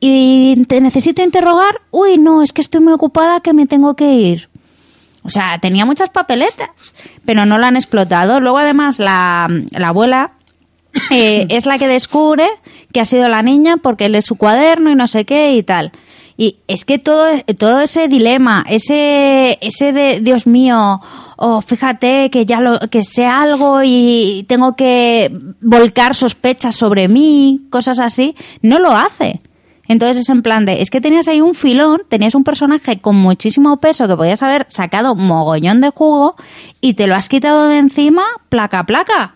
Y 0.00 0.64
te 0.66 0.80
necesito 0.80 1.22
interrogar. 1.22 1.82
Uy, 1.92 2.18
no, 2.18 2.42
es 2.42 2.52
que 2.52 2.60
estoy 2.60 2.80
muy 2.80 2.92
ocupada 2.92 3.38
que 3.38 3.52
me 3.52 3.66
tengo 3.66 3.94
que 3.94 4.12
ir. 4.12 4.48
O 5.24 5.30
sea, 5.30 5.58
tenía 5.58 5.84
muchas 5.84 6.10
papeletas, 6.10 6.70
pero 7.24 7.46
no 7.46 7.58
la 7.58 7.68
han 7.68 7.76
explotado. 7.76 8.40
Luego, 8.40 8.58
además, 8.58 8.98
la, 8.98 9.48
la 9.70 9.88
abuela 9.88 10.32
eh, 11.10 11.46
es 11.50 11.66
la 11.66 11.78
que 11.78 11.88
descubre 11.88 12.46
que 12.92 13.00
ha 13.00 13.04
sido 13.04 13.28
la 13.28 13.42
niña 13.42 13.76
porque 13.76 14.06
él 14.06 14.14
es 14.14 14.24
su 14.24 14.36
cuaderno 14.36 14.90
y 14.90 14.94
no 14.94 15.06
sé 15.06 15.24
qué 15.24 15.54
y 15.54 15.62
tal. 15.62 15.92
Y 16.36 16.56
es 16.66 16.84
que 16.84 16.98
todo, 16.98 17.26
todo 17.58 17.80
ese 17.80 18.08
dilema, 18.08 18.64
ese, 18.68 19.58
ese 19.60 19.92
de, 19.92 20.20
Dios 20.20 20.46
mío, 20.46 21.00
o 21.36 21.60
fíjate 21.60 22.30
que 22.30 22.46
ya 22.46 22.60
lo, 22.60 22.78
que 22.90 23.04
sé 23.04 23.26
algo 23.26 23.82
y 23.84 24.44
tengo 24.48 24.74
que 24.74 25.30
volcar 25.60 26.14
sospechas 26.14 26.74
sobre 26.74 27.08
mí, 27.08 27.60
cosas 27.70 28.00
así, 28.00 28.34
no 28.62 28.78
lo 28.78 28.92
hace. 28.92 29.40
Entonces 29.88 30.18
es 30.18 30.28
en 30.28 30.42
plan 30.42 30.64
de, 30.64 30.80
es 30.80 30.90
que 30.90 31.00
tenías 31.00 31.28
ahí 31.28 31.40
un 31.40 31.54
filón, 31.54 32.02
tenías 32.08 32.34
un 32.34 32.44
personaje 32.44 33.00
con 33.00 33.16
muchísimo 33.16 33.78
peso 33.78 34.06
que 34.06 34.16
podías 34.16 34.42
haber 34.42 34.66
sacado 34.68 35.14
mogollón 35.14 35.80
de 35.80 35.90
jugo 35.90 36.36
y 36.80 36.94
te 36.94 37.06
lo 37.06 37.14
has 37.14 37.28
quitado 37.28 37.68
de 37.68 37.78
encima 37.78 38.22
placa 38.48 38.84
placa. 38.84 39.34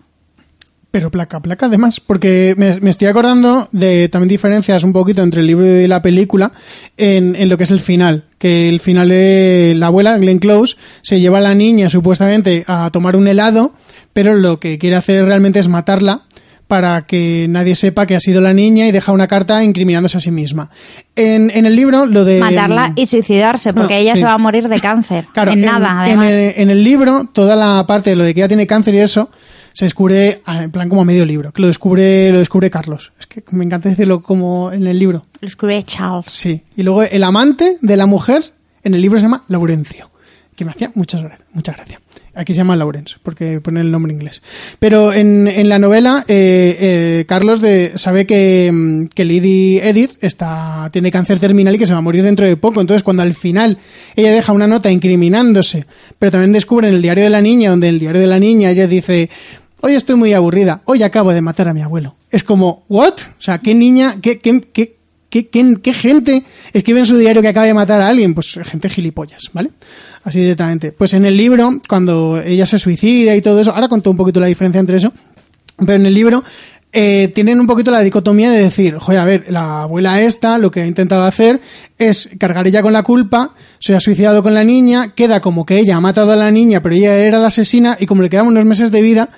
Pero 0.97 1.11
placa, 1.11 1.41
placa 1.41 1.67
además, 1.67 2.01
porque 2.01 2.55
me, 2.57 2.81
me, 2.81 2.89
estoy 2.89 3.09
acordando 3.09 3.69
de 3.71 4.09
también 4.09 4.31
diferencias 4.31 4.83
un 4.83 4.95
poquito 4.95 5.21
entre 5.21 5.41
el 5.43 5.47
libro 5.47 5.67
y 5.67 5.87
la 5.87 6.01
película 6.01 6.53
en, 6.97 7.37
en, 7.37 7.51
lo 7.51 7.59
que 7.59 7.65
es 7.65 7.71
el 7.71 7.81
final. 7.81 8.25
Que 8.39 8.71
el 8.71 8.81
final 8.81 9.11
de 9.11 9.75
la 9.77 9.89
abuela, 9.89 10.17
Glenn 10.17 10.39
Close, 10.39 10.77
se 11.03 11.21
lleva 11.21 11.37
a 11.37 11.43
la 11.43 11.55
niña 11.55 11.91
supuestamente 11.91 12.65
a 12.67 12.89
tomar 12.91 13.15
un 13.15 13.29
helado, 13.29 13.75
pero 14.15 14.37
lo 14.37 14.59
que 14.59 14.79
quiere 14.79 14.97
hacer 14.97 15.23
realmente 15.27 15.59
es 15.59 15.69
matarla 15.69 16.23
para 16.69 17.03
que 17.07 17.47
nadie 17.49 17.75
sepa 17.75 18.07
que 18.07 18.17
ha 18.17 18.21
sido 18.21 18.41
la 18.41 18.53
niña 18.53 18.87
y 18.89 18.93
deja 18.93 19.13
una 19.13 19.27
carta 19.29 19.63
incriminándose 19.63 20.17
a 20.17 20.21
sí 20.21 20.31
misma. 20.31 20.71
En, 21.15 21.51
en 21.55 21.65
el 21.67 21.77
libro, 21.77 22.07
lo 22.07 22.25
de... 22.25 22.41
Matarla 22.41 22.93
y 22.97 23.07
suicidarse, 23.07 23.73
porque 23.73 23.95
No, 23.95 24.01
ella 24.01 24.13
sí. 24.15 24.21
se 24.21 24.25
va 24.25 24.33
a 24.35 24.39
morir 24.39 24.69
de 24.69 24.81
cáncer. 24.81 25.27
Claro, 25.33 25.53
en, 25.53 25.61
nada, 25.61 26.09
en 26.11 26.19
además. 26.19 26.33
el, 26.33 26.55
en 26.57 26.71
el 26.71 26.83
libro, 26.83 27.29
toda 27.33 27.55
la 27.57 27.87
parte 27.87 28.11
de 28.11 28.17
lo 28.17 28.25
de 28.25 28.35
que 28.35 28.41
ella 28.41 28.49
tiene 28.49 28.67
cáncer 28.67 28.95
y 28.95 29.01
eso, 29.01 29.31
se 29.73 29.85
descubre 29.85 30.41
ah, 30.47 30.63
en 30.65 30.71
plan 30.71 30.89
como 30.89 31.03
a 31.03 31.05
medio 31.05 31.25
libro, 31.25 31.53
que 31.53 31.61
lo 31.63 31.69
descubre, 31.69 32.33
lo 32.33 32.39
descubre 32.39 32.71
Carlos. 32.71 33.13
Es 33.21 33.27
que 33.27 33.43
me 33.51 33.65
encanta 33.65 33.89
decirlo 33.89 34.23
como 34.23 34.73
en 34.73 34.87
el 34.87 34.99
libro. 34.99 35.25
Lo 35.41 35.49
escribe 35.49 35.83
Charles. 35.83 36.27
Sí. 36.31 36.63
Y 36.77 36.83
luego 36.83 37.03
el 37.03 37.23
amante 37.23 37.77
de 37.81 37.97
la 37.97 38.07
mujer 38.07 38.43
en 38.83 38.95
el 38.95 39.01
libro 39.03 39.19
se 39.19 39.25
llama 39.25 39.45
Laurencio, 39.49 40.11
que 40.57 40.65
me 40.65 40.71
hacía 40.71 40.91
muchas, 40.95 41.23
muchas 41.53 41.77
gracias. 41.77 42.01
Aquí 42.37 42.53
se 42.53 42.59
llama 42.59 42.77
Lawrence, 42.77 43.17
porque 43.23 43.61
pone 43.63 43.81
el 43.81 43.91
nombre 43.91 44.13
inglés. 44.13 44.43
Pero 44.79 45.13
en, 45.15 45.49
en 45.49 45.71
la 45.71 45.79
novela, 45.79 46.23
eh, 46.29 46.77
eh, 46.79 47.25
Carlos 47.27 47.63
de, 47.63 47.93
sabe 47.97 48.27
que, 48.27 48.71
mm, 48.71 49.07
que 49.07 49.25
Lady 49.25 49.79
Edith 49.79 50.19
está, 50.21 50.91
tiene 50.93 51.11
cáncer 51.11 51.39
terminal 51.39 51.75
y 51.75 51.79
que 51.79 51.87
se 51.87 51.95
va 51.95 51.99
a 51.99 52.03
morir 52.03 52.23
dentro 52.23 52.47
de 52.47 52.59
poco. 52.59 52.83
Entonces, 52.83 53.03
cuando 53.03 53.23
al 53.23 53.33
final 53.33 53.79
ella 54.17 54.33
deja 54.33 54.53
una 54.53 54.67
nota 54.67 54.91
incriminándose, 54.91 55.87
pero 56.19 56.31
también 56.31 56.53
descubre 56.53 56.89
en 56.89 56.95
el 56.95 57.03
diario 57.03 57.25
de 57.25 57.31
la 57.31 57.41
niña, 57.41 57.71
donde 57.71 57.89
en 57.89 57.95
el 57.95 58.01
diario 58.01 58.21
de 58.21 58.27
la 58.27 58.39
niña 58.39 58.71
ella 58.71 58.87
dice, 58.87 59.31
hoy 59.81 59.95
estoy 59.95 60.17
muy 60.17 60.35
aburrida, 60.35 60.83
hoy 60.85 61.03
acabo 61.03 61.33
de 61.33 61.41
matar 61.41 61.69
a 61.69 61.75
mi 61.75 61.81
abuelo. 61.81 62.17
Es 62.31 62.43
como, 62.43 62.85
¿what? 62.89 63.15
O 63.15 63.41
sea, 63.41 63.59
¿qué 63.59 63.75
niña, 63.75 64.21
qué, 64.21 64.39
qué, 64.39 64.61
qué, 64.61 64.96
qué, 65.45 65.93
gente 65.93 66.45
escribe 66.73 67.01
en 67.01 67.07
su 67.07 67.17
diario 67.17 67.43
que 67.43 67.49
acaba 67.49 67.67
de 67.67 67.75
matar 67.75 68.01
a 68.01 68.09
alguien? 68.09 68.35
Pues 68.35 68.59
gente 68.65 68.89
gilipollas, 68.89 69.51
¿vale? 69.53 69.71
Así 70.25 70.41
directamente. 70.41 70.93
Pues 70.93 71.15
en 71.15 71.25
el 71.25 71.37
libro, 71.37 71.81
cuando 71.89 72.41
ella 72.41 72.67
se 72.67 72.79
suicida 72.79 73.35
y 73.35 73.43
todo 73.43 73.61
eso, 73.61 73.73
ahora 73.73 73.89
contó 73.89 74.11
un 74.11 74.17
poquito 74.17 74.41
la 74.41 74.47
diferencia 74.47 74.81
entre 74.81 74.97
eso, 74.97 75.13
pero 75.79 75.95
en 75.95 76.07
el 76.07 76.15
libro 76.15 76.43
eh, 76.93 77.31
tienen 77.35 77.61
un 77.61 77.67
poquito 77.67 77.91
la 77.91 78.01
dicotomía 78.01 78.51
de 78.51 78.59
decir, 78.59 78.97
joder, 78.97 79.21
a 79.21 79.25
ver, 79.25 79.47
la 79.49 79.83
abuela 79.83 80.23
esta 80.23 80.57
lo 80.57 80.71
que 80.71 80.81
ha 80.81 80.87
intentado 80.87 81.25
hacer 81.25 81.61
es 81.99 82.31
cargar 82.39 82.67
ella 82.67 82.81
con 82.81 82.93
la 82.93 83.03
culpa, 83.03 83.55
se 83.79 83.95
ha 83.95 84.01
suicidado 84.01 84.43
con 84.43 84.55
la 84.55 84.65
niña, 84.65 85.15
queda 85.15 85.41
como 85.41 85.67
que 85.67 85.79
ella 85.79 85.97
ha 85.97 86.01
matado 86.01 86.33
a 86.33 86.37
la 86.37 86.51
niña, 86.51 86.83
pero 86.83 86.95
ella 86.95 87.15
era 87.17 87.39
la 87.39 87.49
asesina 87.49 87.99
y 88.01 88.07
como 88.07 88.23
le 88.23 88.31
quedaban 88.31 88.51
unos 88.51 88.65
meses 88.65 88.91
de 88.91 89.03
vida, 89.03 89.29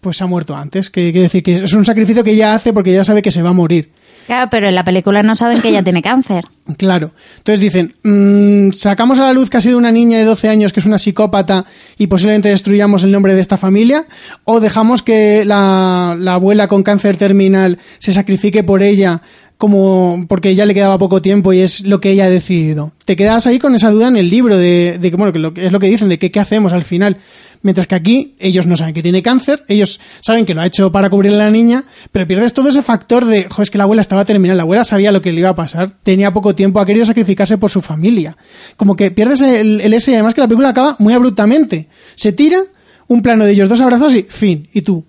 pues 0.00 0.20
ha 0.22 0.26
muerto 0.26 0.56
antes. 0.56 0.90
Que 0.90 1.10
quiere 1.10 1.22
decir 1.22 1.42
que 1.42 1.54
es 1.54 1.72
un 1.72 1.84
sacrificio 1.84 2.24
que 2.24 2.32
ella 2.32 2.54
hace 2.54 2.72
porque 2.72 2.90
ella 2.90 3.04
sabe 3.04 3.22
que 3.22 3.30
se 3.30 3.42
va 3.42 3.50
a 3.50 3.54
morir. 3.54 3.92
Claro, 4.30 4.48
pero 4.48 4.68
en 4.68 4.76
la 4.76 4.84
película 4.84 5.24
no 5.24 5.34
saben 5.34 5.60
que 5.60 5.70
ella 5.70 5.82
tiene 5.82 6.02
cáncer. 6.02 6.44
Claro. 6.78 7.10
Entonces 7.38 7.58
dicen, 7.58 7.96
mm, 8.04 8.70
sacamos 8.70 9.18
a 9.18 9.24
la 9.24 9.32
luz 9.32 9.50
que 9.50 9.56
ha 9.56 9.60
sido 9.60 9.76
una 9.76 9.90
niña 9.90 10.18
de 10.18 10.24
12 10.24 10.48
años 10.48 10.72
que 10.72 10.78
es 10.78 10.86
una 10.86 11.00
psicópata 11.00 11.64
y 11.98 12.06
posiblemente 12.06 12.48
destruyamos 12.48 13.02
el 13.02 13.10
nombre 13.10 13.34
de 13.34 13.40
esta 13.40 13.56
familia, 13.56 14.06
o 14.44 14.60
dejamos 14.60 15.02
que 15.02 15.44
la, 15.44 16.16
la 16.16 16.34
abuela 16.34 16.68
con 16.68 16.84
cáncer 16.84 17.16
terminal 17.16 17.80
se 17.98 18.12
sacrifique 18.12 18.62
por 18.62 18.84
ella 18.84 19.20
como 19.60 20.24
porque 20.26 20.54
ya 20.54 20.64
le 20.64 20.72
quedaba 20.72 20.96
poco 20.96 21.20
tiempo 21.20 21.52
y 21.52 21.58
es 21.58 21.84
lo 21.84 22.00
que 22.00 22.12
ella 22.12 22.24
ha 22.24 22.30
decidido. 22.30 22.94
Te 23.04 23.14
quedas 23.14 23.46
ahí 23.46 23.58
con 23.58 23.74
esa 23.74 23.90
duda 23.90 24.08
en 24.08 24.16
el 24.16 24.30
libro 24.30 24.56
de, 24.56 24.98
que, 25.02 25.10
bueno, 25.10 25.34
que 25.34 25.38
lo, 25.38 25.52
es 25.54 25.70
lo 25.70 25.78
que 25.78 25.88
dicen, 25.88 26.08
de 26.08 26.18
que 26.18 26.30
qué 26.30 26.40
hacemos 26.40 26.72
al 26.72 26.82
final. 26.82 27.18
Mientras 27.60 27.86
que 27.86 27.94
aquí 27.94 28.36
ellos 28.38 28.66
no 28.66 28.74
saben 28.74 28.94
que 28.94 29.02
tiene 29.02 29.22
cáncer, 29.22 29.62
ellos 29.68 30.00
saben 30.22 30.46
que 30.46 30.54
lo 30.54 30.62
ha 30.62 30.66
hecho 30.66 30.90
para 30.90 31.10
cubrir 31.10 31.34
a 31.34 31.36
la 31.36 31.50
niña, 31.50 31.84
pero 32.10 32.26
pierdes 32.26 32.54
todo 32.54 32.70
ese 32.70 32.80
factor 32.80 33.26
de, 33.26 33.48
jo, 33.50 33.62
es 33.62 33.70
que 33.70 33.76
la 33.76 33.84
abuela 33.84 34.00
estaba 34.00 34.24
terminal, 34.24 34.56
la 34.56 34.62
abuela 34.62 34.82
sabía 34.82 35.12
lo 35.12 35.20
que 35.20 35.30
le 35.30 35.40
iba 35.40 35.50
a 35.50 35.54
pasar, 35.54 35.90
tenía 35.90 36.32
poco 36.32 36.54
tiempo, 36.54 36.80
ha 36.80 36.86
querido 36.86 37.04
sacrificarse 37.04 37.58
por 37.58 37.68
su 37.68 37.82
familia. 37.82 38.38
Como 38.78 38.96
que 38.96 39.10
pierdes 39.10 39.42
el, 39.42 39.82
el 39.82 39.92
ese 39.92 40.12
y 40.12 40.14
además 40.14 40.32
que 40.32 40.40
la 40.40 40.48
película 40.48 40.70
acaba 40.70 40.96
muy 41.00 41.12
abruptamente. 41.12 41.86
Se 42.14 42.32
tira 42.32 42.62
un 43.08 43.20
plano 43.20 43.44
de 43.44 43.52
ellos 43.52 43.68
dos 43.68 43.82
abrazos 43.82 44.14
y 44.14 44.22
fin. 44.22 44.70
Y 44.72 44.80
tú, 44.80 45.04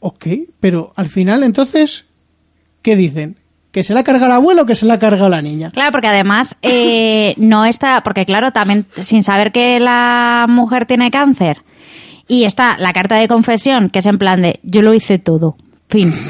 ok, 0.00 0.26
pero 0.58 0.92
al 0.96 1.08
final 1.08 1.44
entonces, 1.44 2.06
¿qué 2.82 2.96
dicen? 2.96 3.36
¿Que 3.72 3.82
se 3.82 3.94
la 3.94 4.04
carga 4.04 4.26
el 4.26 4.32
abuelo 4.32 4.62
o 4.62 4.66
que 4.66 4.74
se 4.74 4.84
la 4.86 4.98
carga 4.98 5.28
la 5.30 5.40
niña? 5.42 5.70
Claro, 5.70 5.92
porque 5.92 6.08
además 6.08 6.56
eh, 6.62 7.34
no 7.38 7.64
está, 7.64 8.02
porque 8.02 8.26
claro, 8.26 8.52
también 8.52 8.86
sin 8.90 9.22
saber 9.22 9.50
que 9.50 9.80
la 9.80 10.46
mujer 10.48 10.86
tiene 10.86 11.10
cáncer 11.10 11.62
y 12.28 12.44
está 12.44 12.76
la 12.78 12.92
carta 12.92 13.16
de 13.16 13.28
confesión 13.28 13.88
que 13.88 14.00
es 14.00 14.06
en 14.06 14.18
plan 14.18 14.42
de 14.42 14.60
yo 14.62 14.82
lo 14.82 14.94
hice 14.94 15.18
todo, 15.18 15.56
fin. 15.88 16.12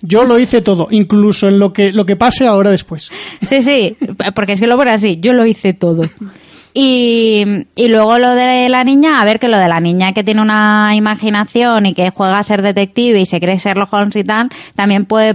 Yo 0.00 0.24
lo 0.24 0.38
hice 0.38 0.60
todo, 0.60 0.88
incluso 0.90 1.48
en 1.48 1.58
lo 1.58 1.72
que, 1.72 1.92
lo 1.92 2.06
que 2.06 2.14
pase 2.16 2.46
ahora 2.46 2.70
después. 2.70 3.10
Sí, 3.40 3.62
sí, 3.62 3.96
porque 4.34 4.52
es 4.52 4.60
que 4.60 4.66
lo 4.66 4.76
pone 4.76 4.92
así, 4.92 5.18
yo 5.20 5.32
lo 5.32 5.44
hice 5.44 5.72
todo. 5.72 6.02
Y, 6.80 7.66
luego 7.88 8.20
lo 8.20 8.36
de 8.36 8.68
la 8.68 8.84
niña, 8.84 9.20
a 9.20 9.24
ver 9.24 9.40
que 9.40 9.48
lo 9.48 9.58
de 9.58 9.66
la 9.66 9.80
niña 9.80 10.12
que 10.12 10.22
tiene 10.22 10.40
una 10.42 10.92
imaginación 10.94 11.86
y 11.86 11.92
que 11.94 12.10
juega 12.10 12.38
a 12.38 12.42
ser 12.44 12.62
detective 12.62 13.20
y 13.20 13.26
se 13.26 13.40
cree 13.40 13.58
Sherlock 13.58 13.92
Holmes 13.92 14.14
y 14.14 14.22
tal, 14.22 14.48
también, 14.76 15.04
puede, 15.04 15.34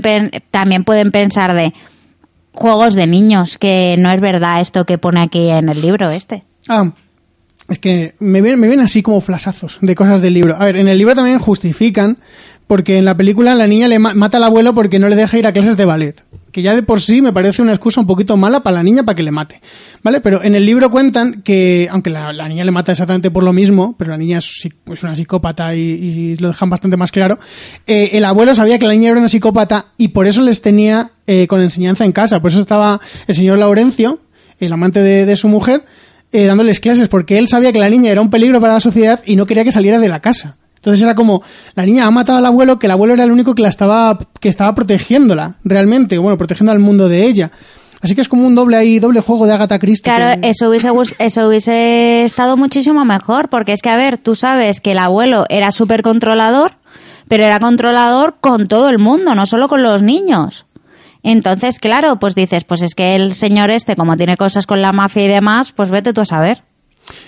también 0.52 0.86
pueden 0.86 1.12
pensar 1.12 1.54
de 1.54 1.74
juegos 2.54 2.96
de 2.96 3.08
niños, 3.08 3.58
que 3.58 3.96
no 4.00 4.14
es 4.14 4.22
verdad 4.22 4.62
esto 4.62 4.86
que 4.86 4.98
pone 4.98 5.22
aquí 5.22 5.50
en 5.50 5.68
el 5.68 5.82
libro 5.82 6.10
este. 6.12 6.44
Ah, 6.70 6.94
es 7.68 7.78
que 7.80 8.16
me 8.20 8.42
ven, 8.42 8.58
me 8.58 8.70
ven 8.70 8.80
así 8.80 9.02
como 9.02 9.20
flasazos 9.20 9.80
de 9.82 9.96
cosas 9.96 10.22
del 10.22 10.36
libro. 10.36 10.56
A 10.58 10.64
ver, 10.64 10.78
en 10.78 10.88
el 10.88 10.98
libro 10.98 11.14
también 11.14 11.40
justifican, 11.40 12.20
porque 12.68 12.96
en 12.98 13.04
la 13.04 13.18
película 13.18 13.54
la 13.56 13.68
niña 13.68 13.90
le 13.90 14.00
ma- 14.00 14.14
mata 14.14 14.38
al 14.38 14.46
abuelo 14.46 14.74
porque 14.74 14.98
no 14.98 15.10
le 15.10 15.18
deja 15.18 15.38
ir 15.40 15.46
a 15.46 15.52
clases 15.52 15.76
de 15.76 15.84
ballet. 15.84 16.24
Que 16.54 16.62
ya 16.62 16.74
de 16.74 16.84
por 16.84 17.02
sí 17.02 17.22
me 17.22 17.34
parece 17.34 17.62
una 17.62 17.74
excusa 17.74 18.00
un 18.00 18.08
poquito 18.08 18.38
mala 18.38 18.64
para 18.64 18.78
la 18.78 18.84
niña 18.84 19.04
para 19.04 19.16
que 19.16 19.24
le 19.24 19.32
mate. 19.32 19.60
¿Vale? 20.04 20.22
Pero 20.22 20.42
en 20.42 20.56
el 20.56 20.66
libro 20.66 20.90
cuentan 20.90 21.42
que, 21.42 21.90
aunque 21.92 22.10
la, 22.10 22.32
niña 22.48 22.64
le 22.64 22.72
mata 22.72 22.94
exactamente 22.94 23.30
por 23.32 23.44
lo 23.44 23.52
mismo, 23.52 23.96
pero 23.98 24.12
la 24.12 24.18
niña 24.18 24.38
es, 24.38 24.70
es 24.92 25.04
una 25.04 25.16
psicópata 25.16 25.76
y, 25.76 26.38
lo 26.38 26.48
dejan 26.50 26.70
bastante 26.70 26.96
más 26.96 27.12
claro, 27.12 27.40
eh, 27.88 28.12
el 28.14 28.24
abuelo 28.24 28.56
sabía 28.56 28.80
que 28.80 28.88
la 28.88 28.94
niña 28.94 29.10
era 29.10 29.20
una 29.20 29.30
psicópata 29.30 29.88
y 29.98 30.10
por 30.10 30.28
eso 30.28 30.42
les 30.42 30.62
tenía 30.62 31.12
eh, 31.28 31.48
con 31.48 31.60
enseñanza 31.60 32.06
en 32.06 32.14
casa. 32.14 32.40
Por 32.40 32.52
eso 32.52 32.62
estaba 32.62 33.02
el 33.28 33.36
señor 33.36 33.58
Laurencio, 33.58 34.20
el 34.60 34.72
amante 34.72 35.02
de, 35.02 35.26
de 35.26 35.36
su 35.36 35.50
mujer, 35.50 35.84
eh, 36.36 36.46
dándoles 36.46 36.80
clases, 36.80 37.10
porque 37.10 37.38
él 37.38 37.48
sabía 37.48 37.72
que 37.72 37.78
la 37.78 37.90
niña 37.90 38.12
era 38.12 38.20
un 38.20 38.32
peligro 38.32 38.60
para 38.60 38.74
la 38.74 38.80
sociedad 38.80 39.22
y 39.24 39.36
no 39.36 39.46
quería 39.46 39.64
que 39.64 39.72
saliera 39.72 40.00
de 40.00 40.08
la 40.08 40.20
casa. 40.20 40.58
Entonces 40.84 41.02
era 41.02 41.16
como, 41.16 41.42
la 41.76 41.86
niña 41.86 42.06
ha 42.06 42.12
matado 42.12 42.40
al 42.40 42.46
abuelo, 42.46 42.78
que 42.78 42.88
el 42.88 42.92
abuelo 42.92 43.14
era 43.14 43.24
el 43.24 43.32
único 43.32 43.56
que 43.56 43.62
la 43.62 43.70
estaba, 43.70 44.18
que 44.42 44.50
estaba 44.50 44.76
protegiéndola, 44.76 45.56
realmente, 45.64 46.18
bueno, 46.18 46.38
protegiendo 46.38 46.74
al 46.74 46.80
mundo 46.80 47.08
de 47.08 47.24
ella. 47.26 47.52
Así 48.02 48.16
que 48.16 48.20
es 48.22 48.28
como 48.28 48.46
un 48.46 48.54
doble 48.54 48.76
ahí, 48.76 49.00
doble 49.00 49.22
juego 49.22 49.46
de 49.46 49.54
Agatha 49.54 49.80
Christie. 49.80 50.04
Claro, 50.14 50.42
que- 50.42 50.50
eso 50.50 50.68
hubiese, 50.68 50.90
eso 51.20 51.48
hubiese 51.48 52.24
estado 52.24 52.58
muchísimo 52.58 53.06
mejor, 53.06 53.48
porque 53.48 53.72
es 53.72 53.82
que, 53.82 53.90
a 53.92 53.96
ver, 53.96 54.18
tú 54.18 54.36
sabes 54.36 54.82
que 54.82 54.92
el 54.92 55.00
abuelo 55.00 55.46
era 55.48 55.72
súper 55.72 56.02
controlador, 56.02 56.74
pero 57.30 57.46
era 57.46 57.62
controlador 57.62 58.36
con 58.42 58.68
todo 58.68 58.90
el 58.90 59.00
mundo, 59.00 59.36
no 59.36 59.46
solo 59.46 59.70
con 59.70 59.84
los 59.84 60.02
niños. 60.04 60.66
Entonces, 61.24 61.80
claro, 61.80 62.20
pues 62.20 62.36
dices, 62.36 62.66
pues 62.66 62.82
es 62.82 62.94
que 62.94 63.16
el 63.16 63.34
señor 63.34 63.70
este, 63.72 63.96
como 63.96 64.18
tiene 64.18 64.36
cosas 64.36 64.68
con 64.68 64.82
la 64.82 64.92
mafia 64.92 65.24
y 65.24 65.28
demás, 65.30 65.72
pues 65.72 65.90
vete 65.90 66.12
tú 66.12 66.20
a 66.20 66.26
saber. 66.26 66.64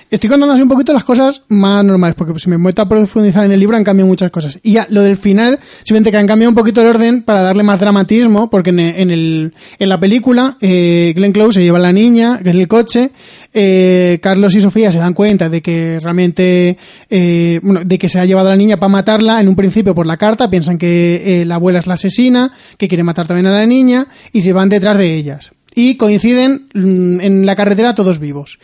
Estoy 0.09 0.29
contando 0.29 0.53
así 0.53 0.61
un 0.61 0.69
poquito 0.69 0.93
las 0.93 1.03
cosas 1.03 1.41
más 1.49 1.83
normales, 1.83 2.15
porque 2.15 2.37
si 2.39 2.49
me 2.49 2.57
meto 2.57 2.81
a 2.81 2.87
profundizar 2.87 3.45
en 3.45 3.51
el 3.51 3.59
libro 3.59 3.75
han 3.75 3.83
cambiado 3.83 4.07
muchas 4.07 4.31
cosas. 4.31 4.59
Y 4.63 4.73
ya, 4.73 4.87
lo 4.89 5.01
del 5.01 5.17
final, 5.17 5.59
simplemente 5.79 6.11
que 6.11 6.17
han 6.17 6.27
cambiado 6.27 6.49
un 6.49 6.55
poquito 6.55 6.81
el 6.81 6.87
orden 6.87 7.23
para 7.23 7.41
darle 7.41 7.63
más 7.63 7.79
dramatismo, 7.79 8.49
porque 8.49 8.69
en, 8.69 8.79
en 8.79 9.11
el, 9.11 9.53
en 9.79 9.89
la 9.89 9.99
película, 9.99 10.57
eh, 10.61 11.11
Glenn 11.15 11.33
Close 11.33 11.59
se 11.59 11.63
lleva 11.63 11.79
a 11.79 11.81
la 11.81 11.91
niña 11.91 12.39
en 12.43 12.55
el 12.55 12.67
coche, 12.67 13.11
eh, 13.57 14.19
Carlos 14.21 14.53
y 14.53 14.59
Sofía 14.59 14.91
se 14.91 14.99
dan 14.99 15.13
cuenta 15.13 15.49
de 15.49 15.61
que 15.61 15.97
realmente, 16.01 16.77
eh, 17.09 17.59
bueno, 17.63 17.81
de 17.85 17.97
que 17.97 18.09
se 18.09 18.19
ha 18.19 18.25
llevado 18.25 18.47
a 18.47 18.51
la 18.51 18.57
niña 18.57 18.77
para 18.77 18.89
matarla, 18.89 19.39
en 19.39 19.47
un 19.47 19.55
principio 19.55 19.95
por 19.95 20.05
la 20.05 20.17
carta, 20.17 20.49
piensan 20.49 20.77
que 20.77 21.41
eh, 21.41 21.45
la 21.45 21.55
abuela 21.55 21.79
es 21.79 21.87
la 21.87 21.93
asesina, 21.93 22.51
que 22.77 22.89
quiere 22.89 23.03
matar 23.03 23.27
también 23.27 23.47
a 23.47 23.51
la 23.51 23.65
niña, 23.65 24.07
y 24.33 24.41
se 24.41 24.51
van 24.51 24.67
detrás 24.67 24.97
de 24.97 25.13
ellas. 25.15 25.53
Y 25.73 25.95
coinciden 25.95 26.67
mm, 26.73 27.21
en 27.21 27.45
la 27.45 27.55
carretera 27.55 27.95
todos 27.95 28.19
vivos. 28.19 28.59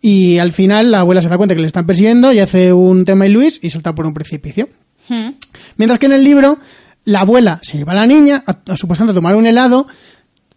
Y 0.00 0.38
al 0.38 0.52
final 0.52 0.90
la 0.90 1.00
abuela 1.00 1.20
se 1.20 1.28
da 1.28 1.36
cuenta 1.36 1.54
que 1.54 1.60
le 1.60 1.66
están 1.66 1.86
persiguiendo 1.86 2.32
y 2.32 2.38
hace 2.38 2.72
un 2.72 3.04
tema 3.04 3.26
y 3.26 3.30
Luis 3.30 3.58
y 3.62 3.70
salta 3.70 3.94
por 3.94 4.06
un 4.06 4.14
precipicio. 4.14 4.68
Hmm. 5.08 5.30
Mientras 5.76 5.98
que 5.98 6.06
en 6.06 6.12
el 6.12 6.22
libro, 6.22 6.58
la 7.04 7.20
abuela 7.20 7.58
se 7.62 7.78
lleva 7.78 7.92
a 7.92 7.96
la 7.96 8.06
niña 8.06 8.44
a, 8.46 8.58
a 8.72 8.76
supuestamente 8.76 9.12
a 9.12 9.20
tomar 9.20 9.34
un 9.34 9.46
helado, 9.46 9.86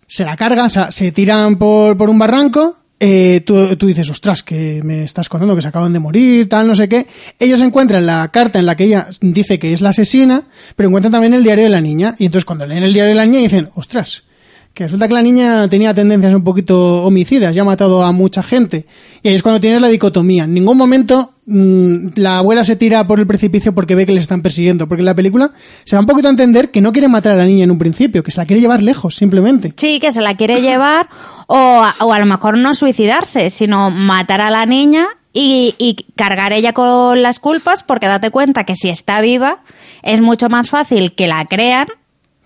se 0.05 0.25
la 0.25 0.35
carga, 0.35 0.65
o 0.65 0.69
sea, 0.69 0.91
se 0.91 1.11
tiran 1.11 1.57
por, 1.57 1.97
por 1.97 2.09
un 2.09 2.19
barranco. 2.19 2.77
eh, 2.99 3.41
tú, 3.43 3.75
tú 3.77 3.87
dices, 3.87 4.07
ostras, 4.11 4.43
que 4.43 4.81
me 4.83 5.03
estás 5.05 5.27
contando 5.27 5.55
que 5.55 5.61
se 5.63 5.69
acaban 5.69 5.91
de 5.91 5.97
morir, 5.97 6.47
tal, 6.47 6.67
no 6.67 6.75
sé 6.75 6.87
qué. 6.87 7.07
Ellos 7.39 7.61
encuentran 7.61 8.05
la 8.05 8.27
carta 8.31 8.59
en 8.59 8.67
la 8.67 8.75
que 8.75 8.83
ella 8.83 9.07
dice 9.21 9.57
que 9.57 9.73
es 9.73 9.81
la 9.81 9.89
asesina, 9.89 10.43
pero 10.75 10.87
encuentran 10.87 11.11
también 11.11 11.33
el 11.33 11.43
diario 11.43 11.63
de 11.63 11.71
la 11.71 11.81
niña. 11.81 12.15
Y 12.19 12.25
entonces 12.25 12.45
cuando 12.45 12.67
leen 12.67 12.83
el 12.83 12.93
diario 12.93 13.09
de 13.13 13.15
la 13.15 13.25
niña 13.25 13.39
dicen, 13.39 13.69
ostras, 13.73 14.23
que 14.74 14.84
resulta 14.86 15.07
que 15.07 15.13
la 15.13 15.22
niña 15.22 15.67
tenía 15.67 15.93
tendencias 15.93 16.34
un 16.34 16.43
poquito 16.45 17.03
homicidas, 17.03 17.53
ya 17.53 17.61
ha 17.63 17.65
matado 17.65 18.03
a 18.03 18.11
mucha 18.13 18.41
gente. 18.41 18.86
Y 19.22 19.28
ahí 19.28 19.36
es 19.36 19.43
cuando 19.43 19.59
tienes 19.59 19.82
la 19.82 19.89
dicotomía. 19.89 20.45
En 20.45 20.53
ningún 20.53 20.78
momento 20.78 21.34
mm, 21.45 22.07
la 22.15 22.38
abuela 22.38 22.63
se 22.63 22.78
tira 22.78 23.05
por 23.05 23.19
el 23.19 23.28
precipicio 23.28 23.76
porque 23.76 23.95
ve 23.95 24.05
que 24.05 24.13
les 24.13 24.22
están 24.22 24.41
persiguiendo. 24.41 24.88
Porque 24.88 25.01
en 25.01 25.07
la 25.07 25.15
película 25.15 25.51
se 25.84 25.95
da 25.95 25.99
un 25.99 26.05
poquito 26.05 26.30
a 26.30 26.32
entender 26.32 26.72
que 26.72 26.80
no 26.80 26.93
quiere 26.93 27.09
matar 27.09 27.34
a 27.34 27.36
la 27.36 27.45
niña 27.45 27.65
en 27.65 27.72
un 27.72 27.78
principio, 27.78 28.24
que 28.24 28.32
se 28.32 28.39
la 28.39 28.45
quiere 28.45 28.61
llevar 28.61 28.82
lejos, 28.82 29.15
simplemente. 29.15 29.74
Sí, 29.76 29.99
que 29.99 30.11
se 30.13 30.22
la 30.22 30.38
quiere 30.38 30.61
llevar 30.61 31.09
o, 31.47 31.55
a- 31.57 31.93
o 31.99 32.13
a 32.13 32.19
lo 32.19 32.26
mejor 32.26 32.57
no 32.57 32.74
suicidarse, 32.74 33.49
sino 33.49 33.91
matar 33.91 34.39
a 34.39 34.51
la 34.51 34.65
niña 34.65 35.05
y, 35.34 35.76
y 35.78 35.95
cargar 36.15 36.53
ella 36.53 36.72
con 36.74 37.22
las 37.22 37.39
culpas 37.39 37.84
porque 37.84 38.07
date 38.07 38.32
cuenta 38.32 38.63
que 38.63 38.76
si 38.76 38.89
está 38.89 39.19
viva 39.22 39.63
es 40.03 40.22
mucho 40.22 40.47
más 40.49 40.69
fácil 40.69 41.13
que 41.13 41.28
la 41.28 41.45
crean 41.45 41.88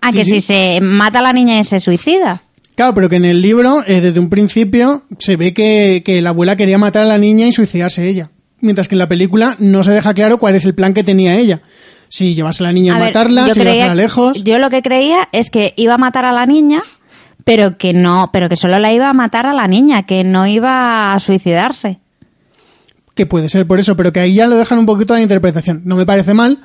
a 0.00 0.10
Sí, 0.12 0.18
que 0.18 0.24
sí. 0.24 0.30
si 0.32 0.40
se 0.40 0.80
mata 0.80 1.18
a 1.18 1.22
la 1.22 1.32
niña 1.32 1.58
y 1.58 1.64
se 1.64 1.80
suicida. 1.80 2.42
Claro, 2.74 2.92
pero 2.94 3.08
que 3.08 3.16
en 3.16 3.24
el 3.24 3.40
libro, 3.40 3.82
eh, 3.86 4.00
desde 4.00 4.20
un 4.20 4.28
principio, 4.28 5.02
se 5.18 5.36
ve 5.36 5.54
que, 5.54 6.02
que 6.04 6.20
la 6.20 6.30
abuela 6.30 6.56
quería 6.56 6.76
matar 6.78 7.02
a 7.04 7.06
la 7.06 7.18
niña 7.18 7.46
y 7.46 7.52
suicidarse 7.52 8.06
ella. 8.06 8.30
Mientras 8.60 8.88
que 8.88 8.94
en 8.94 8.98
la 9.00 9.08
película 9.08 9.56
no 9.58 9.82
se 9.82 9.92
deja 9.92 10.12
claro 10.14 10.38
cuál 10.38 10.54
es 10.56 10.64
el 10.64 10.74
plan 10.74 10.92
que 10.94 11.02
tenía 11.04 11.36
ella. 11.36 11.60
Si 12.08 12.34
llevarse 12.34 12.62
a 12.62 12.66
la 12.68 12.72
niña 12.72 12.92
a, 12.94 12.96
A 12.96 13.00
ver, 13.00 13.08
matarla, 13.08 13.48
si 13.52 13.60
creía- 13.60 13.94
lejos. 13.94 14.44
Yo 14.44 14.58
lo 14.58 14.70
que 14.70 14.82
creía 14.82 15.28
es 15.32 15.50
que 15.50 15.72
iba 15.76 15.94
a 15.94 15.98
matar 15.98 16.24
a 16.24 16.32
la 16.32 16.46
niña, 16.46 16.80
pero 17.44 17.78
que 17.78 17.92
no, 17.92 18.30
pero 18.32 18.48
que 18.48 18.56
solo 18.56 18.78
la 18.78 18.92
iba 18.92 19.08
a 19.08 19.12
matar 19.14 19.46
a 19.46 19.54
la 19.54 19.66
niña, 19.66 20.04
que 20.04 20.22
no 20.24 20.46
iba 20.46 21.12
a 21.14 21.20
suicidarse. 21.20 21.98
que 23.14 23.24
puede 23.24 23.48
ser 23.48 23.66
por 23.66 23.80
eso, 23.80 23.96
pero 23.96 24.12
que 24.12 24.20
ahí 24.20 24.34
ya 24.34 24.46
lo 24.46 24.58
dejan 24.58 24.78
un 24.78 24.84
poquito 24.84 25.14
a 25.14 25.16
la 25.16 25.22
interpretación. 25.22 25.80
No 25.86 25.96
me 25.96 26.04
parece 26.04 26.34
mal, 26.34 26.58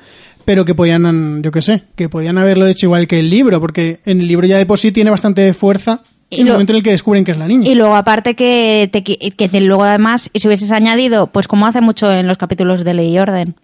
pero 0.44 0.64
que 0.64 0.74
podían, 0.74 1.42
yo 1.42 1.50
qué 1.50 1.62
sé, 1.62 1.84
que 1.96 2.08
podían 2.08 2.38
haberlo 2.38 2.66
hecho 2.66 2.86
igual 2.86 3.06
que 3.06 3.20
el 3.20 3.30
libro, 3.30 3.60
porque 3.60 4.00
en 4.04 4.20
el 4.20 4.28
libro 4.28 4.46
ya 4.46 4.58
de 4.58 4.66
por 4.66 4.78
sí 4.78 4.92
tiene 4.92 5.10
bastante 5.10 5.52
fuerza 5.54 6.02
Y 6.30 6.40
en 6.40 6.46
el 6.46 6.52
momento 6.54 6.72
en 6.72 6.76
el 6.78 6.82
que 6.82 6.90
descubren 6.90 7.24
que 7.24 7.32
es 7.32 7.38
la 7.38 7.46
niña. 7.48 7.68
Y 7.68 7.74
luego 7.74 7.94
aparte 7.94 8.34
que 8.34 8.88
te, 8.92 9.02
que 9.04 9.48
te- 9.48 9.60
luego 9.60 9.84
además, 9.84 10.30
y 10.32 10.40
si 10.40 10.48
hubieses 10.48 10.70
añadido, 10.72 11.26
pues 11.28 11.48
como 11.48 11.66
hace 11.66 11.80
mucho 11.80 12.10
en 12.12 12.26
los 12.26 12.38
capítulos 12.38 12.84
de 12.84 12.94
Ley 12.94 13.14
y 13.14 13.18
Orden, 13.18 13.54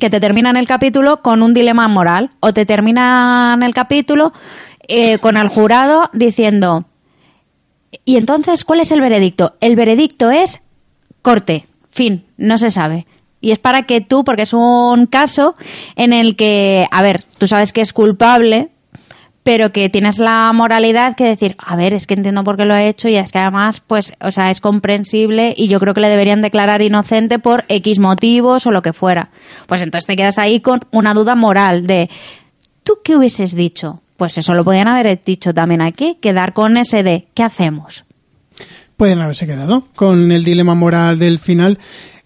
que 0.00 0.10
te 0.10 0.20
terminan 0.20 0.56
el 0.56 0.66
capítulo 0.66 1.22
con 1.22 1.42
un 1.42 1.54
dilema 1.54 1.88
moral, 1.88 2.30
o 2.40 2.52
te 2.52 2.66
terminan 2.66 3.62
el 3.62 3.72
capítulo 3.74 4.32
eh, 4.88 5.18
con 5.18 5.36
el 5.36 5.48
jurado 5.48 6.10
diciendo, 6.12 6.86
y 8.04 8.16
entonces, 8.16 8.64
¿cuál 8.64 8.80
es 8.80 8.92
el 8.92 9.00
veredicto? 9.00 9.56
El 9.60 9.74
veredicto 9.74 10.30
es 10.30 10.60
corte, 11.22 11.66
fin, 11.90 12.24
no 12.36 12.58
se 12.58 12.70
sabe. 12.70 13.06
Y 13.46 13.52
es 13.52 13.60
para 13.60 13.84
que 13.84 14.00
tú, 14.00 14.24
porque 14.24 14.42
es 14.42 14.52
un 14.52 15.06
caso 15.06 15.54
en 15.94 16.12
el 16.12 16.34
que, 16.34 16.88
a 16.90 17.00
ver, 17.00 17.22
tú 17.38 17.46
sabes 17.46 17.72
que 17.72 17.80
es 17.80 17.92
culpable, 17.92 18.70
pero 19.44 19.70
que 19.70 19.88
tienes 19.88 20.18
la 20.18 20.52
moralidad 20.52 21.14
que 21.14 21.26
decir, 21.26 21.54
a 21.60 21.76
ver, 21.76 21.94
es 21.94 22.08
que 22.08 22.14
entiendo 22.14 22.42
por 22.42 22.56
qué 22.56 22.64
lo 22.64 22.74
ha 22.74 22.82
hecho 22.82 23.08
y 23.08 23.14
es 23.14 23.30
que 23.30 23.38
además, 23.38 23.84
pues, 23.86 24.14
o 24.20 24.32
sea, 24.32 24.50
es 24.50 24.60
comprensible 24.60 25.54
y 25.56 25.68
yo 25.68 25.78
creo 25.78 25.94
que 25.94 26.00
le 26.00 26.08
deberían 26.08 26.42
declarar 26.42 26.82
inocente 26.82 27.38
por 27.38 27.64
X 27.68 28.00
motivos 28.00 28.66
o 28.66 28.72
lo 28.72 28.82
que 28.82 28.92
fuera. 28.92 29.30
Pues 29.68 29.80
entonces 29.80 30.08
te 30.08 30.16
quedas 30.16 30.38
ahí 30.38 30.58
con 30.58 30.80
una 30.90 31.14
duda 31.14 31.36
moral 31.36 31.86
de, 31.86 32.10
¿tú 32.82 32.94
qué 33.04 33.14
hubieses 33.14 33.54
dicho? 33.54 34.02
Pues 34.16 34.36
eso 34.38 34.54
lo 34.54 34.64
podían 34.64 34.88
haber 34.88 35.22
dicho 35.22 35.54
también 35.54 35.82
aquí, 35.82 36.18
quedar 36.20 36.52
con 36.52 36.76
ese 36.78 37.04
de, 37.04 37.28
¿qué 37.32 37.44
hacemos? 37.44 38.06
Pueden 38.96 39.20
haberse 39.20 39.46
quedado 39.46 39.88
con 39.94 40.32
el 40.32 40.42
dilema 40.44 40.74
moral 40.74 41.18
del 41.18 41.38
final. 41.38 41.78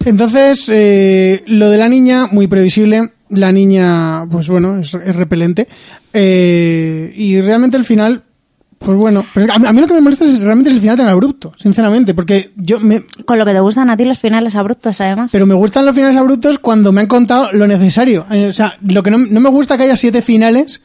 Entonces, 0.05 0.69
eh, 0.71 1.43
lo 1.47 1.69
de 1.69 1.77
la 1.77 1.89
niña, 1.89 2.27
muy 2.31 2.47
previsible. 2.47 3.11
La 3.29 3.51
niña, 3.51 4.25
pues 4.29 4.47
bueno, 4.49 4.79
es, 4.79 4.93
es 4.93 5.15
repelente. 5.15 5.67
Eh, 6.13 7.11
y 7.15 7.39
realmente 7.41 7.77
el 7.77 7.83
final, 7.85 8.23
pues 8.79 8.97
bueno. 8.97 9.25
Mí, 9.35 9.43
a 9.65 9.71
mí 9.73 9.81
lo 9.81 9.87
que 9.87 9.93
me 9.93 10.01
molesta 10.01 10.25
es 10.25 10.41
realmente 10.41 10.69
el 10.69 10.79
final 10.79 10.97
tan 10.97 11.07
abrupto, 11.07 11.53
sinceramente. 11.57 12.13
Porque 12.13 12.51
yo 12.55 12.79
me, 12.79 13.03
Con 13.25 13.37
lo 13.37 13.45
que 13.45 13.53
te 13.53 13.59
gustan 13.59 13.89
a 13.89 13.97
ti 13.97 14.05
los 14.05 14.19
finales 14.19 14.55
abruptos, 14.55 14.99
además. 15.01 15.29
pero 15.31 15.45
me 15.45 15.53
gustan 15.55 15.85
los 15.85 15.95
finales 15.95 16.15
abruptos 16.17 16.57
cuando 16.59 16.91
me 16.91 17.01
han 17.01 17.07
contado 17.07 17.51
lo 17.51 17.67
necesario. 17.67 18.25
Eh, 18.31 18.47
O 18.49 18.53
sea, 18.53 18.77
lo 18.81 19.03
que 19.03 19.11
no, 19.11 19.17
no 19.17 19.39
me 19.39 19.49
gusta 19.49 19.77
que 19.77 19.83
haya 19.83 19.95
siete 19.97 20.21
finales, 20.21 20.81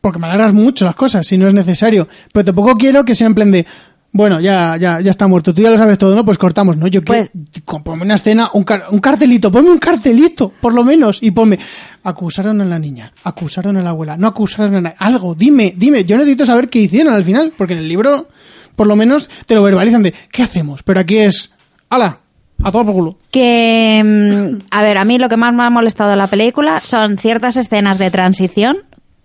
porque 0.00 0.18
me 0.18 0.26
alargas 0.26 0.54
mucho 0.54 0.84
las 0.86 0.96
cosas, 0.96 1.26
si 1.26 1.36
no 1.36 1.48
es 1.48 1.54
necesario. 1.54 2.08
Pero 2.32 2.44
tampoco 2.46 2.76
quiero 2.78 3.04
que 3.04 3.14
sea 3.14 3.26
en 3.26 3.34
plan 3.34 3.50
de, 3.50 3.66
bueno, 4.12 4.40
ya, 4.40 4.76
ya, 4.76 5.00
ya 5.00 5.10
está 5.10 5.28
muerto, 5.28 5.54
tú 5.54 5.62
ya 5.62 5.70
lo 5.70 5.78
sabes 5.78 5.96
todo, 5.98 6.14
¿no? 6.16 6.24
Pues 6.24 6.36
cortamos, 6.38 6.76
¿no? 6.76 6.86
Yo 6.88 7.04
quiero, 7.04 7.28
con- 7.64 7.82
ponme 7.84 8.02
una 8.02 8.16
escena, 8.16 8.50
un, 8.54 8.64
car- 8.64 8.84
un 8.90 8.98
cartelito, 8.98 9.52
ponme 9.52 9.70
un 9.70 9.78
cartelito, 9.78 10.52
por 10.60 10.74
lo 10.74 10.82
menos, 10.82 11.22
y 11.22 11.30
ponme, 11.30 11.58
acusaron 12.02 12.60
a 12.60 12.64
la 12.64 12.78
niña, 12.78 13.12
acusaron 13.24 13.76
a 13.76 13.82
la 13.82 13.90
abuela, 13.90 14.16
no 14.16 14.26
acusaron 14.26 14.74
a 14.74 14.80
nadie, 14.80 14.96
algo, 14.98 15.34
dime, 15.34 15.74
dime, 15.76 16.04
yo 16.04 16.16
necesito 16.16 16.44
saber 16.44 16.68
qué 16.68 16.80
hicieron 16.80 17.14
al 17.14 17.22
final, 17.24 17.52
porque 17.56 17.74
en 17.74 17.80
el 17.80 17.88
libro, 17.88 18.26
por 18.74 18.86
lo 18.86 18.96
menos, 18.96 19.30
te 19.46 19.54
lo 19.54 19.62
verbalizan 19.62 20.02
de, 20.02 20.12
¿qué 20.32 20.42
hacemos? 20.42 20.82
Pero 20.82 20.98
aquí 21.00 21.18
es, 21.18 21.52
ala, 21.88 22.18
a 22.64 22.72
todo 22.72 22.84
por 22.86 22.94
culo. 22.94 23.18
Que, 23.30 24.02
mm, 24.04 24.62
a 24.72 24.82
ver, 24.82 24.98
a 24.98 25.04
mí 25.04 25.18
lo 25.18 25.28
que 25.28 25.36
más 25.36 25.54
me 25.54 25.62
ha 25.62 25.70
molestado 25.70 26.10
de 26.10 26.16
la 26.16 26.26
película 26.26 26.80
son 26.80 27.16
ciertas 27.16 27.56
escenas 27.56 27.98
de 27.98 28.10
transición 28.10 28.78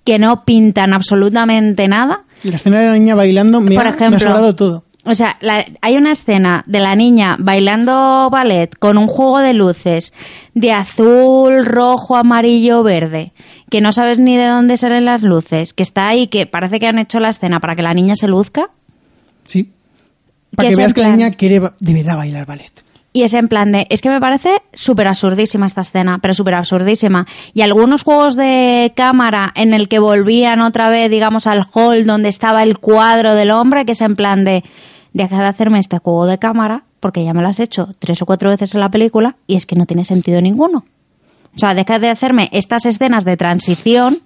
que 0.03 0.19
no 0.19 0.45
pintan 0.45 0.93
absolutamente 0.93 1.87
nada. 1.87 2.24
La 2.43 2.55
escena 2.55 2.79
de 2.79 2.85
la 2.87 2.93
niña 2.93 3.15
bailando 3.15 3.59
me, 3.61 3.75
Por 3.75 3.87
ha, 3.87 4.09
me 4.09 4.15
ha 4.17 4.53
todo. 4.53 4.83
O 5.07 5.13
sea, 5.13 5.37
la- 5.41 5.65
hay 5.81 5.97
una 5.97 6.11
escena 6.11 6.63
de 6.65 6.79
la 6.79 6.95
niña 6.95 7.35
bailando 7.39 8.29
ballet 8.31 8.75
con 8.79 8.97
un 8.97 9.05
juego 9.07 9.39
de 9.39 9.53
luces 9.53 10.13
de 10.55 10.71
azul, 10.71 11.63
rojo, 11.65 12.15
amarillo, 12.17 12.81
verde, 12.81 13.31
que 13.69 13.81
no 13.81 13.91
sabes 13.91 14.17
ni 14.17 14.35
de 14.35 14.47
dónde 14.47 14.77
salen 14.77 15.05
las 15.05 15.21
luces, 15.21 15.73
que 15.73 15.83
está 15.83 16.07
ahí, 16.07 16.27
que 16.27 16.47
parece 16.47 16.79
que 16.79 16.87
han 16.87 16.97
hecho 16.97 17.19
la 17.19 17.29
escena 17.29 17.59
para 17.59 17.75
que 17.75 17.83
la 17.83 17.93
niña 17.93 18.15
se 18.15 18.27
luzca. 18.27 18.69
Sí. 19.45 19.69
Para 20.55 20.69
Que 20.69 20.75
veas 20.75 20.93
que 20.93 21.01
la 21.01 21.09
niña 21.09 21.31
quiere 21.31 21.59
de 21.79 21.93
verdad 21.93 22.17
bailar 22.17 22.45
ballet. 22.47 22.71
Y 23.15 23.23
es 23.23 23.33
en 23.33 23.47
plan 23.47 23.71
de, 23.71 23.87
es 23.89 24.01
que 24.01 24.09
me 24.09 24.19
parece 24.19 24.61
súper 24.73 25.07
absurdísima 25.07 25.67
esta 25.67 25.79
escena, 25.79 26.19
pero 26.21 26.33
súper 26.33 26.55
absurdísima. 26.55 27.25
Y 27.53 27.61
algunos 27.61 28.03
juegos 28.03 28.35
de 28.35 28.91
cámara 28.93 29.53
en 29.55 29.73
el 29.73 29.87
que 29.87 29.99
volvían 29.99 30.59
otra 30.59 30.89
vez, 30.89 31.09
digamos, 31.09 31.47
al 31.47 31.63
hall 31.73 32.05
donde 32.05 32.27
estaba 32.27 32.61
el 32.61 32.77
cuadro 32.77 33.33
del 33.33 33.51
hombre, 33.51 33.85
que 33.85 33.93
es 33.93 34.01
en 34.01 34.17
plan 34.17 34.43
de, 34.43 34.65
deja 35.13 35.37
de 35.37 35.45
hacerme 35.45 35.79
este 35.79 35.97
juego 35.97 36.25
de 36.25 36.39
cámara, 36.39 36.83
porque 36.99 37.23
ya 37.23 37.33
me 37.33 37.41
lo 37.41 37.47
has 37.47 37.61
hecho 37.61 37.87
tres 37.99 38.21
o 38.21 38.25
cuatro 38.25 38.49
veces 38.49 38.75
en 38.75 38.81
la 38.81 38.89
película 38.89 39.37
y 39.47 39.55
es 39.55 39.65
que 39.65 39.77
no 39.77 39.85
tiene 39.85 40.03
sentido 40.03 40.41
ninguno. 40.41 40.83
O 41.55 41.57
sea, 41.57 41.73
deja 41.73 41.99
de 41.99 42.09
hacerme 42.09 42.49
estas 42.51 42.85
escenas 42.85 43.23
de 43.23 43.37
transición 43.37 44.23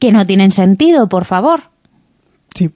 que 0.00 0.10
no 0.10 0.24
tienen 0.24 0.52
sentido, 0.52 1.06
por 1.06 1.26
favor. 1.26 1.64
Sí. 2.54 2.70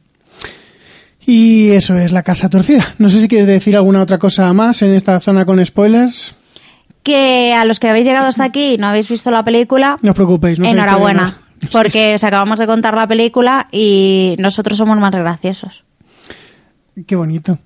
Y 1.26 1.70
eso 1.70 1.96
es 1.96 2.12
la 2.12 2.22
casa 2.22 2.48
torcida. 2.48 2.94
No 2.98 3.08
sé 3.08 3.20
si 3.20 3.26
quieres 3.26 3.48
decir 3.48 3.74
alguna 3.74 4.00
otra 4.00 4.16
cosa 4.18 4.52
más 4.52 4.80
en 4.82 4.94
esta 4.94 5.18
zona 5.18 5.44
con 5.44 5.64
spoilers. 5.64 6.36
Que 7.02 7.52
a 7.52 7.64
los 7.64 7.80
que 7.80 7.88
habéis 7.88 8.06
llegado 8.06 8.28
hasta 8.28 8.44
aquí 8.44 8.74
y 8.74 8.78
no 8.78 8.86
habéis 8.86 9.08
visto 9.08 9.30
la 9.32 9.42
película, 9.42 9.98
No 10.02 10.10
os 10.10 10.14
preocupéis. 10.14 10.60
No 10.60 10.66
Enhorabuena, 10.68 11.40
porque 11.72 12.14
os 12.14 12.24
acabamos 12.24 12.60
de 12.60 12.66
contar 12.66 12.94
la 12.94 13.08
película 13.08 13.66
y 13.72 14.36
nosotros 14.38 14.78
somos 14.78 14.98
más 14.98 15.10
graciosos. 15.10 15.84
Qué 17.06 17.16
bonito. 17.16 17.58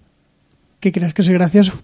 ¿Qué 0.80 0.90
crees 0.90 1.12
que 1.12 1.22
soy 1.22 1.34
gracioso? 1.34 1.74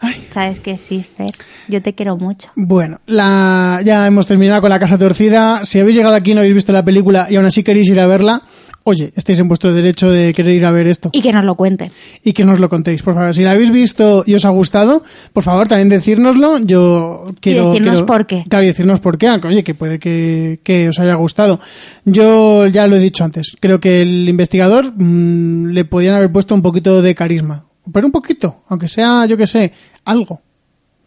Ay. 0.00 0.26
Sabes 0.30 0.60
que 0.60 0.76
sí, 0.76 1.04
Fer. 1.16 1.30
Yo 1.68 1.80
te 1.82 1.94
quiero 1.94 2.16
mucho. 2.16 2.50
Bueno, 2.56 3.00
la, 3.06 3.80
ya 3.84 4.06
hemos 4.06 4.26
terminado 4.26 4.60
con 4.62 4.70
la 4.70 4.78
casa 4.78 4.98
torcida. 4.98 5.64
Si 5.64 5.78
habéis 5.78 5.96
llegado 5.96 6.14
aquí 6.14 6.32
y 6.32 6.34
no 6.34 6.40
habéis 6.40 6.54
visto 6.54 6.72
la 6.72 6.84
película 6.84 7.26
y 7.30 7.36
aún 7.36 7.44
así 7.46 7.62
queréis 7.62 7.88
ir 7.90 8.00
a 8.00 8.06
verla, 8.06 8.42
oye, 8.84 9.12
estáis 9.16 9.38
en 9.40 9.48
vuestro 9.48 9.72
derecho 9.72 10.10
de 10.10 10.32
querer 10.32 10.52
ir 10.54 10.64
a 10.66 10.70
ver 10.72 10.86
esto. 10.86 11.08
Y 11.12 11.20
que 11.22 11.32
nos 11.32 11.44
lo 11.44 11.54
cuenten. 11.56 11.90
y 12.22 12.32
que 12.32 12.44
nos 12.44 12.60
lo 12.60 12.68
contéis, 12.68 13.02
por 13.02 13.14
favor. 13.14 13.34
Si 13.34 13.42
la 13.42 13.52
habéis 13.52 13.70
visto 13.72 14.22
y 14.26 14.34
os 14.34 14.44
ha 14.44 14.50
gustado, 14.50 15.02
por 15.32 15.42
favor, 15.42 15.66
también 15.68 15.88
decírnoslo. 15.88 16.58
Yo 16.58 17.32
quiero. 17.40 17.70
decirnos 17.70 17.92
quiero- 17.96 18.06
por 18.06 18.26
qué. 18.26 18.44
Claro, 18.48 18.62
y 18.64 18.68
decirnos 18.68 19.00
por 19.00 19.18
qué. 19.18 19.30
Oye, 19.30 19.64
que 19.64 19.74
puede 19.74 19.98
que, 19.98 20.60
que 20.62 20.88
os 20.88 20.98
haya 21.00 21.14
gustado. 21.14 21.60
Yo 22.04 22.66
ya 22.66 22.86
lo 22.86 22.96
he 22.96 23.00
dicho 23.00 23.24
antes. 23.24 23.56
Creo 23.60 23.80
que 23.80 24.02
el 24.02 24.28
investigador 24.28 24.92
mm, 24.96 25.66
le 25.72 25.84
podían 25.84 26.14
haber 26.14 26.30
puesto 26.30 26.54
un 26.54 26.62
poquito 26.62 27.02
de 27.02 27.14
carisma. 27.14 27.64
Pero 27.92 28.06
un 28.06 28.12
poquito, 28.12 28.62
aunque 28.68 28.88
sea, 28.88 29.26
yo 29.26 29.36
que 29.36 29.46
sé, 29.46 29.72
algo. 30.04 30.40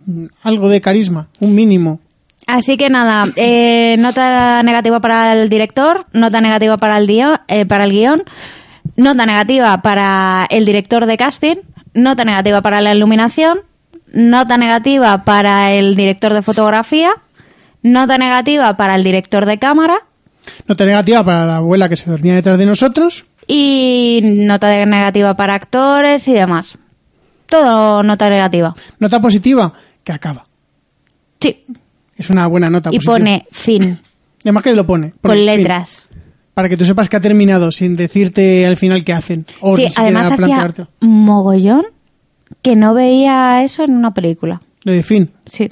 Mm, 0.06 0.26
Algo 0.44 0.70
de 0.70 0.80
carisma, 0.82 1.28
un 1.40 1.54
mínimo. 1.56 2.00
Así 2.48 2.78
que 2.78 2.90
nada, 2.90 3.26
eh, 3.36 3.98
nota 4.00 4.64
negativa 4.64 5.00
para 5.00 5.34
el 5.34 5.50
director, 5.50 6.08
nota 6.14 6.42
negativa 6.42 6.78
para 6.78 6.98
el, 6.98 7.06
guion, 7.06 7.40
eh, 7.48 7.66
para 7.66 7.84
el 7.84 7.92
guion, 7.92 8.24
nota 8.96 9.26
negativa 9.26 9.82
para 9.82 10.48
el 10.50 10.66
director 10.66 11.06
de 11.06 11.18
casting, 11.18 11.58
nota 11.94 12.24
negativa 12.24 12.62
para 12.62 12.80
la 12.80 12.96
iluminación, 12.96 13.60
nota 14.14 14.58
negativa 14.58 15.26
para 15.26 15.74
el 15.74 15.96
director 15.96 16.34
de 16.34 16.42
fotografía, 16.42 17.12
nota 17.84 18.18
negativa 18.18 18.78
para 18.78 18.96
el 18.96 19.04
director 19.04 19.46
de 19.46 19.60
cámara 19.60 20.04
Nota 20.68 20.86
negativa 20.86 21.24
para 21.24 21.46
la 21.46 21.58
abuela 21.58 21.90
que 21.90 21.96
se 21.96 22.10
dormía 22.10 22.36
detrás 22.36 22.58
de 22.58 22.66
nosotros. 22.66 23.26
y 23.48 24.22
nota 24.24 24.86
negativa 24.86 25.36
para 25.36 25.54
actores 25.54 26.28
y 26.28 26.34
demás. 26.34 26.78
Todo 27.48 28.04
nota 28.04 28.30
negativa. 28.30 28.76
Nota 29.00 29.22
positiva, 29.22 29.72
que 30.04 30.12
acaba. 30.12 30.46
Sí. 31.40 31.66
Es 32.18 32.30
una 32.30 32.48
buena 32.48 32.70
nota 32.70 32.90
Y 32.92 32.98
positiva. 32.98 33.14
pone 33.14 33.48
fin, 33.52 34.00
Además 34.44 34.64
que 34.64 34.74
lo 34.74 34.86
pone. 34.86 35.14
pone 35.22 35.22
con 35.22 35.32
fin, 35.36 35.46
letras. 35.46 36.10
para 36.54 36.68
que 36.70 36.78
tú 36.78 36.86
sepas 36.86 37.10
que 37.10 37.18
ha 37.18 37.22
terminado 37.22 37.72
sin 37.72 37.96
decirte 37.96 38.66
al 38.66 38.78
final 38.78 39.04
qué 39.04 39.14
hacen. 39.14 39.46
O 39.62 39.76
Sí, 39.76 39.88
además 39.96 40.32
hacía 40.32 40.74
mogollón 41.02 41.86
que 42.62 42.76
no 42.76 42.94
veía 42.94 43.64
eso 43.64 43.84
en 43.84 43.96
una 43.96 44.14
película. 44.14 44.62
Lo 44.84 44.92
de 44.94 45.04
fin. 45.04 45.30
Sí, 45.46 45.70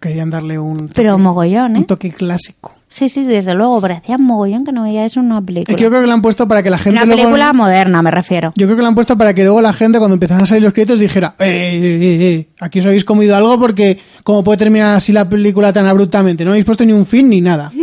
Querían 0.00 0.30
darle 0.30 0.58
un 0.58 0.88
toque, 0.88 0.92
pero 0.96 1.16
mogollón, 1.18 1.76
¿eh? 1.76 1.78
un 1.80 1.84
toque 1.86 2.10
clásico. 2.10 2.74
Sí, 2.92 3.08
sí, 3.08 3.24
desde 3.24 3.54
luego, 3.54 3.80
pero 3.80 3.94
hacía 3.94 4.18
mogollón 4.18 4.64
que 4.66 4.72
no 4.72 4.82
veía 4.82 5.06
eso 5.06 5.20
en 5.20 5.26
una 5.26 5.38
Es 5.38 5.44
película. 5.46 5.76
que 5.76 5.82
yo 5.82 5.88
creo 5.88 6.02
que 6.02 6.06
lo 6.06 6.12
han 6.12 6.20
puesto 6.20 6.46
para 6.46 6.62
que 6.62 6.68
la 6.68 6.76
gente 6.76 6.98
una 6.98 7.06
luego- 7.06 7.22
película 7.22 7.52
moderna, 7.54 8.02
me 8.02 8.10
refiero. 8.10 8.52
Yo 8.54 8.66
creo 8.66 8.76
que 8.76 8.82
lo 8.82 8.88
han 8.88 8.94
puesto 8.94 9.16
para 9.16 9.32
que 9.32 9.44
luego 9.44 9.62
la 9.62 9.72
gente, 9.72 9.98
cuando 9.98 10.14
empezaran 10.14 10.42
a 10.42 10.46
salir 10.46 10.62
los 10.64 10.74
créditos, 10.74 11.00
dijera, 11.00 11.34
eh, 11.38 11.46
eh, 11.46 11.98
eh, 12.02 12.26
eh, 12.34 12.48
aquí 12.60 12.80
os 12.80 12.86
habéis 12.86 13.04
comido 13.06 13.34
algo 13.34 13.58
porque 13.58 13.98
cómo 14.22 14.44
puede 14.44 14.58
terminar 14.58 14.94
así 14.96 15.10
la 15.10 15.26
película 15.28 15.72
tan 15.72 15.86
abruptamente. 15.86 16.44
No 16.44 16.50
habéis 16.50 16.66
puesto 16.66 16.84
ni 16.84 16.92
un 16.92 17.06
fin 17.06 17.28
ni 17.30 17.40
nada. 17.40 17.72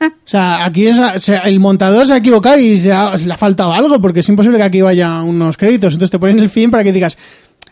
O 0.00 0.30
sea, 0.30 0.64
aquí 0.64 0.86
es, 0.86 0.98
o 0.98 1.18
sea, 1.20 1.38
el 1.40 1.58
montador 1.60 2.06
se 2.06 2.14
ha 2.14 2.18
equivocado 2.18 2.58
y 2.58 2.76
se, 2.78 2.92
ha- 2.92 3.16
se 3.18 3.26
le 3.26 3.32
ha 3.32 3.36
faltado 3.36 3.72
algo 3.72 4.00
porque 4.00 4.20
es 4.20 4.28
imposible 4.28 4.56
que 4.58 4.62
aquí 4.64 4.80
vaya 4.80 5.22
unos 5.22 5.56
créditos. 5.56 5.94
Entonces 5.94 6.10
te 6.10 6.18
ponen 6.18 6.38
el 6.38 6.48
fin 6.48 6.70
para 6.70 6.84
que 6.84 6.92
digas, 6.92 7.18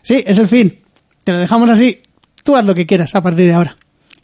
sí, 0.01 0.23
es 0.25 0.37
el 0.37 0.47
fin. 0.47 0.79
Te 1.23 1.31
lo 1.31 1.39
dejamos 1.39 1.69
así. 1.69 1.99
Tú 2.43 2.55
haz 2.55 2.65
lo 2.65 2.75
que 2.75 2.85
quieras 2.85 3.15
a 3.15 3.21
partir 3.21 3.45
de 3.45 3.53
ahora. 3.53 3.75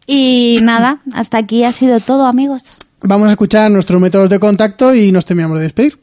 Y 0.05 0.59
nada, 0.61 0.99
hasta 1.13 1.37
aquí 1.37 1.63
ha 1.63 1.71
sido 1.71 1.99
todo, 1.99 2.25
amigos. 2.25 2.77
Vamos 3.01 3.27
a 3.27 3.31
escuchar 3.31 3.71
nuestros 3.71 4.01
métodos 4.01 4.29
de 4.29 4.39
contacto 4.39 4.93
y 4.95 5.11
nos 5.11 5.25
terminamos 5.25 5.57
de 5.59 5.63
despedir. 5.63 5.99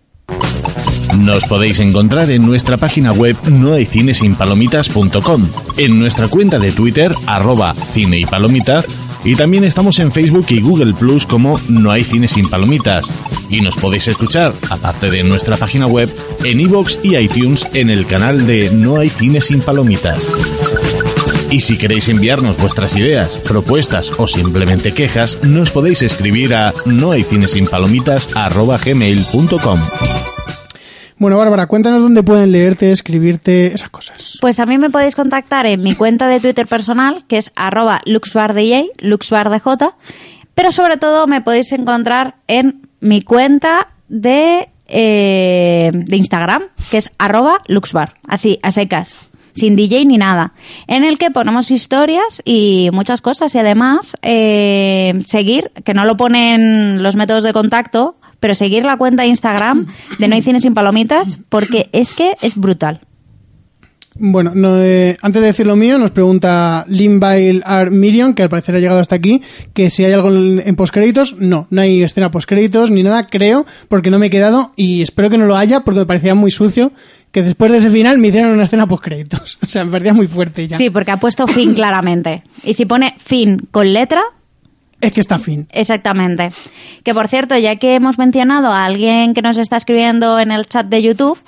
Nos 1.18 1.44
podéis 1.44 1.80
encontrar 1.80 2.30
en 2.30 2.46
nuestra 2.46 2.76
página 2.76 3.12
web 3.12 3.36
nohaycinesinpalomitas.com, 3.51 5.48
en 5.76 5.98
nuestra 5.98 6.28
cuenta 6.28 6.59
de 6.59 6.72
Twitter, 6.72 7.12
arroba 7.26 7.74
cine 7.92 8.18
y 8.18 8.24
palomitas, 8.24 8.86
y 9.24 9.34
también 9.34 9.64
estamos 9.64 9.98
en 9.98 10.12
Facebook 10.12 10.46
y 10.48 10.61
Google 10.61 10.94
Plus 10.94 11.26
como 11.26 11.61
No 11.68 11.90
hay 11.90 12.05
cine 12.05 12.26
sin 12.26 12.48
palomitas. 12.48 13.05
Y 13.51 13.61
nos 13.61 13.76
podéis 13.76 14.09
escuchar, 14.09 14.55
aparte 14.70 15.11
de 15.11 15.22
nuestra 15.22 15.57
página 15.57 15.86
web, 15.86 16.09
en 16.44 16.61
iVoox 16.61 17.01
y 17.03 17.16
iTunes 17.16 17.66
en 17.74 17.90
el 17.90 18.07
canal 18.07 18.46
de 18.46 18.70
No 18.70 18.98
hay 18.98 19.11
cine 19.11 19.40
sin 19.40 19.61
palomitas. 19.61 20.18
Y 21.51 21.61
si 21.61 21.76
queréis 21.76 22.09
enviarnos 22.09 22.57
vuestras 22.59 22.94
ideas, 22.94 23.36
propuestas 23.38 24.12
o 24.16 24.28
simplemente 24.28 24.92
quejas, 24.92 25.42
nos 25.42 25.72
podéis 25.72 26.03
escribir 26.03 26.55
a 26.55 26.72
nohaycinesinpalomitas.gmail.com 26.86 29.80
Bueno, 31.18 31.38
Bárbara, 31.38 31.66
cuéntanos 31.66 32.03
dónde 32.03 32.22
pueden 32.22 32.53
leerte, 32.53 32.92
escribirte, 32.92 33.74
esas 33.74 33.90
cosas. 33.90 34.38
Pues 34.40 34.61
a 34.61 34.66
mí 34.66 34.78
me 34.78 34.90
podéis 34.90 35.16
contactar 35.16 35.66
en 35.66 35.82
mi 35.82 35.96
cuenta 35.96 36.28
de 36.28 36.38
Twitter 36.38 36.68
personal, 36.68 37.24
que 37.26 37.38
es 37.38 37.51
arroba 37.57 38.01
luxbardj, 38.05 38.90
luxbardj, 38.98 39.66
pero 40.55 40.70
sobre 40.70 40.98
todo 40.98 41.26
me 41.26 41.40
podéis 41.40 41.72
encontrar 41.72 42.36
en 42.46 42.82
mi 43.01 43.22
cuenta 43.22 43.88
de, 44.09 44.68
eh, 44.86 45.90
de 45.92 46.16
Instagram, 46.16 46.62
que 46.92 46.98
es 46.98 47.11
arroba 47.18 47.61
luxbar, 47.66 48.14
así, 48.28 48.61
a 48.62 48.70
secas, 48.70 49.16
sin 49.53 49.76
DJ 49.76 50.05
ni 50.05 50.18
nada, 50.18 50.53
en 50.86 51.05
el 51.05 51.18
que 51.18 51.30
ponemos 51.30 51.70
historias 51.70 52.42
y 52.44 52.90
muchas 52.92 53.20
cosas 53.20 53.55
y 53.55 53.59
además 53.59 54.16
eh, 54.22 55.20
seguir, 55.24 55.70
que 55.84 55.94
no 55.94 56.05
lo 56.05 56.16
ponen 56.16 57.03
los 57.03 57.16
métodos 57.16 57.44
de 57.44 57.53
contacto, 57.53 58.16
pero 58.40 58.55
seguir 58.55 58.84
la 58.84 58.96
cuenta 58.96 59.22
de 59.22 59.28
Instagram 59.28 59.86
de 60.18 60.28
No 60.28 60.34
hay 60.34 60.42
cine 60.42 60.61
sin 60.61 60.74
palomitas, 60.74 61.38
porque 61.48 61.88
es 61.92 62.14
que 62.14 62.34
es 62.40 62.57
brutal. 62.57 63.01
Bueno, 64.22 64.53
no, 64.55 64.76
eh, 64.82 65.16
antes 65.22 65.40
de 65.40 65.46
decir 65.46 65.66
lo 65.66 65.76
mío, 65.76 65.96
nos 65.96 66.11
pregunta 66.11 66.84
Limbail 66.88 67.62
R. 67.66 67.90
Miriam, 67.90 68.34
que 68.34 68.42
al 68.42 68.51
parecer 68.51 68.74
ha 68.74 68.78
llegado 68.78 69.01
hasta 69.01 69.14
aquí, 69.14 69.40
que 69.72 69.88
si 69.88 70.05
hay 70.05 70.12
algo 70.12 70.28
en, 70.28 70.62
en 70.64 70.74
postcréditos. 70.76 71.36
No, 71.38 71.68
no 71.70 71.80
hay 71.80 72.03
escena 72.03 72.30
postcréditos 72.30 72.90
ni 72.90 73.03
nada, 73.03 73.28
creo, 73.28 73.64
porque 73.88 74.11
no 74.11 74.18
me 74.18 74.26
he 74.26 74.30
quedado 74.30 74.72
y 74.76 75.01
espero 75.01 75.30
que 75.30 75.38
no 75.38 75.46
lo 75.46 75.57
haya 75.57 75.80
porque 75.80 76.01
me 76.01 76.07
parecía 76.07 76.34
muy 76.34 76.51
sucio 76.51 76.92
que 77.33 77.43
después 77.43 77.70
de 77.72 77.78
ese 77.78 77.91
final 77.91 78.18
me 78.18 78.28
hicieran 78.28 78.51
una 78.51 78.64
escena 78.64 78.87
postcréditos. 78.87 79.59
O 79.64 79.68
sea, 79.68 79.85
me 79.85 79.93
parecía 79.93 80.12
muy 80.14 80.26
fuerte 80.28 80.66
ya. 80.68 80.76
Sí, 80.76 80.91
porque 80.91 81.11
ha 81.12 81.18
puesto 81.18 81.47
fin 81.47 81.74
claramente. 81.74 82.43
Y 82.64 82.74
si 82.74 82.87
pone 82.87 83.14
fin 83.18 83.68
con 83.70 83.93
letra, 83.93 84.22
Es 85.01 85.12
que 85.12 85.20
está 85.20 85.39
fin. 85.39 85.66
exactamente. 85.70 86.51
Que 87.05 87.14
por 87.14 87.28
cierto, 87.28 87.57
ya 87.57 87.76
que 87.76 87.95
hemos 87.95 88.18
mencionado 88.18 88.68
a 88.68 88.85
alguien 88.85 89.33
que 89.33 89.43
nos 89.43 89.57
está 89.59 89.76
escribiendo 89.76 90.39
en 90.41 90.51
el 90.51 90.66
chat 90.66 90.87
de 90.87 91.03
YouTube, 91.03 91.39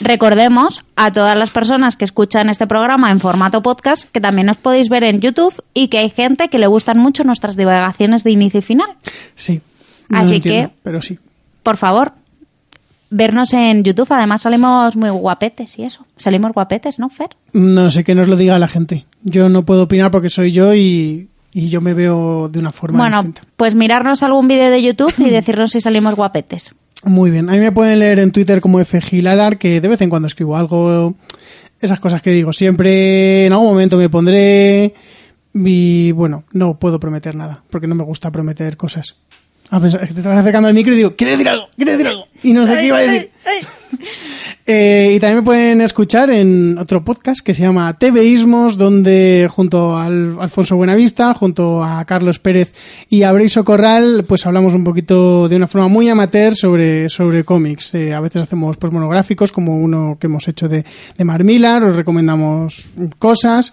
recordemos 0.00 0.84
a 0.96 1.12
todas 1.12 1.38
las 1.38 1.50
personas 1.50 1.96
que 1.96 2.04
escuchan 2.04 2.48
este 2.48 2.66
programa 2.66 3.10
en 3.10 3.20
formato 3.20 3.62
podcast 3.62 4.10
que 4.10 4.20
también 4.20 4.46
nos 4.46 4.56
podéis 4.56 4.88
ver 4.88 5.04
en 5.04 5.20
YouTube 5.20 5.54
y 5.74 5.88
que 5.88 5.98
hay 5.98 6.10
gente 6.10 6.48
que 6.48 6.58
le 6.58 6.66
gustan 6.66 6.98
mucho 6.98 7.24
nuestras 7.24 7.56
divagaciones 7.56 8.24
de 8.24 8.30
inicio 8.30 8.58
y 8.60 8.62
final. 8.62 8.88
Sí. 9.34 9.60
No 10.08 10.18
Así 10.18 10.28
lo 10.30 10.36
entiendo, 10.36 10.68
que- 10.70 10.74
Pero 10.82 11.02
sí. 11.02 11.18
Por 11.62 11.76
favor, 11.76 12.12
vernos 13.16 13.52
en 13.54 13.82
YouTube. 13.82 14.06
Además 14.10 14.42
salimos 14.42 14.96
muy 14.96 15.10
guapetes 15.10 15.78
y 15.78 15.84
eso. 15.84 16.04
Salimos 16.16 16.52
guapetes, 16.52 16.98
¿no, 16.98 17.08
Fer? 17.08 17.30
No 17.52 17.90
sé 17.90 18.04
que 18.04 18.14
nos 18.14 18.28
lo 18.28 18.36
diga 18.36 18.58
la 18.58 18.68
gente. 18.68 19.06
Yo 19.22 19.48
no 19.48 19.64
puedo 19.64 19.84
opinar 19.84 20.10
porque 20.10 20.30
soy 20.30 20.52
yo 20.52 20.74
y, 20.74 21.28
y 21.52 21.68
yo 21.68 21.80
me 21.80 21.94
veo 21.94 22.48
de 22.48 22.58
una 22.58 22.70
forma 22.70 22.98
Bueno, 22.98 23.16
distinta. 23.18 23.42
pues 23.56 23.74
mirarnos 23.74 24.22
algún 24.22 24.46
vídeo 24.48 24.70
de 24.70 24.82
YouTube 24.82 25.14
y 25.18 25.30
decirnos 25.30 25.70
si 25.72 25.80
salimos 25.80 26.14
guapetes. 26.14 26.72
Muy 27.04 27.30
bien. 27.30 27.48
A 27.48 27.52
mí 27.52 27.58
me 27.58 27.72
pueden 27.72 27.98
leer 27.98 28.18
en 28.18 28.32
Twitter 28.32 28.60
como 28.60 28.82
FGiladar, 28.84 29.58
que 29.58 29.80
de 29.80 29.88
vez 29.88 30.00
en 30.00 30.10
cuando 30.10 30.28
escribo 30.28 30.56
algo. 30.56 31.14
Esas 31.80 32.00
cosas 32.00 32.22
que 32.22 32.30
digo. 32.30 32.52
Siempre 32.52 33.46
en 33.46 33.52
algún 33.52 33.68
momento 33.68 33.96
me 33.96 34.08
pondré. 34.08 34.94
Y 35.54 36.12
bueno, 36.12 36.44
no 36.52 36.78
puedo 36.78 37.00
prometer 37.00 37.34
nada, 37.34 37.62
porque 37.70 37.86
no 37.86 37.94
me 37.94 38.04
gusta 38.04 38.30
prometer 38.30 38.76
cosas. 38.76 39.16
A 39.70 39.80
pensar, 39.80 40.00
te 40.00 40.06
estás 40.06 40.38
acercando 40.38 40.68
al 40.68 40.74
micro 40.74 40.92
y 40.92 40.96
digo, 40.96 41.16
¿quiere 41.16 41.32
decir 41.32 41.48
algo? 41.48 41.68
¿Quiere 41.74 41.92
decir 41.92 42.06
algo? 42.06 42.26
Y 42.42 42.52
no 42.52 42.66
sé 42.66 42.74
qué 42.76 42.86
iba 42.86 42.98
a 42.98 43.02
decir. 43.02 43.30
Eh, 44.68 45.12
y 45.14 45.20
también 45.20 45.36
me 45.36 45.42
pueden 45.44 45.80
escuchar 45.80 46.28
en 46.28 46.76
otro 46.76 47.04
podcast 47.04 47.40
que 47.40 47.54
se 47.54 47.62
llama 47.62 47.96
TVismos, 47.96 48.76
donde 48.76 49.46
junto 49.48 49.96
al 49.96 50.36
Alfonso 50.40 50.74
Buenavista, 50.74 51.34
junto 51.34 51.84
a 51.84 52.04
Carlos 52.04 52.40
Pérez 52.40 52.74
y 53.08 53.22
a 53.22 53.30
Briso 53.30 53.64
Corral, 53.64 54.24
pues 54.26 54.44
hablamos 54.44 54.74
un 54.74 54.82
poquito 54.82 55.48
de 55.48 55.54
una 55.54 55.68
forma 55.68 55.86
muy 55.86 56.08
amateur 56.08 56.56
sobre, 56.56 57.08
sobre 57.08 57.44
cómics. 57.44 57.94
Eh, 57.94 58.12
a 58.12 58.18
veces 58.18 58.42
hacemos 58.42 58.76
pues 58.76 58.92
monográficos, 58.92 59.52
como 59.52 59.78
uno 59.78 60.16
que 60.20 60.26
hemos 60.26 60.48
hecho 60.48 60.68
de, 60.68 60.84
de 61.16 61.84
os 61.86 61.94
recomendamos 61.94 62.94
cosas. 63.20 63.72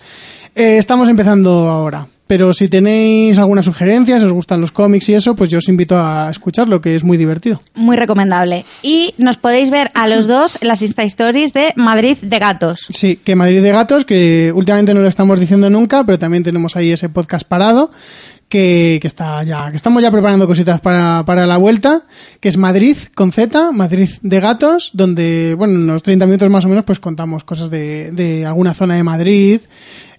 Eh, 0.54 0.78
estamos 0.78 1.10
empezando 1.10 1.70
ahora. 1.72 2.08
Pero 2.34 2.52
si 2.52 2.68
tenéis 2.68 3.38
alguna 3.38 3.62
sugerencia, 3.62 4.18
si 4.18 4.26
os 4.26 4.32
gustan 4.32 4.60
los 4.60 4.72
cómics 4.72 5.08
y 5.08 5.14
eso, 5.14 5.36
pues 5.36 5.52
yo 5.52 5.60
os 5.60 5.70
invito 5.70 6.00
a 6.00 6.32
escucharlo, 6.32 6.82
que 6.82 6.96
es 6.96 7.04
muy 7.04 7.16
divertido. 7.16 7.62
Muy 7.76 7.96
recomendable. 7.96 8.66
Y 8.82 9.14
nos 9.20 9.38
podéis 9.38 9.70
ver 9.70 9.92
a 9.94 10.08
los 10.08 10.26
dos 10.26 10.58
en 10.60 10.68
las 10.68 10.82
Insta 10.82 11.04
Stories 11.04 11.54
de 11.54 11.74
Madrid 11.76 12.18
de 12.20 12.40
Gatos. 12.40 12.88
Sí, 12.90 13.18
que 13.18 13.36
Madrid 13.36 13.62
de 13.62 13.72
Gatos, 13.72 14.04
que 14.04 14.52
últimamente 14.52 14.96
no 14.96 15.02
lo 15.02 15.08
estamos 15.10 15.40
diciendo 15.40 15.70
nunca, 15.70 16.04
pero 16.06 16.18
también 16.18 16.44
tenemos 16.44 16.76
ahí 16.76 16.92
ese 16.92 17.08
podcast 17.08 17.48
parado, 17.48 17.92
que, 18.54 19.00
que 19.02 19.08
está 19.08 19.42
ya, 19.44 19.72
que 19.72 19.76
estamos 19.78 20.04
ya 20.04 20.12
preparando 20.12 20.46
cositas 20.46 20.80
para, 20.80 21.24
para 21.26 21.48
la 21.48 21.58
vuelta, 21.58 22.04
que 22.40 22.50
es 22.50 22.58
Madrid 22.58 22.96
con 23.16 23.32
Z, 23.32 23.72
Madrid 23.72 24.10
de 24.22 24.40
Gatos, 24.40 24.92
donde, 24.94 25.56
bueno, 25.58 25.74
en 25.74 25.82
unos 25.90 26.04
30 26.04 26.28
minutos 26.28 26.50
más 26.52 26.64
o 26.66 26.70
menos, 26.70 26.86
pues 26.86 27.00
contamos 27.00 27.44
cosas 27.44 27.72
de, 27.72 28.12
de 28.12 28.46
alguna 28.46 28.76
zona 28.76 28.96
de 28.96 29.02
Madrid. 29.04 29.62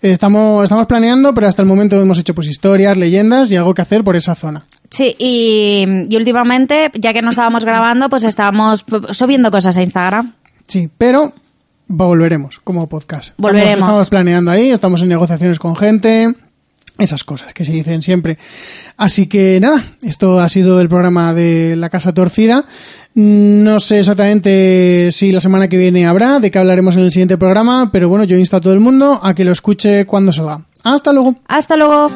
Estamos, 0.03 0.65
estamos 0.65 0.87
planeando, 0.89 1.33
pero 1.33 1.47
hasta 1.47 1.63
el 1.63 1.69
momento 1.69 2.01
hemos 2.03 2.19
hecho 2.19 2.35
pues 2.35 2.49
historias, 2.49 2.97
leyendas 2.97 3.51
y 3.53 3.57
algo 3.57 3.73
que 3.73 3.83
hacer 3.83 4.03
por 4.03 4.17
esa 4.17 4.35
zona. 4.35 4.67
Sí, 4.91 5.15
y, 5.19 5.85
y 6.11 6.17
últimamente, 6.17 6.91
ya 6.95 7.13
que 7.13 7.23
no 7.23 7.31
estábamos 7.31 7.65
grabando, 7.65 8.09
pues 8.09 8.25
estábamos 8.25 8.85
subiendo 9.13 9.51
cosas 9.53 9.77
a 9.79 9.83
Instagram. 9.83 10.35
Sí, 10.67 10.91
pero 10.99 11.33
volveremos 11.87 12.61
como 12.65 12.89
podcast. 12.89 13.29
Estamos- 13.31 13.53
Volveremos. 13.53 13.79
Estamos, 13.89 14.09
planeando 14.09 14.51
ahí, 14.51 14.71
estamos 14.71 15.03
en 15.03 15.09
negociaciones 15.09 15.59
con 15.59 15.77
gente, 15.77 16.35
esas 16.99 17.25
cosas 17.25 17.53
que 17.53 17.65
se 17.65 17.73
dicen 17.73 18.03
siempre. 18.03 18.39
Así 18.97 19.27
que 19.27 19.59
nada, 19.61 19.83
esto 20.03 20.41
ha 20.41 20.49
sido 20.49 20.81
el 20.81 20.89
programa 20.89 21.35
de 21.35 21.77
La 21.77 21.91
Casa 21.91 22.15
Torcida. 22.15 22.65
No 23.15 23.79
sé 23.79 24.01
exactamente 24.01 25.11
si 25.13 25.31
la 25.31 25.41
semana 25.41 25.69
que 25.69 25.77
viene 25.77 26.07
habrá, 26.07 26.41
de 26.41 26.51
qué 26.51 26.59
hablaremos 26.59 26.97
en 26.97 27.03
el 27.03 27.13
siguiente 27.13 27.39
programa, 27.39 27.91
pero 27.93 28.09
bueno, 28.09 28.25
yo 28.25 28.37
insto 28.37 28.57
a 28.57 28.61
todo 28.61 28.73
el 28.73 28.81
mundo 28.81 29.21
a 29.23 29.35
que 29.35 29.45
lo 29.45 29.53
escuche 29.53 30.05
cuando 30.05 30.33
salga. 30.33 30.63
Hasta 30.83 31.13
luego. 31.13 31.37
Hasta 31.47 31.77
luego. 31.77 32.11